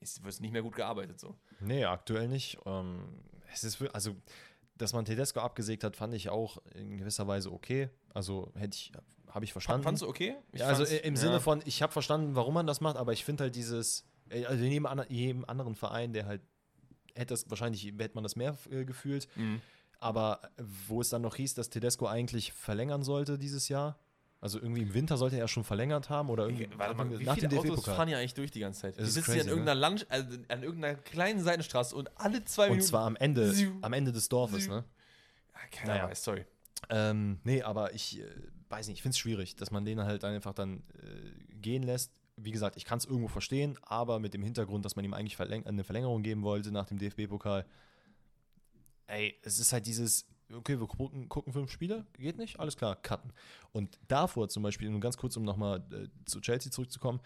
ist, 0.00 0.22
wird 0.22 0.40
nicht 0.40 0.52
mehr 0.52 0.62
gut 0.62 0.76
gearbeitet. 0.76 1.18
So. 1.18 1.34
Nee, 1.60 1.84
aktuell 1.84 2.28
nicht. 2.28 2.58
Ähm, 2.66 3.20
es 3.52 3.64
ist, 3.64 3.82
also, 3.92 4.14
dass 4.76 4.92
man 4.92 5.04
Tedesco 5.04 5.40
abgesägt 5.40 5.82
hat, 5.82 5.96
fand 5.96 6.14
ich 6.14 6.28
auch 6.28 6.58
in 6.74 6.96
gewisser 6.98 7.26
Weise 7.26 7.52
okay. 7.52 7.90
Also 8.12 8.52
hätte 8.54 8.76
ich, 8.76 8.92
habe 9.28 9.44
ich 9.44 9.52
verstanden. 9.52 9.82
Fandst 9.82 10.02
du 10.02 10.08
okay? 10.08 10.36
Ja, 10.52 10.66
also 10.68 10.84
im. 10.84 11.16
Sinne 11.16 11.40
von, 11.40 11.62
ich 11.64 11.82
habe 11.82 11.92
verstanden, 11.92 12.36
warum 12.36 12.54
man 12.54 12.66
das 12.68 12.80
macht, 12.80 12.96
aber 12.96 13.12
ich 13.12 13.24
finde 13.24 13.44
halt 13.44 13.56
dieses, 13.56 14.06
äh, 14.30 14.44
also 14.46 14.62
in 14.64 14.70
jedem, 14.70 14.86
ander- 14.86 15.10
jedem 15.10 15.44
anderen 15.44 15.74
Verein, 15.74 16.12
der 16.12 16.26
halt 16.26 16.42
hätte 17.14 17.34
das 17.34 17.48
wahrscheinlich 17.50 17.84
hätte 17.84 18.14
man 18.14 18.22
das 18.24 18.36
mehr 18.36 18.56
äh, 18.70 18.84
gefühlt. 18.84 19.28
Mhm. 19.36 19.60
Aber 20.00 20.40
äh, 20.56 20.62
wo 20.88 21.00
es 21.00 21.08
dann 21.08 21.22
noch 21.22 21.36
hieß, 21.36 21.54
dass 21.54 21.70
Tedesco 21.70 22.06
eigentlich 22.06 22.52
verlängern 22.52 23.02
sollte 23.02 23.38
dieses 23.38 23.68
Jahr, 23.68 23.98
also 24.40 24.58
irgendwie 24.60 24.82
im 24.82 24.92
Winter 24.92 25.16
sollte 25.16 25.38
er 25.38 25.48
schon 25.48 25.64
verlängert 25.64 26.10
haben 26.10 26.28
oder 26.28 26.44
irgendwie 26.44 26.68
Warte 26.76 26.94
mal, 26.94 27.18
wie 27.18 27.24
nach 27.24 27.34
viele 27.34 27.48
dem 27.48 27.58
Autos 27.60 27.86
fahren 27.86 28.08
ja 28.08 28.18
eigentlich 28.18 28.34
durch 28.34 28.50
die 28.50 28.60
ganze 28.60 28.82
Zeit? 28.82 28.98
Die 28.98 29.04
sitzen 29.06 29.36
ja 29.36 29.42
an 29.42 29.48
irgendeiner, 29.48 29.80
Land, 29.80 30.06
also 30.10 30.36
an 30.48 30.62
irgendeiner 30.62 30.96
kleinen 30.96 31.42
Seitenstraße 31.42 31.96
und 31.96 32.10
alle 32.20 32.44
zwei 32.44 32.64
Und 32.64 32.72
Minuten. 32.72 32.88
zwar 32.88 33.06
am 33.06 33.16
Ende, 33.16 33.50
Siu. 33.52 33.72
am 33.80 33.94
Ende 33.94 34.12
des 34.12 34.28
Dorfes, 34.28 34.64
Siu. 34.64 34.74
ne? 34.74 34.84
Ja, 35.54 35.60
keiner 35.70 35.94
Naja. 35.94 36.08
weiß, 36.10 36.22
sorry. 36.24 36.44
Ähm, 36.90 37.40
nee, 37.44 37.62
aber 37.62 37.94
ich 37.94 38.20
äh, 38.20 38.26
weiß 38.68 38.88
nicht, 38.88 38.98
ich 38.98 39.02
finde 39.02 39.14
es 39.14 39.18
schwierig, 39.18 39.56
dass 39.56 39.70
man 39.70 39.86
den 39.86 40.02
halt 40.04 40.24
einfach 40.24 40.52
dann 40.52 40.82
äh, 41.02 41.54
gehen 41.54 41.82
lässt. 41.82 42.12
Wie 42.36 42.50
gesagt, 42.50 42.76
ich 42.76 42.84
kann 42.84 42.98
es 42.98 43.04
irgendwo 43.04 43.28
verstehen, 43.28 43.78
aber 43.82 44.18
mit 44.18 44.34
dem 44.34 44.42
Hintergrund, 44.42 44.84
dass 44.84 44.96
man 44.96 45.04
ihm 45.04 45.14
eigentlich 45.14 45.36
verläng 45.36 45.66
eine 45.66 45.84
Verlängerung 45.84 46.22
geben 46.22 46.42
wollte 46.42 46.72
nach 46.72 46.86
dem 46.86 46.98
DFB-Pokal. 46.98 47.64
Ey, 49.06 49.38
es 49.42 49.58
ist 49.58 49.72
halt 49.72 49.86
dieses, 49.86 50.26
okay, 50.52 50.80
wir 50.80 50.86
gucken, 50.86 51.28
gucken 51.28 51.52
fünf 51.52 51.70
Spiele, 51.70 52.06
geht 52.14 52.36
nicht, 52.36 52.58
alles 52.58 52.76
klar, 52.76 52.96
cutten. 52.96 53.32
Und 53.72 53.98
davor 54.08 54.48
zum 54.48 54.62
Beispiel, 54.62 54.90
nur 54.90 55.00
ganz 55.00 55.16
kurz, 55.16 55.36
um 55.36 55.44
nochmal 55.44 55.84
äh, 55.92 56.08
zu 56.24 56.40
Chelsea 56.40 56.72
zurückzukommen, 56.72 57.20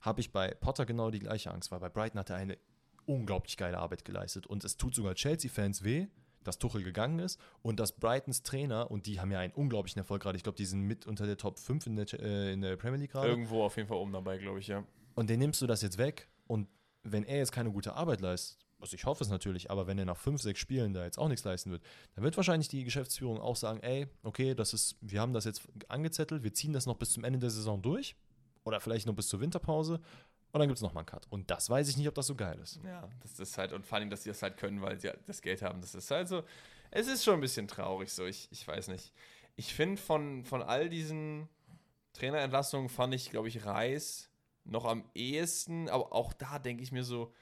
habe 0.00 0.20
ich 0.20 0.32
bei 0.32 0.54
Potter 0.54 0.86
genau 0.86 1.10
die 1.10 1.18
gleiche 1.18 1.50
Angst, 1.50 1.70
weil 1.70 1.80
bei 1.80 1.88
Brighton 1.88 2.20
hat 2.20 2.30
er 2.30 2.36
eine 2.36 2.58
unglaublich 3.06 3.56
geile 3.56 3.78
Arbeit 3.78 4.04
geleistet. 4.04 4.46
Und 4.46 4.64
es 4.64 4.76
tut 4.76 4.94
sogar 4.94 5.14
Chelsea-Fans 5.14 5.84
weh, 5.84 6.06
dass 6.44 6.58
Tuchel 6.58 6.82
gegangen 6.82 7.18
ist 7.18 7.40
und 7.62 7.80
dass 7.80 7.92
Brightons 7.92 8.42
Trainer, 8.42 8.90
und 8.90 9.06
die 9.06 9.20
haben 9.20 9.30
ja 9.30 9.40
einen 9.40 9.52
unglaublichen 9.52 9.98
Erfolg 9.98 10.22
gerade, 10.22 10.36
ich 10.36 10.42
glaube, 10.42 10.56
die 10.56 10.66
sind 10.66 10.82
mit 10.82 11.06
unter 11.06 11.26
der 11.26 11.36
Top 11.36 11.58
5 11.58 11.86
in 11.86 11.96
der, 11.96 12.06
äh, 12.20 12.52
in 12.52 12.60
der 12.60 12.76
Premier 12.76 12.98
League 13.00 13.12
gerade. 13.12 13.28
Irgendwo 13.28 13.64
auf 13.64 13.76
jeden 13.76 13.88
Fall 13.88 13.98
oben 13.98 14.12
dabei, 14.12 14.38
glaube 14.38 14.60
ich, 14.60 14.68
ja. 14.68 14.84
Und 15.14 15.30
den 15.30 15.38
nimmst 15.40 15.60
du 15.62 15.66
das 15.66 15.82
jetzt 15.82 15.98
weg 15.98 16.28
und 16.46 16.68
wenn 17.02 17.24
er 17.24 17.38
jetzt 17.38 17.52
keine 17.52 17.70
gute 17.70 17.94
Arbeit 17.94 18.20
leistet, 18.20 18.64
also 18.80 18.94
ich 18.96 19.06
hoffe 19.06 19.24
es 19.24 19.30
natürlich, 19.30 19.70
aber 19.70 19.86
wenn 19.86 19.98
er 19.98 20.04
nach 20.04 20.16
fünf, 20.16 20.42
sechs 20.42 20.60
Spielen 20.60 20.92
da 20.92 21.04
jetzt 21.04 21.18
auch 21.18 21.28
nichts 21.28 21.44
leisten 21.44 21.70
wird, 21.70 21.82
dann 22.14 22.24
wird 22.24 22.36
wahrscheinlich 22.36 22.68
die 22.68 22.84
Geschäftsführung 22.84 23.40
auch 23.40 23.56
sagen, 23.56 23.80
ey, 23.80 24.08
okay, 24.22 24.54
das 24.54 24.74
ist, 24.74 24.96
wir 25.00 25.20
haben 25.20 25.32
das 25.32 25.44
jetzt 25.44 25.66
angezettelt, 25.88 26.42
wir 26.42 26.52
ziehen 26.52 26.74
das 26.74 26.84
noch 26.84 26.96
bis 26.96 27.12
zum 27.12 27.24
Ende 27.24 27.38
der 27.38 27.50
Saison 27.50 27.80
durch 27.80 28.14
oder 28.64 28.80
vielleicht 28.80 29.06
noch 29.06 29.14
bis 29.14 29.28
zur 29.28 29.40
Winterpause 29.40 30.00
und 30.54 30.60
dann 30.60 30.68
gibt 30.68 30.78
es 30.78 30.82
nochmal 30.82 31.00
einen 31.00 31.06
Cut. 31.06 31.26
Und 31.30 31.50
das 31.50 31.68
weiß 31.68 31.88
ich 31.88 31.96
nicht, 31.96 32.06
ob 32.06 32.14
das 32.14 32.28
so 32.28 32.36
geil 32.36 32.56
ist. 32.62 32.78
Ja, 32.84 33.08
das 33.22 33.40
ist 33.40 33.58
halt, 33.58 33.72
und 33.72 33.84
vor 33.84 33.98
allem, 33.98 34.08
dass 34.08 34.22
sie 34.22 34.30
das 34.30 34.40
halt 34.40 34.56
können, 34.56 34.80
weil 34.80 35.00
sie 35.00 35.10
das 35.26 35.42
Geld 35.42 35.62
haben. 35.62 35.80
Das 35.80 35.96
ist 35.96 36.08
halt 36.12 36.28
so, 36.28 36.44
es 36.92 37.08
ist 37.08 37.24
schon 37.24 37.34
ein 37.34 37.40
bisschen 37.40 37.66
traurig 37.66 38.12
so, 38.12 38.24
ich, 38.24 38.46
ich 38.52 38.66
weiß 38.66 38.86
nicht. 38.86 39.12
Ich 39.56 39.74
finde, 39.74 40.00
von, 40.00 40.44
von 40.44 40.62
all 40.62 40.88
diesen 40.88 41.48
Trainerentlassungen 42.12 42.88
fand 42.88 43.14
ich, 43.14 43.30
glaube 43.30 43.48
ich, 43.48 43.66
Reis 43.66 44.30
noch 44.62 44.84
am 44.84 45.04
ehesten, 45.12 45.88
aber 45.88 46.12
auch 46.12 46.32
da 46.32 46.60
denke 46.60 46.84
ich 46.84 46.92
mir 46.92 47.02
so, 47.02 47.32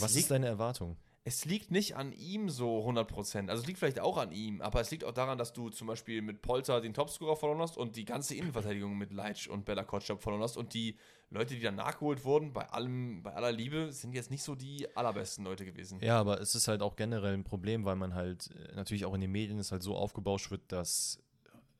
Was 0.00 0.16
ist 0.16 0.32
deine 0.32 0.46
Erwartung? 0.46 0.96
Es 1.26 1.46
liegt 1.46 1.70
nicht 1.70 1.96
an 1.96 2.12
ihm 2.12 2.50
so 2.50 2.86
100%. 2.86 3.48
Also 3.48 3.62
es 3.62 3.66
liegt 3.66 3.78
vielleicht 3.78 3.98
auch 3.98 4.18
an 4.18 4.30
ihm, 4.30 4.60
aber 4.60 4.82
es 4.82 4.90
liegt 4.90 5.04
auch 5.04 5.12
daran, 5.12 5.38
dass 5.38 5.54
du 5.54 5.70
zum 5.70 5.86
Beispiel 5.86 6.20
mit 6.20 6.42
Polter 6.42 6.82
den 6.82 6.92
Topscorer 6.92 7.34
verloren 7.34 7.60
hast 7.60 7.78
und 7.78 7.96
die 7.96 8.04
ganze 8.04 8.34
Innenverteidigung 8.34 8.96
mit 8.96 9.10
Leitsch 9.10 9.48
und 9.48 9.64
Bella 9.64 9.84
Kotschap 9.84 10.22
verloren 10.22 10.42
hast 10.42 10.58
und 10.58 10.74
die 10.74 10.98
Leute, 11.30 11.54
die 11.54 11.62
dann 11.62 11.76
nachgeholt 11.76 12.24
wurden, 12.24 12.52
bei 12.52 12.68
allem, 12.68 13.22
bei 13.22 13.32
aller 13.32 13.52
Liebe, 13.52 13.90
sind 13.90 14.14
jetzt 14.14 14.30
nicht 14.30 14.42
so 14.42 14.54
die 14.54 14.86
allerbesten 14.94 15.44
Leute 15.44 15.64
gewesen. 15.64 15.98
Ja, 16.02 16.20
aber 16.20 16.40
es 16.42 16.54
ist 16.54 16.68
halt 16.68 16.82
auch 16.82 16.94
generell 16.94 17.32
ein 17.32 17.44
Problem, 17.44 17.86
weil 17.86 17.96
man 17.96 18.14
halt 18.14 18.50
äh, 18.50 18.74
natürlich 18.74 19.06
auch 19.06 19.14
in 19.14 19.22
den 19.22 19.32
Medien 19.32 19.58
es 19.58 19.72
halt 19.72 19.82
so 19.82 19.96
aufgebauscht 19.96 20.50
wird, 20.50 20.60
dass, 20.68 21.22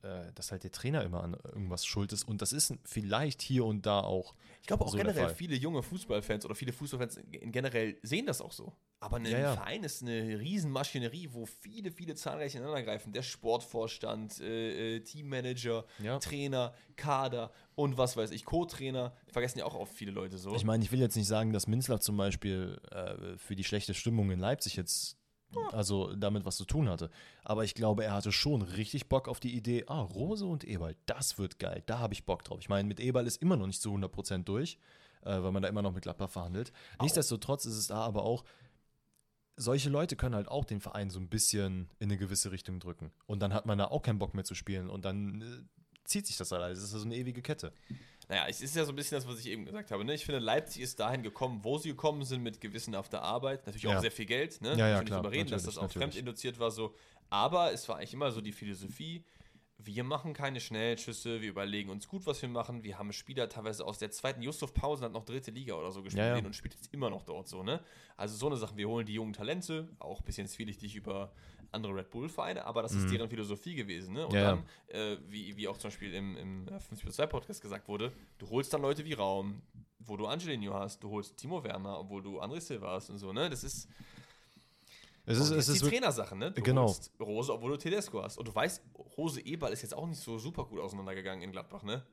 äh, 0.02 0.32
dass 0.34 0.52
halt 0.52 0.64
der 0.64 0.72
Trainer 0.72 1.04
immer 1.04 1.22
an 1.22 1.34
irgendwas 1.44 1.84
schuld 1.84 2.14
ist. 2.14 2.26
Und 2.26 2.40
das 2.40 2.54
ist 2.54 2.74
vielleicht 2.84 3.42
hier 3.42 3.66
und 3.66 3.84
da 3.84 4.00
auch. 4.00 4.34
Ich 4.62 4.66
glaube 4.66 4.86
auch 4.86 4.90
so 4.90 4.96
generell 4.96 5.28
viele 5.28 5.54
junge 5.54 5.82
Fußballfans 5.82 6.46
oder 6.46 6.54
viele 6.54 6.72
Fußballfans 6.72 7.20
generell 7.30 7.98
sehen 8.02 8.24
das 8.24 8.40
auch 8.40 8.52
so. 8.52 8.72
Aber 9.04 9.18
ein 9.18 9.26
Ja, 9.26 9.38
ja. 9.38 9.52
Verein 9.54 9.84
ist 9.84 10.00
eine 10.00 10.38
Riesenmaschinerie, 10.40 11.28
wo 11.32 11.44
viele, 11.44 11.90
viele 11.90 12.14
zahlreiche 12.14 12.56
ineinandergreifen. 12.56 13.12
Der 13.12 13.22
Sportvorstand, 13.22 14.40
äh, 14.40 14.96
äh, 14.96 15.00
Teammanager, 15.00 15.84
Ja. 16.02 16.18
Trainer, 16.18 16.72
Kader 16.96 17.52
und 17.74 17.98
was 17.98 18.16
weiß 18.16 18.30
ich, 18.30 18.46
Co-Trainer. 18.46 19.14
Vergessen 19.26 19.58
ja 19.58 19.66
auch 19.66 19.74
oft 19.74 19.92
viele 19.92 20.10
Leute 20.10 20.38
so. 20.38 20.54
Ich 20.54 20.64
meine, 20.64 20.82
ich 20.82 20.90
will 20.90 21.00
jetzt 21.00 21.16
nicht 21.16 21.26
sagen, 21.26 21.52
dass 21.52 21.66
Minzler 21.66 22.00
zum 22.00 22.16
Beispiel 22.16 22.80
äh, 22.90 23.36
für 23.36 23.54
die 23.54 23.64
schlechte 23.64 23.92
Stimmung 23.92 24.30
in 24.30 24.38
Leipzig 24.40 24.76
jetzt 24.76 25.18
also 25.70 26.12
damit 26.14 26.44
was 26.46 26.56
zu 26.56 26.64
tun 26.64 26.88
hatte. 26.88 27.10
Aber 27.44 27.62
ich 27.62 27.74
glaube, 27.74 28.04
er 28.04 28.12
hatte 28.14 28.32
schon 28.32 28.62
richtig 28.62 29.08
Bock 29.08 29.28
auf 29.28 29.38
die 29.38 29.54
Idee, 29.54 29.84
ah, 29.86 30.00
Rose 30.00 30.46
und 30.46 30.64
Eberl, 30.64 30.96
das 31.06 31.38
wird 31.38 31.58
geil, 31.58 31.82
da 31.86 31.98
habe 31.98 32.14
ich 32.14 32.24
Bock 32.24 32.42
drauf. 32.42 32.58
Ich 32.60 32.68
meine, 32.68 32.88
mit 32.88 32.98
Eberl 33.00 33.26
ist 33.26 33.40
immer 33.40 33.56
noch 33.56 33.66
nicht 33.66 33.80
zu 33.80 33.90
100% 33.92 34.44
durch, 34.44 34.78
äh, 35.22 35.30
weil 35.42 35.52
man 35.52 35.62
da 35.62 35.68
immer 35.68 35.82
noch 35.82 35.92
mit 35.92 36.02
Gladbach 36.02 36.30
verhandelt. 36.30 36.72
Nichtsdestotrotz 37.00 37.66
ist 37.66 37.76
es 37.76 37.86
da 37.86 37.98
aber 37.98 38.24
auch, 38.24 38.44
solche 39.56 39.88
Leute 39.90 40.16
können 40.16 40.34
halt 40.34 40.48
auch 40.48 40.64
den 40.64 40.80
Verein 40.80 41.10
so 41.10 41.18
ein 41.20 41.28
bisschen 41.28 41.88
in 41.98 42.08
eine 42.10 42.16
gewisse 42.18 42.50
Richtung 42.50 42.80
drücken. 42.80 43.12
Und 43.26 43.40
dann 43.40 43.52
hat 43.54 43.66
man 43.66 43.78
da 43.78 43.86
auch 43.86 44.02
keinen 44.02 44.18
Bock 44.18 44.34
mehr 44.34 44.44
zu 44.44 44.54
spielen 44.54 44.90
und 44.90 45.04
dann 45.04 45.42
äh, 45.42 46.04
zieht 46.04 46.26
sich 46.26 46.36
das 46.36 46.50
halt. 46.52 46.62
Das 46.76 46.82
ist 46.82 46.90
so 46.90 47.02
eine 47.04 47.14
ewige 47.16 47.40
Kette. 47.42 47.72
Naja, 48.28 48.46
es 48.48 48.62
ist 48.62 48.74
ja 48.74 48.84
so 48.84 48.92
ein 48.92 48.96
bisschen 48.96 49.16
das, 49.18 49.28
was 49.28 49.38
ich 49.38 49.46
eben 49.48 49.64
gesagt 49.66 49.90
habe. 49.90 50.04
Ne? 50.04 50.14
Ich 50.14 50.24
finde, 50.24 50.38
Leipzig 50.38 50.82
ist 50.82 50.98
dahin 50.98 51.22
gekommen, 51.22 51.60
wo 51.62 51.76
sie 51.78 51.90
gekommen 51.90 52.24
sind, 52.24 52.42
mit 52.42 52.60
gewissenhafter 52.60 53.22
Arbeit. 53.22 53.66
Natürlich 53.66 53.86
auch 53.86 53.92
Ja. 53.92 54.00
sehr 54.00 54.10
viel 54.10 54.24
Geld. 54.26 54.60
Ne? 54.62 54.70
Ja, 54.70 54.76
ja, 54.76 54.86
Ich 54.86 54.90
will 54.92 54.98
nicht 55.00 55.06
klar. 55.08 55.20
drüber 55.22 55.32
reden, 55.32 55.50
dass 55.50 55.64
das 55.64 55.76
auch 55.78 55.90
fremdinduziert 55.90 56.58
war. 56.58 56.70
So. 56.70 56.94
Aber 57.28 57.72
es 57.72 57.86
war 57.88 57.98
eigentlich 57.98 58.14
immer 58.14 58.30
so 58.32 58.40
die 58.40 58.52
Philosophie, 58.52 59.24
wir 59.84 60.04
machen 60.04 60.32
keine 60.32 60.60
Schnellschüsse, 60.60 61.40
wir 61.42 61.50
überlegen 61.50 61.90
uns 61.90 62.08
gut, 62.08 62.26
was 62.26 62.40
wir 62.42 62.48
machen. 62.48 62.82
Wir 62.82 62.98
haben 62.98 63.12
Spieler 63.12 63.48
teilweise 63.48 63.84
aus 63.84 63.98
der 63.98 64.10
zweiten, 64.10 64.42
Jusuf 64.42 64.72
Pausen 64.72 65.04
hat 65.04 65.12
noch 65.12 65.24
dritte 65.24 65.50
Liga 65.50 65.74
oder 65.74 65.90
so 65.92 66.02
gespielt 66.02 66.24
Ja, 66.26 66.36
ja. 66.38 66.44
und 66.44 66.54
spielt 66.56 66.74
jetzt 66.74 66.92
immer 66.92 67.10
noch 67.10 67.22
dort 67.24 67.48
so. 67.48 67.62
Ne? 67.62 67.80
Also 68.16 68.36
so 68.36 68.46
eine 68.46 68.56
Sache, 68.56 68.76
wir 68.76 68.88
holen 68.88 69.06
die 69.06 69.14
jungen 69.14 69.32
Talente, 69.32 69.88
auch 69.98 70.20
ein 70.20 70.24
bisschen 70.24 70.46
zwielichtig 70.46 70.94
über 70.96 71.32
andere 71.72 71.94
Red 71.96 72.10
Bull-Vereine, 72.10 72.64
aber 72.64 72.82
das 72.82 72.92
ist 72.94 73.10
deren 73.10 73.28
Philosophie 73.28 73.74
gewesen. 73.74 74.14
Ne? 74.14 74.24
Und 74.26 74.32
Mhm. 74.32 74.38
Ja, 74.38 74.50
dann 74.50 74.64
äh, 74.96 75.18
wie, 75.28 75.56
wie 75.56 75.66
auch 75.68 75.76
zum 75.76 75.88
Beispiel 75.88 76.14
im, 76.14 76.36
im 76.36 76.66
50 76.68 77.00
plus 77.02 77.16
2 77.16 77.26
Podcast 77.26 77.60
gesagt 77.60 77.88
wurde, 77.88 78.12
du 78.38 78.48
holst 78.48 78.72
dann 78.72 78.80
Leute 78.82 79.04
wie 79.04 79.12
Raum, 79.14 79.60
wo 79.98 80.16
du 80.16 80.26
Angelino 80.26 80.72
hast, 80.74 81.02
du 81.02 81.10
holst 81.10 81.36
Timo 81.36 81.64
Werner, 81.64 81.98
obwohl 81.98 82.22
du 82.22 82.40
André 82.40 82.60
Silva 82.60 82.92
hast 82.92 83.10
und 83.10 83.18
so, 83.18 83.32
ne? 83.32 83.48
Das 83.50 83.64
ist, 83.64 83.88
Es 85.26 85.38
ist, 85.38 85.50
es 85.50 85.68
ist 85.68 85.84
die 85.84 85.88
Trainersache, 85.88 86.36
ne? 86.36 86.52
Du 86.52 86.62
Genau. 86.62 86.94
Rose, 87.18 87.52
obwohl 87.52 87.72
du 87.72 87.76
Tedesco 87.78 88.22
hast. 88.22 88.36
Und 88.36 88.48
du 88.48 88.54
weißt, 88.54 88.82
Rose 89.16 89.40
Eberl 89.40 89.72
ist 89.72 89.82
jetzt 89.82 89.94
auch 89.94 90.06
nicht 90.06 90.20
so 90.20 90.38
super 90.38 90.64
gut 90.66 90.80
auseinandergegangen 90.80 91.42
in 91.42 91.52
Gladbach, 91.52 91.82
ne? 91.82 92.04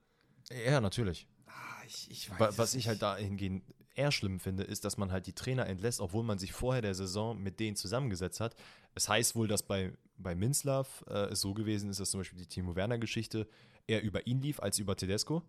ja, 0.65 0.79
natürlich. 0.81 1.27
Ah, 1.45 1.83
ich, 1.85 2.09
ich 2.09 2.39
weiß 2.39 2.57
Was 2.57 2.73
ich 2.75 2.87
halt 2.87 3.01
dahingehend 3.01 3.63
eher 3.95 4.11
schlimm 4.11 4.39
finde, 4.39 4.63
ist, 4.63 4.85
dass 4.85 4.97
man 4.97 5.11
halt 5.11 5.27
die 5.27 5.33
Trainer 5.33 5.67
entlässt, 5.67 5.99
obwohl 5.99 6.23
man 6.23 6.37
sich 6.39 6.53
vorher 6.53 6.81
der 6.81 6.95
Saison 6.95 7.41
mit 7.41 7.59
denen 7.59 7.75
zusammengesetzt 7.75 8.39
hat. 8.39 8.55
Es 8.95 9.09
heißt 9.09 9.35
wohl, 9.35 9.47
dass 9.47 9.63
bei, 9.63 9.93
bei 10.17 10.35
Minslav 10.35 11.03
äh, 11.07 11.31
es 11.31 11.41
so 11.41 11.53
gewesen 11.53 11.89
ist, 11.89 11.99
dass 11.99 12.11
zum 12.11 12.21
Beispiel 12.21 12.39
die 12.39 12.47
Timo 12.47 12.75
Werner-Geschichte 12.75 13.47
eher 13.87 14.01
über 14.01 14.25
ihn 14.27 14.41
lief 14.41 14.59
als 14.59 14.79
über 14.79 14.95
Tedesco. 14.95 15.43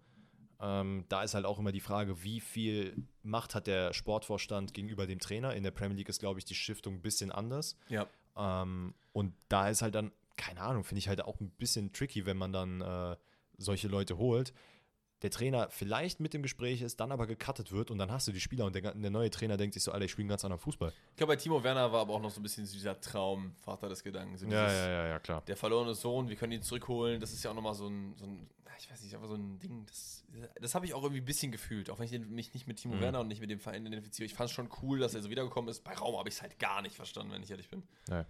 Ähm, 0.63 1.05
da 1.09 1.25
ist 1.25 1.35
halt 1.35 1.45
auch 1.45 1.59
immer 1.59 1.73
die 1.73 1.81
Frage, 1.81 2.23
wie 2.23 2.41
viel 2.41 2.97
Macht 3.25 3.57
hat 3.57 3.67
der 3.67 3.93
Sportvorstand 3.93 4.73
gegenüber 4.73 5.09
dem 5.09 5.19
Trainer. 5.19 5.55
In 5.55 5.65
der 5.65 5.73
Premier 5.73 5.97
League 5.97 6.09
ist, 6.09 6.21
glaube 6.21 6.39
ich, 6.39 6.45
die 6.45 6.55
Stiftung 6.55 6.95
ein 6.95 7.03
bisschen 7.03 7.33
anders. 7.33 7.77
Ja. 7.89 8.07
Ähm, 8.37 8.95
und 9.13 9.35
da 9.49 9.69
ist 9.69 9.83
halt 9.83 9.97
dann, 9.97 10.13
keine 10.37 10.61
Ahnung, 10.61 10.85
finde 10.85 11.01
ich 11.01 11.09
halt 11.09 11.21
auch 11.25 11.41
ein 11.41 11.51
bisschen 11.51 11.93
tricky, 11.93 12.27
wenn 12.27 12.37
man 12.37 12.53
dann 12.53 12.81
äh, 12.81 13.17
solche 13.59 13.89
Leute 13.89 14.19
holt. 14.19 14.55
Der 15.23 15.31
Trainer 15.31 15.69
vielleicht 15.71 16.21
mit 16.21 16.35
dem 16.35 16.43
Gespräch 16.43 16.83
ist, 16.83 16.99
dann 17.01 17.13
aber 17.13 17.27
gecuttet 17.27 17.71
wird 17.73 17.91
und 17.91 17.99
dann 17.99 18.11
hast 18.11 18.27
du 18.29 18.33
die 18.33 18.41
Spieler 18.41 18.65
und 18.67 18.75
der, 18.75 18.93
der 18.95 19.11
neue 19.11 19.31
Trainer 19.31 19.57
denkt 19.57 19.75
sich 19.75 19.83
so, 19.85 19.93
Alter, 19.93 20.05
ich 20.05 20.11
spiele 20.11 20.25
einen 20.25 20.31
ganz 20.31 20.45
anderen 20.45 20.61
Fußball. 20.61 20.93
Ich 21.11 21.17
glaube, 21.17 21.33
bei 21.33 21.37
Timo 21.37 21.63
Werner 21.63 21.93
war 21.93 22.01
aber 22.03 22.15
auch 22.15 22.21
noch 22.21 22.31
so 22.31 22.41
ein 22.41 22.43
bisschen 22.43 22.65
dieser 22.67 23.01
Traum, 23.01 23.55
Vater 23.63 23.89
des 23.89 24.03
Gedankens. 24.03 24.41
So 24.41 24.47
dieses, 24.47 24.61
ja, 24.61 25.07
ja, 25.07 25.19
klar. 25.21 25.43
Der 25.47 25.57
verlorene 25.57 25.95
Sohn, 25.95 26.29
wir 26.29 26.37
können 26.37 26.53
ihn 26.53 26.63
zurückholen. 26.63 27.21
Das 27.21 27.33
ist 27.33 27.43
ja 27.45 27.51
auch 27.51 27.55
nochmal 27.55 27.75
so 27.75 27.87
ein, 27.89 28.15
so 28.17 28.27
ein 28.27 28.49
ich 28.79 28.91
weiß 28.91 29.01
nicht, 29.03 29.15
einfach 29.15 29.29
so 29.29 29.35
ein 29.37 29.61
Ding. 29.61 29.87
Das, 29.87 30.25
das 30.61 30.75
habe 30.75 30.87
ich 30.87 30.93
auch 30.95 31.05
irgendwie 31.05 31.21
ein 31.21 31.25
bisschen 31.25 31.53
gefühlt. 31.53 31.89
Auch 31.89 32.01
wenn 32.01 32.07
ich 32.07 32.19
mich 32.19 32.53
nicht 32.53 32.67
mit 32.67 32.79
Timo 32.79 32.97
Mhm. 32.97 33.01
Werner 33.01 33.21
und 33.21 33.29
nicht 33.29 33.41
mit 33.41 33.49
dem 33.49 33.61
Verein 33.61 33.87
identifiziere. 33.87 34.27
Ich 34.27 34.35
fand 34.35 34.51
es 34.51 34.55
schon 34.57 34.69
cool, 34.83 34.99
dass 34.99 35.15
er 35.15 35.23
so 35.23 35.31
wiedergekommen 35.31 35.71
ist. 35.71 35.85
Bei 35.85 35.95
Raum 35.95 36.17
habe 36.19 36.29
ich 36.29 36.35
es 36.35 36.43
halt 36.43 36.59
gar 36.59 36.83
nicht 36.83 36.97
verstanden, 36.97 37.33
wenn 37.33 37.45
ich 37.45 37.51
ehrlich 37.53 37.69
bin. 37.69 37.85
Ja. 38.09 38.27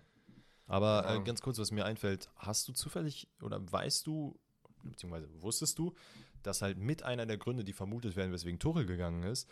Aber 0.66 1.04
Ja. 1.06 1.16
äh, 1.16 1.24
ganz 1.24 1.40
kurz, 1.40 1.58
was 1.58 1.70
mir 1.70 1.86
einfällt, 1.86 2.28
hast 2.36 2.68
du 2.68 2.72
zufällig 2.74 3.28
oder 3.40 3.60
weißt 3.72 4.06
du, 4.06 4.38
beziehungsweise 4.82 5.28
wusstest 5.42 5.78
du, 5.78 5.94
dass 6.42 6.62
halt 6.62 6.78
mit 6.78 7.02
einer 7.02 7.26
der 7.26 7.38
Gründe, 7.38 7.64
die 7.64 7.72
vermutet 7.72 8.16
werden, 8.16 8.32
weswegen 8.32 8.58
Tuchel 8.58 8.86
gegangen 8.86 9.22
ist, 9.22 9.48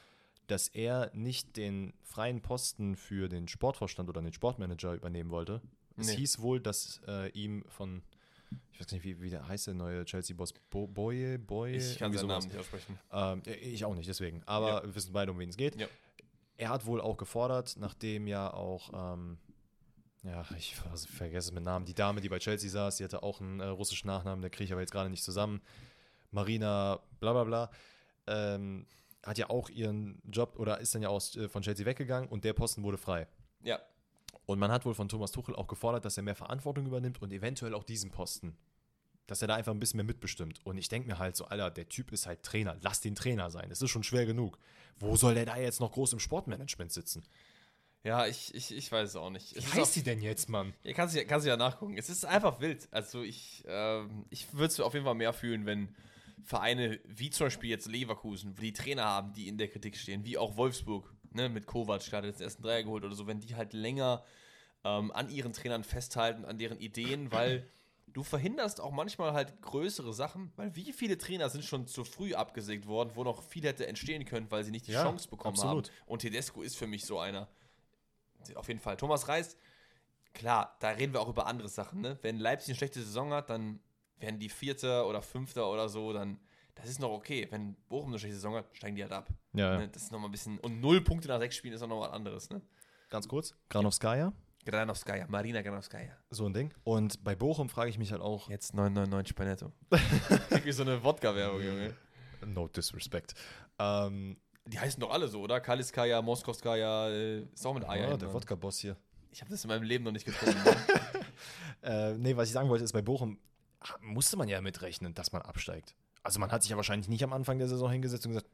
dass 0.47 0.68
er 0.68 1.11
nicht 1.14 1.57
den 1.57 1.93
freien 2.03 2.41
Posten 2.41 2.97
für 2.97 3.28
den 3.28 3.47
Sportvorstand 3.47 4.09
oder 4.09 4.20
den 4.20 4.33
Sportmanager 4.33 4.95
übernehmen 4.95 5.31
wollte. 5.31 5.61
Es 5.97 6.09
Nee. 6.09 6.16
hieß 6.16 6.41
wohl, 6.41 6.61
dass 6.61 7.01
äh, 7.07 7.31
ihm 7.31 7.64
von, 7.68 8.03
ich 8.72 8.81
weiß 8.81 8.91
nicht, 8.93 9.05
wie, 9.05 9.20
wie 9.20 9.31
der 9.31 9.47
heißt 9.47 9.68
der 9.68 9.74
neue 9.74 10.05
Chelsea-Boss, 10.05 10.55
Bo 10.70 10.89
Boye, 10.89 11.39
Boye, 11.39 11.76
Ich 11.76 11.99
kann 11.99 12.12
seinen. 12.12 12.26
Namen 12.28 12.47
nicht 12.49 12.59
aussprechen. 12.59 12.99
Ähm, 13.12 13.43
ich 13.62 13.85
auch 13.85 13.95
nicht, 13.95 14.09
deswegen. 14.09 14.43
Aber 14.47 14.83
wir 14.83 14.95
wissen 14.95 15.12
beide, 15.12 15.31
um 15.31 15.39
wen 15.39 15.51
es 15.51 15.57
geht. 15.57 15.78
Ja. 15.78 15.87
Er 16.57 16.70
hat 16.70 16.85
wohl 16.85 17.01
auch 17.01 17.16
gefordert, 17.16 17.76
nachdem 17.78 18.26
ja 18.26 18.53
auch, 18.53 19.14
ähm, 19.14 19.39
ja, 20.23 20.45
ich 20.57 20.75
ver- 20.77 20.97
vergesse 20.97 21.49
es 21.49 21.53
mit 21.53 21.64
Namen, 21.64 21.85
die 21.87 21.95
Dame, 21.95 22.21
die 22.21 22.29
bei 22.29 22.39
Chelsea 22.39 22.71
saß, 22.71 22.97
die 22.99 23.05
hatte 23.05 23.23
auch 23.23 23.41
einen 23.41 23.61
äh, 23.61 23.64
russischen 23.66 24.07
Nachnamen, 24.07 24.43
der 24.43 24.51
kriege 24.51 24.64
ich 24.64 24.73
aber 24.73 24.81
jetzt 24.83 24.93
gerade 24.93 25.11
nicht 25.11 25.25
zusammen. 25.25 25.61
Marina, 26.31 27.01
bla 27.18 27.33
bla 27.33 27.45
bla. 27.45 27.71
Ähm, 28.27 28.87
hat 29.25 29.39
ja 29.39 29.51
auch 29.51 29.68
ihren 29.68 30.21
Job 30.31 30.55
oder 30.59 30.79
ist 30.81 30.95
dann 30.95 31.03
ja 31.03 31.09
aus, 31.09 31.37
äh, 31.37 31.49
von 31.49 31.62
Chelsea 31.62 31.85
weggegangen 31.87 32.29
und 32.29 32.45
der 32.45 32.53
Posten 32.53 32.83
wurde 32.83 32.99
frei. 32.99 33.27
Ja, 33.62 33.81
Und 34.47 34.59
man 34.59 34.71
hat 34.73 34.85
wohl 34.87 34.95
von 34.95 35.09
Thomas 35.09 35.33
Tuchel 35.33 35.55
auch 35.57 35.66
gefordert, 35.66 36.05
dass 36.05 36.16
er 36.16 36.23
mehr 36.23 36.35
Verantwortung 36.37 36.87
übernimmt 36.87 37.21
und 37.21 37.33
eventuell 37.33 37.75
auch 37.75 37.85
diesen 37.85 38.11
Posten. 38.11 38.57
Dass 39.27 39.43
er 39.43 39.49
da 39.49 39.55
einfach 39.55 39.73
ein 39.73 39.79
bisschen 39.81 39.99
mehr 39.99 40.05
mitbestimmt. 40.07 40.61
Und 40.64 40.79
ich 40.79 40.89
denke 40.89 41.09
mir 41.09 41.18
halt 41.18 41.37
so, 41.37 41.45
Alter, 41.45 41.71
der 41.71 41.89
Typ 41.89 42.11
ist 42.12 42.27
halt 42.27 42.43
Trainer. 42.43 42.77
Lass 42.83 43.01
den 43.01 43.14
Trainer 43.14 43.51
sein. 43.51 43.71
Es 43.71 43.81
ist 43.83 43.91
schon 43.91 44.03
schwer 44.03 44.27
genug. 44.27 44.59
Wo 44.99 45.14
soll 45.16 45.35
der 45.35 45.47
da 45.47 45.57
jetzt 45.57 45.79
noch 45.81 45.93
groß 45.93 46.14
im 46.14 46.18
Sportmanagement 46.21 46.91
sitzen? 46.91 47.23
Ja 48.05 48.26
ich, 48.26 48.55
ich, 48.55 48.74
ich 48.74 48.90
weiß 48.90 49.11
es 49.11 49.16
auch 49.16 49.30
nicht. 49.30 49.57
Es 49.57 49.74
Wie 49.74 49.80
heißt 49.80 49.96
die 49.96 50.03
denn 50.03 50.20
jetzt, 50.22 50.48
Mann? 50.48 50.72
Ja, 50.82 50.92
kannst 50.92 51.14
du 51.14 51.18
ja, 51.20 51.24
kannst 51.26 51.46
ja 51.46 51.57
nachgucken. 51.57 51.96
Es 51.98 52.09
ist 52.09 52.24
einfach 52.24 52.61
wild. 52.61 52.88
Also 52.90 53.22
ich, 53.22 53.64
ähm, 53.66 54.24
ich 54.30 54.53
würde 54.53 54.66
es 54.66 54.80
auf 54.80 54.94
jeden 54.94 55.05
Fall 55.05 55.14
mehr 55.14 55.32
fühlen, 55.32 55.66
wenn 55.66 55.94
Vereine 56.42 56.98
wie 57.07 57.30
zum 57.30 57.46
Beispiel 57.46 57.70
jetzt 57.70 57.86
Leverkusen, 57.86 58.57
wo 58.57 58.62
die 58.62 58.72
Trainer 58.72 59.05
haben, 59.05 59.32
die 59.34 59.48
in 59.48 59.59
der 59.59 59.68
Kritik 59.68 59.96
stehen, 59.96 60.24
wie 60.24 60.38
auch 60.38 60.57
Wolfsburg, 60.57 61.12
ne, 61.32 61.48
mit 61.48 61.66
Kovac, 61.66 62.05
gerade 62.07 62.28
jetzt 62.28 62.40
den 62.40 62.44
ersten 62.44 62.62
Dreier 62.62 62.82
geholt 62.82 63.05
oder 63.05 63.14
so, 63.14 63.26
wenn 63.26 63.40
die 63.40 63.55
halt 63.55 63.72
länger 63.74 64.24
ähm, 64.84 65.11
an 65.12 65.28
ihren 65.28 65.53
Trainern 65.53 65.84
festhalten, 65.84 66.44
an 66.46 66.57
deren 66.59 66.78
Ideen, 66.78 67.30
weil 67.30 67.68
du 68.07 68.22
verhinderst 68.22 68.80
auch 68.80 68.90
manchmal 68.90 69.34
halt 69.34 69.61
größere 69.61 70.14
Sachen, 70.14 70.51
weil 70.57 70.74
wie 70.74 70.92
viele 70.92 71.18
Trainer 71.18 71.51
sind 71.51 71.64
schon 71.64 71.86
zu 71.86 72.05
früh 72.05 72.34
abgesägt 72.34 72.86
worden, 72.86 73.11
wo 73.14 73.22
noch 73.22 73.42
viel 73.42 73.64
hätte 73.64 73.86
entstehen 73.86 74.24
können, 74.24 74.51
weil 74.51 74.64
sie 74.64 74.70
nicht 74.70 74.86
die 74.88 74.92
Ja, 74.92 75.03
Chance 75.05 75.28
bekommen 75.28 75.55
absolut. 75.55 75.88
haben. 75.90 75.96
Und 76.07 76.20
Tedesco 76.20 76.62
ist 76.62 76.76
für 76.76 76.86
mich 76.86 77.05
so 77.05 77.18
einer. 77.20 77.48
Auf 78.55 78.68
jeden 78.68 78.80
Fall. 78.80 78.97
Thomas 78.97 79.28
Reis, 79.28 79.57
klar, 80.34 80.76
da 80.80 80.91
reden 80.91 81.12
wir 81.12 81.20
auch 81.20 81.28
über 81.28 81.47
andere 81.47 81.68
Sachen. 81.68 82.01
Ne? 82.01 82.18
Wenn 82.22 82.38
Leipzig 82.38 82.70
eine 82.70 82.76
schlechte 82.76 83.01
Saison 83.03 83.32
hat, 83.32 83.51
dann 83.51 83.80
werden 84.18 84.38
die 84.38 84.49
Vierter 84.49 85.07
oder 85.07 85.22
Fünfter 85.22 85.70
oder 85.70 85.88
so, 85.88 86.12
dann 86.12 86.38
das 86.74 86.88
ist 86.88 87.01
noch 87.01 87.11
okay. 87.11 87.47
Wenn 87.51 87.74
Bochum 87.88 88.09
eine 88.11 88.18
schlechte 88.18 88.36
Saison 88.36 88.55
hat, 88.55 88.64
steigen 88.72 88.97
die 88.97 89.03
halt 89.03 89.12
ab. 89.12 89.28
Ja, 89.53 89.76
Ne? 89.78 89.88
Das 89.88 90.03
ist 90.05 90.12
nochmal 90.12 90.28
ein 90.28 90.32
bisschen. 90.32 90.59
Und 90.61 90.80
null 90.80 91.03
Punkte 91.03 91.28
nach 91.28 91.38
sechs 91.38 91.57
Spielen 91.57 91.74
ist 91.74 91.82
auch 91.82 91.88
noch 91.88 92.01
was 92.01 92.12
anderes. 92.12 92.49
Ne? 92.51 92.62
ganz 93.11 93.26
kurz. 93.26 93.55
Granovskaya, 93.68 94.32
Granovskaya, 94.64 95.26
Marina 95.28 95.62
Granovskaya. 95.62 96.16
so 96.30 96.47
ein 96.47 96.55
Ding. 96.55 96.72
Und 96.84 97.22
bei 97.24 97.34
Bochum 97.34 97.68
frage 97.68 97.91
ich 97.91 97.99
mich 97.99 98.12
halt 98.12 98.22
auch, 98.22 98.49
Jetzt 98.49 98.72
999 98.74 99.34
bei 99.34 99.45
Netto. 99.45 99.72
Irgendwie 100.51 100.72
so 100.72 100.82
eine 100.84 101.03
Wodka-Werbung, 101.03 101.61
Junge. 101.61 101.97
no 102.47 102.68
disrespect. 102.68 103.34
Ähm, 103.78 104.36
Die 104.67 104.79
heißen 104.79 105.01
doch 105.01 105.11
alle 105.11 105.29
so, 105.29 105.41
oder? 105.41 105.61
Kaliskaya, 105.61 106.23
Moskowskaya, 106.23 107.09
äh, 107.09 107.41
ist 107.43 107.67
auch 107.67 107.75
mit 107.75 107.89
Eier. 107.89 108.03
ja, 108.03 108.09
der 108.11 108.19
dran. 108.19 108.33
Wodka-Boss 108.35 108.79
hier. 108.79 108.97
Ich 109.33 109.41
habe 109.41 109.51
das 109.51 109.65
in 109.65 109.69
meinem 109.69 109.83
Leben 109.85 110.05
noch 110.05 110.13
nicht 110.13 110.25
getrunken. 110.27 110.63
ne? 110.65 110.77
Äh, 111.83 112.13
nee, 112.19 112.37
was 112.37 112.49
ich 112.49 112.53
sagen 112.53 112.69
wollte, 112.69 112.85
ist, 112.85 112.93
bei 112.93 113.01
Bochum 113.01 113.39
musste 114.03 114.37
man 114.37 114.49
ja 114.49 114.61
mitrechnen, 114.61 115.15
dass 115.15 115.33
man 115.33 115.41
absteigt. 115.41 115.95
Also 116.23 116.39
man 116.39 116.53
hat 116.53 116.61
sich 116.63 116.71
ja 116.71 116.77
wahrscheinlich 116.77 117.09
nicht 117.09 117.25
am 117.25 117.33
Anfang 117.33 117.59
der 117.59 117.69
Saison 117.69 117.91
hingesetzt 117.91 118.27
und 118.27 118.33
gesagt, 118.33 118.51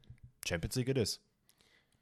Champions 0.46 0.76
League 0.76 0.88
it 0.90 0.96
is. 0.98 1.20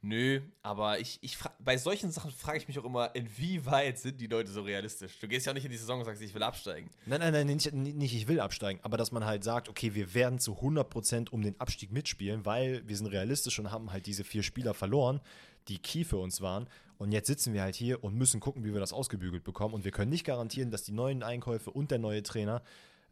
Nö, 0.07 0.43
aber 0.61 1.01
ich, 1.01 1.19
ich 1.23 1.39
bei 1.61 1.79
solchen 1.79 2.11
Sachen 2.11 2.31
frage 2.31 2.59
ich 2.59 2.69
mich 2.69 2.79
auch 2.79 2.85
immer, 2.85 3.15
inwieweit 3.15 3.99
sind 3.99 4.21
die 4.21 4.27
Leute 4.27 4.53
so 4.53 4.61
realistisch? 4.61 5.19
Du 5.19 5.27
gehst 5.27 5.47
ja 5.47 5.55
nicht 5.55 5.65
in 5.65 5.71
die 5.71 5.79
Saison 5.79 5.99
und 5.99 6.05
sagst, 6.05 6.21
ich 6.21 6.35
will 6.35 6.43
absteigen. 6.43 6.91
Nein, 7.07 7.21
nein, 7.21 7.33
nein, 7.33 7.47
nicht, 7.47 7.73
nicht 7.73 8.15
ich 8.15 8.29
will 8.29 8.39
absteigen, 8.39 8.81
aber 8.83 8.99
dass 8.99 9.13
man 9.13 9.25
halt 9.25 9.45
sagt, 9.45 9.71
okay, 9.71 9.95
wir 9.95 10.13
werden 10.13 10.39
zu 10.39 10.59
100% 10.59 11.31
um 11.31 11.41
den 11.41 11.59
Abstieg 11.59 11.91
mitspielen, 11.91 12.45
weil 12.45 12.87
wir 12.87 12.99
sind 12.99 13.07
realistisch 13.07 13.59
und 13.59 13.71
haben 13.71 13.93
halt 13.93 14.05
diese 14.05 14.25
vier 14.25 14.43
Spieler 14.43 14.75
verloren, 14.75 15.23
die 15.69 15.79
key 15.79 16.05
für 16.05 16.19
uns 16.19 16.43
waren. 16.43 16.69
Und 16.99 17.13
jetzt 17.13 17.27
sitzen 17.27 17.55
wir 17.55 17.63
halt 17.63 17.75
hier 17.75 18.05
und 18.05 18.15
müssen 18.15 18.41
gucken, 18.41 18.63
wie 18.63 18.75
wir 18.75 18.81
das 18.81 18.93
ausgebügelt 18.93 19.43
bekommen. 19.43 19.73
Und 19.73 19.87
wir 19.87 19.91
können 19.91 20.11
nicht 20.11 20.27
garantieren, 20.27 20.71
dass 20.71 20.83
die 20.83 20.93
neuen 20.93 21.23
Einkäufe 21.23 21.71
und 21.71 21.91
der 21.91 21.99
neue 21.99 22.23
Trainer, 22.23 22.63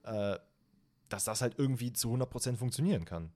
äh, 0.03 0.37
dass 1.09 1.25
das 1.25 1.41
halt 1.41 1.55
irgendwie 1.57 1.95
zu 1.95 2.15
100% 2.15 2.57
funktionieren 2.57 3.07
kann. 3.07 3.33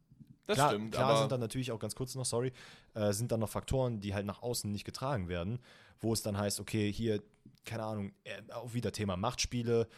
Das 0.46 0.56
klar, 0.56 0.70
stimmt, 0.70 0.94
klar 0.94 1.16
sind 1.18 1.32
dann 1.32 1.40
natürlich 1.40 1.72
auch 1.72 1.78
ganz 1.78 1.94
kurz 1.94 2.14
noch, 2.14 2.24
sorry, 2.24 2.52
äh, 2.94 3.12
sind 3.12 3.32
dann 3.32 3.40
noch 3.40 3.48
Faktoren, 3.48 4.00
die 4.00 4.14
halt 4.14 4.26
nach 4.26 4.42
außen 4.42 4.70
nicht 4.70 4.84
getragen 4.84 5.28
werden, 5.28 5.58
wo 6.00 6.12
es 6.12 6.22
dann 6.22 6.38
heißt, 6.38 6.60
okay, 6.60 6.92
hier, 6.92 7.22
keine 7.64 7.82
Ahnung, 7.82 8.12
äh, 8.24 8.40
auch 8.52 8.72
wieder 8.74 8.92
Thema 8.92 9.16
Machtspiele, 9.16 9.88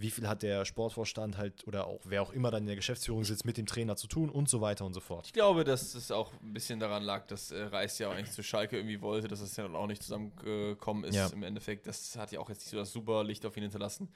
wie 0.00 0.10
viel 0.10 0.28
hat 0.28 0.42
der 0.44 0.64
Sportvorstand 0.64 1.36
halt 1.38 1.66
oder 1.66 1.88
auch 1.88 1.98
wer 2.04 2.22
auch 2.22 2.32
immer 2.32 2.52
dann 2.52 2.62
in 2.62 2.66
der 2.68 2.76
Geschäftsführung 2.76 3.24
sitzt, 3.24 3.44
mit 3.44 3.56
dem 3.56 3.66
Trainer 3.66 3.96
zu 3.96 4.06
tun 4.06 4.30
und 4.30 4.48
so 4.48 4.60
weiter 4.60 4.84
und 4.86 4.94
so 4.94 5.00
fort. 5.00 5.26
ich 5.26 5.32
glaube, 5.32 5.64
dass 5.64 5.94
es 5.94 6.12
auch 6.12 6.32
ein 6.40 6.52
bisschen 6.54 6.78
daran 6.78 7.02
lag, 7.02 7.26
dass 7.26 7.50
äh, 7.50 7.64
Reis 7.64 7.98
ja 7.98 8.08
auch 8.08 8.14
eigentlich 8.14 8.30
zu 8.30 8.44
Schalke 8.44 8.76
irgendwie 8.76 9.00
wollte, 9.02 9.26
dass 9.26 9.40
es 9.40 9.56
ja 9.56 9.64
dann 9.64 9.74
auch 9.74 9.88
nicht 9.88 10.02
zusammengekommen 10.04 11.02
ist 11.04 11.16
Ja. 11.16 11.26
im 11.28 11.42
Endeffekt. 11.42 11.86
Das 11.88 12.14
hat 12.16 12.30
ja 12.30 12.38
auch 12.38 12.48
jetzt 12.48 12.60
nicht 12.60 12.70
so 12.70 12.76
das 12.76 12.92
super 12.92 13.24
Licht 13.24 13.44
auf 13.44 13.56
ihn 13.56 13.64
hinterlassen. 13.64 14.08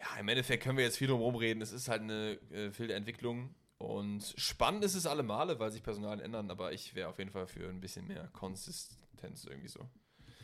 Ja, 0.00 0.18
im 0.18 0.26
Endeffekt 0.28 0.64
können 0.64 0.76
wir 0.76 0.84
jetzt 0.84 0.96
viel 0.98 1.06
drum 1.06 1.20
rumreden. 1.20 1.62
Es 1.62 1.70
ist 1.70 1.88
halt 1.88 2.02
eine 2.02 2.32
äh, 2.50 2.76
wilde 2.76 2.94
Entwicklung. 2.94 3.54
Und 3.82 4.34
spannend 4.36 4.84
ist 4.84 4.94
es 4.94 5.06
alle 5.06 5.22
Male, 5.24 5.58
weil 5.58 5.72
sich 5.72 5.82
Personalien 5.82 6.20
ändern, 6.20 6.50
aber 6.50 6.72
ich 6.72 6.94
wäre 6.94 7.08
auf 7.08 7.18
jeden 7.18 7.30
Fall 7.32 7.46
für 7.48 7.68
ein 7.68 7.80
bisschen 7.80 8.06
mehr 8.06 8.28
Konsistenz 8.32 9.44
irgendwie 9.44 9.68
so. 9.68 9.80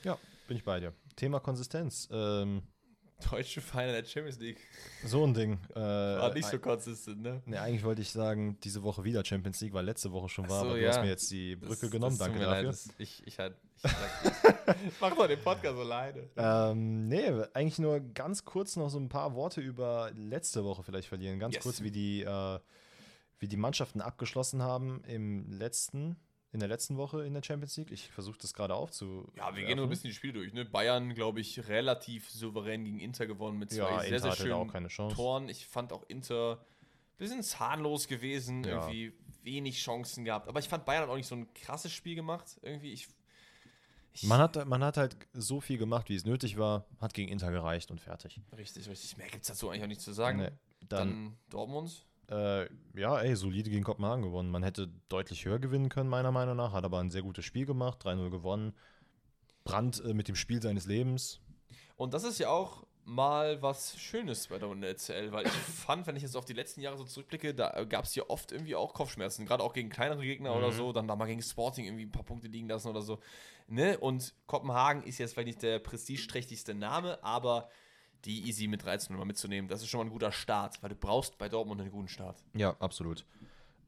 Ja, 0.03 0.19
bin 0.49 0.57
ich 0.57 0.65
bei 0.65 0.81
dir. 0.81 0.93
Thema 1.15 1.39
Konsistenz. 1.39 2.09
Ähm, 2.11 2.63
Deutsche 3.31 3.61
Final 3.61 3.93
der 4.01 4.05
Champions 4.05 4.39
League 4.39 4.59
so 5.05 5.25
ein 5.25 5.35
Ding. 5.35 5.59
Äh, 5.75 5.79
war 5.81 6.33
nicht 6.35 6.49
so 6.49 6.59
konsistent, 6.59 7.21
ne? 7.21 7.43
Ne, 7.47 7.61
eigentlich 7.61 7.83
wollte 7.85 8.01
ich 8.03 8.11
sagen, 8.11 8.59
diese 8.63 8.83
Woche 8.85 9.03
wieder 9.03 9.25
Champions 9.25 9.61
League, 9.61 9.73
weil 9.73 9.85
letzte 9.85 10.13
Woche 10.13 10.29
schon 10.29 10.49
war, 10.49 10.61
so, 10.61 10.67
aber 10.67 10.75
du 10.77 10.83
ja. 10.83 10.91
hast 10.91 11.01
mir 11.01 11.09
jetzt 11.09 11.31
die 11.31 11.57
Brücke 11.57 11.91
genommen, 11.91 12.17
das 12.17 12.27
danke 12.27 12.39
mir 12.39 12.47
leid, 12.47 12.67
dafür. 12.67 12.71
das- 12.71 12.89
ich, 12.99 13.27
ich 13.27 13.39
halt, 13.41 13.57
ich, 13.83 13.91
ich 14.87 14.93
mach 15.01 15.15
doch 15.17 15.27
den 15.27 15.41
Podcast 15.41 15.77
alleine. 15.79 16.29
Ähm, 16.37 17.09
nee, 17.09 17.29
eigentlich 17.55 17.79
nur 17.81 17.99
ganz 18.01 18.45
kurz 18.45 18.77
noch 18.77 18.89
so 18.89 18.99
ein 18.99 19.09
paar 19.09 19.35
Worte 19.35 19.61
über 19.61 20.11
letzte 20.15 20.63
Woche 20.65 20.83
vielleicht 20.85 21.09
verlieren. 21.09 21.39
Ganz 21.41 21.55
Yes. 21.57 21.63
kurz, 21.65 21.83
wie 21.83 21.91
die, 21.91 22.23
äh, 22.23 22.59
wie 23.39 23.49
die 23.49 23.57
Mannschaften 23.57 24.01
abgeschlossen 24.01 24.63
haben 24.63 25.03
im 25.05 25.51
letzten, 25.53 26.17
in 26.53 26.61
der 26.61 26.69
letzten 26.69 26.97
Woche 26.97 27.25
in 27.25 27.35
der 27.35 27.43
Champions 27.43 27.77
League. 27.77 27.91
Ich 27.93 28.09
versuche 28.11 28.39
das 28.41 28.55
gerade 28.55 28.75
aufzu. 28.75 29.31
Ja, 29.37 29.55
wir 29.55 29.65
gehen 29.65 29.77
nur 29.77 29.87
ein 29.87 29.91
bisschen 29.91 30.11
die 30.11 30.15
Spiele 30.15 30.33
durch. 30.35 30.53
Ne? 30.53 30.65
Bayern, 30.65 31.15
glaube 31.15 31.41
ich, 31.41 31.69
relativ 31.69 32.29
souverän 32.31 32.85
gegen 32.85 33.01
Inter 33.01 33.27
gewonnen 33.27 33.59
mit 33.59 33.71
zwei 33.71 33.79
Ja, 33.91 34.01
sehr, 34.01 34.09
Inter 34.17 34.33
sehr 34.33 34.47
schönen. 34.79 35.11
Toren. 35.11 35.49
Ich 35.49 35.67
fand 35.67 35.93
auch 35.93 36.05
Inter 36.09 36.59
ein 36.61 37.19
bisschen 37.19 37.43
zahnlos 37.43 38.09
gewesen, 38.09 38.65
Ja. 38.65 38.71
irgendwie 38.89 39.13
wenig 39.43 39.79
Chancen 39.81 40.25
gehabt. 40.25 40.49
Aber 40.49 40.59
ich 40.61 40.69
fand 40.69 40.85
Bayern 40.85 41.05
hat 41.05 41.11
auch 41.11 41.17
nicht 41.17 41.27
so 41.29 41.35
ein 41.37 41.53
krasses 41.55 41.93
Spiel 41.93 42.15
gemacht. 42.15 42.59
Irgendwie, 42.63 42.93
ich. 42.93 43.09
ich 44.13 44.25
Man 44.25 44.41
hat, 44.41 44.67
man 44.67 44.83
hat 44.83 44.97
halt 44.97 45.17
so 45.33 45.61
viel 45.61 45.79
gemacht, 45.79 46.09
wie 46.09 46.15
es 46.17 46.25
nötig 46.25 46.59
war, 46.59 46.87
hat 47.01 47.15
gegen 47.15 47.31
Inter 47.31 47.51
gereicht 47.51 47.91
und 47.91 48.01
fertig. 48.01 48.41
richtig, 48.57 48.89
richtig. 48.89 49.17
Mehr 49.17 49.29
gibt 49.29 49.43
es 49.43 49.49
dazu 49.49 49.69
eigentlich 49.69 49.83
auch 49.85 49.89
nicht 49.89 50.01
zu 50.01 50.13
sagen. 50.13 50.39
Nee, 50.39 50.51
dann, 50.89 51.09
Dann 51.09 51.39
Dortmund. 51.51 52.07
Äh, 52.31 52.69
ja, 52.95 53.19
ey, 53.21 53.35
solide 53.37 53.71
gegen 53.71 53.85
Kopenhagen 53.85 54.23
gewonnen. 54.23 54.51
Man 54.51 54.63
hätte 54.63 54.89
deutlich 55.09 55.45
höher 55.45 55.59
gewinnen 55.59 55.89
können, 55.89 56.11
meiner 56.11 56.33
Meinung 56.33 56.57
nach. 56.57 56.73
Hat 56.73 56.85
aber 56.85 56.99
ein 57.01 57.11
sehr 57.11 57.23
gutes 57.23 57.45
Spiel 57.45 57.67
gemacht, 57.67 58.05
3-0 58.05 58.31
gewonnen. 58.31 58.75
Brandt 59.65 60.03
äh, 60.05 60.15
mit 60.15 60.29
dem 60.29 60.37
Spiel 60.37 60.61
seines 60.61 60.87
Lebens. 60.87 61.41
Und 61.97 62.15
das 62.15 62.25
ist 62.25 62.39
ja 62.39 62.49
auch 62.51 62.87
mal 63.05 63.63
was 63.63 63.99
Schönes 63.99 64.49
bei 64.49 64.59
der 64.59 64.69
NCL, 64.69 65.33
weil 65.33 65.47
ich 65.47 65.53
fand, 65.87 66.07
wenn 66.07 66.17
ich 66.17 66.23
jetzt 66.23 66.37
auf 66.37 66.45
die 66.45 66.53
letzten 66.53 66.83
Jahre 66.83 66.99
so 66.99 67.05
zurückblicke, 67.05 67.55
da 67.55 67.85
gab 67.85 68.05
es 68.05 68.15
ja 68.15 68.25
oft 68.29 68.53
irgendwie 68.53 68.77
auch 68.77 68.93
Kopfschmerzen, 68.93 69.47
gerade 69.47 69.63
auch 69.63 69.73
gegen 69.73 69.89
kleinere 69.89 70.23
Gegner 70.23 70.55
oder 70.55 70.69
Mhm. 70.69 70.73
so, 70.73 70.93
dann 70.93 71.09
da 71.09 71.17
mal 71.17 71.25
gegen 71.27 71.43
Sporting 71.43 71.87
irgendwie 71.87 72.05
ein 72.05 72.13
paar 72.13 72.25
Punkte 72.25 72.49
liegen 72.49 72.69
lassen 72.69 72.89
oder 72.89 73.01
so. 73.01 73.19
Ne? 73.67 73.97
Und 73.99 74.35
Kopenhagen 74.47 75.03
ist 75.03 75.19
jetzt 75.19 75.33
vielleicht 75.33 75.47
nicht 75.47 75.63
der 75.63 75.79
prestigeträchtigste 75.79 76.75
Name, 76.75 77.23
aber 77.25 77.71
die 78.25 78.47
easy 78.49 78.67
mit 78.67 78.85
13 78.85 79.17
mal 79.17 79.25
mitzunehmen, 79.25 79.69
das 79.69 79.83
ist 79.83 79.89
schon 79.89 79.99
mal 79.99 80.07
ein 80.07 80.11
guter 80.13 80.33
Start, 80.33 80.83
weil 80.83 80.91
du 80.91 80.97
brauchst 80.97 81.39
bei 81.39 81.49
Dortmund 81.49 81.81
einen 81.81 81.91
guten 81.91 82.09
Start. 82.09 82.43
Ja, 82.55 82.77
absolut. 82.81 83.25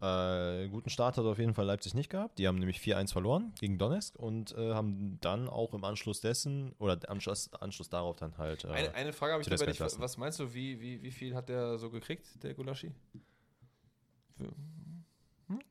Äh, 0.00 0.68
guten 0.68 0.88
Start 0.88 1.18
hat 1.18 1.26
auf 1.26 1.38
jeden 1.38 1.52
Fall 1.52 1.66
Leipzig 1.66 1.92
nicht 1.92 2.08
gehabt. 2.08 2.38
Die 2.38 2.48
haben 2.48 2.58
nämlich 2.58 2.78
4-1 2.78 3.12
verloren 3.12 3.52
gegen 3.60 3.76
Donetsk 3.76 4.16
und 4.16 4.56
äh, 4.56 4.72
haben 4.72 5.18
dann 5.20 5.46
auch 5.46 5.74
im 5.74 5.84
Anschluss 5.84 6.22
dessen 6.22 6.72
oder 6.78 6.98
Anschluss, 7.10 7.52
Anschluss 7.52 7.90
darauf 7.90 8.16
dann 8.16 8.38
halt. 8.38 8.64
Äh, 8.64 8.68
Eine, 8.68 8.94
eine 8.94 9.12
Frage 9.12 9.32
habe 9.34 9.42
ich 9.42 9.46
zu 9.46 9.50
noch 9.52 9.58
bei 9.58 9.66
der 9.66 9.74
dich. 9.88 9.98
Was 10.00 10.16
meinst 10.16 10.40
du, 10.40 10.54
wie, 10.54 10.80
wie, 10.80 11.02
wie 11.02 11.10
viel 11.10 11.34
hat 11.34 11.50
der 11.50 11.76
so 11.76 11.90
gekriegt, 11.90 12.42
der 12.42 12.54
Gulaschi? 12.54 12.92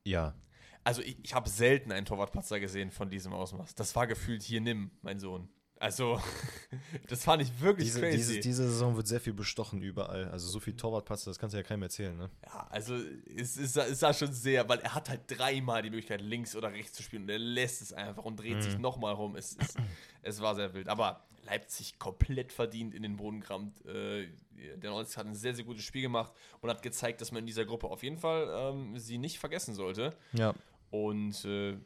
ja, 0.04 0.36
Also 0.84 1.02
ich, 1.02 1.18
ich 1.24 1.34
habe 1.34 1.50
selten 1.50 1.92
einen 1.92 2.06
Torwartpatzer 2.06 2.60
gesehen 2.60 2.92
von 2.92 3.10
diesem 3.10 3.34
Ausmaß. 3.34 3.74
Das 3.74 3.96
war 3.96 4.06
gefühlt 4.06 4.44
hier 4.44 4.62
nimm, 4.62 4.92
mein 5.02 5.20
Sohn. 5.20 5.50
Also, 5.80 6.20
das 7.08 7.24
fand 7.24 7.42
ich 7.42 7.60
wirklich 7.62 7.88
diese, 7.88 8.02
crazy. 8.02 8.18
diese, 8.18 8.40
diese 8.42 8.70
Saison 8.70 8.96
wird 8.98 9.08
sehr 9.08 9.22
viel 9.22 9.34
bestochen 9.34 9.82
überall. 9.82 10.28
Also 10.30 10.48
so 10.50 10.60
viel 10.60 10.76
Torwartpatzer, 10.76 11.32
das 11.32 11.40
kannst 11.40 11.54
du 11.54 11.58
ja 11.58 11.64
keinem 11.64 11.84
erzählen, 11.84 12.18
ne? 12.18 12.30
ja, 12.46 12.68
also 12.70 12.96
es, 13.38 13.56
sah- 13.56 13.86
es 13.86 14.00
sah 14.02 14.14
schon 14.14 14.34
sehr, 14.34 14.68
weil 14.68 14.80
er 14.80 14.94
hat 14.94 15.10
halt 15.10 15.22
dreimal 15.28 15.82
die 15.82 15.90
Möglichkeit, 15.90 16.20
links 16.22 16.56
oder 16.56 16.72
rechts 16.74 16.94
zu 16.94 17.02
spielen 17.04 17.24
und 17.24 17.30
er 17.30 17.40
lässt 17.40 17.82
es 17.82 17.94
einfach 17.94 18.26
und 18.26 18.38
dreht 18.40 18.58
Mhm. 18.58 18.62
sich 18.62 18.78
nochmal 18.78 19.14
rum. 19.14 19.36
Es, 19.38 19.56
es, 19.58 19.74
es 20.22 20.42
war 20.42 20.54
sehr 20.56 20.74
wild. 20.74 20.90
Aber 20.90 21.24
Leipzig 21.46 21.98
komplett 21.98 22.52
verdient 22.52 22.94
in 22.94 23.02
den 23.02 23.16
Boden 23.16 23.40
gerammt. 23.40 23.84
Äh, 23.86 24.28
der 24.76 24.90
90 24.92 25.18
hat 25.18 25.26
ein 25.28 25.34
sehr, 25.36 25.56
sehr 25.56 25.64
gutes 25.64 25.84
Spiel 25.86 26.02
gemacht 26.02 26.34
und 26.60 26.70
hat 26.70 26.82
gezeigt, 26.82 27.22
dass 27.22 27.32
man 27.32 27.40
in 27.40 27.48
dieser 27.48 27.64
Gruppe 27.66 27.88
auf 27.88 28.04
jeden 28.04 28.18
Fall 28.18 28.50
ähm, 28.74 29.00
sie 29.00 29.18
nicht 29.18 29.40
vergessen 29.40 29.74
sollte. 29.74 30.14
Ja. 30.34 30.54
Und 30.92 31.46
äh, 31.46 31.78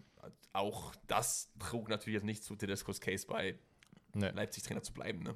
auch 0.52 0.94
das 1.08 1.52
trug 1.60 1.90
natürlich 1.90 2.16
jetzt 2.16 2.26
nicht 2.26 2.44
zu 2.44 2.56
Tedescos 2.56 3.00
Case 3.00 3.28
bei, 3.28 3.56
Ne. 4.14 4.32
Leipzig-Trainer 4.32 4.84
zu 4.84 4.94
bleiben. 4.94 5.24
Ne? 5.24 5.36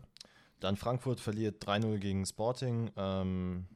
Dann 0.60 0.76
Frankfurt 0.76 1.20
verliert 1.20 1.64
3-0 1.66 1.98
gegen 1.98 2.26
Sporting. 2.26 2.92
Ähm, 2.96 3.68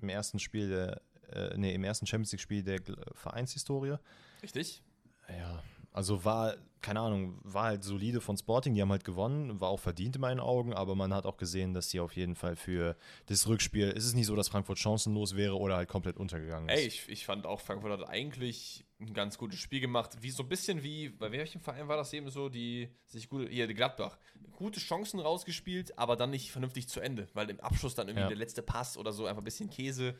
Im 0.00 0.08
ersten 0.08 0.38
Spiel 0.38 0.68
der, 0.68 1.02
äh, 1.32 1.56
nee, 1.56 1.74
im 1.74 1.84
ersten 1.84 2.06
Champions 2.06 2.32
League-Spiel 2.32 2.62
der 2.62 2.80
Vereinshistorie. 3.14 3.96
Richtig? 4.42 4.82
Ja, 5.28 5.62
also 5.92 6.24
war, 6.24 6.56
keine 6.82 7.00
Ahnung, 7.00 7.38
war 7.42 7.64
halt 7.64 7.84
solide 7.84 8.20
von 8.20 8.36
Sporting, 8.36 8.74
die 8.74 8.80
haben 8.82 8.90
halt 8.90 9.04
gewonnen, 9.04 9.60
war 9.60 9.68
auch 9.68 9.80
verdient 9.80 10.16
in 10.16 10.20
meinen 10.22 10.40
Augen, 10.40 10.72
aber 10.72 10.94
man 10.94 11.12
hat 11.12 11.26
auch 11.26 11.36
gesehen, 11.36 11.74
dass 11.74 11.90
sie 11.90 12.00
auf 12.00 12.14
jeden 12.16 12.34
Fall 12.36 12.56
für 12.56 12.96
das 13.26 13.46
Rückspiel, 13.48 13.88
ist 13.90 14.04
es 14.04 14.14
nicht 14.14 14.26
so, 14.26 14.36
dass 14.36 14.48
Frankfurt 14.48 14.78
chancenlos 14.78 15.36
wäre 15.36 15.58
oder 15.58 15.76
halt 15.76 15.88
komplett 15.88 16.16
untergegangen 16.16 16.68
ist. 16.68 16.78
Ey, 16.78 16.86
ich, 16.86 17.08
ich 17.08 17.26
fand 17.26 17.44
auch, 17.46 17.60
Frankfurt 17.60 18.00
hat 18.00 18.08
eigentlich 18.08 18.84
ein 19.00 19.12
ganz 19.14 19.36
gutes 19.36 19.58
Spiel 19.58 19.80
gemacht. 19.80 20.18
Wie 20.20 20.30
so 20.30 20.42
ein 20.42 20.48
bisschen 20.48 20.82
wie, 20.82 21.08
bei 21.08 21.32
welchem 21.32 21.60
Verein 21.60 21.88
war 21.88 21.96
das 21.96 22.12
eben 22.12 22.30
so, 22.30 22.48
die 22.48 22.88
sich 23.06 23.28
gute, 23.28 23.48
hier, 23.48 23.66
die 23.66 23.74
Gladbach, 23.74 24.18
gute 24.56 24.78
Chancen 24.78 25.20
rausgespielt, 25.20 25.98
aber 25.98 26.16
dann 26.16 26.30
nicht 26.30 26.50
vernünftig 26.52 26.88
zu 26.88 27.00
Ende, 27.00 27.28
weil 27.34 27.50
im 27.50 27.60
Abschluss 27.60 27.94
dann 27.94 28.08
irgendwie 28.08 28.22
Ja. 28.22 28.28
der 28.28 28.36
letzte 28.36 28.62
Pass 28.62 28.96
oder 28.96 29.12
so 29.12 29.26
einfach 29.26 29.42
ein 29.42 29.44
bisschen 29.44 29.70
Käse. 29.70 30.14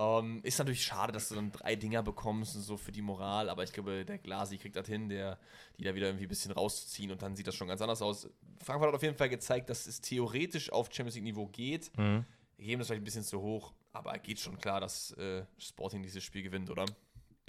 Ähm, 0.00 0.38
ist 0.44 0.58
natürlich 0.60 0.84
schade, 0.84 1.12
dass 1.12 1.28
du 1.28 1.34
dann 1.34 1.50
drei 1.50 1.74
Dinger 1.74 2.04
bekommst 2.04 2.54
und 2.54 2.62
so 2.62 2.76
für 2.76 2.92
die 2.92 3.02
Moral, 3.02 3.48
aber 3.50 3.64
ich 3.64 3.72
glaube, 3.72 4.04
der 4.04 4.18
Glasi 4.18 4.56
kriegt 4.56 4.76
das 4.76 4.86
hin, 4.86 5.08
der, 5.08 5.40
die 5.76 5.82
da 5.82 5.92
wieder 5.92 6.06
irgendwie 6.06 6.26
ein 6.26 6.28
bisschen 6.28 6.52
rauszuziehen 6.52 7.10
und 7.10 7.20
dann 7.20 7.34
sieht 7.34 7.48
das 7.48 7.56
schon 7.56 7.66
ganz 7.66 7.82
anders 7.82 8.00
aus. 8.00 8.28
Frankfurt 8.62 8.88
hat 8.90 8.94
auf 8.94 9.02
jeden 9.02 9.16
Fall 9.16 9.28
gezeigt, 9.28 9.68
dass 9.70 9.88
es 9.88 10.00
theoretisch 10.00 10.70
auf 10.70 10.86
Champions 10.92 11.16
League-Niveau 11.16 11.46
geht. 11.48 11.90
Mhm. 11.98 12.24
Wir 12.56 12.66
geben 12.66 12.78
das 12.78 12.86
vielleicht 12.86 13.02
ein 13.02 13.04
bisschen 13.04 13.24
zu 13.24 13.40
hoch, 13.40 13.72
aber 13.92 14.16
geht 14.18 14.38
schon 14.38 14.56
klar, 14.58 14.80
dass 14.80 15.10
äh, 15.14 15.44
Sporting 15.58 16.02
dieses 16.04 16.22
Spiel 16.22 16.42
gewinnt, 16.44 16.70
oder? 16.70 16.84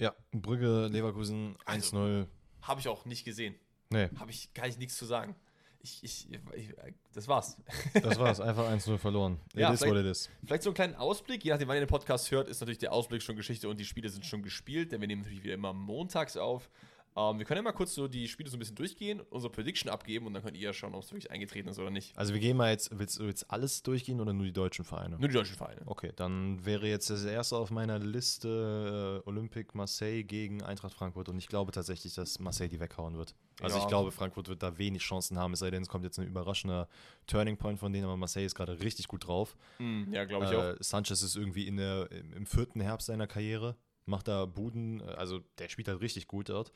Ja, 0.00 0.12
Brügge, 0.32 0.88
Leverkusen 0.88 1.56
1-0. 1.66 1.68
Also- 1.68 2.26
Habe 2.62 2.80
ich 2.80 2.88
auch 2.88 3.04
nicht 3.04 3.24
gesehen. 3.24 3.54
nee, 3.90 4.08
Habe 4.18 4.32
ich, 4.32 4.52
kann 4.54 4.68
ich 4.68 4.76
nichts 4.76 4.96
zu 4.96 5.04
sagen. 5.04 5.36
Ich, 5.82 6.04
ich, 6.04 6.28
ich, 6.56 6.74
das 7.14 7.26
war's. 7.26 7.56
das 8.02 8.18
war's. 8.18 8.38
Einfach 8.40 8.68
1-0 8.70 8.98
verloren. 8.98 9.38
Ja, 9.54 9.68
it 9.68 9.74
is 9.74 9.80
what 9.80 9.88
vielleicht- 9.88 10.04
it 10.06 10.10
is. 10.10 10.30
Vielleicht 10.44 10.62
so 10.62 10.70
einen 10.70 10.74
kleinen 10.74 10.94
Ausblick, 10.94 11.42
je 11.44 11.50
nachdem, 11.52 11.68
wann 11.68 11.76
ihr 11.76 11.80
den 11.80 11.88
Podcast 11.88 12.30
hört, 12.30 12.48
ist 12.48 12.60
natürlich 12.60 12.78
der 12.78 12.92
Ausblick 12.92 13.22
schon 13.22 13.36
Geschichte 13.36 13.68
und 13.68 13.80
die 13.80 13.84
Spiele 13.86 14.08
sind 14.10 14.26
schon 14.26 14.42
gespielt, 14.42 14.92
denn 14.92 15.00
wir 15.00 15.08
nehmen 15.08 15.22
natürlich 15.22 15.42
wieder 15.42 15.54
immer 15.54 15.72
montags 15.72 16.36
auf. 16.36 16.68
Ähm, 17.16 17.38
wir 17.38 17.44
können 17.44 17.58
ja 17.58 17.62
mal 17.62 17.72
kurz 17.72 17.94
so 17.94 18.06
die 18.06 18.28
Spiele 18.28 18.48
so 18.48 18.56
ein 18.56 18.60
bisschen 18.60 18.76
durchgehen, 18.76 19.20
unsere 19.30 19.52
Prediction 19.52 19.90
abgeben 19.90 20.26
und 20.26 20.34
dann 20.34 20.42
könnt 20.42 20.56
ihr 20.56 20.62
ja 20.62 20.72
schauen, 20.72 20.94
ob 20.94 21.02
es 21.02 21.10
wirklich 21.10 21.30
eingetreten 21.30 21.68
ist 21.68 21.78
oder 21.78 21.90
nicht. 21.90 22.16
Also 22.16 22.32
wir 22.32 22.40
gehen 22.40 22.56
mal 22.56 22.70
jetzt, 22.70 22.96
willst 22.96 23.18
du 23.18 23.24
jetzt 23.24 23.50
alles 23.50 23.82
durchgehen 23.82 24.20
oder 24.20 24.32
nur 24.32 24.44
die 24.46 24.52
deutschen 24.52 24.84
Vereine? 24.84 25.18
Nur 25.18 25.28
die 25.28 25.34
deutschen 25.34 25.56
Vereine. 25.56 25.80
Okay, 25.86 26.12
dann 26.14 26.64
wäre 26.64 26.86
jetzt 26.86 27.10
das 27.10 27.24
erste 27.24 27.56
auf 27.56 27.70
meiner 27.70 27.98
Liste 27.98 29.22
äh, 29.24 29.28
Olympique 29.28 29.76
Marseille 29.76 30.22
gegen 30.24 30.62
Eintracht 30.62 30.94
Frankfurt 30.94 31.28
und 31.28 31.38
ich 31.38 31.48
glaube 31.48 31.72
tatsächlich, 31.72 32.14
dass 32.14 32.38
Marseille 32.38 32.68
die 32.68 32.80
weghauen 32.80 33.16
wird. 33.16 33.34
Also 33.60 33.76
Ja. 33.76 33.82
ich 33.82 33.88
glaube, 33.88 34.10
Frankfurt 34.12 34.48
wird 34.48 34.62
da 34.62 34.78
wenig 34.78 35.02
Chancen 35.02 35.38
haben, 35.38 35.52
es 35.52 35.58
sei 35.58 35.70
denn, 35.70 35.82
es 35.82 35.88
kommt 35.88 36.04
jetzt 36.04 36.18
ein 36.18 36.26
überraschender 36.26 36.88
Turning 37.26 37.56
Point 37.56 37.78
von 37.78 37.92
denen, 37.92 38.04
aber 38.04 38.16
Marseille 38.16 38.46
ist 38.46 38.54
gerade 38.54 38.80
richtig 38.80 39.08
gut 39.08 39.26
drauf. 39.26 39.56
Hm, 39.78 40.12
ja, 40.12 40.24
glaube 40.24 40.44
ich 40.46 40.52
Äh, 40.52 40.76
Sanchez 40.80 41.22
ist 41.22 41.36
irgendwie 41.36 41.66
in 41.66 41.76
der, 41.76 42.10
im, 42.12 42.32
im 42.32 42.46
vierten 42.46 42.80
Herbst 42.80 43.08
seiner 43.08 43.26
Karriere, 43.26 43.76
macht 44.10 44.28
da 44.28 44.44
Buden, 44.44 45.00
äh, 45.00 45.12
also 45.12 45.40
der 45.58 45.68
spielt 45.68 45.88
halt 45.88 46.00
richtig 46.00 46.26
gut 46.26 46.48
dort. 46.48 46.72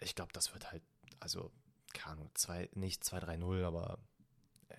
Ich 0.00 0.14
glaube, 0.14 0.32
das 0.32 0.54
wird 0.54 0.70
halt, 0.70 0.82
also, 1.20 1.50
keine 1.92 2.12
Ahnung, 2.12 2.30
zwei, 2.34 2.68
nicht 2.74 3.02
2-3-0, 3.02 3.64
aber 3.64 3.98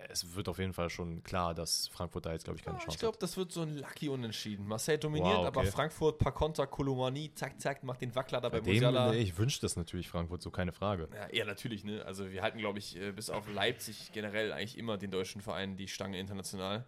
es 0.08 0.34
wird 0.34 0.48
auf 0.48 0.58
jeden 0.58 0.72
Fall 0.72 0.88
schon 0.88 1.22
klar, 1.22 1.54
dass 1.54 1.88
Frankfurt 1.88 2.26
da 2.26 2.32
jetzt, 2.32 2.44
glaube 2.44 2.58
ich, 2.58 2.64
keine 2.64 2.76
auch. 2.76 2.80
Chance 2.80 2.94
Ich 2.94 3.00
glaube, 3.00 3.18
das 3.18 3.36
wird 3.36 3.52
so 3.52 3.62
ein 3.62 3.76
Lucky 3.76 4.08
Unentschieden. 4.08 4.66
Marseille 4.66 4.98
dominiert, 4.98 5.36
Wow, 5.36 5.46
aber 5.46 5.60
okay 5.60 5.70
Frankfurt, 5.70 6.18
paar 6.18 6.32
Konter, 6.32 6.66
Kolomani, 6.66 7.34
zack, 7.34 7.60
zack, 7.60 7.82
macht 7.82 8.00
den 8.00 8.14
Wackler 8.14 8.40
dabei 8.40 8.58
hat. 8.58 8.66
Dem, 8.66 8.74
Musiala. 8.74 9.12
ich 9.14 9.36
wünsche 9.36 9.60
das 9.60 9.76
natürlich 9.76 10.08
Frankfurt, 10.08 10.42
so 10.42 10.50
keine 10.50 10.72
Frage. 10.72 11.08
Ja, 11.14 11.28
ja, 11.32 11.44
natürlich, 11.44 11.84
ne? 11.84 12.04
Also 12.04 12.30
wir 12.30 12.42
halten, 12.42 12.58
glaube 12.58 12.78
ich, 12.78 12.96
äh, 12.96 13.12
bis 13.12 13.30
auf 13.30 13.50
Leipzig 13.52 14.12
generell 14.12 14.52
eigentlich 14.52 14.78
immer 14.78 14.96
den 14.96 15.10
deutschen 15.10 15.40
Vereinen 15.40 15.76
die 15.76 15.88
Stange 15.88 16.18
international. 16.18 16.86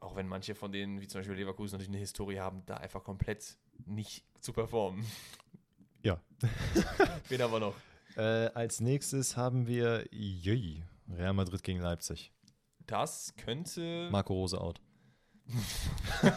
Auch 0.00 0.14
wenn 0.14 0.28
manche 0.28 0.54
von 0.54 0.70
denen, 0.70 1.00
wie 1.00 1.08
zum 1.08 1.20
Beispiel 1.20 1.36
Leverkusen, 1.36 1.72
natürlich 1.72 1.88
eine 1.90 1.98
Historie 1.98 2.38
haben, 2.38 2.62
da 2.66 2.76
einfach 2.76 3.02
komplett 3.02 3.56
nicht 3.86 4.24
zu 4.40 4.52
performen. 4.52 5.04
Ja. 6.02 6.20
Wen 7.28 7.42
haben 7.42 7.52
wir 7.52 7.60
noch? 7.60 7.74
Äh, 8.16 8.50
als 8.54 8.80
nächstes 8.80 9.36
haben 9.36 9.66
wir 9.66 10.06
Jui, 10.10 10.82
Real 11.08 11.32
Madrid 11.32 11.62
gegen 11.62 11.80
Leipzig. 11.80 12.32
Das 12.86 13.34
könnte. 13.36 14.08
Marco 14.10 14.32
Rose 14.32 14.60
out. 14.60 14.80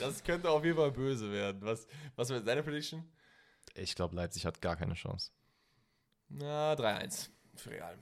das 0.00 0.22
könnte 0.24 0.48
auf 0.48 0.64
jeden 0.64 0.76
Fall 0.76 0.92
böse 0.92 1.30
werden. 1.30 1.60
Was, 1.62 1.86
was 2.16 2.30
wäre 2.30 2.42
deine 2.42 2.62
Prediction? 2.62 3.04
Ich 3.74 3.94
glaube, 3.94 4.16
Leipzig 4.16 4.46
hat 4.46 4.60
gar 4.60 4.76
keine 4.76 4.94
Chance. 4.94 5.30
Na, 6.28 6.72
3-1 6.74 7.28
für 7.54 7.70
Real. 7.70 7.98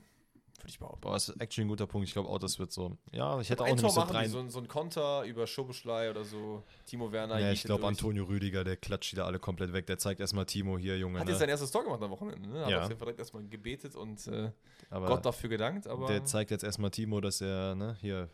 Würde 0.61 0.69
ich 0.69 0.79
behaupten. 0.79 1.01
Boah, 1.01 1.13
das 1.13 1.29
ist 1.29 1.41
actually 1.41 1.65
ein 1.65 1.69
guter 1.69 1.87
Punkt. 1.87 2.07
Ich 2.07 2.13
glaube 2.13 2.29
auch, 2.29 2.37
das 2.39 2.59
wird 2.59 2.71
so. 2.71 2.97
Ja, 3.11 3.39
ich 3.39 3.49
hätte 3.49 3.63
auch 3.63 3.75
Tor 3.75 3.89
so 3.89 4.03
drei. 4.05 4.27
so, 4.27 4.39
ein- 4.39 4.49
so 4.49 4.59
ein 4.59 4.67
Konter 4.67 5.23
über 5.23 5.47
Schobeschlei 5.47 6.09
oder 6.09 6.23
so. 6.23 6.63
Timo 6.85 7.11
Werner. 7.11 7.39
Ja, 7.39 7.51
ich 7.51 7.63
glaube. 7.63 7.85
Antonio 7.87 8.25
Rüdiger, 8.25 8.63
der 8.63 8.77
klatscht 8.77 9.11
die 9.11 9.15
da 9.15 9.25
alle 9.25 9.39
komplett 9.39 9.73
weg. 9.73 9.87
Der 9.87 9.97
zeigt 9.97 10.19
erstmal 10.19 10.45
Timo 10.45 10.77
hier, 10.77 10.97
Junge. 10.97 11.19
Hat 11.19 11.25
ne? 11.25 11.31
jetzt 11.31 11.39
sein 11.39 11.49
erstes 11.49 11.71
Tor 11.71 11.83
gemacht 11.83 12.01
am 12.01 12.11
Wochenende, 12.11 12.47
ne? 12.49 12.61
Hat 12.65 12.69
Ja. 12.69 12.81
Fall 12.85 12.95
direkt 12.95 13.19
erstmal 13.19 13.43
gebetet 13.47 13.95
und 13.95 14.27
äh, 14.27 14.51
aber 14.89 15.07
Gott 15.07 15.25
dafür 15.25 15.49
gedankt, 15.49 15.87
aber 15.87 16.07
der 16.07 16.25
zeigt 16.25 16.51
jetzt 16.51 16.63
erstmal 16.63 16.91
Timo, 16.91 17.21
dass 17.21 17.41
er, 17.41 17.75
ne, 17.75 17.97
hier, 18.01 18.29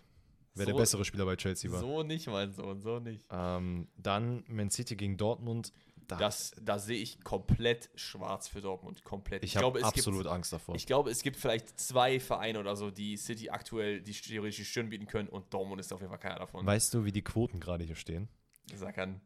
wer 0.55 0.65
der 0.65 0.73
So- 0.73 0.80
bessere 0.80 1.05
Spieler 1.05 1.25
bei 1.25 1.36
Chelsea 1.36 1.71
war. 1.71 1.80
so 1.80 2.03
nicht, 2.03 2.28
mein 2.28 2.51
Sohn, 2.51 2.82
so 2.82 2.99
nicht. 2.99 3.25
Ähm, 3.32 3.88
dann 3.97 4.43
Man 4.47 4.69
City 4.69 4.95
gegen 4.95 5.15
Dortmund. 5.17 5.71
Da, 6.08 6.16
Das, 6.18 6.51
da 6.62 6.80
sehe 6.80 6.97
ich 6.99 7.22
komplett 7.22 7.89
schwarz 7.95 8.47
für 8.47 8.62
Dortmund, 8.62 9.03
komplett. 9.03 9.43
ich 9.43 9.58
habe 9.58 9.78
es 9.80 9.84
absolut 9.84 10.22
gibt, 10.24 10.32
Angst 10.34 10.53
davor. 10.53 10.74
Ich 10.76 10.86
glaube, 10.88 11.10
es 11.12 11.22
gibt 11.22 11.36
vielleicht 11.36 11.78
zwei 11.80 12.20
Vereine 12.22 12.60
oder 12.60 12.76
so, 12.78 12.91
die 12.91 13.18
City 13.18 13.49
aktuell 13.49 13.99
die 14.01 14.14
theoretisch 14.14 14.55
die 14.58 14.66
Stirn 14.66 14.89
bieten 14.89 15.05
können 15.08 15.28
und 15.28 15.53
Dortmund 15.53 15.82
ist 15.82 15.91
auf 15.91 15.99
jeden 15.99 16.10
Fall 16.10 16.20
keiner 16.20 16.39
davon. 16.39 16.66
weißt 16.66 16.93
du, 16.93 17.03
wie 17.03 17.12
die 17.12 17.24
Quoten 17.24 17.60
gerade 17.60 17.84
hier 17.84 17.95
stehen? 17.95 18.30
Sag 18.74 18.97
an. 18.97 19.20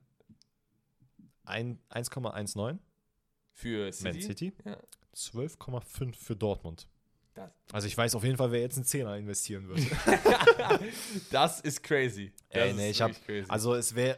Ein- 1.44 1.80
1,19 1.90 2.80
Für 3.54 3.92
City. 3.92 4.04
Man 4.14 4.22
City, 4.22 4.54
Ja. 4.66 4.78
12,5 5.16 6.16
für 6.16 6.36
Dortmund. 6.36 6.88
Das, 7.34 7.50
Also 7.72 7.88
ich 7.88 7.98
weiß 7.98 8.16
auf 8.16 8.24
jeden 8.24 8.38
Fall, 8.38 8.52
wer 8.52 8.60
jetzt 8.62 8.76
einen 8.78 8.86
Zehner 8.86 9.16
investieren 9.18 9.68
wird. 9.68 9.80
das 11.32 11.62
ist 11.62 11.82
crazy. 11.84 12.34
Das 12.50 12.62
Ey, 12.64 12.74
nee, 12.74 12.90
ich 12.90 13.02
hab, 13.02 13.12
crazy. 13.26 13.50
also 13.50 13.74
es 13.76 13.96
wäre, 13.96 14.18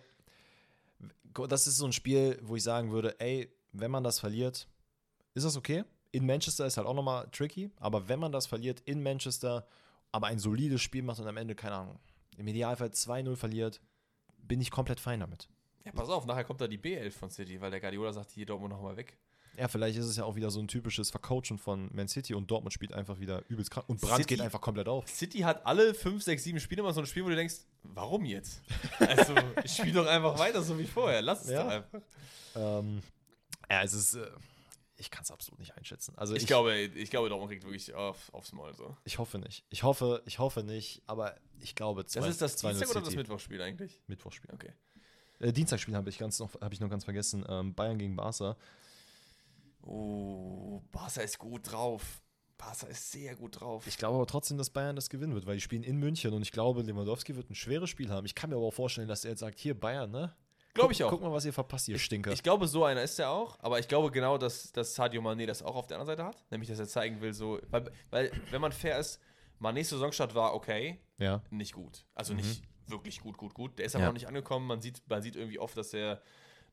das 1.34 1.68
ist 1.68 1.78
so 1.78 1.86
ein 1.86 1.94
Spiel, 1.94 2.40
wo 2.42 2.56
ich 2.56 2.64
sagen 2.64 2.92
würde, 2.92 3.20
ey, 3.20 3.50
wenn 3.72 3.92
man 3.92 4.04
das 4.04 4.20
verliert, 4.20 4.68
ist 5.34 5.46
das 5.46 5.58
okay. 5.58 5.84
In 6.12 6.26
Manchester 6.26 6.66
ist 6.66 6.78
halt 6.78 6.88
auch 6.88 6.94
nochmal 6.94 7.28
tricky, 7.32 7.72
aber 7.78 8.08
wenn 8.08 8.20
man 8.20 8.32
das 8.32 8.46
verliert 8.46 8.82
in 8.82 9.02
Manchester, 9.02 9.68
aber 10.12 10.28
ein 10.28 10.38
solides 10.38 10.82
Spiel 10.82 11.02
macht 11.02 11.20
und 11.20 11.28
am 11.28 11.38
Ende, 11.38 11.56
keine 11.56 11.76
Ahnung, 11.76 12.00
im 12.38 12.48
Idealfall 12.48 12.90
2-0 12.90 13.36
verliert, 13.36 13.82
bin 14.38 14.62
ich 14.62 14.70
komplett 14.70 15.00
fein 15.00 15.20
damit. 15.20 15.50
ja, 15.84 15.92
pass 15.92 16.10
auf, 16.10 16.26
nachher 16.26 16.44
kommt 16.44 16.62
da 16.62 16.68
die 16.68 16.78
B11 16.78 17.12
von 17.12 17.30
City, 17.30 17.60
weil 17.62 17.72
der 17.72 17.80
Guardiola 17.80 18.14
sagt, 18.14 18.32
hier 18.32 18.46
Dortmund 18.46 18.74
noch 18.74 18.82
mal 18.82 18.96
weg. 18.96 19.18
Ja, 19.58 19.68
vielleicht 19.68 19.98
ist 20.00 20.06
es 20.06 20.16
ja 20.18 20.24
auch 20.26 20.36
wieder 20.36 20.50
so 20.50 20.60
ein 20.60 20.68
typisches 20.68 21.12
Vercoachen 21.12 21.58
von 21.60 21.90
Man 21.94 22.08
City 22.08 22.34
und 22.34 22.50
Dortmund 22.50 22.74
spielt 22.74 22.94
einfach 22.94 23.20
wieder 23.20 23.44
übelst 23.50 23.70
krank 23.70 23.88
und 23.88 24.02
Brand 24.02 24.18
City- 24.24 24.36
geht 24.36 24.42
einfach 24.42 24.62
komplett 24.62 24.88
auf. 24.88 25.08
City 25.08 25.40
hat 25.40 25.66
alle 25.66 25.94
5, 25.94 26.24
6, 26.24 26.44
7 26.44 26.60
Spiele 26.60 26.82
mal 26.82 26.94
so 26.94 27.02
ein 27.02 27.06
Spiel, 27.06 27.24
wo 27.24 27.30
du 27.30 27.36
denkst, 27.36 27.56
warum 27.84 28.26
jetzt? 28.26 28.62
Also, 29.00 29.36
spiel 29.66 29.94
doch 29.94 30.08
einfach 30.08 30.40
weiter 30.40 30.64
so 30.64 30.78
wie 30.80 30.86
vorher. 30.88 31.22
Lass 31.22 31.44
es 31.44 31.52
Ja. 31.52 31.64
doch 31.64 31.70
einfach. 31.72 32.02
Ähm, 32.56 33.02
ja, 33.70 33.84
es 33.84 33.94
ist, 33.94 34.16
äh, 34.16 34.28
ich 34.98 35.12
kann 35.12 35.24
es 35.24 35.32
absolut 35.32 35.60
nicht 35.60 35.76
einschätzen. 35.78 36.14
Also 36.18 36.36
Ich, 36.36 36.48
glaube, 36.48 36.76
ich 36.76 37.10
glaube, 37.12 37.30
Dortmund 37.30 37.52
kriegt 37.52 37.64
wirklich 37.64 37.94
auf, 37.94 38.34
aufs 38.34 38.54
Maul 38.54 38.74
so. 38.74 38.96
Ich 39.04 39.20
hoffe 39.20 39.38
nicht. 39.38 39.66
Ich 39.70 39.84
hoffe, 39.84 40.24
ich 40.26 40.40
hoffe 40.40 40.64
nicht, 40.64 41.04
aber 41.08 41.36
ich 41.60 41.76
glaube, 41.76 42.04
Das 42.04 42.16
ist 42.26 42.42
das 42.42 42.58
2-0 42.64 42.70
Dienstag 42.70 42.90
oder 42.92 43.02
das. 43.02 43.16
Mittwochspiel 43.16 43.62
eigentlich? 43.62 44.02
Mittwochspiel. 44.08 44.50
Okay. 44.54 44.72
Äh, 45.40 45.52
Dienstagsspiel 45.54 45.96
habe 45.96 46.10
ich, 46.10 46.18
ganz 46.18 46.40
noch, 46.40 46.54
hab 46.62 46.72
ich 46.74 46.80
noch 46.80 46.90
ganz 46.90 47.04
vergessen. 47.04 47.44
Ähm, 47.50 47.74
Bayern 47.76 47.98
gegen 48.00 48.16
Barca. 48.16 48.56
Oh, 49.86 50.82
Barca 50.92 51.22
ist 51.22 51.38
gut 51.38 51.72
drauf. 51.72 52.22
Barca 52.58 52.88
ist 52.88 53.12
sehr 53.12 53.36
gut 53.36 53.60
drauf. 53.60 53.86
Ich 53.88 53.98
glaube 53.98 54.16
aber 54.16 54.28
trotzdem, 54.28 54.58
dass 54.58 54.70
Bayern 54.70 54.96
das 54.96 55.10
gewinnen 55.10 55.34
wird, 55.34 55.46
weil 55.46 55.56
die 55.56 55.62
spielen 55.62 55.84
in 55.84 55.98
München 55.98 56.34
und 56.34 56.42
ich 56.42 56.52
glaube, 56.52 56.82
Lewandowski 56.82 57.36
wird 57.36 57.50
ein 57.50 57.56
schweres 57.56 57.90
Spiel 57.90 58.10
haben. 58.10 58.26
Ich 58.26 58.36
kann 58.36 58.50
mir 58.50 58.56
aber 58.56 58.68
auch 58.68 58.74
vorstellen, 58.74 59.08
dass 59.08 59.26
er 59.26 59.32
jetzt 59.32 59.42
sagt, 59.42 59.60
hier 59.60 59.78
Bayern, 59.78 60.12
ne? 60.12 60.34
Glaube 60.74 60.94
ich 60.94 61.04
auch. 61.04 61.10
Guck 61.10 61.22
mal, 61.22 61.32
was 61.32 61.46
ihr 61.46 61.54
verpasst, 61.54 61.88
ihr 61.88 62.00
Stinker. 62.00 62.32
Ich 62.32 62.42
glaube, 62.42 62.68
so 62.68 62.84
einer 62.84 63.04
ist 63.04 63.20
er 63.20 63.30
auch, 63.30 63.60
aber 63.60 63.78
ich 63.80 63.88
glaube 63.88 64.10
genau, 64.10 64.38
dass, 64.40 64.72
dass 64.72 64.96
Sadio 64.96 65.22
Mané 65.22 65.46
das 65.46 65.62
auch 65.62 65.76
auf 65.76 65.86
der 65.86 66.00
anderen 66.00 66.18
Seite 66.18 66.28
hat. 66.28 66.44
Nämlich, 66.50 66.70
dass 66.70 66.80
er 66.80 66.88
zeigen 66.88 67.22
will, 67.22 67.34
so, 67.34 67.60
weil, 67.70 67.92
weil 68.10 68.32
wenn 68.50 68.62
man 68.62 68.72
fair 68.72 68.98
ist, 68.98 69.20
Manés 69.60 69.86
Saisonstart 69.86 70.34
war 70.34 70.56
okay, 70.56 71.00
ja. 71.20 71.42
nicht 71.52 71.74
gut. 71.74 72.06
Also 72.16 72.34
nicht 72.34 72.64
wirklich 72.88 73.22
gut, 73.22 73.38
gut, 73.38 73.54
gut. 73.54 73.78
Der 73.78 73.86
ist 73.86 73.96
aber 73.96 74.04
Ja. 74.04 74.10
noch 74.10 74.14
nicht 74.14 74.28
angekommen. 74.28 74.66
Man 74.68 74.82
sieht, 74.82 75.02
man 75.08 75.22
sieht 75.22 75.36
irgendwie 75.36 75.60
oft, 75.60 75.78
dass 75.78 75.94
er 75.94 76.22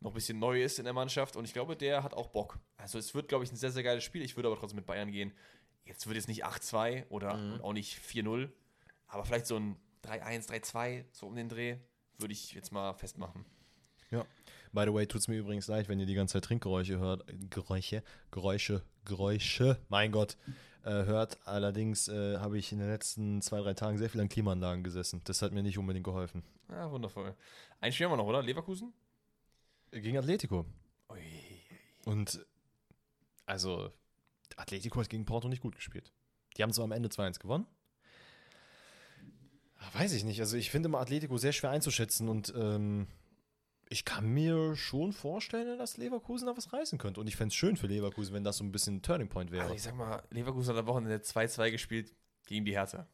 noch 0.00 0.10
ein 0.10 0.14
bisschen 0.14 0.38
neu 0.38 0.62
ist 0.62 0.78
in 0.78 0.84
der 0.84 0.94
Mannschaft 0.94 1.36
und 1.36 1.44
ich 1.44 1.52
glaube, 1.52 1.76
der 1.76 2.02
hat 2.02 2.14
auch 2.14 2.28
Bock. 2.28 2.58
Also 2.76 2.98
es 2.98 3.14
wird, 3.14 3.28
glaube 3.28 3.44
ich, 3.44 3.52
ein 3.52 3.56
sehr, 3.56 3.70
sehr 3.70 3.82
geiles 3.82 4.02
Spiel. 4.02 4.22
Ich 4.22 4.36
würde 4.36 4.48
aber 4.48 4.58
trotzdem 4.58 4.76
mit 4.76 4.86
Bayern 4.86 5.12
gehen. 5.12 5.32
Jetzt 5.84 6.06
wird 6.06 6.16
es 6.16 6.28
nicht 6.28 6.44
8-2 6.44 7.08
oder 7.08 7.34
und 7.34 7.60
auch 7.62 7.72
nicht 7.72 7.98
4-0, 7.98 8.48
aber 9.08 9.24
vielleicht 9.24 9.46
so 9.46 9.56
ein 9.56 9.76
3-1, 10.04 10.48
3-2, 10.48 11.04
so 11.12 11.26
um 11.26 11.34
den 11.34 11.48
Dreh, 11.48 11.76
würde 12.18 12.32
ich 12.32 12.52
jetzt 12.52 12.72
mal 12.72 12.94
festmachen. 12.94 13.44
ja. 14.10 14.24
By 14.72 14.84
the 14.84 14.94
way, 14.94 15.04
tut 15.04 15.20
es 15.20 15.26
mir 15.26 15.36
übrigens 15.36 15.66
leid, 15.66 15.88
wenn 15.88 15.98
ihr 15.98 16.06
die 16.06 16.14
ganze 16.14 16.34
Zeit 16.34 16.44
Trinkgeräusche 16.44 17.00
hört. 17.00 17.24
Geräusche, 17.50 18.04
Geräusche, 18.30 18.84
Geräusche, 19.04 19.80
mein 19.88 20.12
Gott, 20.12 20.36
äh, 20.84 20.90
hört. 20.90 21.38
Allerdings 21.44 22.06
äh, 22.06 22.38
habe 22.38 22.56
ich 22.56 22.70
in 22.70 22.78
den 22.78 22.88
letzten 22.88 23.42
zwei, 23.42 23.60
drei 23.62 23.74
Tagen 23.74 23.98
sehr 23.98 24.08
viel 24.08 24.20
an 24.20 24.28
Klimaanlagen 24.28 24.84
gesessen. 24.84 25.22
Das 25.24 25.42
hat 25.42 25.50
mir 25.50 25.64
nicht 25.64 25.76
unbedingt 25.76 26.04
geholfen. 26.04 26.44
Ja, 26.68 26.88
wundervoll. 26.88 27.34
Ein 27.80 27.92
Spiel 27.92 28.06
haben 28.06 28.12
wir 28.12 28.18
noch, 28.18 28.26
oder? 28.26 28.42
Leverkusen? 28.44 28.92
Gegen 29.92 30.16
Atletico. 30.18 30.64
Ui. 31.10 31.18
Und 32.04 32.44
also, 33.46 33.90
Atletico 34.56 35.00
hat 35.00 35.08
gegen 35.08 35.24
Porto 35.24 35.48
nicht 35.48 35.62
gut 35.62 35.74
gespielt. 35.74 36.12
Die 36.56 36.62
haben 36.62 36.72
zwar 36.72 36.84
am 36.84 36.92
Ende 36.92 37.08
2-1 37.08 37.40
gewonnen. 37.40 37.66
Ah, 39.78 40.00
Weiß 40.00 40.12
ich 40.12 40.24
nicht. 40.24 40.40
Also 40.40 40.56
ich 40.56 40.70
finde 40.70 40.88
immer 40.88 41.00
Atletico 41.00 41.36
sehr 41.38 41.52
schwer 41.52 41.70
einzuschätzen 41.70 42.28
und 42.28 42.52
ähm, 42.56 43.06
ich 43.88 44.04
kann 44.04 44.28
mir 44.28 44.76
schon 44.76 45.12
vorstellen, 45.12 45.78
dass 45.78 45.96
Leverkusen 45.96 46.46
da 46.46 46.56
was 46.56 46.72
reißen 46.72 46.98
könnte. 46.98 47.20
Und 47.20 47.26
ich 47.26 47.36
fände 47.36 47.48
es 47.52 47.56
schön 47.56 47.76
für 47.76 47.86
Leverkusen, 47.86 48.34
wenn 48.34 48.44
das 48.44 48.58
so 48.58 48.64
ein 48.64 48.72
bisschen 48.72 48.96
ein 48.96 49.02
Turning 49.02 49.28
Point 49.28 49.50
wäre. 49.50 49.64
Also 49.64 49.74
ich 49.74 49.82
sag 49.82 49.96
mal, 49.96 50.22
Leverkusen 50.30 50.74
hat 50.74 50.80
am 50.80 50.86
Wochenende 50.86 51.16
2-2 51.16 51.70
gespielt 51.72 52.14
gegen 52.46 52.64
die 52.64 52.72
Hertha. 52.72 53.08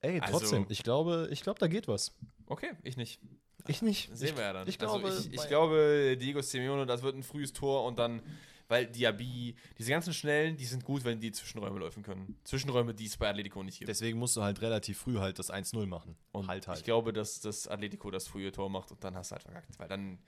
Ey, 0.00 0.20
also- 0.20 0.38
trotzdem, 0.38 0.66
ich 0.68 0.82
glaube, 0.82 1.28
ich 1.30 1.42
glaube, 1.42 1.60
da 1.60 1.68
geht 1.68 1.88
was. 1.88 2.16
Okay, 2.46 2.72
ich 2.82 2.96
nicht. 2.96 3.20
Ich 3.68 3.82
nicht. 3.82 4.10
Sehen 4.16 4.28
ich, 4.30 4.36
wir 4.36 4.44
ja 4.44 4.52
dann. 4.52 4.68
Ich 4.68 4.78
glaube, 4.78 5.04
also 5.06 5.20
ich, 5.20 5.32
ich 5.32 5.36
bei- 5.40 5.46
glaube, 5.46 6.16
Diego 6.20 6.40
Simeone, 6.42 6.86
das 6.86 7.02
wird 7.02 7.16
ein 7.16 7.22
frühes 7.22 7.52
Tor 7.52 7.84
und 7.84 7.98
dann, 7.98 8.22
weil 8.68 8.86
Diaby, 8.86 9.54
diese 9.78 9.90
ganzen 9.90 10.12
Schnellen, 10.12 10.56
die 10.56 10.64
sind 10.64 10.84
gut, 10.84 11.04
wenn 11.04 11.20
die 11.20 11.32
Zwischenräume 11.32 11.78
laufen 11.80 12.02
können. 12.02 12.36
Zwischenräume, 12.44 12.94
die 12.94 13.06
es 13.06 13.16
bei 13.16 13.28
Atletico 13.28 13.62
nicht 13.62 13.78
gibt. 13.78 13.88
Deswegen 13.88 14.18
musst 14.18 14.36
du 14.36 14.42
halt 14.42 14.60
relativ 14.60 14.98
früh 14.98 15.18
halt 15.18 15.38
das 15.38 15.50
1-0 15.52 15.86
machen. 15.86 16.16
Und 16.32 16.48
halt 16.48 16.66
halt. 16.66 16.78
ich 16.78 16.84
glaube, 16.84 17.12
dass 17.12 17.40
das 17.40 17.68
Atletico 17.68 18.10
das 18.10 18.26
frühe 18.26 18.50
Tor 18.52 18.68
macht 18.70 18.90
und 18.90 19.02
dann 19.04 19.14
hast 19.16 19.30
du 19.30 19.34
halt 19.34 19.42
verkackt. 19.42 19.78
Weil 19.78 19.88
dann, 19.88 20.18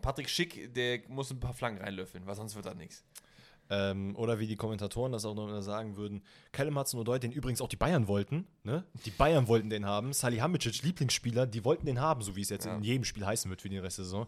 Patrick 0.00 0.28
Schick, 0.28 0.72
der 0.74 1.00
muss 1.08 1.30
ein 1.30 1.40
paar 1.40 1.54
Flanken 1.54 1.82
reinlöffeln, 1.82 2.26
weil 2.26 2.34
sonst 2.34 2.54
wird 2.54 2.66
das 2.66 2.74
nichts. 2.74 3.04
Ähm, 3.74 4.14
oder 4.16 4.38
wie 4.38 4.46
die 4.46 4.56
Kommentatoren 4.56 5.12
das 5.12 5.24
auch 5.24 5.34
noch 5.34 5.62
sagen 5.62 5.96
würden, 5.96 6.22
Callum 6.52 6.78
Hudson-Odoi, 6.78 7.18
den 7.18 7.32
übrigens 7.32 7.62
auch 7.62 7.68
die 7.70 7.76
Bayern 7.76 8.06
wollten, 8.06 8.46
ne? 8.64 8.84
Die 9.06 9.10
Bayern 9.10 9.48
wollten 9.48 9.70
den 9.70 9.86
haben. 9.86 10.12
Salihamidzic, 10.12 10.82
Lieblingsspieler, 10.82 11.46
die 11.46 11.64
wollten 11.64 11.86
den 11.86 11.98
haben, 11.98 12.20
so 12.20 12.36
wie 12.36 12.42
es 12.42 12.50
jetzt 12.50 12.66
Ja. 12.66 12.74
in 12.76 12.82
jedem 12.84 13.04
Spiel 13.04 13.24
heißen 13.24 13.48
wird 13.50 13.62
für 13.62 13.70
die 13.70 13.78
Rest 13.78 13.96
der 13.96 14.04
Saison. 14.04 14.26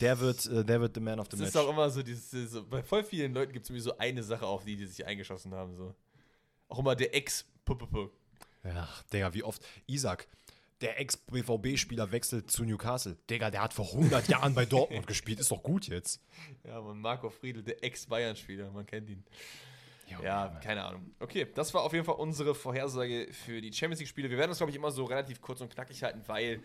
Der 0.00 0.18
wird, 0.20 0.46
äh, 0.46 0.64
der 0.64 0.80
wird 0.80 0.94
the 0.94 1.00
man 1.00 1.20
of 1.20 1.26
the 1.26 1.32
Das 1.32 1.40
match. 1.40 1.50
ist 1.50 1.56
auch 1.56 1.68
immer 1.68 1.90
so, 1.90 2.02
dieses, 2.02 2.50
so, 2.50 2.64
bei 2.66 2.82
voll 2.82 3.04
vielen 3.04 3.34
Leuten 3.34 3.52
gibt 3.52 3.64
es 3.64 3.68
sowieso 3.68 3.98
eine 3.98 4.22
Sache, 4.22 4.46
auf 4.46 4.64
die 4.64 4.76
die 4.76 4.86
sich 4.86 5.04
eingeschossen 5.04 5.52
haben. 5.52 5.76
So. 5.76 5.94
Auch 6.68 6.78
immer 6.78 6.96
der 6.96 7.14
Ex. 7.14 7.44
-P 7.66 7.74
-P 7.76 7.86
-P. 7.90 8.08
Ach, 8.74 9.02
Digga, 9.12 9.34
wie 9.34 9.42
oft. 9.42 9.62
Isaac, 9.86 10.26
der 10.82 10.98
Ex-BVB-Spieler 11.00 12.12
wechselt 12.12 12.50
zu 12.50 12.64
Newcastle. 12.64 13.16
Digga, 13.30 13.50
der 13.50 13.62
hat 13.62 13.72
vor 13.74 13.86
100 13.86 14.28
Jahren 14.28 14.54
bei 14.54 14.64
Dortmund 14.66 15.06
gespielt. 15.06 15.40
Ist 15.40 15.50
doch 15.50 15.62
gut 15.62 15.86
jetzt. 15.88 16.20
Ja, 16.64 16.80
man, 16.80 16.98
Marco 17.00 17.30
Friedl, 17.30 17.62
der 17.62 17.82
Ex-Bayern-Spieler, 17.84 18.70
man 18.72 18.84
kennt 18.86 19.08
ihn. 19.08 19.24
Ja, 20.22 20.48
keine 20.62 20.84
Ahnung. 20.84 21.14
Okay, 21.20 21.46
das 21.54 21.72
war 21.72 21.82
auf 21.84 21.92
jeden 21.94 22.04
Fall 22.04 22.16
unsere 22.16 22.54
Vorhersage 22.54 23.28
für 23.32 23.60
die 23.62 23.72
Champions 23.72 24.00
League-Spiele. 24.00 24.28
Wir 24.28 24.36
werden 24.36 24.50
das, 24.50 24.58
glaube 24.58 24.70
ich, 24.70 24.76
immer 24.76 24.90
so 24.90 25.04
relativ 25.04 25.40
kurz 25.40 25.60
und 25.62 25.72
knackig 25.72 26.02
halten, 26.02 26.22
weil 26.26 26.62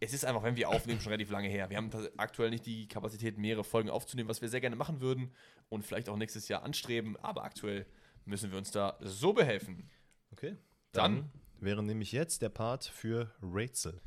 es 0.00 0.14
ist 0.14 0.24
einfach, 0.24 0.42
wenn 0.42 0.56
wir 0.56 0.70
aufnehmen, 0.70 1.00
schon 1.00 1.10
relativ 1.12 1.30
lange 1.30 1.48
her. 1.48 1.68
Wir 1.68 1.76
haben 1.76 1.90
aktuell 2.16 2.48
nicht 2.50 2.64
die 2.64 2.88
Kapazität, 2.88 3.36
mehrere 3.36 3.64
Folgen 3.64 3.90
aufzunehmen, 3.90 4.28
was 4.30 4.40
wir 4.40 4.48
sehr 4.48 4.60
gerne 4.62 4.76
machen 4.76 5.00
würden 5.00 5.30
und 5.68 5.84
vielleicht 5.84 6.08
auch 6.08 6.16
nächstes 6.16 6.48
Jahr 6.48 6.62
anstreben, 6.62 7.16
aber 7.18 7.44
aktuell 7.44 7.84
müssen 8.24 8.50
wir 8.50 8.56
uns 8.58 8.70
da 8.70 8.96
so 9.00 9.32
behelfen. 9.34 9.90
Okay. 10.32 10.56
Dann- 10.92 11.16
Dann 11.16 11.30
wäre 11.60 11.82
nämlich 11.82 12.12
jetzt 12.12 12.42
der 12.42 12.48
Part 12.48 12.84
für 12.84 13.30
Rätsel. 13.42 14.00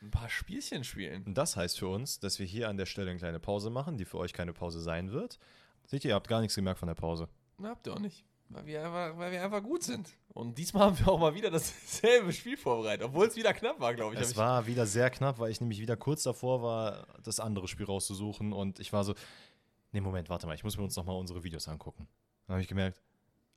Ein 0.00 0.10
paar 0.10 0.28
Spielchen 0.28 0.84
spielen. 0.84 1.24
Und 1.24 1.34
das 1.34 1.56
heißt 1.56 1.78
für 1.78 1.88
uns, 1.88 2.20
dass 2.20 2.38
wir 2.38 2.46
hier 2.46 2.68
an 2.68 2.76
der 2.76 2.86
Stelle 2.86 3.10
eine 3.10 3.18
kleine 3.18 3.40
Pause 3.40 3.70
machen, 3.70 3.96
die 3.96 4.04
für 4.04 4.18
euch 4.18 4.32
keine 4.32 4.52
Pause 4.52 4.80
sein 4.80 5.10
wird. 5.10 5.38
Seht 5.86 6.04
ihr, 6.04 6.10
ihr 6.10 6.14
habt 6.14 6.28
gar 6.28 6.40
nichts 6.40 6.54
gemerkt 6.54 6.78
von 6.78 6.88
der 6.88 6.94
Pause. 6.94 7.28
Na, 7.58 7.70
habt 7.70 7.86
ihr 7.86 7.94
auch 7.94 7.98
nicht. 7.98 8.24
Weil 8.50 8.64
wir, 8.64 8.84
einfach, 8.84 9.18
weil 9.18 9.32
wir 9.32 9.44
einfach 9.44 9.62
gut 9.62 9.82
sind. 9.82 10.08
Und 10.28 10.56
diesmal 10.56 10.84
haben 10.84 10.98
wir 10.98 11.08
auch 11.08 11.18
mal 11.18 11.34
wieder 11.34 11.50
dasselbe 11.50 12.32
Spiel 12.32 12.56
vorbereitet, 12.56 13.04
obwohl 13.04 13.26
es 13.26 13.36
wieder 13.36 13.52
knapp 13.52 13.78
war, 13.80 13.94
glaube 13.94 14.14
ich. 14.14 14.20
Es 14.20 14.36
war 14.36 14.66
wieder 14.66 14.86
sehr 14.86 15.10
knapp, 15.10 15.38
weil 15.38 15.50
ich 15.50 15.60
nämlich 15.60 15.80
wieder 15.80 15.96
kurz 15.96 16.22
davor 16.22 16.62
war, 16.62 17.06
das 17.22 17.40
andere 17.40 17.68
Spiel 17.68 17.84
rauszusuchen 17.84 18.52
und 18.54 18.78
ich 18.80 18.92
war 18.92 19.04
so, 19.04 19.14
nee, 19.92 20.00
Moment, 20.00 20.30
warte 20.30 20.46
mal, 20.46 20.54
ich 20.54 20.64
muss 20.64 20.78
mir 20.78 20.84
uns 20.84 20.96
nochmal 20.96 21.16
unsere 21.16 21.44
Videos 21.44 21.68
angucken. 21.68 22.08
Dann 22.46 22.54
habe 22.54 22.62
ich 22.62 22.68
gemerkt, 22.68 23.02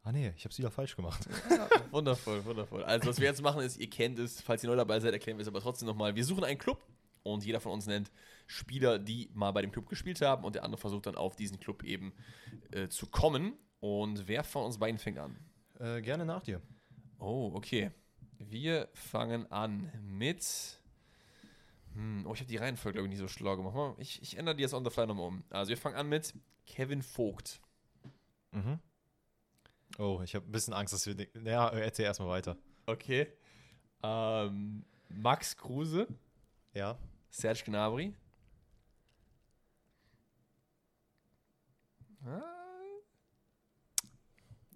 ah 0.04 0.12
nee, 0.12 0.34
ich 0.36 0.44
habe 0.44 0.52
es 0.52 0.58
wieder 0.58 0.72
falsch 0.72 0.96
gemacht. 0.96 1.28
Wundervoll, 1.92 2.44
wundervoll. 2.46 2.84
Also, 2.84 3.10
was 3.10 3.20
wir 3.20 3.28
jetzt 3.28 3.42
machen, 3.42 3.62
ist, 3.62 3.78
ihr 3.78 3.90
kennt 3.90 4.20
es, 4.20 4.42
falls 4.42 4.64
ihr 4.64 4.70
neu 4.70 4.76
dabei 4.76 5.00
seid, 5.00 5.14
erklären 5.14 5.38
wir 5.38 5.42
es 5.42 5.48
aber 5.48 5.62
trotzdem 5.62 5.88
nochmal. 5.88 6.16
Wir 6.16 6.26
suchen 6.26 6.44
einen 6.44 6.58
Club 6.58 6.84
und 7.24 7.46
jeder 7.46 7.60
von 7.60 7.74
uns 7.74 7.86
nennt 7.86 8.12
Spieler, 8.48 9.00
die 9.00 9.30
mal 9.34 9.52
bei 9.52 9.62
dem 9.62 9.72
Club 9.72 9.90
gespielt 9.90 10.22
haben 10.22 10.44
und 10.44 10.56
der 10.56 10.64
andere 10.64 10.80
versucht 10.80 11.06
dann 11.06 11.16
auf 11.16 11.36
diesen 11.36 11.60
Club 11.60 11.84
eben 11.84 12.14
äh, 12.72 12.88
zu 12.88 13.08
kommen. 13.08 13.54
Und 13.80 14.28
wer 14.28 14.44
von 14.44 14.66
uns 14.66 14.78
beiden 14.78 15.00
fängt 15.00 15.18
an? 15.18 15.38
Äh, 15.80 16.02
gerne 16.02 16.26
nach 16.26 16.44
dir. 16.44 16.62
Oh, 17.20 17.52
okay. 17.54 17.92
Wir 18.38 18.90
fangen 18.94 19.52
an 19.52 19.92
mit. 20.04 20.80
Hm, 21.94 22.26
oh, 22.26 22.34
ich 22.34 22.40
habe 22.40 22.50
die 22.50 22.58
Reihenfolge, 22.58 22.98
glaube 22.98 23.08
ich, 23.08 23.12
nicht 23.12 23.20
so 23.20 23.28
schlau 23.28 23.58
gemacht. 23.58 23.98
Ich, 24.00 24.22
ich 24.22 24.38
ändere 24.38 24.56
die 24.56 24.62
jetzt 24.62 24.74
on 24.74 24.84
the 24.84 24.90
fly 24.90 25.08
nochmal 25.08 25.28
um. 25.28 25.44
Also, 25.50 25.70
wir 25.70 25.78
fangen 25.78 25.96
an 25.96 26.10
mit 26.10 26.34
Kevin 26.66 27.02
Vogt. 27.02 27.60
Mhm. 28.52 28.80
Oh, 30.02 30.20
ich 30.24 30.34
habe 30.34 30.48
ein 30.48 30.52
bisschen 30.52 30.74
Angst, 30.74 30.96
dass 30.96 31.06
wir. 31.06 31.16
Ja, 31.44 31.70
erzähl 31.70 32.06
erstmal 32.06 32.30
weiter. 32.30 32.58
Okay. 32.88 33.28
Ähm, 34.02 34.84
Max 35.10 35.56
Kruse, 35.56 36.08
Ja. 36.74 36.98
Serge 37.30 37.62
Gnabry. 37.66 38.12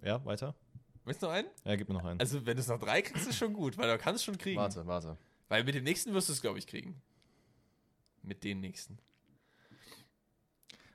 Ja, 0.02 0.24
weiter. 0.24 0.54
Willst 1.04 1.22
du 1.22 1.26
noch 1.26 1.32
einen? 1.32 1.48
Ja, 1.64 1.76
gib 1.76 1.88
mir 1.88 1.94
noch 1.94 2.04
einen. 2.04 2.20
Also, 2.20 2.44
wenn 2.46 2.56
du 2.56 2.60
es 2.60 2.68
noch 2.68 2.78
drei 2.78 3.02
kriegst, 3.02 3.26
ist 3.28 3.36
schon 3.36 3.52
gut, 3.52 3.76
weil 3.78 3.88
du 3.88 3.98
kannst 3.98 4.20
es 4.20 4.24
schon 4.24 4.38
kriegen. 4.38 4.60
warte, 4.60 4.86
warte. 4.86 5.16
Weil 5.48 5.64
mit 5.64 5.74
dem 5.74 5.84
nächsten 5.84 6.12
wirst 6.14 6.28
du 6.28 6.32
es, 6.32 6.40
glaube 6.40 6.58
ich, 6.58 6.66
kriegen. 6.66 7.00
Mit 8.22 8.44
den 8.44 8.60
nächsten. 8.60 8.98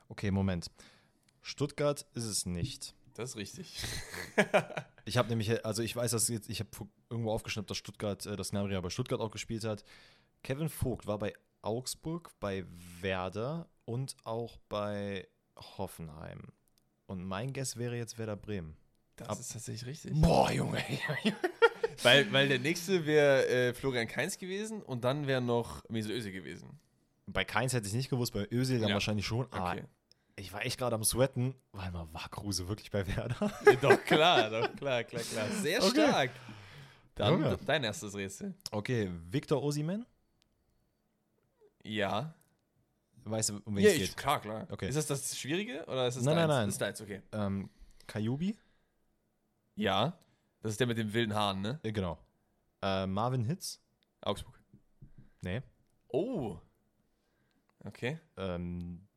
Okay, 0.09 0.31
Moment. 0.31 0.69
Stuttgart 1.41 2.05
ist 2.13 2.25
es 2.25 2.45
nicht. 2.45 2.93
Das 3.15 3.31
ist 3.31 3.37
richtig. 3.37 3.77
Ich 5.03 5.17
habe 5.17 5.29
nämlich, 5.29 5.65
also 5.65 5.81
ich 5.81 5.95
weiß, 5.95 6.11
dass 6.11 6.27
jetzt, 6.29 6.47
ich 6.47 6.59
habe 6.59 6.69
irgendwo 7.09 7.31
aufgeschnappt, 7.31 7.67
dass 7.71 7.77
Stuttgart, 7.77 8.23
äh, 8.27 8.35
dass 8.35 8.51
Gnabry 8.51 8.79
bei 8.79 8.89
Stuttgart 8.91 9.19
auch 9.19 9.31
gespielt 9.31 9.63
hat. 9.63 9.83
Kevin 10.43 10.69
Vogt 10.69 11.07
war 11.07 11.17
bei 11.17 11.33
Augsburg, 11.63 12.29
bei 12.39 12.65
Werder 13.01 13.67
und 13.85 14.15
auch 14.25 14.57
bei 14.69 15.27
Hoffenheim. 15.57 16.49
Und 17.07 17.23
mein 17.25 17.51
Guess 17.51 17.77
wäre 17.77 17.97
jetzt 17.97 18.19
Werder 18.19 18.35
Bremen. 18.35 18.77
Das 19.15 19.27
Ab- 19.29 19.39
ist 19.39 19.51
tatsächlich 19.51 19.87
richtig. 19.87 20.13
Boah, 20.21 20.51
Junge. 20.51 20.83
Weil, 22.03 22.31
weil 22.31 22.47
der 22.47 22.59
nächste 22.59 23.05
wäre 23.05 23.47
äh, 23.47 23.73
Florian 23.73 24.07
Kainz 24.07 24.37
gewesen 24.37 24.81
und 24.83 25.03
dann 25.03 25.25
wäre 25.27 25.41
noch 25.41 25.83
Mesut 25.89 26.11
Özil 26.11 26.31
gewesen. 26.31 26.79
bei 27.27 27.43
Keins 27.43 27.73
hätte 27.73 27.87
ich 27.87 27.93
nicht 27.93 28.09
gewusst, 28.09 28.33
bei 28.33 28.47
Özil 28.51 28.79
dann 28.79 28.89
Ja. 28.89 28.95
wahrscheinlich 28.95 29.25
schon. 29.25 29.45
Aber 29.51 29.71
Okay. 29.71 29.83
Ich 30.41 30.51
war 30.53 30.65
echt 30.65 30.77
gerade 30.79 30.95
am 30.95 31.03
Sweaten, 31.03 31.55
weil 31.71 31.91
mal 31.91 32.07
war 32.13 32.27
Kruse 32.29 32.67
wirklich 32.67 32.91
bei 32.91 33.05
Werder? 33.15 33.51
Ja, 33.65 33.73
doch, 33.75 34.03
klar, 34.03 34.49
doch, 34.49 34.75
klar, 34.75 35.03
klar, 35.03 35.21
klar. 35.23 35.49
Sehr 35.49 35.81
Okay. 35.83 35.89
stark. 36.07 36.31
Dann 37.15 37.33
Junge. 37.33 37.57
dein 37.65 37.83
erstes 37.83 38.15
Rätsel. 38.15 38.53
Okay, 38.71 39.11
Victor 39.29 39.61
Osimen? 39.61 40.05
Ja. 41.83 42.33
Weißt 43.23 43.49
du, 43.49 43.59
um 43.65 43.75
wen 43.75 43.83
Ja, 43.83 43.89
es 43.89 43.95
ich, 43.97 44.01
geht? 44.09 44.17
klar, 44.17 44.41
klar. 44.41 44.67
Okay. 44.71 44.87
Ist 44.89 44.95
das 44.95 45.07
das 45.07 45.37
Schwierige 45.37 45.83
oder 45.85 46.07
ist 46.07 46.15
es 46.15 46.23
Nein, 46.23 46.35
deins? 46.35 46.47
nein, 46.47 46.57
nein. 46.57 46.67
Das 46.67 46.75
ist 46.75 46.81
deins, 46.81 47.01
okay. 47.01 47.21
Ähm, 47.31 47.69
Kajubi? 48.07 48.57
Ja. 49.75 50.17
Das 50.61 50.71
ist 50.71 50.79
der 50.79 50.87
mit 50.87 50.97
dem 50.97 51.13
wilden 51.13 51.33
Haaren, 51.35 51.61
ne? 51.61 51.79
Genau. 51.83 52.17
Äh, 52.81 53.05
Marvin 53.07 53.43
Hitz? 53.45 53.79
Augsburg. 54.21 54.59
Nee. 55.41 55.61
Oh. 56.07 56.57
Okay. 57.83 58.19
Ähm, 58.37 59.07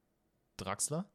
Draxler? 0.56 1.06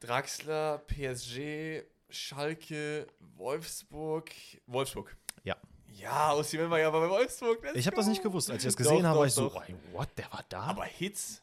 Draxler, 0.00 0.78
PSG, 0.86 1.82
Schalke, 2.10 3.06
Wolfsburg. 3.36 4.30
Wolfsburg. 4.66 5.16
Ja. 5.44 5.56
Ja, 5.94 6.34
Osimhen 6.34 6.70
war 6.70 6.78
ja 6.78 6.90
bei 6.90 7.08
Wolfsburg. 7.08 7.62
let's 7.62 7.76
Ich 7.76 7.86
habe 7.86 7.96
das 7.96 8.06
nicht 8.06 8.22
gewusst. 8.22 8.50
Als 8.50 8.62
ich 8.62 8.68
das 8.68 8.76
gesehen 8.76 9.06
habe, 9.06 9.20
war 9.20 9.26
ich 9.26 9.32
so, 9.32 9.48
doch. 9.48 9.68
ey, 9.68 9.74
what, 9.92 10.08
der 10.16 10.30
war 10.32 10.44
da? 10.48 10.60
Aber 10.60 10.84
Hits. 10.84 11.42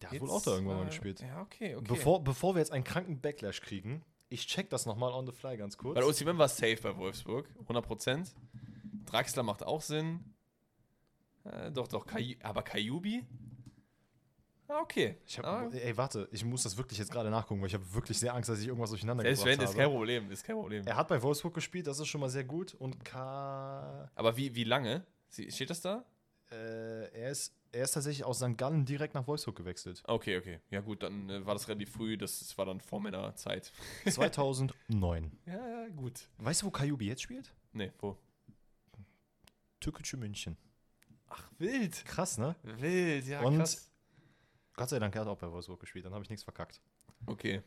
der 0.00 0.10
hat 0.10 0.20
wohl 0.20 0.30
auch 0.30 0.42
da 0.42 0.52
irgendwann 0.52 0.78
mal 0.78 0.86
gespielt. 0.86 1.20
Ja, 1.20 1.40
okay, 1.40 1.76
okay. 1.76 1.86
Bevor, 1.88 2.22
bevor 2.22 2.54
wir 2.54 2.60
jetzt 2.60 2.72
einen 2.72 2.84
kranken 2.84 3.20
Backlash 3.20 3.60
kriegen, 3.60 4.04
ich 4.28 4.46
check 4.46 4.68
das 4.70 4.86
nochmal 4.86 5.12
on 5.12 5.26
the 5.26 5.32
fly 5.32 5.56
ganz 5.56 5.76
kurz. 5.76 5.96
Weil 5.96 6.04
Osimhen 6.04 6.38
war 6.38 6.48
safe 6.48 6.78
bei 6.82 6.96
Wolfsburg, 6.96 7.48
100%. 7.68 8.32
Draxler 9.06 9.42
macht 9.42 9.62
auch 9.62 9.80
Sinn. 9.82 10.24
Äh, 11.44 11.70
doch, 11.70 11.88
doch, 11.88 12.06
Kai, 12.06 12.36
aber 12.42 12.62
Kajubi? 12.62 13.24
Ah, 14.72 14.80
okay. 14.80 15.16
ich 15.26 15.38
hab, 15.38 15.44
ah, 15.46 15.68
ey, 15.70 15.96
warte, 15.96 16.28
ich 16.32 16.44
muss 16.44 16.62
das 16.62 16.76
wirklich 16.76 16.98
jetzt 16.98 17.10
gerade 17.10 17.28
nachgucken, 17.30 17.60
weil 17.60 17.68
ich 17.68 17.74
habe 17.74 17.92
wirklich 17.92 18.18
sehr 18.18 18.34
Angst, 18.34 18.48
dass 18.48 18.58
ich 18.60 18.66
irgendwas 18.68 18.90
durcheinander 18.90 19.22
selbst 19.22 19.42
gebracht 19.42 19.58
wenn, 19.58 19.64
ist 19.64 19.70
habe. 19.70 19.82
kein 19.82 19.90
Problem, 19.90 20.30
ist 20.30 20.44
kein 20.44 20.56
Problem. 20.56 20.86
Er 20.86 20.96
hat 20.96 21.08
bei 21.08 21.20
Wolfsburg 21.22 21.54
gespielt, 21.54 21.86
das 21.86 21.98
ist 21.98 22.08
schon 22.08 22.20
mal 22.20 22.30
sehr 22.30 22.44
gut. 22.44 22.74
Und 22.74 23.04
K. 23.04 24.10
Aber 24.14 24.36
wie, 24.36 24.54
wie 24.54 24.64
lange? 24.64 25.04
Steht 25.30 25.68
das 25.68 25.80
da? 25.82 26.04
Äh, 26.50 27.08
er, 27.12 27.30
ist, 27.30 27.54
er 27.70 27.84
ist 27.84 27.92
tatsächlich 27.92 28.24
aus 28.24 28.38
St. 28.38 28.56
Gallen 28.56 28.84
direkt 28.84 29.14
nach 29.14 29.26
Wolfsburg 29.26 29.56
gewechselt. 29.56 30.02
Okay, 30.06 30.38
okay. 30.38 30.60
Ja 30.70 30.80
gut, 30.80 31.02
dann 31.02 31.28
äh, 31.28 31.44
war 31.44 31.54
das 31.54 31.68
relativ 31.68 31.90
früh, 31.92 32.16
das, 32.16 32.38
das 32.38 32.56
war 32.56 32.66
dann 32.66 32.80
vor 32.80 33.00
meiner 33.00 33.34
Zeit. 33.36 33.72
2009. 34.08 35.32
Ja, 35.46 35.52
ja, 35.52 35.88
gut. 35.88 36.28
Weißt 36.38 36.62
du, 36.62 36.66
wo 36.66 36.70
Kajubi 36.70 37.06
jetzt 37.06 37.22
spielt? 37.22 37.54
Nee, 37.72 37.92
wo? 38.00 38.16
Türkische 39.80 40.16
München. 40.16 40.56
Ach, 41.28 41.50
wild. 41.58 42.04
Krass, 42.04 42.38
ne? 42.38 42.54
Wild, 42.62 43.26
ja, 43.26 43.40
Und- 43.42 43.58
krass. 43.58 43.91
Gott 44.74 44.88
sei 44.88 44.98
Dank, 44.98 45.14
er 45.14 45.22
hat 45.22 45.28
auch 45.28 45.38
bei 45.38 45.50
Wolfsburg 45.50 45.80
gespielt, 45.80 46.04
dann 46.04 46.14
habe 46.14 46.24
ich 46.24 46.30
nichts 46.30 46.44
verkackt. 46.44 46.80
Okay. 47.26 47.62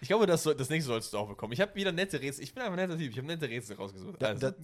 Ich 0.00 0.08
glaube, 0.08 0.26
das, 0.26 0.42
soll, 0.42 0.54
das 0.54 0.68
nächste 0.68 0.88
solltest 0.88 1.12
du 1.12 1.18
auch 1.18 1.28
bekommen. 1.28 1.52
Ich 1.52 1.60
habe 1.60 1.74
wieder 1.74 1.92
nette 1.92 2.20
Rätsel. 2.20 2.44
Ich 2.44 2.54
bin 2.54 2.62
einfach 2.62 2.76
ein 2.78 2.88
netter 2.88 2.98
Typ. 2.98 3.10
Ich 3.10 3.18
habe 3.18 3.26
nette 3.26 3.48
Rätsel 3.48 3.76
rausgesucht. 3.76 4.20
Da, 4.20 4.28
Also, 4.28 4.50
da, 4.50 4.56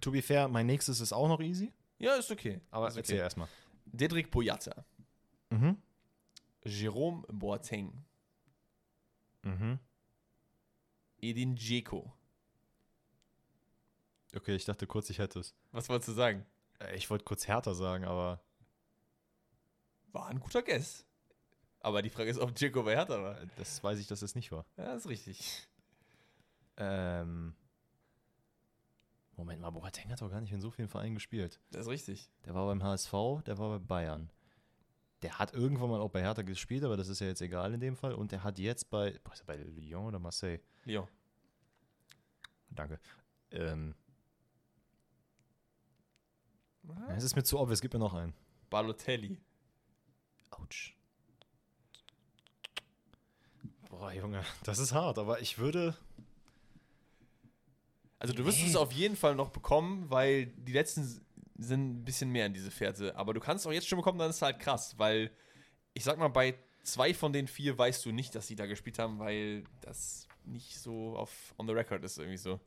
to 0.00 0.10
be 0.10 0.22
fair, 0.22 0.48
mein 0.48 0.66
nächstes 0.66 1.00
ist 1.00 1.12
auch 1.12 1.28
noch 1.28 1.40
easy, 1.40 1.72
ja, 1.98 2.14
ist 2.16 2.30
okay. 2.30 2.60
aber 2.70 2.88
ist 2.88 2.96
erzähl 2.96 3.16
okay. 3.16 3.22
erstmal. 3.22 3.48
Dedrick 3.86 4.30
Boyata. 4.30 4.84
Mhm. 5.50 5.76
Jerome 6.64 7.24
Boateng. 7.28 8.04
Mhm. 9.42 9.78
Edin 11.20 11.56
Dzeko. 11.56 12.12
Okay, 14.34 14.54
ich 14.56 14.64
dachte 14.64 14.86
kurz, 14.86 15.08
ich 15.10 15.18
hätte 15.18 15.38
es. 15.40 15.54
Was 15.72 15.88
wolltest 15.88 16.08
du 16.08 16.12
sagen? 16.12 16.44
Äh, 16.80 16.96
Ich 16.96 17.08
wollte 17.08 17.24
kurz 17.24 17.46
härter 17.46 17.74
sagen, 17.74 18.04
aber 18.04 18.40
War 20.16 20.28
ein 20.28 20.40
guter 20.40 20.62
Guess. 20.62 21.04
Aber 21.80 22.00
die 22.00 22.08
Frage 22.08 22.30
ist, 22.30 22.38
ob 22.38 22.54
Dzeko 22.54 22.82
bei 22.82 22.96
Hertha 22.96 23.22
war. 23.22 23.36
das 23.56 23.84
weiß 23.84 23.98
ich, 23.98 24.06
dass 24.06 24.22
es 24.22 24.34
nicht 24.34 24.50
war. 24.50 24.64
Ja, 24.78 24.94
ist 24.94 25.06
richtig. 25.06 25.68
Ähm, 26.78 27.54
Moment 29.36 29.60
mal, 29.60 29.68
Boateng 29.68 30.10
hat 30.10 30.22
doch 30.22 30.30
gar 30.30 30.40
nicht 30.40 30.52
in 30.52 30.62
so 30.62 30.70
vielen 30.70 30.88
Vereinen 30.88 31.14
gespielt. 31.14 31.60
Das 31.70 31.82
ist 31.82 31.88
richtig. 31.88 32.30
Der 32.46 32.54
war 32.54 32.64
beim 32.64 32.82
HSV, 32.82 33.12
der 33.44 33.58
war 33.58 33.78
bei 33.78 33.78
Bayern. 33.78 34.30
Der 35.20 35.38
hat 35.38 35.52
irgendwann 35.52 35.90
mal 35.90 36.00
auch 36.00 36.10
bei 36.10 36.22
Hertha 36.22 36.40
gespielt, 36.40 36.82
aber 36.84 36.96
das 36.96 37.08
ist 37.08 37.20
ja 37.20 37.26
jetzt 37.26 37.42
egal 37.42 37.74
in 37.74 37.80
dem 37.80 37.94
Fall. 37.94 38.14
Und 38.14 38.32
der 38.32 38.42
hat 38.42 38.58
jetzt 38.58 38.88
bei, 38.88 39.18
boah, 39.22 39.34
ist 39.34 39.40
er 39.40 39.46
bei 39.46 39.56
Lyon 39.56 40.06
oder 40.06 40.18
Marseille? 40.18 40.60
Lyon. 40.84 41.06
Danke. 42.70 42.98
Ähm, 43.50 43.94
es 47.14 47.22
ist 47.22 47.36
mir 47.36 47.44
zu 47.44 47.58
obvious, 47.60 47.82
gib 47.82 47.92
mir 47.92 47.98
noch 47.98 48.14
einen. 48.14 48.32
Balotelli. 48.70 49.38
Autsch. 50.50 50.94
Boah, 53.90 54.12
Junge, 54.12 54.42
das 54.64 54.78
ist 54.78 54.92
hart, 54.92 55.18
aber 55.18 55.40
ich 55.40 55.58
würde. 55.58 55.96
Also 58.18 58.34
du 58.34 58.44
wirst 58.44 58.58
Nee. 58.58 58.68
es 58.68 58.76
auf 58.76 58.92
jeden 58.92 59.16
Fall 59.16 59.34
noch 59.34 59.50
bekommen, 59.50 60.10
weil 60.10 60.46
die 60.46 60.72
letzten 60.72 61.04
sind 61.58 62.00
ein 62.00 62.04
bisschen 62.04 62.30
mehr 62.30 62.46
in 62.46 62.54
diese 62.54 62.70
Fährte. 62.70 63.14
Aber 63.16 63.32
du 63.34 63.40
kannst 63.40 63.64
es 63.64 63.66
auch 63.68 63.72
jetzt 63.72 63.88
schon 63.88 63.98
bekommen, 63.98 64.18
dann 64.18 64.30
ist 64.30 64.36
es 64.36 64.42
halt 64.42 64.58
krass, 64.58 64.98
weil 64.98 65.30
ich 65.94 66.04
sag 66.04 66.18
mal, 66.18 66.28
bei 66.28 66.58
zwei 66.82 67.14
von 67.14 67.32
den 67.32 67.46
vier 67.46 67.76
weißt 67.78 68.04
du 68.04 68.12
nicht, 68.12 68.34
dass 68.34 68.46
sie 68.46 68.56
da 68.56 68.66
gespielt 68.66 68.98
haben, 68.98 69.18
weil 69.18 69.64
das 69.80 70.28
nicht 70.44 70.78
so 70.78 71.16
auf 71.16 71.54
on 71.58 71.66
the 71.66 71.72
record 71.72 72.04
ist 72.04 72.18
irgendwie 72.18 72.36
so. 72.38 72.60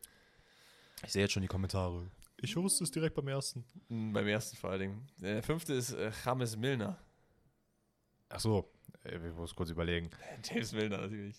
Ich 1.04 1.12
sehe 1.12 1.22
jetzt 1.24 1.32
schon 1.34 1.42
die 1.42 1.48
Kommentare. 1.48 2.10
Ich 2.42 2.56
wusste 2.56 2.84
es 2.84 2.92
direkt 2.92 3.16
beim 3.16 3.28
ersten. 3.28 3.66
Mm, 3.90 4.14
Beim 4.14 4.28
ersten 4.28 4.56
vor 4.58 4.70
allen 4.72 4.80
Dingen. 4.80 5.08
Der 5.18 5.44
fünfte 5.44 5.74
ist 5.74 5.92
äh, 5.94 6.12
James 6.26 6.56
Milner. 6.58 6.98
Ach 8.30 8.40
so, 8.40 8.70
äh, 9.04 9.16
ich 9.18 9.36
muss 9.36 9.56
kurz 9.56 9.70
überlegen. 9.70 10.10
James 10.44 10.72
Milner 10.74 10.98
natürlich. 11.00 11.36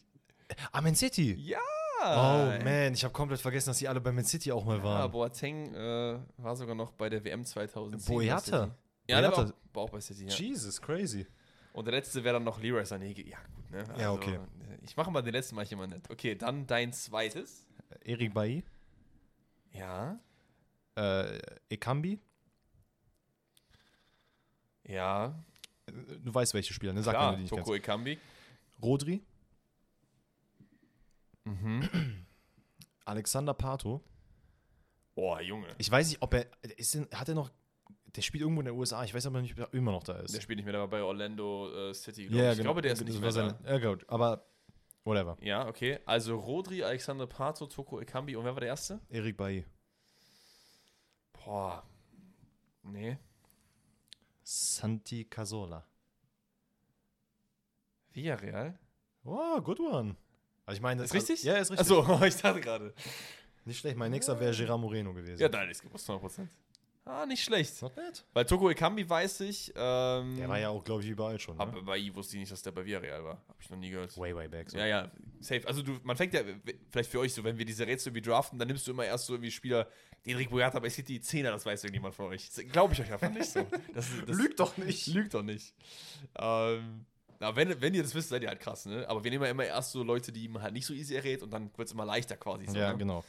Ah, 0.73 0.81
Man 0.81 0.95
City. 0.95 1.35
Ja! 1.35 1.59
Oh 2.03 2.65
man, 2.65 2.95
ich 2.95 3.05
habe 3.05 3.13
komplett 3.13 3.41
vergessen, 3.41 3.69
dass 3.71 3.79
die 3.79 3.87
alle 3.87 4.01
bei 4.01 4.11
Man 4.11 4.25
City 4.25 4.51
auch 4.53 4.65
mal 4.65 4.79
Ja, 4.79 4.85
waren. 4.85 5.11
Boateng 5.13 5.75
äh, 5.75 6.19
war 6.39 6.57
sogar 6.57 6.75
noch 6.75 6.93
bei 6.93 7.11
der 7.11 7.23
WM 7.25 7.45
2010. 7.45 8.15
Boyata. 8.15 8.75
Ja, 9.07 9.21
der 9.21 9.31
war 9.33 9.39
auch, 9.45 9.53
war 9.75 9.83
auch 9.83 9.91
bei 9.91 10.01
City, 10.01 10.25
ja. 10.25 10.31
Jesus, 10.35 10.81
crazy. 10.81 11.27
Und 11.75 11.85
der 11.85 11.93
letzte 11.93 12.25
wäre 12.25 12.35
dann 12.35 12.45
noch 12.45 12.59
Leroy 12.61 12.83
Sané. 12.83 13.15
Ja, 13.29 13.39
gut, 13.55 13.71
ne? 13.71 13.85
Ja, 13.99 14.13
okay. 14.13 14.41
Ich 14.83 14.97
mache 14.97 15.11
mal 15.11 15.21
den 15.23 15.35
letzten, 15.35 15.55
mache 15.57 15.67
ich 15.67 15.73
immer 15.73 15.87
nicht. 15.87 16.09
Okay, 16.11 16.35
dann 16.35 16.67
dein 16.67 16.93
zweites. 16.93 17.67
Erik 18.03 18.33
Bailly, 18.33 18.65
Ja. 19.73 20.19
äh, 20.97 21.39
Ekambi. 21.69 22.19
Ja. 24.85 25.35
Du 26.25 26.35
weißt, 26.35 26.55
welche 26.55 26.73
Spieler, 26.75 26.93
ne? 26.93 27.03
Sag 27.03 27.13
Klar, 27.15 27.31
mir, 27.33 27.37
die 27.39 27.43
nicht 27.43 27.51
Toko. 27.55 27.75
Ekambi. 27.75 28.19
Rodri, 28.83 29.21
Mhm. 31.45 31.89
Alexander 33.05 33.55
Pato. 33.55 34.03
Boah, 35.15 35.41
Junge. 35.41 35.67
Ich 35.79 35.91
weiß 35.91 36.09
nicht, 36.09 36.23
ob 36.23 36.35
er. 36.35 36.47
Ist 36.77 36.95
denn, 36.95 37.09
hat 37.15 37.29
er 37.29 37.35
noch. 37.35 37.51
Der 38.17 38.23
spielt 38.23 38.43
irgendwo 38.43 38.61
in 38.61 38.67
den 38.67 38.75
USA. 38.77 39.05
Ich 39.05 39.15
weiß 39.15 39.27
aber 39.27 39.41
nicht, 39.41 39.53
ob 39.59 39.59
er 39.73 39.75
immer 39.79 39.93
noch 39.93 40.03
da 40.03 40.15
ist. 40.19 40.35
Der 40.35 40.41
spielt 40.41 40.57
nicht 40.59 40.65
mehr, 40.65 40.73
der 40.73 40.81
war 40.83 40.89
bei 40.89 41.03
Orlando 41.03 41.91
äh, 41.91 41.95
City, 41.95 42.27
glaub 42.27 42.41
Ja, 42.41 42.51
ich. 42.53 42.59
genau. 42.59 42.67
glaube, 42.69 42.83
der 42.83 42.93
ist 42.93 43.01
Das 43.01 43.09
nicht 43.09 43.21
mehr 43.21 43.31
da. 43.31 43.33
seine- 43.33 43.59
Ja, 43.81 43.91
gut, 43.91 44.05
aber. 44.09 44.45
Whatever. 45.05 45.39
Ja, 45.41 45.67
okay. 45.67 45.99
Also 46.05 46.37
Rodri, 46.37 46.83
Alexander 46.83 47.27
Pato, 47.27 47.67
Toko 47.67 48.01
Ekambi. 48.01 48.37
Und 48.37 48.45
wer 48.45 48.53
war 48.55 48.61
der 48.61 48.69
erste? 48.69 49.01
Erik 49.09 49.35
Bailly. 49.37 49.65
Boah. 51.33 51.83
Nee. 52.83 53.17
Santi 54.53 55.27
Casola. 55.27 55.85
Villarreal? 58.13 58.77
Oh, 59.25 59.61
good 59.61 59.79
one. 59.79 60.17
Also 60.67 60.79
ich 60.79 60.83
meine, 60.83 61.05
Ist 61.05 61.15
richtig? 61.15 61.45
Ja, 61.45 61.59
ist 61.59 61.71
richtig. 61.71 61.89
Achso, 61.89 62.25
ich 62.25 62.37
dachte 62.37 62.61
gerade. 62.61 62.93
Nicht 63.65 63.79
schlecht. 63.79 63.97
Mein 63.97 64.11
nächster 64.11 64.41
wäre 64.41 64.53
Gerard 64.53 64.81
Moreno 64.81 65.15
gewesen. 65.15 65.41
Ja, 65.41 65.49
nein, 65.49 65.71
ist 65.71 65.83
gewusst, 65.83 66.11
100%. 66.11 66.49
Ah, 67.05 67.27
nicht 67.27 67.43
schlecht. 67.43 67.81
Not 67.83 67.95
bad. 67.95 68.25
Weil 68.35 68.45
Toko 68.45 68.71
Ekambi 68.71 69.09
weiß 69.09 69.41
ich. 69.41 69.73
Ähm, 69.75 70.37
Der 70.37 70.49
war 70.49 70.59
ja 70.59 70.69
auch, 70.69 70.85
glaube 70.85 71.03
ich, 71.03 71.09
überall 71.09 71.41
schon. 71.41 71.57
Ne? 71.57 71.63
Aber 71.63 71.83
bei 71.83 71.97
ihm 71.99 72.15
wusste 72.15 72.37
ich 72.37 72.41
nicht, 72.41 72.53
dass 72.53 72.63
der 72.63 72.71
bei 72.73 72.85
Villarreal 72.85 73.25
war. 73.25 73.43
Hab 73.49 73.57
ich 73.61 73.69
noch 73.71 73.79
nie 73.79 73.91
gehört. 73.91 74.17
Way, 74.17 74.37
way 74.37 74.49
back. 74.49 74.71
So. 74.71 74.79
Ja, 74.79 74.87
ja, 74.87 75.11
safe. 75.41 75.67
Also 75.67 75.83
du, 75.83 75.99
man 76.03 76.17
fängt 76.17 76.35
ja, 76.35 76.43
vielleicht 76.91 77.11
für 77.11 77.19
euch 77.21 77.33
so, 77.35 77.43
wenn 77.43 77.59
wir 77.59 77.65
diese 77.65 77.87
Rätsel 77.87 78.11
irgendwie 78.11 78.29
draften, 78.31 78.59
dann 78.59 78.69
nimmst 78.69 78.87
du 78.87 78.93
immer 78.93 79.07
erst 79.07 79.27
so 79.27 79.33
irgendwie 79.35 79.51
Spieler, 79.51 79.89
den 80.27 80.37
Rick 80.37 80.51
Boyata 80.51 80.79
bei 80.79 80.91
City 80.91 81.17
10er, 81.19 81.51
das 81.51 81.65
weiß 81.67 81.83
irgendjemand 81.85 82.15
von 82.15 82.27
euch. 82.27 82.49
Glaube 82.71 82.93
ich 82.95 83.01
euch 83.01 83.11
einfach 83.13 83.31
nicht 83.31 83.51
so. 83.51 83.67
Das, 83.95 84.07
das 84.27 84.37
Lügt 84.37 84.61
doch 84.61 84.77
nicht. 84.77 85.07
Lügt 85.09 85.35
doch 85.35 85.43
nicht. 85.43 85.75
Ähm, 86.39 87.07
na, 87.41 87.57
wenn, 87.57 87.81
wenn 87.81 87.95
ihr 87.95 88.03
das 88.03 88.15
wisst, 88.15 88.29
seid 88.29 88.43
ihr 88.43 88.49
halt 88.49 88.61
krass, 88.61 88.85
ne? 88.85 89.09
Aber 89.09 89.25
wir 89.25 89.31
nehmen 89.31 89.45
ja 89.45 89.51
immer 89.51 89.65
erst 89.65 89.93
so 89.93 90.03
Leute, 90.03 90.31
die 90.31 90.47
man 90.49 90.63
halt 90.63 90.75
nicht 90.75 90.85
so 90.87 90.93
easy 90.93 91.15
errät 91.15 91.43
und 91.43 91.51
dann 91.51 91.71
wird 91.77 91.89
es 91.89 91.95
immer 91.95 92.05
leichter 92.05 92.37
quasi. 92.37 92.67
So, 92.67 92.77
Ja, 92.77 92.93
ne? 92.93 92.99
genau. 92.99 93.25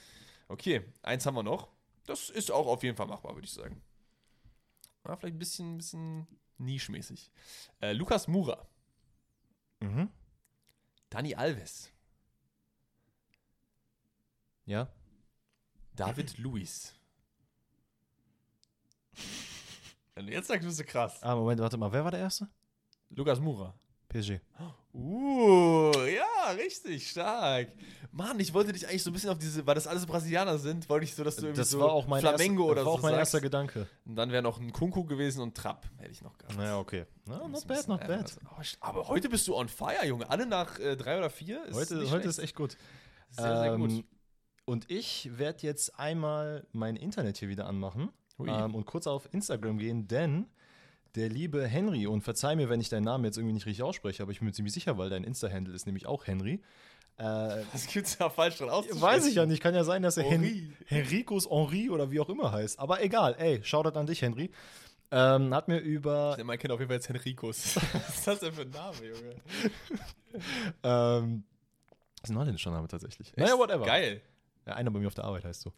Okay, 0.49 0.81
eins 1.01 1.25
haben 1.25 1.35
wir 1.35 1.43
noch. 1.43 1.69
Das 2.05 2.29
ist 2.29 2.51
auch 2.51 2.67
auf 2.67 2.83
jeden 2.83 2.97
Fall 2.97 3.07
machbar, 3.07 3.35
würde 3.35 3.45
ich 3.45 3.53
sagen. 3.53 3.81
Ja, 5.05 5.15
vielleicht 5.15 5.35
ein 5.35 5.39
bisschen, 5.39 5.77
bisschen 5.77 6.27
nischmäßig. 6.57 7.31
Äh, 7.79 7.93
Lukas 7.93 8.27
Mura, 8.27 8.67
Mhm. 9.79 10.09
Dani 11.09 11.35
Alves, 11.35 11.89
Ja. 14.65 14.91
David. 15.95 16.37
Wenn 16.37 16.43
du 20.27 20.31
jetzt 20.31 20.47
sagst, 20.47 20.65
bist 20.65 20.79
du 20.79 20.85
krass. 20.85 21.21
Ah, 21.23 21.35
Moment, 21.35 21.59
warte 21.59 21.77
mal. 21.77 21.91
Wer 21.91 22.03
war 22.03 22.11
der 22.11 22.21
Erste? 22.21 22.47
Lukas 23.09 23.39
Mura. 23.39 23.73
PSG. 24.11 24.39
Uh, 24.93 25.91
ja, 26.05 26.51
richtig 26.57 27.09
stark. 27.09 27.69
Mann, 28.11 28.37
ich 28.41 28.53
wollte 28.53 28.73
dich 28.73 28.87
eigentlich 28.89 29.03
so 29.03 29.09
ein 29.09 29.13
bisschen 29.13 29.29
auf 29.29 29.37
diese, 29.37 29.65
weil 29.65 29.75
das 29.75 29.87
alles 29.87 30.05
Brasilianer 30.05 30.57
sind, 30.57 30.89
wollte 30.89 31.05
ich 31.05 31.15
so, 31.15 31.23
dass 31.23 31.37
du 31.37 31.43
irgendwie 31.43 31.61
Das 31.61 31.69
so 31.69 31.79
war 31.79 31.91
auch 31.93 32.07
mein, 32.07 32.19
Flamengo 32.19 32.63
erster, 32.63 32.71
oder 32.71 32.75
das 32.75 32.85
war 32.85 32.91
so 32.91 32.97
auch 32.97 33.01
mein 33.03 33.11
sagst. 33.11 33.19
erster 33.33 33.41
Gedanke. 33.41 33.87
Und 34.05 34.15
dann 34.17 34.31
wäre 34.31 34.43
noch 34.43 34.59
ein 34.59 34.73
Kunku 34.73 35.05
gewesen 35.05 35.41
und 35.41 35.55
Trapp, 35.55 35.89
hätte 35.97 36.11
ich 36.11 36.21
noch 36.21 36.37
gehabt. 36.37 36.57
Naja, 36.57 36.77
okay. 36.77 37.05
Na, 37.25 37.37
Das 37.39 37.49
not 37.51 37.67
bad, 37.67 37.87
not 37.87 37.99
bad. 38.01 38.09
ärgerlich. 38.09 38.77
Aber 38.81 39.07
heute 39.07 39.29
bist 39.29 39.47
du 39.47 39.55
on 39.55 39.69
fire, 39.69 40.05
Junge. 40.05 40.29
Alle 40.29 40.45
nach 40.45 40.77
äh, 40.79 40.97
drei 40.97 41.17
oder 41.19 41.29
vier. 41.29 41.63
Ist 41.65 41.75
Heute, 41.75 41.95
heute 41.99 42.07
schlecht. 42.07 42.25
ist 42.25 42.39
echt 42.39 42.55
gut. 42.57 42.75
sehr, 43.29 43.61
sehr 43.61 43.77
gut. 43.77 43.91
Ähm, 43.91 44.03
Und 44.65 44.91
ich 44.91 45.29
werde 45.37 45.59
jetzt 45.65 45.97
einmal 45.97 46.67
mein 46.73 46.97
Internet 46.97 47.37
hier 47.37 47.47
wieder 47.47 47.65
anmachen 47.65 48.09
ähm, 48.45 48.75
und 48.75 48.85
kurz 48.85 49.07
auf 49.07 49.33
Instagram 49.33 49.77
gehen, 49.77 50.09
denn 50.09 50.47
der 51.15 51.29
liebe 51.29 51.65
Henry, 51.67 52.07
und 52.07 52.21
verzeih 52.21 52.55
mir, 52.55 52.69
wenn 52.69 52.79
ich 52.79 52.89
deinen 52.89 53.03
Namen 53.03 53.25
jetzt 53.25 53.37
irgendwie 53.37 53.53
nicht 53.53 53.65
richtig 53.65 53.83
ausspreche, 53.83 54.23
aber 54.23 54.31
ich 54.31 54.39
bin 54.39 54.47
mir 54.47 54.53
ziemlich 54.53 54.73
sicher, 54.73 54.97
weil 54.97 55.09
dein 55.09 55.23
Insta-Handle 55.23 55.73
ist 55.73 55.85
nämlich 55.85 56.05
auch 56.07 56.25
Henry. 56.27 56.61
Äh, 57.17 57.63
Das 57.73 57.87
gibt's 57.87 58.17
ja 58.19 58.29
falsch 58.29 58.57
dran 58.57 58.69
auszusprechen. 58.69 59.01
weiß 59.01 59.25
ich 59.27 59.35
ja 59.35 59.45
nicht, 59.45 59.61
kann 59.61 59.75
ja 59.75 59.83
sein, 59.83 60.01
dass 60.01 60.17
er 60.17 60.23
Hen 60.23 60.41
Henri. 60.43 60.73
Henricus 60.85 61.49
Henri 61.49 61.89
oder 61.89 62.11
wie 62.11 62.19
auch 62.19 62.29
immer 62.29 62.51
heißt. 62.51 62.79
Aber 62.79 63.03
egal, 63.03 63.35
ey, 63.37 63.63
Shoutout 63.63 63.97
an 63.99 64.05
dich, 64.07 64.21
Henry. 64.21 64.51
Ähm, 65.13 65.53
hat 65.53 65.67
mir 65.67 65.79
über 65.79 66.31
Ich 66.31 66.37
nenne 66.37 66.47
mein 66.47 66.57
Kind 66.59 66.71
auf 66.71 66.79
jeden 66.79 66.87
Fall 66.87 66.95
jetzt 66.95 67.09
Henricus. 67.09 67.75
Was 67.93 68.15
ist 68.17 68.27
das 68.27 68.39
denn 68.39 68.53
für 68.53 68.61
ein 68.61 68.69
Name, 68.69 68.97
Junge? 68.97 69.35
ähm, 70.83 71.43
das 72.21 72.29
ist 72.29 72.35
ein 72.35 72.37
holländischer 72.37 72.71
Name 72.71 72.87
tatsächlich. 72.87 73.35
Naja, 73.35 73.57
whatever. 73.57 73.85
Geil. 73.85 74.21
Ja, 74.65 74.73
einer 74.75 74.89
bei 74.91 74.99
mir 74.99 75.07
auf 75.07 75.15
der 75.15 75.25
Arbeit 75.25 75.43
heißt 75.43 75.61
so. 75.61 75.73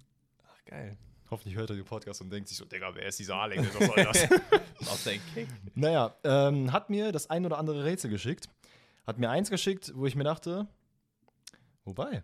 Ach, 0.45 0.65
geil. 0.65 0.97
Hoffentlich 1.33 1.55
hört 1.55 1.71
er 1.71 1.75
den 1.75 1.83
Podcast 1.83 2.21
und 2.21 2.29
denkt 2.29 2.47
sich 2.47 2.55
so, 2.59 2.65
Digga, 2.65 2.93
wer 2.93 3.07
ist 3.07 3.17
dieser 3.17 3.37
Alex? 3.37 3.63
Was 3.73 3.87
soll 3.87 4.03
das? 4.03 4.31
Auf 4.91 5.03
dein 5.03 5.19
King. 5.33 5.47
naja, 5.73 6.15
ähm, 6.23 6.71
hat 6.71 6.91
mir 6.91 7.11
das 7.11 7.27
ein 7.27 7.43
oder 7.43 7.57
andere 7.57 7.83
Rätsel 7.83 8.11
geschickt. 8.11 8.49
Hat 9.07 9.17
mir 9.17 9.31
eins 9.31 9.49
geschickt, 9.49 9.91
wo 9.95 10.05
ich 10.05 10.15
mir 10.15 10.25
dachte, 10.25 10.67
wobei? 11.85 12.21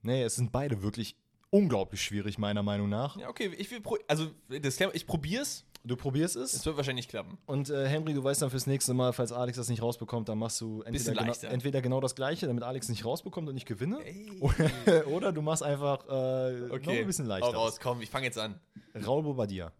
Nee, 0.00 0.22
es 0.22 0.36
sind 0.36 0.50
beide 0.50 0.80
wirklich 0.82 1.14
unglaublich 1.50 2.00
schwierig, 2.02 2.38
meiner 2.38 2.62
Meinung 2.62 2.88
nach. 2.88 3.18
Ja, 3.18 3.28
okay. 3.28 3.52
Ich 3.58 3.70
will 3.70 3.82
also, 4.08 4.30
Disclaimer, 4.48 4.94
ich 4.94 5.06
probier's. 5.06 5.66
Du 5.82 5.96
probierst 5.96 6.36
Es 6.36 6.52
es. 6.54 6.66
wird 6.66 6.76
wahrscheinlich 6.76 7.06
nicht 7.06 7.10
klappen. 7.10 7.38
Und 7.46 7.70
äh, 7.70 7.88
Henry, 7.88 8.12
du 8.12 8.22
weißt 8.22 8.42
dann 8.42 8.50
fürs 8.50 8.66
nächste 8.66 8.92
Mal, 8.92 9.12
falls 9.14 9.32
Alex 9.32 9.56
das 9.56 9.68
nicht 9.70 9.80
rausbekommt, 9.80 10.28
dann 10.28 10.36
machst 10.38 10.60
du 10.60 10.82
entweder, 10.82 11.12
genau, 11.12 11.26
leichter. 11.26 11.48
entweder 11.50 11.80
genau 11.80 12.00
das 12.00 12.14
Gleiche, 12.14 12.46
damit 12.46 12.62
Alex 12.64 12.88
nicht 12.90 13.04
rausbekommt 13.04 13.48
und 13.48 13.56
ich 13.56 13.64
gewinne. 13.64 13.98
Ey. 14.04 14.30
Oder 15.06 15.32
du 15.32 15.40
machst 15.40 15.62
einfach 15.62 16.04
äh, 16.06 16.52
noch 16.66 16.74
Okay. 16.76 17.00
ein 17.00 17.06
bisschen 17.06 17.24
Hau 17.24 17.30
leichter. 17.30 17.54
raus, 17.56 17.80
komm, 17.80 18.02
ich 18.02 18.10
fange 18.10 18.26
jetzt 18.26 18.36
an. 18.38 18.60
Raul 19.06 19.22
Bobadilla. 19.22 19.72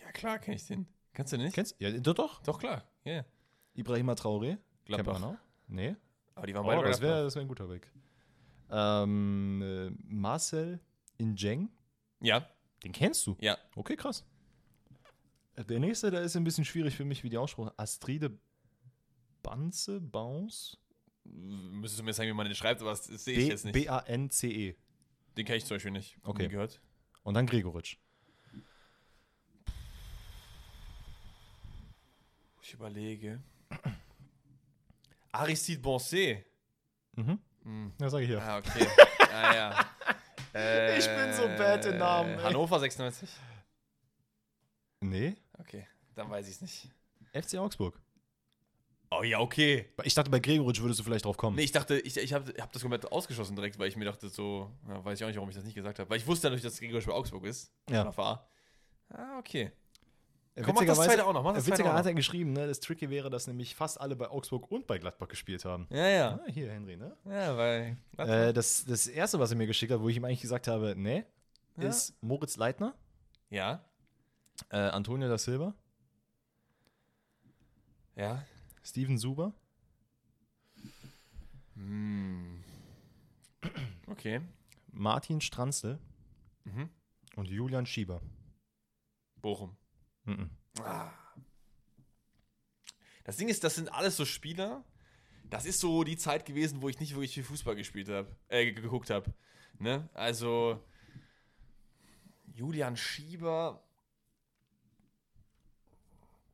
Ja, 0.00 0.12
klar, 0.12 0.38
kenn 0.38 0.52
ich 0.54 0.66
den. 0.66 0.86
Kannst 1.14 1.32
du 1.32 1.38
nicht? 1.38 1.54
Kennst 1.54 1.80
du? 1.80 1.84
Ja, 1.84 1.98
doch, 1.98 2.14
doch. 2.14 2.42
Doch, 2.42 2.58
klar. 2.58 2.84
Ja. 3.04 3.12
Yeah. 3.12 3.24
Ibrahima 3.74 4.12
Traoré. 4.12 4.48
Kennt 4.50 4.60
Gladbach. 4.84 5.18
man 5.20 5.30
auch? 5.34 5.38
Nee. 5.66 5.96
Aber 6.34 6.46
die 6.46 6.54
waren 6.54 6.64
Oh, 6.64 6.68
beide 6.68 6.82
bei 6.82 6.88
das 6.90 7.00
wäre 7.00 7.34
wär 7.34 7.40
ein 7.42 7.48
guter 7.48 7.68
Weg. 7.70 7.90
Ähm, 8.70 9.62
äh, 9.62 9.90
Marcel 10.04 10.80
Injeng. 11.16 11.70
Ja, 12.20 12.46
Den 12.84 12.92
kennst 12.92 13.26
du? 13.26 13.36
ja. 13.40 13.56
Okay, 13.74 13.96
krass. 13.96 14.24
Äh, 15.58 15.64
Der 15.64 15.80
nächste, 15.80 16.10
der 16.10 16.22
ist 16.22 16.36
ein 16.36 16.44
bisschen 16.44 16.64
schwierig 16.64 16.94
für 16.96 17.04
mich, 17.04 17.24
wie 17.24 17.30
die 17.30 17.38
Aussprache. 17.38 17.72
Astride 17.76 18.38
Banze, 19.42 20.00
Bounce? 20.00 20.76
Müsstest 21.24 22.00
du 22.00 22.04
mir 22.04 22.12
sagen, 22.12 22.28
wie 22.30 22.34
man 22.34 22.46
den 22.46 22.54
schreibt, 22.54 22.80
aber 22.80 22.90
das 22.90 23.04
sehe 23.04 23.38
ich 23.38 23.48
jetzt 23.48 23.64
nicht. 23.64 23.74
B-A-N-C-E. 23.74 24.74
Den 25.36 25.44
kenne 25.46 25.58
ich 25.58 25.64
zum 25.66 25.74
Beispiel 25.76 25.90
nicht. 25.90 26.16
Okay. 26.22 26.44
Nie 26.44 26.48
gehört. 26.48 26.80
Und 27.22 27.34
dann 27.34 27.46
Gregoritsch. 27.46 27.98
Ich 32.62 32.74
überlege. 32.74 33.42
Aristide 35.32 35.80
Bonset. 35.80 36.44
Mhm. 37.16 37.38
Hm. 37.62 37.92
Ja, 38.00 38.08
sag 38.10 38.20
ich 38.22 38.30
ja. 38.30 38.38
Ah, 38.38 38.58
okay. 38.58 38.86
ah, 39.32 39.54
ja. 39.54 39.86
Äh, 40.54 40.98
Ich 40.98 41.06
bin 41.06 41.32
so 41.34 41.42
bad 41.58 41.84
in 41.84 41.98
Namen, 41.98 42.38
ey. 42.38 42.42
Hannover 42.44 42.78
96. 42.80 43.28
Nee, 45.00 45.36
Okay, 45.58 45.86
dann 46.14 46.30
weiß 46.30 46.46
ich 46.48 46.54
es 46.54 46.60
nicht. 46.60 46.90
FC 47.32 47.58
Augsburg. 47.58 48.00
Oh 49.10 49.22
ja, 49.22 49.40
okay. 49.40 49.86
Ich 50.04 50.14
dachte, 50.14 50.30
bei 50.30 50.38
Gregoritsch 50.38 50.80
würdest 50.80 51.00
du 51.00 51.04
vielleicht 51.04 51.24
drauf 51.24 51.36
kommen. 51.38 51.56
Nee, 51.56 51.62
ich 51.62 51.72
dachte, 51.72 51.98
ich, 51.98 52.16
ich 52.18 52.32
habe 52.34 52.52
hab 52.60 52.72
das 52.72 52.82
komplett 52.82 53.10
ausgeschlossen 53.10 53.56
direkt, 53.56 53.78
weil 53.78 53.88
ich 53.88 53.96
mir 53.96 54.04
dachte, 54.04 54.28
so, 54.28 54.70
ja, 54.86 55.02
weiß 55.02 55.18
ich 55.18 55.24
auch 55.24 55.28
nicht, 55.28 55.36
warum 55.36 55.48
ich 55.48 55.54
das 55.56 55.64
nicht 55.64 55.74
gesagt 55.74 55.98
habe. 55.98 56.10
Weil 56.10 56.18
ich 56.18 56.26
wusste 56.26 56.48
natürlich, 56.48 56.62
dass 56.64 56.78
Gregor 56.78 57.00
bei 57.00 57.12
Augsburg 57.12 57.44
ist. 57.44 57.72
Ja. 57.88 58.14
War. 58.16 58.48
Ah, 59.08 59.38
okay. 59.38 59.72
Äh, 60.54 60.62
Komm, 60.62 60.74
mach 60.74 60.84
das 60.84 60.98
zweite 60.98 61.24
auch 61.24 61.32
noch, 61.32 61.42
mach 61.42 61.54
das 61.54 61.66
äh, 61.66 61.70
witziger 61.70 61.94
hat 61.94 62.04
er 62.04 62.14
geschrieben, 62.14 62.52
ne, 62.52 62.66
das 62.66 62.80
Tricky 62.80 63.08
wäre, 63.08 63.30
dass 63.30 63.46
nämlich 63.46 63.74
fast 63.74 64.00
alle 64.00 64.16
bei 64.16 64.28
Augsburg 64.28 64.70
und 64.70 64.86
bei 64.86 64.98
Gladbach 64.98 65.28
gespielt 65.28 65.64
haben. 65.64 65.86
Ja, 65.90 66.08
ja. 66.08 66.40
Ah, 66.44 66.50
hier, 66.50 66.70
Henry, 66.70 66.96
ne? 66.96 67.16
Ja, 67.24 67.56
weil. 67.56 67.96
Äh, 68.18 68.52
das, 68.52 68.84
das 68.84 69.06
erste, 69.06 69.38
was 69.38 69.50
er 69.52 69.56
mir 69.56 69.66
geschickt 69.66 69.92
hat, 69.92 70.00
wo 70.00 70.08
ich 70.08 70.16
ihm 70.16 70.24
eigentlich 70.24 70.40
gesagt 70.42 70.66
habe, 70.68 70.94
nee, 70.96 71.24
Ja. 71.76 71.88
ist 71.88 72.20
Moritz 72.22 72.56
Leitner, 72.56 72.94
ja, 73.50 73.84
äh, 74.70 74.76
Antonio 74.76 75.28
da 75.28 75.38
Silva, 75.38 75.74
ja. 78.16 78.44
Steven 78.82 79.18
Suber, 79.18 79.52
Hm. 81.74 82.64
Okay. 84.08 84.40
Martin 84.90 85.40
Stranzl 85.40 85.98
Mhm. 86.64 86.90
und 87.36 87.48
Julian 87.48 87.86
Schieber. 87.86 88.20
Bochum. 89.36 89.76
Mhm. 90.24 90.50
Ah. 90.82 91.12
Das 93.24 93.36
Ding 93.36 93.48
ist, 93.48 93.62
das 93.62 93.76
sind 93.76 93.92
alles 93.92 94.16
so 94.16 94.24
Spieler. 94.24 94.84
Das 95.44 95.66
ist 95.66 95.78
so 95.80 96.02
die 96.02 96.16
Zeit 96.16 96.44
gewesen, 96.46 96.82
wo 96.82 96.88
ich 96.88 96.98
nicht 96.98 97.12
wirklich 97.14 97.34
viel 97.34 97.44
Fußball 97.44 97.76
gespielt 97.76 98.08
habe, 98.08 98.34
äh, 98.48 98.64
ge- 98.72 98.82
geguckt 98.82 99.10
habe. 99.10 99.32
Ne? 99.78 100.08
Also 100.14 100.82
Julian 102.54 102.96
Schieber. 102.96 103.82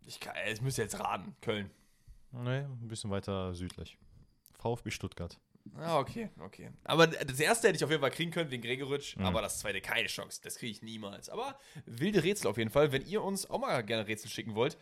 Ich 0.07 0.21
kann, 0.21 0.35
ich 0.53 0.61
müsste 0.61 0.83
jetzt 0.83 0.99
raten, 0.99 1.35
Köln. 1.41 1.71
Nee, 2.33 2.59
ein 2.61 2.89
bisschen 2.89 3.11
weiter 3.11 3.55
südlich. 3.55 3.97
VfB 4.59 4.91
Stuttgart. 4.91 5.39
Ah, 5.79 5.99
okay, 5.99 6.29
okay. 6.41 6.71
Aber 6.85 7.07
das 7.07 7.41
erste 7.41 7.69
hätte 7.69 7.77
ich 7.77 7.85
auf 7.85 7.91
jeden 7.91 8.03
Fall 8.03 8.11
kriegen 8.11 8.31
können 8.31 8.51
wegen 8.51 8.63
Gregoritsch, 8.63 9.17
Mhm. 9.17 9.25
aber 9.25 9.41
das 9.41 9.61
zweite 9.61 9.81
keine 9.81 10.09
Chance. 10.09 10.41
Das 10.43 10.57
kriege 10.57 10.73
ich 10.73 10.83
niemals. 10.83 11.31
Aber 11.31 11.59
wilde 11.87 12.23
Rätsel 12.23 12.49
auf 12.49 12.59
jeden 12.59 12.71
Fall. 12.71 12.93
Wenn 12.93 13.07
ihr 13.07 13.23
uns 13.23 13.49
auch 13.49 13.59
mal 13.61 13.83
gerne 13.83 14.07
Rätsel 14.07 14.29
schicken 14.31 14.55
wollt, 14.55 14.77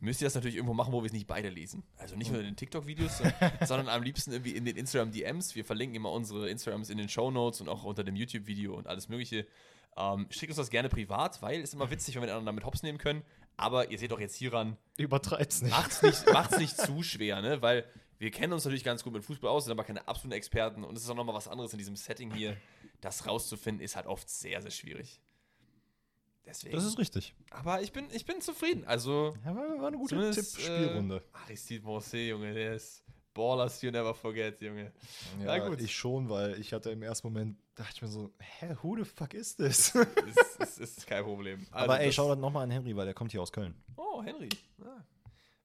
müsst 0.00 0.22
ihr 0.22 0.26
das 0.26 0.34
natürlich 0.34 0.56
irgendwo 0.56 0.72
machen, 0.74 0.92
wo 0.92 1.02
wir 1.02 1.06
es 1.06 1.12
nicht 1.12 1.26
beide 1.26 1.50
lesen. 1.50 1.82
Also 1.98 2.16
nicht 2.16 2.30
nur 2.30 2.40
in 2.40 2.46
den 2.46 2.56
TikTok-Videos, 2.56 3.18
sondern- 3.18 3.34
sondern 3.66 3.88
am 3.90 4.02
liebsten 4.02 4.32
irgendwie 4.32 4.52
in 4.56 4.64
den 4.64 4.76
Instagram-DMs. 4.76 5.54
Wir 5.54 5.66
verlinken 5.66 5.96
immer 5.96 6.10
unsere 6.12 6.48
Instagrams 6.48 6.88
in 6.88 6.96
den 6.96 7.10
Show 7.10 7.30
Notes 7.30 7.60
und 7.60 7.68
auch 7.68 7.84
unter 7.84 8.02
dem 8.02 8.16
YouTube-Video 8.16 8.74
und 8.74 8.86
alles 8.86 9.08
Mögliche. 9.10 9.46
Ähm, 9.98 10.26
schickt 10.30 10.48
uns 10.50 10.56
das 10.56 10.70
gerne 10.70 10.88
privat, 10.88 11.42
weil 11.42 11.60
es 11.60 11.74
immer 11.74 11.90
witzig, 11.90 12.14
wenn 12.14 12.22
wir 12.22 12.28
den 12.28 12.36
anderen 12.36 12.46
damit 12.46 12.64
hops 12.64 12.82
nehmen 12.82 12.96
können. 12.96 13.22
Aber 13.56 13.90
ihr 13.90 13.98
seht 13.98 14.12
auch 14.12 14.20
jetzt 14.20 14.36
hieran, 14.36 14.76
Übertreibt's 14.96 15.62
nicht. 15.62 15.70
macht's 15.70 16.02
nicht, 16.02 16.26
macht's 16.32 16.58
nicht 16.58 16.76
zu 16.76 17.02
schwer, 17.02 17.40
ne? 17.42 17.62
Weil 17.62 17.84
wir 18.18 18.30
kennen 18.30 18.52
uns 18.52 18.64
natürlich 18.64 18.84
ganz 18.84 19.02
gut 19.04 19.12
mit 19.12 19.24
Fußball 19.24 19.50
aus, 19.50 19.64
sind 19.64 19.72
aber 19.72 19.84
keine 19.84 20.06
absoluten 20.08 20.36
Experten 20.36 20.84
und 20.84 20.96
es 20.96 21.04
ist 21.04 21.10
auch 21.10 21.14
nochmal 21.14 21.34
was 21.34 21.48
anderes 21.48 21.72
in 21.72 21.78
diesem 21.78 21.96
Setting 21.96 22.32
hier. 22.32 22.56
Das 23.00 23.26
rauszufinden 23.26 23.84
ist 23.84 23.96
halt 23.96 24.06
oft 24.06 24.28
sehr, 24.30 24.62
sehr 24.62 24.70
schwierig. 24.70 25.20
Deswegen. 26.44 26.74
Das 26.74 26.84
ist 26.84 26.98
richtig. 26.98 27.34
aber 27.50 27.82
ich 27.82 27.92
bin, 27.92 28.06
ich 28.12 28.24
bin 28.24 28.40
zufrieden. 28.40 28.84
Also, 28.84 29.36
Ja, 29.44 29.54
war, 29.54 29.78
war 29.80 29.88
eine 29.88 29.96
gute 29.96 30.30
Tipp-Spielrunde. 30.32 31.16
Äh, 31.16 31.36
Aristide 31.44 31.82
Bonset, 31.82 32.28
Junge, 32.28 32.52
der 32.52 32.74
ist 32.74 33.04
Ballers 33.34 33.80
you 33.82 33.90
never 33.90 34.14
forget, 34.14 34.60
Junge. 34.60 34.92
ja, 35.38 35.44
na 35.44 35.58
gut. 35.68 35.80
Ich 35.80 35.94
schon, 35.94 36.28
weil 36.28 36.58
ich 36.60 36.72
hatte 36.72 36.90
im 36.90 37.02
ersten 37.02 37.28
Moment, 37.28 37.58
dachte 37.74 37.92
ich 37.94 38.02
mir 38.02 38.08
so, 38.08 38.32
hä, 38.38 38.76
who 38.82 38.96
the 38.96 39.04
fuck 39.04 39.34
is 39.34 39.56
this? 39.56 39.94
ist, 39.94 40.60
ist, 40.60 40.78
ist 40.78 41.06
kein 41.06 41.24
Problem. 41.24 41.66
Also 41.70 41.84
Aber 41.84 42.00
ey, 42.00 42.12
schau 42.12 42.28
dann 42.28 42.40
nochmal 42.40 42.64
an 42.64 42.70
Henry, 42.70 42.96
weil 42.96 43.06
der 43.06 43.14
kommt 43.14 43.32
hier 43.32 43.42
aus 43.42 43.52
Köln. 43.52 43.74
Oh, 43.96 44.22
Henry. 44.22 44.48
Ah. 44.80 45.04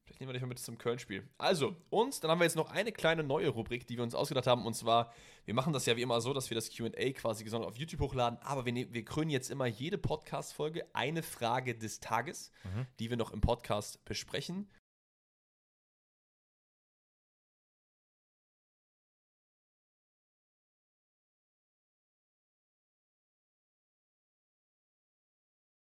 Vielleicht 0.03 0.21
nehmen 0.21 0.29
wir 0.29 0.33
dich 0.33 0.41
mal 0.41 0.47
mit 0.47 0.59
zum 0.59 0.77
Köln-Spiel. 0.77 1.27
Also, 1.37 1.75
und 1.89 2.23
dann 2.23 2.31
haben 2.31 2.39
wir 2.39 2.45
jetzt 2.45 2.55
noch 2.55 2.71
eine 2.71 2.91
kleine 2.91 3.23
neue 3.23 3.49
Rubrik, 3.49 3.85
die 3.87 3.97
wir 3.97 4.03
uns 4.03 4.15
ausgedacht 4.15 4.47
haben. 4.47 4.65
Und 4.65 4.73
zwar, 4.73 5.13
wir 5.45 5.53
machen 5.53 5.73
das 5.73 5.85
ja 5.85 5.97
wie 5.97 6.01
immer 6.01 6.21
so, 6.21 6.33
dass 6.33 6.49
wir 6.49 6.55
das 6.55 6.71
QA 6.71 7.11
quasi 7.11 7.43
gesondert 7.43 7.69
auf 7.69 7.77
YouTube 7.77 8.01
hochladen. 8.01 8.39
Aber 8.41 8.65
wir, 8.65 8.73
ne 8.73 8.87
wir 8.91 9.03
krönen 9.03 9.29
jetzt 9.29 9.51
immer 9.51 9.67
jede 9.67 9.97
Podcast-Folge 9.97 10.85
eine 10.93 11.23
Frage 11.23 11.75
des 11.75 11.99
Tages, 11.99 12.51
die 12.99 13.09
wir 13.09 13.17
noch 13.17 13.31
im 13.31 13.41
Podcast 13.41 14.03
besprechen. 14.05 14.69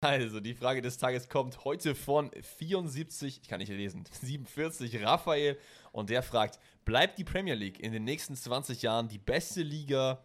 Also, 0.05 0.39
die 0.39 0.53
Frage 0.53 0.81
des 0.81 0.97
Tages 0.97 1.29
kommt 1.29 1.63
heute 1.65 1.95
von 1.95 2.31
74, 2.57 3.41
ich 3.41 3.47
kann 3.47 3.59
nicht 3.59 3.69
lesen, 3.69 4.03
47 4.21 5.03
Raphael 5.03 5.57
und 5.91 6.09
der 6.09 6.21
fragt, 6.23 6.59
bleibt 6.85 7.17
die 7.17 7.23
Premier 7.23 7.55
League 7.55 7.79
in 7.79 7.91
den 7.91 8.03
nächsten 8.03 8.35
20 8.35 8.81
Jahren 8.81 9.07
die 9.07 9.17
beste 9.17 9.61
Liga, 9.63 10.23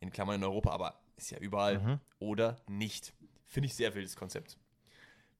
in 0.00 0.10
Klammern 0.10 0.36
in 0.36 0.44
Europa, 0.44 0.70
aber 0.70 1.00
ist 1.16 1.30
ja 1.30 1.38
überall, 1.38 1.78
Mhm. 1.78 2.00
oder 2.20 2.56
nicht? 2.68 3.12
Finde 3.46 3.66
ich 3.66 3.74
sehr 3.74 3.94
wildes 3.94 4.14
Konzept. 4.16 4.56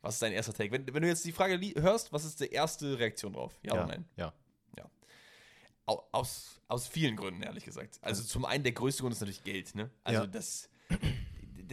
Was 0.03 0.15
ist 0.15 0.23
dein 0.23 0.33
erster 0.33 0.53
Take? 0.53 0.73
Wenn, 0.73 0.93
wenn 0.93 1.03
du 1.03 1.09
jetzt 1.09 1.25
die 1.25 1.33
Frage 1.33 1.59
hörst, 1.81 2.13
was 2.13 2.25
ist 2.25 2.41
die 2.41 2.51
erste 2.51 2.99
Reaktion 2.99 3.33
drauf? 3.35 3.59
Ja, 3.63 3.75
oder 3.75 3.87
nein? 3.87 4.05
Ja. 4.17 4.33
Au- 5.87 6.05
Aus, 6.13 6.61
aus 6.69 6.87
vielen 6.87 7.17
Gründen, 7.17 7.43
ehrlich 7.43 7.65
gesagt. 7.65 7.99
Also 8.03 8.23
zum 8.23 8.45
einen, 8.45 8.63
der 8.63 8.73
größte 8.73 9.03
Grund 9.03 9.13
ist 9.15 9.21
natürlich 9.21 9.43
Geld, 9.43 9.75
ne? 9.75 9.91
Also 10.05 10.21
Ja. 10.23 10.27
das, 10.27 10.69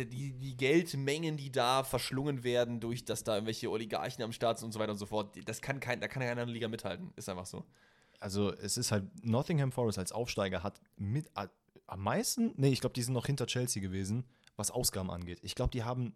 die, 0.05 0.33
die, 0.33 0.55
Geldmengen, 0.57 1.37
die 1.37 1.51
da 1.51 1.83
verschlungen 1.83 2.43
werden, 2.43 2.79
durch 2.79 3.05
dass 3.05 3.23
da 3.23 3.35
irgendwelche 3.35 3.69
Oligarchen 3.69 4.23
am 4.23 4.31
Start 4.31 4.59
sind 4.59 4.67
und 4.67 4.71
so 4.73 4.79
weiter 4.79 4.91
und 4.91 4.97
so 4.97 5.05
fort, 5.05 5.37
das 5.45 5.61
kann 5.61 5.79
kein, 5.79 5.99
da 6.01 6.07
kann 6.07 6.21
keine 6.21 6.31
andere 6.31 6.51
Liga 6.51 6.67
mithalten. 6.67 7.11
Ist 7.15 7.29
einfach 7.29 7.45
so. 7.45 7.65
Also 8.19 8.51
es 8.53 8.77
ist 8.77 8.91
halt, 8.91 9.05
Nottingham 9.23 9.71
Forest 9.71 9.99
als 9.99 10.11
Aufsteiger 10.11 10.63
hat 10.63 10.79
mit 10.95 11.29
a- 11.37 11.49
am 11.85 12.01
meisten, 12.01 12.53
nee, 12.57 12.69
ich 12.71 12.81
glaube, 12.81 12.93
die 12.93 13.03
sind 13.03 13.13
noch 13.13 13.25
hinter 13.27 13.45
Chelsea 13.47 13.81
gewesen, 13.81 14.25
was 14.55 14.71
Ausgaben 14.71 15.11
angeht. 15.11 15.39
Ich 15.43 15.55
glaube, 15.55 15.71
die 15.71 15.83
haben 15.83 16.13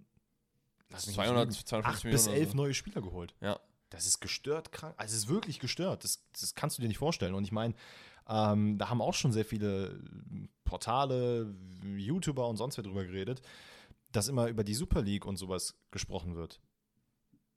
lass 0.89 1.07
mich 1.07 1.15
nicht 1.17 1.25
200, 1.27 1.45
lügen, 1.49 1.65
250 1.65 1.85
acht 1.85 2.03
bis 2.11 2.25
Millionen 2.25 2.27
oder 2.27 2.37
elf 2.41 2.49
so. 2.51 2.57
neue 2.57 2.73
Spieler 2.73 3.01
geholt. 3.01 3.35
Ja. 3.39 3.59
Das 3.89 4.07
ist 4.07 4.19
gestört 4.21 4.71
krank. 4.71 4.95
Also 4.97 5.13
es 5.15 5.23
ist 5.23 5.29
wirklich 5.29 5.59
gestört. 5.59 6.03
Das, 6.03 6.23
das 6.39 6.55
kannst 6.55 6.77
du 6.77 6.81
dir 6.81 6.87
nicht 6.87 6.97
vorstellen. 6.97 7.33
Und 7.35 7.43
ich 7.43 7.51
meine, 7.51 7.73
ähm, 8.31 8.77
da 8.77 8.89
haben 8.89 9.01
auch 9.01 9.13
schon 9.13 9.31
sehr 9.33 9.45
viele 9.45 9.99
Portale, 10.63 11.53
YouTuber 11.83 12.47
und 12.47 12.57
sonst 12.57 12.77
wer 12.77 12.83
drüber 12.83 13.03
geredet, 13.03 13.41
dass 14.11 14.27
immer 14.29 14.47
über 14.47 14.63
die 14.63 14.73
Super 14.73 15.01
League 15.01 15.25
und 15.25 15.35
sowas 15.37 15.75
gesprochen 15.91 16.35
wird. 16.35 16.61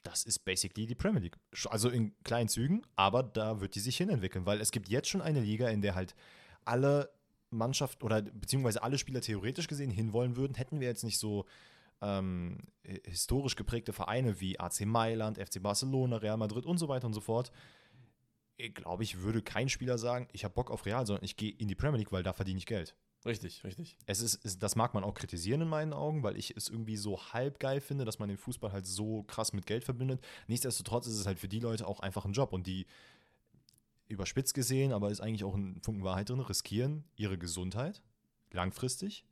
Das 0.02 0.24
ist 0.24 0.40
basically 0.40 0.86
die 0.86 0.94
Premier 0.94 1.20
League. 1.22 1.38
Also 1.70 1.88
in 1.88 2.12
kleinen 2.24 2.48
Zügen, 2.48 2.82
aber 2.96 3.22
da 3.22 3.60
wird 3.60 3.74
die 3.74 3.80
sich 3.80 3.96
hinentwickeln, 3.96 4.44
weil 4.46 4.60
es 4.60 4.70
gibt 4.70 4.88
jetzt 4.88 5.08
schon 5.08 5.22
eine 5.22 5.40
Liga, 5.40 5.68
in 5.68 5.80
der 5.80 5.94
halt 5.94 6.14
alle 6.64 7.10
Mannschaft 7.50 8.02
oder 8.02 8.20
beziehungsweise 8.20 8.82
alle 8.82 8.98
Spieler 8.98 9.20
theoretisch 9.20 9.68
gesehen 9.68 9.90
hinwollen 9.90 10.36
würden, 10.36 10.54
hätten 10.54 10.80
wir 10.80 10.88
jetzt 10.88 11.04
nicht 11.04 11.18
so 11.18 11.46
ähm, 12.02 12.58
hi- 12.86 13.00
historisch 13.06 13.54
geprägte 13.56 13.92
Vereine 13.92 14.40
wie 14.40 14.58
AC 14.58 14.84
Mailand, 14.84 15.38
FC 15.38 15.62
Barcelona, 15.62 16.16
Real 16.16 16.36
Madrid 16.36 16.66
und 16.66 16.78
so 16.78 16.88
weiter 16.88 17.06
und 17.06 17.14
so 17.14 17.20
fort. 17.20 17.52
Ich 18.56 18.74
glaube, 18.74 19.02
ich 19.02 19.20
würde 19.20 19.42
kein 19.42 19.68
Spieler 19.68 19.98
sagen, 19.98 20.28
ich 20.32 20.44
habe 20.44 20.54
Bock 20.54 20.70
auf 20.70 20.86
Real, 20.86 21.06
sondern 21.06 21.24
ich 21.24 21.36
gehe 21.36 21.52
in 21.52 21.68
die 21.68 21.74
Premier 21.74 21.98
League, 21.98 22.12
weil 22.12 22.22
da 22.22 22.32
verdiene 22.32 22.58
ich 22.58 22.66
Geld. 22.66 22.94
Richtig, 23.26 23.64
richtig. 23.64 23.96
Es 24.06 24.20
ist, 24.20 24.44
ist, 24.44 24.62
das 24.62 24.76
mag 24.76 24.92
man 24.92 25.02
auch 25.02 25.14
kritisieren 25.14 25.62
in 25.62 25.68
meinen 25.68 25.94
Augen, 25.94 26.22
weil 26.22 26.36
ich 26.36 26.56
es 26.56 26.68
irgendwie 26.68 26.96
so 26.96 27.18
halb 27.32 27.58
geil 27.58 27.80
finde, 27.80 28.04
dass 28.04 28.18
man 28.18 28.28
den 28.28 28.36
Fußball 28.36 28.70
halt 28.70 28.86
so 28.86 29.22
krass 29.22 29.54
mit 29.54 29.66
Geld 29.66 29.82
verbindet. 29.82 30.22
Nichtsdestotrotz 30.46 31.06
ist 31.06 31.18
es 31.18 31.26
halt 31.26 31.38
für 31.38 31.48
die 31.48 31.60
Leute 31.60 31.86
auch 31.86 32.00
einfach 32.00 32.26
ein 32.26 32.32
Job 32.32 32.52
und 32.52 32.66
die 32.66 32.86
überspitzt 34.08 34.52
gesehen, 34.52 34.92
aber 34.92 35.10
ist 35.10 35.20
eigentlich 35.20 35.44
auch 35.44 35.54
ein 35.54 35.80
Funken 35.82 36.04
Wahrheit 36.04 36.28
drin, 36.28 36.40
riskieren 36.40 37.04
ihre 37.16 37.38
Gesundheit 37.38 38.02
langfristig, 38.52 39.24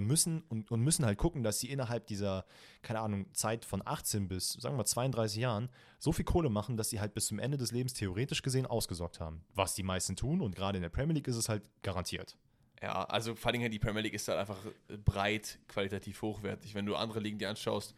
müssen 0.00 0.42
und, 0.48 0.70
und 0.70 0.80
müssen 0.80 1.04
halt 1.04 1.18
gucken, 1.18 1.42
dass 1.42 1.60
sie 1.60 1.70
innerhalb 1.70 2.06
dieser, 2.06 2.44
keine 2.82 3.00
Ahnung, 3.00 3.26
Zeit 3.34 3.64
von 3.64 3.82
18 3.84 4.28
bis, 4.28 4.54
sagen 4.54 4.76
wir 4.76 4.84
32 4.84 5.40
Jahren, 5.40 5.68
so 5.98 6.12
viel 6.12 6.24
Kohle 6.24 6.48
machen, 6.48 6.76
dass 6.76 6.90
sie 6.90 7.00
halt 7.00 7.14
bis 7.14 7.26
zum 7.26 7.38
Ende 7.38 7.58
des 7.58 7.72
Lebens 7.72 7.94
theoretisch 7.94 8.42
gesehen 8.42 8.66
ausgesorgt 8.66 9.20
haben. 9.20 9.44
Was 9.54 9.74
die 9.74 9.82
meisten 9.82 10.16
tun 10.16 10.40
und 10.40 10.56
gerade 10.56 10.78
in 10.78 10.82
der 10.82 10.88
Premier 10.88 11.14
League 11.14 11.28
ist 11.28 11.36
es 11.36 11.48
halt 11.48 11.68
garantiert. 11.82 12.36
Ja, 12.82 13.04
also 13.04 13.36
vor 13.36 13.52
allem 13.52 13.70
die 13.70 13.78
Premier 13.78 14.02
League 14.02 14.14
ist 14.14 14.26
halt 14.26 14.38
einfach 14.40 14.58
breit 15.04 15.60
qualitativ 15.68 16.20
hochwertig. 16.22 16.74
Wenn 16.74 16.84
du 16.84 16.96
andere 16.96 17.20
Ligen 17.20 17.38
dir 17.38 17.48
anschaust, 17.48 17.94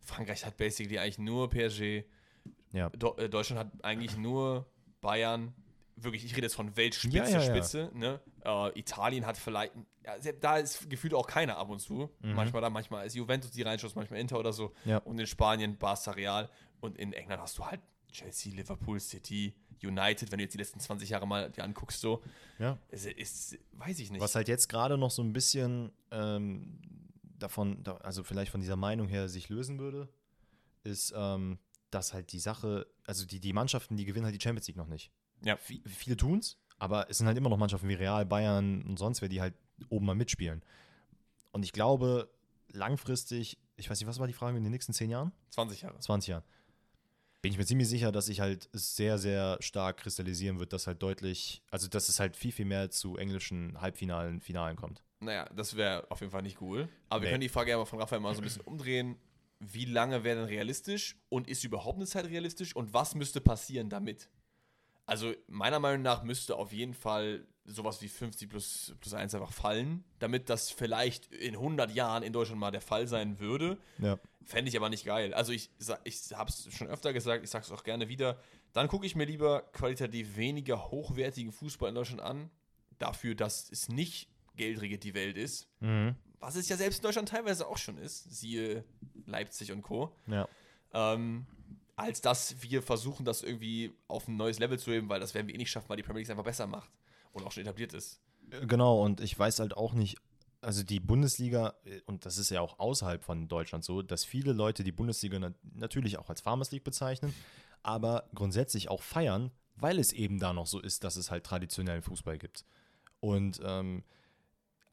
Frankreich 0.00 0.44
hat 0.44 0.56
basically 0.56 0.98
eigentlich 0.98 1.18
nur 1.18 1.48
PSG, 1.48 2.04
Ja. 2.72 2.88
Äh, 2.88 3.28
Deutschland 3.28 3.58
hat 3.58 3.84
eigentlich 3.84 4.16
nur 4.18 4.66
Bayern. 5.00 5.54
Wirklich, 5.98 6.24
ich 6.24 6.32
rede 6.36 6.42
jetzt 6.46 6.54
von 6.54 6.76
Weltspitze, 6.76 7.16
Ja, 7.16 7.24
ja, 7.26 7.40
ja. 7.40 7.42
Spitze. 7.42 7.90
Ne? 7.94 8.20
Äh, 8.44 8.78
Italien 8.78 9.24
hat 9.24 9.36
vielleicht, 9.38 9.72
da 10.40 10.58
ist 10.58 10.90
gefühlt 10.90 11.14
auch 11.14 11.26
keiner 11.26 11.56
ab 11.56 11.70
und 11.70 11.78
zu. 11.80 12.10
Manchmal 12.20 12.60
da, 12.62 12.68
manchmal 12.70 13.06
ist 13.06 13.14
Juventus 13.14 13.50
die 13.50 13.62
reinschaust, 13.62 13.96
manchmal 13.96 14.20
Inter 14.20 14.38
oder 14.38 14.52
so. 14.52 14.72
Mhm. 14.84 14.98
Und 15.04 15.18
in 15.18 15.26
Spanien 15.26 15.78
Barca 15.78 16.10
Real. 16.10 16.50
Und 16.80 16.98
in 16.98 17.12
England 17.14 17.40
hast 17.40 17.56
du 17.58 17.64
halt 17.64 17.80
Chelsea, 18.12 18.54
Liverpool, 18.54 19.00
City, 19.00 19.54
United, 19.82 20.30
wenn 20.30 20.38
du 20.38 20.44
jetzt 20.44 20.52
die 20.54 20.58
letzten 20.58 20.80
20 20.80 21.08
Jahre 21.08 21.26
mal 21.26 21.50
dir 21.50 21.64
anguckst, 21.64 22.00
so, 22.00 22.22
Ja. 22.58 22.78
es 22.88 23.06
ist, 23.06 23.58
weiß 23.72 23.98
ich 23.98 24.10
nicht. 24.10 24.20
Was 24.20 24.34
halt 24.34 24.48
jetzt 24.48 24.68
gerade 24.68 24.96
noch 24.98 25.10
so 25.10 25.22
ein 25.22 25.32
bisschen 25.32 25.92
ähm, 26.10 26.78
davon, 27.38 27.82
da, 27.82 27.96
also 27.98 28.22
vielleicht 28.22 28.50
von 28.50 28.60
dieser 28.60 28.76
Meinung 28.76 29.08
her 29.08 29.28
sich 29.28 29.48
lösen 29.48 29.78
würde, 29.78 30.08
ist, 30.84 31.12
ähm, 31.16 31.58
dass 31.90 32.12
halt 32.14 32.32
die 32.32 32.38
Sache, 32.38 32.86
also 33.06 33.26
die, 33.26 33.40
die 33.40 33.52
Mannschaften, 33.52 33.96
die 33.96 34.04
gewinnen 34.04 34.24
halt 34.26 34.34
die 34.34 34.42
Champions 34.42 34.66
League 34.68 34.76
noch 34.76 34.86
nicht. 34.88 35.10
Ja. 35.46 35.54
Vi- 35.66 35.86
Viele 35.88 36.16
tun's, 36.16 36.58
aber 36.78 37.08
es 37.08 37.18
sind 37.18 37.26
halt 37.26 37.38
immer 37.38 37.48
noch 37.48 37.56
Mannschaften 37.56 37.88
wie 37.88 37.94
Real, 37.94 38.26
Bayern 38.26 38.82
und 38.82 38.98
sonst 38.98 39.22
wer, 39.22 39.28
die 39.28 39.40
halt 39.40 39.54
oben 39.88 40.06
mal 40.06 40.14
mitspielen. 40.14 40.62
Und 41.52 41.62
ich 41.64 41.72
glaube, 41.72 42.28
langfristig, 42.72 43.58
ich 43.76 43.88
weiß 43.90 44.00
nicht, 44.00 44.08
was 44.08 44.18
war 44.18 44.26
die 44.26 44.32
Frage 44.32 44.56
in 44.56 44.62
den 44.64 44.72
nächsten 44.72 44.92
zehn 44.92 45.10
Jahren? 45.10 45.32
20 45.50 45.82
Jahre. 45.82 45.98
20 46.00 46.28
Jahren. 46.28 46.42
Bin 47.42 47.52
ich 47.52 47.58
mir 47.58 47.66
ziemlich 47.66 47.88
sicher, 47.88 48.10
dass 48.12 48.26
sich 48.26 48.40
halt 48.40 48.68
es 48.72 48.96
sehr, 48.96 49.18
sehr 49.18 49.56
stark 49.60 49.98
kristallisieren 49.98 50.58
wird, 50.58 50.72
dass 50.72 50.86
halt 50.86 51.02
deutlich, 51.02 51.62
also 51.70 51.86
dass 51.88 52.08
es 52.08 52.18
halt 52.18 52.36
viel, 52.36 52.50
viel 52.52 52.64
mehr 52.64 52.90
zu 52.90 53.16
englischen 53.16 53.80
Halbfinalen, 53.80 54.40
Finalen 54.40 54.76
kommt. 54.76 55.02
Naja, 55.20 55.44
das 55.54 55.76
wäre 55.76 56.10
auf 56.10 56.20
jeden 56.20 56.32
Fall 56.32 56.42
nicht 56.42 56.60
cool. 56.60 56.88
Aber 57.08 57.22
wir 57.22 57.26
Nee. 57.28 57.32
können 57.32 57.40
die 57.42 57.48
Frage 57.48 57.70
ja 57.70 57.76
mal 57.78 57.84
von 57.84 58.00
Raphael 58.00 58.20
mal 58.20 58.34
so 58.34 58.40
ein 58.40 58.44
bisschen 58.44 58.62
umdrehen. 58.62 59.16
Wie 59.60 59.84
lange 59.86 60.24
wäre 60.24 60.38
denn 60.40 60.46
realistisch 60.46 61.16
und 61.28 61.48
ist 61.48 61.64
überhaupt 61.64 61.96
eine 61.96 62.06
Zeit 62.06 62.26
realistisch 62.26 62.74
und 62.76 62.92
was 62.92 63.14
müsste 63.14 63.40
passieren 63.40 63.88
damit? 63.88 64.28
Also, 65.06 65.32
meiner 65.46 65.78
Meinung 65.78 66.02
nach 66.02 66.22
müsste 66.24 66.56
auf 66.56 66.72
jeden 66.72 66.94
Fall 66.94 67.46
sowas 67.64 68.00
wie 68.02 68.08
50 68.08 68.48
plus, 68.48 68.94
plus 69.00 69.14
1 69.14 69.34
einfach 69.34 69.52
fallen, 69.52 70.04
damit 70.18 70.48
das 70.48 70.70
vielleicht 70.70 71.32
in 71.32 71.54
100 71.54 71.92
Jahren 71.92 72.22
in 72.22 72.32
Deutschland 72.32 72.60
mal 72.60 72.70
der 72.70 72.80
Fall 72.80 73.06
sein 73.06 73.38
würde. 73.38 73.78
Ja. 73.98 74.18
Fände 74.44 74.68
ich 74.68 74.76
aber 74.76 74.88
nicht 74.88 75.04
geil. 75.04 75.34
Also 75.34 75.52
ich, 75.52 75.70
ich 76.04 76.32
habe 76.32 76.50
es 76.50 76.72
schon 76.72 76.86
öfter 76.86 77.12
gesagt, 77.12 77.42
ich 77.42 77.50
sage 77.50 77.64
es 77.64 77.72
auch 77.72 77.82
gerne 77.82 78.08
wieder. 78.08 78.38
Dann 78.72 78.88
gucke 78.88 79.06
ich 79.06 79.16
mir 79.16 79.24
lieber 79.24 79.62
qualitativ 79.72 80.36
weniger 80.36 80.90
hochwertigen 80.90 81.52
Fußball 81.52 81.88
in 81.88 81.94
Deutschland 81.96 82.22
an, 82.22 82.50
dafür, 82.98 83.34
dass 83.34 83.70
es 83.70 83.88
nicht 83.88 84.28
geldrige 84.54 84.98
die 84.98 85.14
Welt 85.14 85.36
ist. 85.36 85.68
Mhm. 85.80 86.14
Was 86.38 86.54
es 86.54 86.68
ja 86.68 86.76
selbst 86.76 86.98
in 86.98 87.02
Deutschland 87.02 87.28
teilweise 87.28 87.66
auch 87.66 87.78
schon 87.78 87.98
ist, 87.98 88.30
siehe 88.30 88.84
Leipzig 89.26 89.72
und 89.72 89.82
Co. 89.82 90.14
Ja. 90.26 90.48
Ähm, 90.92 91.46
als 91.96 92.20
dass 92.20 92.62
wir 92.62 92.82
versuchen, 92.82 93.24
das 93.24 93.42
irgendwie 93.42 93.94
auf 94.06 94.28
ein 94.28 94.36
neues 94.36 94.58
Level 94.58 94.78
zu 94.78 94.92
heben, 94.92 95.08
weil 95.08 95.18
das 95.18 95.34
werden 95.34 95.48
wir 95.48 95.54
eh 95.54 95.58
nicht 95.58 95.70
schaffen, 95.70 95.88
weil 95.88 95.96
die 95.96 96.02
Premier 96.02 96.20
League 96.20 96.26
es 96.26 96.30
einfach 96.30 96.44
besser 96.44 96.66
macht 96.66 96.90
und 97.32 97.44
auch 97.44 97.52
schon 97.52 97.62
etabliert 97.62 97.94
ist. 97.94 98.20
Genau, 98.66 99.02
und 99.02 99.20
ich 99.20 99.36
weiß 99.36 99.58
halt 99.60 99.76
auch 99.76 99.94
nicht, 99.94 100.18
also 100.60 100.82
die 100.82 101.00
Bundesliga, 101.00 101.74
äh, 101.84 102.00
und 102.06 102.26
das 102.26 102.38
ist 102.38 102.50
ja 102.50 102.60
auch 102.60 102.78
außerhalb 102.78 103.24
von 103.24 103.48
Deutschland 103.48 103.84
so, 103.84 104.02
dass 104.02 104.24
viele 104.24 104.52
Leute 104.52 104.84
die 104.84 104.92
Bundesliga 104.92 105.38
nat 105.38 105.54
natürlich 105.74 106.18
auch 106.18 106.28
als 106.28 106.42
Farmers 106.42 106.70
League 106.70 106.84
bezeichnen, 106.84 107.34
aber 107.82 108.28
grundsätzlich 108.34 108.90
auch 108.90 109.02
feiern, 109.02 109.50
weil 109.76 109.98
es 109.98 110.12
eben 110.12 110.38
da 110.38 110.52
noch 110.52 110.66
so 110.66 110.80
ist, 110.80 111.02
dass 111.02 111.16
es 111.16 111.30
halt 111.30 111.44
traditionellen 111.44 112.02
Fußball 112.02 112.38
gibt. 112.38 112.64
Und 113.20 113.60
ähm, 113.64 114.04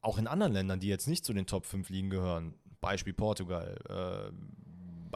auch 0.00 0.18
in 0.18 0.26
anderen 0.26 0.52
Ländern, 0.52 0.80
die 0.80 0.88
jetzt 0.88 1.06
nicht 1.06 1.24
zu 1.24 1.32
den 1.32 1.46
Top 1.46 1.66
5 1.66 1.88
Ligen 1.90 2.10
gehören, 2.10 2.54
Beispiel 2.80 3.14
Portugal, 3.14 3.78
äh, 3.88 4.63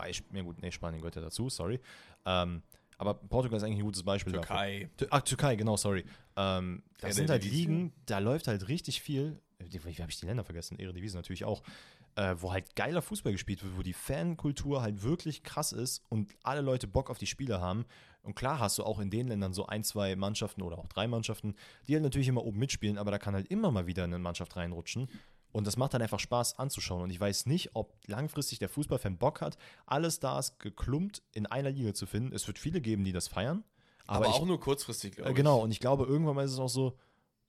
Beispiel, 0.00 0.36
ja 0.36 0.42
gut, 0.42 0.60
nee, 0.62 0.70
Spanien 0.70 1.00
gehört 1.00 1.16
ja 1.16 1.22
dazu, 1.22 1.48
sorry. 1.48 1.80
Ähm, 2.24 2.62
aber 2.98 3.14
Portugal 3.14 3.56
ist 3.58 3.62
eigentlich 3.64 3.78
ein 3.78 3.84
gutes 3.84 4.02
Beispiel 4.02 4.32
dafür. 4.32 4.48
Türkei. 4.48 4.90
Tü- 4.98 5.06
Ach, 5.10 5.20
Türkei, 5.22 5.56
genau, 5.56 5.76
sorry. 5.76 6.04
Ähm, 6.36 6.82
das 7.00 7.16
sind 7.16 7.30
halt. 7.30 7.44
Ligen, 7.44 7.92
da 8.06 8.18
läuft 8.18 8.48
halt 8.48 8.68
richtig 8.68 9.00
viel. 9.00 9.40
Wie, 9.60 9.84
wie 9.84 9.94
habe 10.02 10.10
ich 10.10 10.18
die 10.20 10.26
Länder 10.26 10.44
vergessen? 10.44 10.78
Eredivisie 10.78 11.16
natürlich 11.16 11.44
auch. 11.44 11.62
Äh, 12.16 12.34
wo 12.38 12.50
halt 12.52 12.74
geiler 12.74 13.00
Fußball 13.00 13.30
gespielt 13.30 13.62
wird, 13.62 13.76
wo 13.78 13.82
die 13.82 13.92
Fankultur 13.92 14.82
halt 14.82 15.04
wirklich 15.04 15.44
krass 15.44 15.70
ist 15.70 16.02
und 16.08 16.34
alle 16.42 16.62
Leute 16.62 16.88
Bock 16.88 17.10
auf 17.10 17.18
die 17.18 17.28
Spiele 17.28 17.60
haben. 17.60 17.84
Und 18.22 18.34
klar 18.34 18.58
hast 18.58 18.76
du 18.78 18.82
auch 18.82 18.98
in 18.98 19.08
den 19.10 19.28
Ländern 19.28 19.52
so 19.52 19.66
ein, 19.66 19.84
zwei 19.84 20.16
Mannschaften 20.16 20.62
oder 20.62 20.78
auch 20.78 20.88
drei 20.88 21.06
Mannschaften, 21.06 21.54
die 21.86 21.94
halt 21.94 22.02
natürlich 22.02 22.26
immer 22.26 22.44
oben 22.44 22.58
mitspielen, 22.58 22.98
aber 22.98 23.12
da 23.12 23.18
kann 23.18 23.34
halt 23.34 23.46
immer 23.46 23.70
mal 23.70 23.86
wieder 23.86 24.02
eine 24.02 24.18
Mannschaft 24.18 24.56
reinrutschen. 24.56 25.08
Und 25.52 25.66
das 25.66 25.76
macht 25.76 25.94
dann 25.94 26.02
einfach 26.02 26.20
Spaß 26.20 26.58
anzuschauen. 26.58 27.02
Und 27.02 27.10
ich 27.10 27.18
weiß 27.18 27.46
nicht, 27.46 27.70
ob 27.74 27.96
langfristig 28.06 28.58
der 28.58 28.68
Fußballfan 28.68 29.16
Bock 29.16 29.40
hat, 29.40 29.56
alle 29.86 30.10
Stars 30.10 30.58
geklumpt 30.58 31.22
in 31.32 31.46
einer 31.46 31.70
Liga 31.70 31.94
zu 31.94 32.06
finden. 32.06 32.34
Es 32.34 32.46
wird 32.46 32.58
viele 32.58 32.80
geben, 32.80 33.04
die 33.04 33.12
das 33.12 33.28
feiern. 33.28 33.64
Aber, 34.06 34.26
ich, 34.26 34.32
auch 34.32 34.46
nur 34.46 34.60
kurzfristig, 34.60 35.16
glaube 35.16 35.28
äh, 35.28 35.32
ich. 35.32 35.36
genau, 35.36 35.60
und 35.60 35.70
ich 35.70 35.80
glaube, 35.80 36.04
irgendwann 36.04 36.34
mal 36.34 36.44
ist 36.44 36.52
es 36.52 36.58
auch 36.58 36.68
so, 36.68 36.98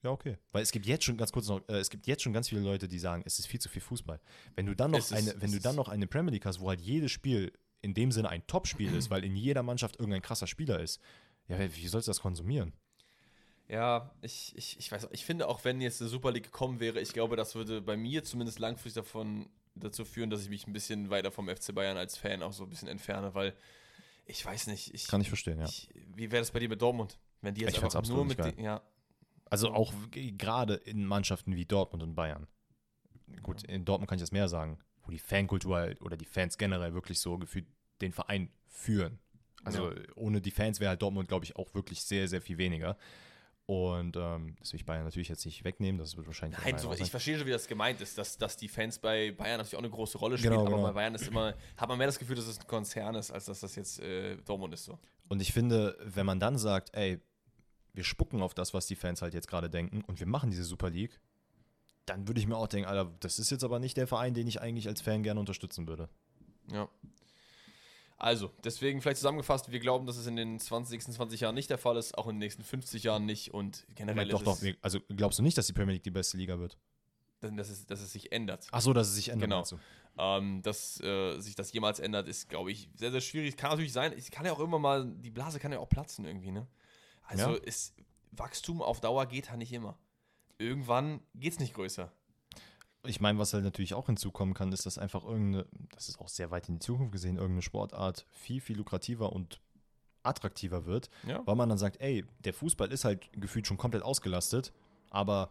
ja, 0.04 0.12
okay. 0.12 0.38
Weil 0.52 0.64
es 0.64 0.72
gibt 0.72 0.86
jetzt 0.86 1.04
schon, 1.04 1.18
ganz 1.18 1.32
kurz 1.32 1.48
noch, 1.48 1.62
äh, 1.68 1.80
es 1.80 1.90
gibt 1.90 2.08
jetzt 2.08 2.24
schon 2.24 2.32
ganz 2.32 2.50
viele 2.50 2.62
Leute, 2.62 2.88
die 2.88 3.00
sagen, 3.00 3.24
es 3.26 3.38
ist 3.40 3.48
viel 3.48 3.60
zu 3.60 3.70
viel 3.70 3.82
Fußball. 3.82 4.20
Wenn 4.56 4.66
du 4.66 4.76
dann 4.76 4.92
noch, 4.92 5.00
Es 5.00 5.12
ist- 5.12 5.18
eine, 5.18 5.42
wenn 5.42 5.52
du 5.52 5.60
dann 5.60 5.76
noch 5.76 5.90
eine 5.90 6.08
Premier 6.08 6.32
League 6.32 6.46
hast, 6.46 6.60
wo 6.60 6.70
halt 6.70 6.80
jedes 6.82 7.12
Spiel 7.12 7.52
in 7.82 7.94
dem 7.94 8.12
Sinne 8.12 8.30
ein 8.30 8.46
Top-Spiel 8.48 8.94
ist, 8.94 9.10
weil 9.10 9.24
in 9.24 9.36
jeder 9.36 9.64
Mannschaft 9.64 9.98
irgendein 9.98 10.22
krasser 10.22 10.48
Spieler 10.48 10.80
ist, 10.80 11.00
ja, 11.48 11.58
wie 11.60 11.88
sollst 11.88 12.08
du 12.08 12.12
das 12.12 12.20
konsumieren? 12.22 12.74
Ja, 13.70 14.10
ich, 14.22 14.54
ich, 14.56 14.80
ich 14.80 14.92
weiß, 14.92 15.10
ich 15.12 15.26
finde 15.26 15.48
auch, 15.48 15.64
wenn 15.64 15.80
jetzt 15.80 16.02
eine 16.02 16.10
Super 16.10 16.32
League 16.32 16.46
gekommen 16.46 16.80
wäre, 16.80 17.00
ich 17.00 17.14
glaube, 17.14 17.36
das 17.36 17.54
würde 17.54 17.82
bei 17.82 17.96
mir 17.96 18.24
zumindest 18.24 18.58
langfristig 18.58 19.04
davon 19.04 19.48
dazu 19.76 20.06
führen, 20.06 20.32
dass 20.32 20.42
ich 20.42 20.50
mich 20.50 20.66
ein 20.66 20.74
bisschen 20.74 21.12
weiter 21.12 21.32
vom 21.32 21.48
FC 21.48 21.74
Bayern 21.74 21.96
als 21.96 22.18
Fan 22.18 22.42
auch 22.42 22.52
so 22.52 22.64
ein 22.64 22.70
bisschen 22.70 22.88
entferne, 22.88 23.34
weil 23.36 23.54
ich 24.26 24.44
weiß 24.44 24.68
nicht, 24.68 24.94
ich, 24.94 25.08
Kann 25.08 25.22
ich 25.22 25.28
verstehen, 25.28 25.60
ja. 25.60 25.66
ich 25.66 25.90
wie 26.16 26.32
wäre 26.32 26.42
das 26.42 26.52
bei 26.52 26.60
dir 26.60 26.68
mit 26.68 26.82
Dortmund? 26.82 27.20
Wenn 27.42 27.54
die 27.54 27.62
jetzt 27.62 27.78
Ich 27.78 27.84
einfach 27.84 28.04
nur 28.08 28.26
mit 28.26 28.44
den, 28.44 28.60
ja, 28.60 28.82
Also 29.46 29.72
auch 29.72 29.94
gerade 30.12 30.74
in 30.74 31.06
Mannschaften 31.06 31.56
wie 31.56 31.66
Dortmund 31.66 32.02
und 32.04 32.16
Bayern. 32.16 32.48
Gut, 33.44 33.64
in 33.64 33.86
Dortmund 33.86 34.10
kann 34.10 34.18
ich 34.18 34.24
das 34.24 34.32
mehr 34.32 34.48
sagen, 34.48 34.80
wo 35.04 35.12
die 35.12 35.20
Fankultur 35.20 35.78
halt, 35.78 36.02
oder 36.02 36.18
die 36.18 36.26
Fans 36.26 36.58
generell 36.58 36.96
wirklich 36.96 37.20
so 37.20 37.38
gefühlt 37.38 37.68
den 38.02 38.14
Verein 38.14 38.50
führen. 38.68 39.20
Also 39.64 39.94
ohne 40.16 40.42
die 40.42 40.52
Fans 40.52 40.80
wäre 40.80 40.90
halt 40.90 41.02
Dortmund, 41.02 41.28
glaube 41.28 41.46
ich, 41.46 41.56
auch 41.56 41.74
wirklich 41.76 42.02
sehr, 42.02 42.28
sehr 42.28 42.42
viel 42.42 42.58
weniger. 42.58 42.98
Und 43.70 44.18
ähm, 44.18 44.56
das 44.58 44.74
will 44.74 44.80
ich 44.80 44.86
Bayern 44.88 45.04
natürlich 45.04 45.30
jetzt 45.30 45.46
nicht 45.46 45.64
wegnehmen, 45.64 46.00
das 46.00 46.18
wird 46.18 46.26
wahrscheinlich 46.26 46.60
Nein, 46.60 46.80
so, 46.80 46.92
ich 46.92 47.12
verstehe 47.12 47.38
schon, 47.38 47.46
wie 47.46 47.52
das 47.52 47.68
gemeint 47.68 48.02
ist, 48.02 48.18
dass, 48.18 48.36
dass 48.36 48.58
die 48.58 48.68
Fans 48.68 48.98
bei 48.98 49.30
Bayern 49.30 49.58
natürlich 49.60 49.76
auch 49.76 49.84
eine 49.84 49.92
große 49.92 50.18
Rolle 50.18 50.40
spielen, 50.40 50.54
Genau, 50.54 50.66
aber 50.66 50.78
genau. 50.78 50.88
bei 50.88 50.94
Bayern 50.94 51.14
ist 51.14 51.28
immer, 51.28 51.54
hat 51.78 51.88
man 51.88 52.00
mehr 52.00 52.08
das 52.08 52.18
Gefühl, 52.18 52.36
dass 52.36 52.48
es 52.48 52.60
ein 52.60 52.66
Konzern 52.66 53.14
ist, 53.14 53.30
als 53.30 53.46
dass 53.46 53.60
das 53.60 53.76
jetzt 53.76 54.00
äh, 54.00 54.38
Dortmund 54.38 54.74
ist 54.74 54.86
so. 54.86 54.98
Und 55.28 55.40
ich 55.40 55.54
finde, 55.54 55.96
wenn 56.04 56.26
man 56.26 56.40
dann 56.40 56.58
sagt, 56.58 56.96
ey, 56.96 57.20
wir 57.94 58.04
spucken 58.04 58.42
auf 58.42 58.56
das, 58.56 58.74
was 58.74 58.88
die 58.88 58.96
Fans 58.96 59.22
halt 59.22 59.36
jetzt 59.36 59.48
gerade 59.48 59.70
denken 59.70 60.04
und 60.08 60.20
wir 60.20 60.26
machen 60.26 60.50
diese 60.50 60.64
Super 60.64 60.90
League, 60.90 61.20
dann 62.08 62.28
würde 62.28 62.40
ich 62.40 62.48
mir 62.48 62.58
auch 62.58 62.66
denken, 62.66 62.90
Alter, 62.90 63.14
das 63.20 63.38
ist 63.38 63.52
jetzt 63.52 63.64
aber 63.64 63.78
nicht 63.78 63.98
der 63.98 64.08
Verein, 64.08 64.34
den 64.34 64.48
ich 64.48 64.62
eigentlich 64.62 64.88
als 64.88 65.02
Fan 65.02 65.22
gerne 65.22 65.40
unterstützen 65.40 65.88
würde. 65.88 66.10
Ja. 66.72 66.90
Also, 68.20 68.52
deswegen 68.66 69.02
vielleicht 69.02 69.18
zusammengefasst, 69.18 69.72
wir 69.72 69.80
glauben, 69.80 70.06
dass 70.06 70.18
es 70.18 70.28
in 70.28 70.36
den 70.36 70.60
20, 70.60 70.92
nächsten 70.92 71.14
20 71.14 71.40
Jahren 71.40 71.56
nicht 71.56 71.70
der 71.70 71.78
Fall 71.78 71.96
ist, 71.96 72.18
auch 72.18 72.28
in 72.28 72.36
den 72.36 72.40
nächsten 72.40 72.64
50 72.64 73.04
Jahren 73.04 73.26
nicht 73.26 73.54
und 73.54 73.86
generell 73.96 74.28
doch, 74.28 74.42
ist 74.42 74.64
doch, 74.64 74.74
also 74.82 75.00
glaubst 75.16 75.40
du 75.40 75.44
nicht, 75.44 75.58
dass 75.58 75.68
die 75.68 75.74
Premier 75.74 75.94
League 75.94 76.04
die 76.04 76.12
beste 76.12 76.38
Liga 76.38 76.60
wird? 76.60 76.78
dass, 77.42 77.70
es, 77.70 77.86
dass 77.86 78.02
es 78.02 78.12
sich 78.12 78.32
ändert. 78.32 78.68
Ach 78.72 78.82
so, 78.82 78.92
dass 78.92 79.08
es 79.08 79.16
sich 79.16 79.30
ändert. 79.30 79.70
Genau. 79.70 79.82
Ähm, 80.18 80.62
dass 80.62 81.00
äh, 81.00 81.40
sich 81.40 81.56
das 81.56 81.72
jemals 81.72 82.00
ändert, 82.00 82.28
ist, 82.28 82.50
glaube 82.50 82.72
ich, 82.72 82.90
sehr, 82.96 83.12
sehr 83.12 83.22
schwierig. 83.22 83.56
Kann 83.56 83.70
natürlich 83.72 83.94
sein, 83.94 84.12
es 84.12 84.30
kann 84.30 84.46
ja 84.46 84.52
auch 84.52 84.60
immer 84.60 84.80
mal, 84.80 85.06
die 85.06 85.32
Blase 85.32 85.60
kann 85.60 85.72
ja 85.72 85.80
auch 85.80 85.88
platzen 85.88 86.26
irgendwie, 86.26 86.52
ne? 86.52 86.68
Also, 87.24 87.52
Ja. 87.52 87.56
ist, 87.56 87.96
Wachstum 88.32 88.82
auf 88.82 89.00
Dauer 89.00 89.26
geht 89.28 89.48
ja 89.48 89.56
nicht 89.56 89.72
immer. 89.72 89.98
Irgendwann 90.58 91.22
geht 91.36 91.54
es 91.54 91.60
nicht 91.60 91.74
größer. 91.74 92.12
Ich 93.10 93.20
meine, 93.20 93.40
was 93.40 93.54
halt 93.54 93.64
natürlich 93.64 93.96
auch 93.96 94.06
hinzukommen 94.06 94.54
kann, 94.54 94.72
ist, 94.72 94.86
dass 94.86 94.98
einfach 95.00 95.24
irgendeine, 95.26 95.66
das 95.96 96.10
ist 96.10 96.20
auch 96.20 96.28
sehr 96.30 96.52
weit 96.52 96.70
in 96.70 96.76
die 96.76 96.80
Zukunft 96.86 97.12
gesehen, 97.12 97.38
irgendeine 97.38 97.64
Sportart 97.64 98.26
viel, 98.32 98.62
viel 98.62 98.78
lukrativer 98.78 99.34
und 99.34 99.60
attraktiver 100.24 100.86
wird, 100.86 101.10
Ja. 101.26 101.42
weil 101.46 101.56
man 101.56 101.70
dann 101.70 101.78
sagt, 101.78 102.00
ey, 102.02 102.26
der 102.44 102.54
Fußball 102.54 102.92
ist 102.92 103.06
halt 103.06 103.30
gefühlt 103.34 103.66
schon 103.66 103.78
komplett 103.78 104.04
ausgelastet, 104.04 104.74
aber 105.10 105.50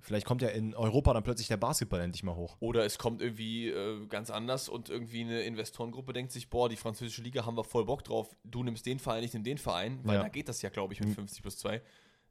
vielleicht 0.00 0.26
kommt 0.26 0.42
ja 0.42 0.48
in 0.48 0.74
Europa 0.74 1.12
dann 1.12 1.22
plötzlich 1.24 1.48
der 1.48 1.56
Basketball 1.56 2.00
endlich 2.00 2.22
mal 2.22 2.36
hoch. 2.36 2.56
Oder 2.60 2.84
es 2.84 2.98
kommt 2.98 3.20
irgendwie 3.20 3.68
äh, 3.68 4.06
ganz 4.06 4.30
anders 4.30 4.68
und 4.68 4.88
irgendwie 4.90 5.22
eine 5.22 5.42
Investorengruppe 5.42 6.12
denkt 6.12 6.30
sich, 6.30 6.48
boah, 6.50 6.68
die 6.68 6.76
französische 6.76 7.22
Liga 7.22 7.44
haben 7.44 7.56
wir 7.56 7.64
voll 7.64 7.84
Bock 7.84 8.04
drauf, 8.04 8.28
du 8.44 8.62
nimmst 8.62 8.86
den 8.86 8.98
Verein, 9.00 9.24
ich 9.24 9.32
nehme 9.32 9.42
den 9.44 9.58
Verein, 9.58 9.98
weil 10.04 10.16
Ja. 10.16 10.22
da 10.22 10.28
geht 10.28 10.48
das 10.48 10.62
ja, 10.62 10.68
glaube 10.70 10.92
ich, 10.94 11.00
mit 11.00 11.14
50 11.14 11.42
plus 11.42 11.58
2, 11.58 11.76
äh, 11.76 11.80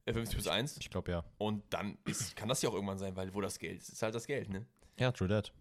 50 0.05 0.35
plus 0.35 0.47
1. 0.47 0.77
Ich 0.77 0.89
glaube 0.89 1.11
ja. 1.11 1.23
Und 1.37 1.63
dann 1.69 1.97
ist, 2.05 2.35
kann 2.35 2.49
das 2.49 2.61
ja 2.61 2.69
auch 2.69 2.73
irgendwann 2.73 2.97
sein, 2.97 3.15
weil 3.15 3.33
wo 3.33 3.41
das 3.41 3.59
Geld 3.59 3.79
ist, 3.79 3.89
ist 3.89 4.01
halt 4.01 4.15
das 4.15 4.25
Geld, 4.25 4.49
ne? 4.49 4.65
Ja, 4.99 5.11
true 5.11 5.27
that. 5.27 5.51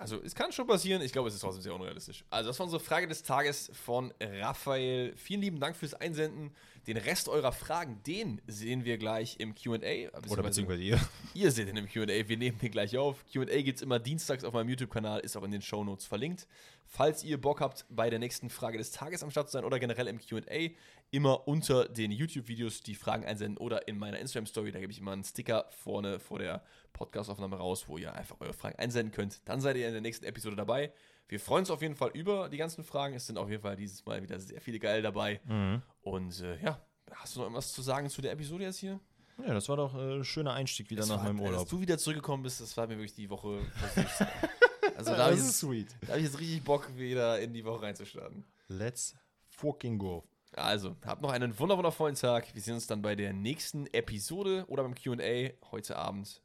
Also 0.00 0.18
es 0.22 0.34
kann 0.34 0.50
schon 0.50 0.66
passieren, 0.66 1.02
ich 1.02 1.12
glaube, 1.12 1.28
es 1.28 1.34
ist 1.34 1.42
trotzdem 1.42 1.60
sehr 1.60 1.74
unrealistisch. 1.74 2.24
Also 2.30 2.48
das 2.48 2.58
war 2.58 2.64
unsere 2.64 2.82
Frage 2.82 3.06
des 3.06 3.22
Tages 3.22 3.70
von 3.74 4.14
Raphael. 4.18 5.14
Vielen 5.14 5.42
lieben 5.42 5.60
Dank 5.60 5.76
fürs 5.76 5.92
Einsenden. 5.92 6.52
Den 6.86 6.96
Rest 6.96 7.28
eurer 7.28 7.52
Fragen, 7.52 8.02
den 8.06 8.40
sehen 8.46 8.86
wir 8.86 8.96
gleich 8.96 9.36
im 9.38 9.54
Q&A. 9.54 10.08
Oder 10.30 10.42
beziehungsweise 10.42 10.82
ihr. 10.82 10.98
Ihr 11.34 11.52
seht 11.52 11.68
ihn 11.68 11.76
im 11.76 11.86
QA, 11.86 12.06
wir 12.06 12.36
nehmen 12.38 12.58
den 12.58 12.70
gleich 12.70 12.96
auf. 12.96 13.26
QA 13.30 13.60
gibt 13.60 13.76
es 13.76 13.82
immer 13.82 13.98
dienstags 13.98 14.42
auf 14.42 14.54
meinem 14.54 14.70
YouTube-Kanal, 14.70 15.20
ist 15.20 15.36
auch 15.36 15.42
in 15.42 15.50
den 15.50 15.60
Shownotes 15.60 16.06
verlinkt. 16.06 16.46
Falls 16.86 17.22
ihr 17.22 17.38
Bock 17.38 17.60
habt, 17.60 17.84
bei 17.90 18.08
der 18.08 18.18
nächsten 18.18 18.48
Frage 18.48 18.78
des 18.78 18.92
Tages 18.92 19.22
am 19.22 19.30
Start 19.30 19.48
zu 19.48 19.52
sein 19.52 19.64
oder 19.64 19.78
generell 19.78 20.08
im 20.08 20.18
QA, 20.18 20.70
immer 21.10 21.48
unter 21.48 21.88
den 21.88 22.12
YouTube-Videos 22.12 22.82
die 22.82 22.94
Fragen 22.94 23.24
einsenden 23.24 23.56
oder 23.58 23.88
in 23.88 23.98
meiner 23.98 24.18
Instagram-Story, 24.18 24.70
da 24.72 24.78
gebe 24.80 24.92
ich 24.92 24.98
immer 25.00 25.12
einen 25.12 25.24
Sticker 25.24 25.66
vorne 25.70 26.20
vor 26.20 26.38
der 26.38 26.62
Podcast-Aufnahme 26.92 27.56
raus, 27.56 27.84
wo 27.88 27.98
ihr 27.98 28.12
einfach 28.14 28.36
eure 28.40 28.52
Fragen 28.52 28.78
einsenden 28.78 29.12
könnt. 29.12 29.40
Dann 29.48 29.60
seid 29.60 29.76
ihr 29.76 29.86
in 29.86 29.92
der 29.92 30.02
nächsten 30.02 30.24
Episode 30.24 30.56
dabei. 30.56 30.92
Wir 31.28 31.40
freuen 31.40 31.60
uns 31.62 31.70
auf 31.70 31.82
jeden 31.82 31.94
Fall 31.96 32.10
über 32.14 32.48
die 32.48 32.56
ganzen 32.56 32.84
Fragen. 32.84 33.14
Es 33.14 33.26
sind 33.26 33.38
auf 33.38 33.48
jeden 33.48 33.62
Fall 33.62 33.76
dieses 33.76 34.04
Mal 34.06 34.22
wieder 34.22 34.38
sehr 34.40 34.60
viele 34.60 34.78
geil 34.78 35.02
dabei. 35.02 35.40
Mhm. 35.44 35.82
Und 36.02 36.40
äh, 36.40 36.60
ja, 36.62 36.80
hast 37.14 37.34
du 37.34 37.40
noch 37.40 37.46
irgendwas 37.46 37.72
zu 37.72 37.82
sagen 37.82 38.08
zu 38.08 38.20
der 38.22 38.32
Episode 38.32 38.64
jetzt 38.64 38.78
hier? 38.78 38.98
Ja, 39.46 39.54
das 39.54 39.68
war 39.68 39.76
doch 39.76 39.94
ein 39.94 40.20
äh, 40.20 40.24
schöner 40.24 40.52
Einstieg 40.52 40.90
wieder 40.90 41.00
Das 41.00 41.08
nach 41.08 41.16
war, 41.18 41.24
meinem 41.24 41.40
Urlaub. 41.40 41.60
Als 41.60 41.70
du 41.70 41.80
wieder 41.80 41.96
zurückgekommen 41.98 42.42
bist, 42.42 42.60
das 42.60 42.76
war 42.76 42.86
mir 42.86 42.94
wirklich 42.96 43.14
die 43.14 43.30
Woche. 43.30 43.60
also 44.96 45.12
da 45.12 45.24
habe 45.24 45.34
ich, 45.34 45.38
das 45.40 45.46
jetzt- 45.46 45.48
ist 45.50 45.60
sweet. 45.60 45.88
da 46.02 46.08
hab 46.08 46.16
ich 46.18 46.24
jetzt 46.24 46.38
richtig 46.38 46.62
Bock, 46.64 46.90
wieder 46.96 47.40
in 47.40 47.52
die 47.54 47.64
Woche 47.64 47.82
reinzustarten. 47.82 48.44
Let's 48.68 49.16
fucking 49.48 49.98
go. 49.98 50.24
Also, 50.56 50.96
habt 51.06 51.22
noch 51.22 51.30
einen 51.30 51.58
wunder 51.58 51.76
wundervollen 51.76 52.16
Tag. 52.16 52.54
Wir 52.54 52.60
sehen 52.62 52.74
uns 52.74 52.86
dann 52.86 53.02
bei 53.02 53.14
der 53.14 53.32
nächsten 53.32 53.86
Episode 53.88 54.64
oder 54.68 54.82
beim 54.82 54.94
QA 54.94 55.50
heute 55.70 55.96
Abend. 55.96 56.42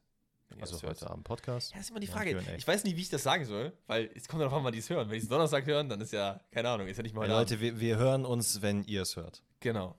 Also 0.61 0.73
das 0.75 0.83
hört. 0.83 1.01
heute 1.01 1.09
Abend 1.09 1.23
Podcast. 1.23 1.71
Ja, 1.71 1.77
das 1.77 1.87
ist 1.87 1.89
immer 1.89 1.99
die 1.99 2.07
Ja, 2.07 2.13
Frage. 2.13 2.35
Q&A. 2.35 2.53
Ich 2.55 2.67
weiß 2.67 2.83
nicht, 2.83 2.95
wie 2.95 3.01
ich 3.01 3.09
das 3.09 3.23
sagen 3.23 3.45
soll, 3.45 3.73
weil 3.87 4.11
es 4.13 4.27
kommt 4.27 4.41
darauf 4.41 4.53
an, 4.53 4.63
wann 4.63 4.71
die 4.73 4.79
es 4.79 4.89
hören. 4.89 5.09
Wenn 5.09 5.17
die 5.17 5.23
es 5.23 5.27
Donnerstag 5.27 5.65
hören, 5.65 5.89
dann 5.89 5.99
ist 6.01 6.13
ja, 6.13 6.39
keine 6.51 6.69
Ahnung, 6.69 6.87
ist 6.87 6.97
ja 6.97 7.03
nicht 7.03 7.15
mal 7.15 7.21
heute 7.23 7.31
Leute, 7.33 7.59
wir, 7.59 7.79
wir 7.79 7.97
hören 7.97 8.25
uns, 8.25 8.61
wenn 8.61 8.83
ihr 8.83 9.01
es 9.01 9.15
hört. 9.15 9.41
Genau. 9.59 9.97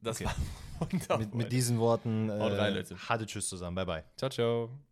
Das 0.00 0.20
Okay. 0.20 0.26
war. 0.26 1.18
Mit, 1.18 1.34
mit 1.34 1.52
diesen 1.52 1.78
Worten 1.78 2.30
Haut 2.30 2.52
rein, 2.52 2.72
äh, 2.72 2.76
Leute. 2.76 2.96
hatte 3.08 3.26
Tschüss 3.26 3.48
zusammen. 3.50 3.74
Bye, 3.74 3.84
bye. 3.84 4.04
ciao, 4.16 4.30
ciao. 4.30 4.89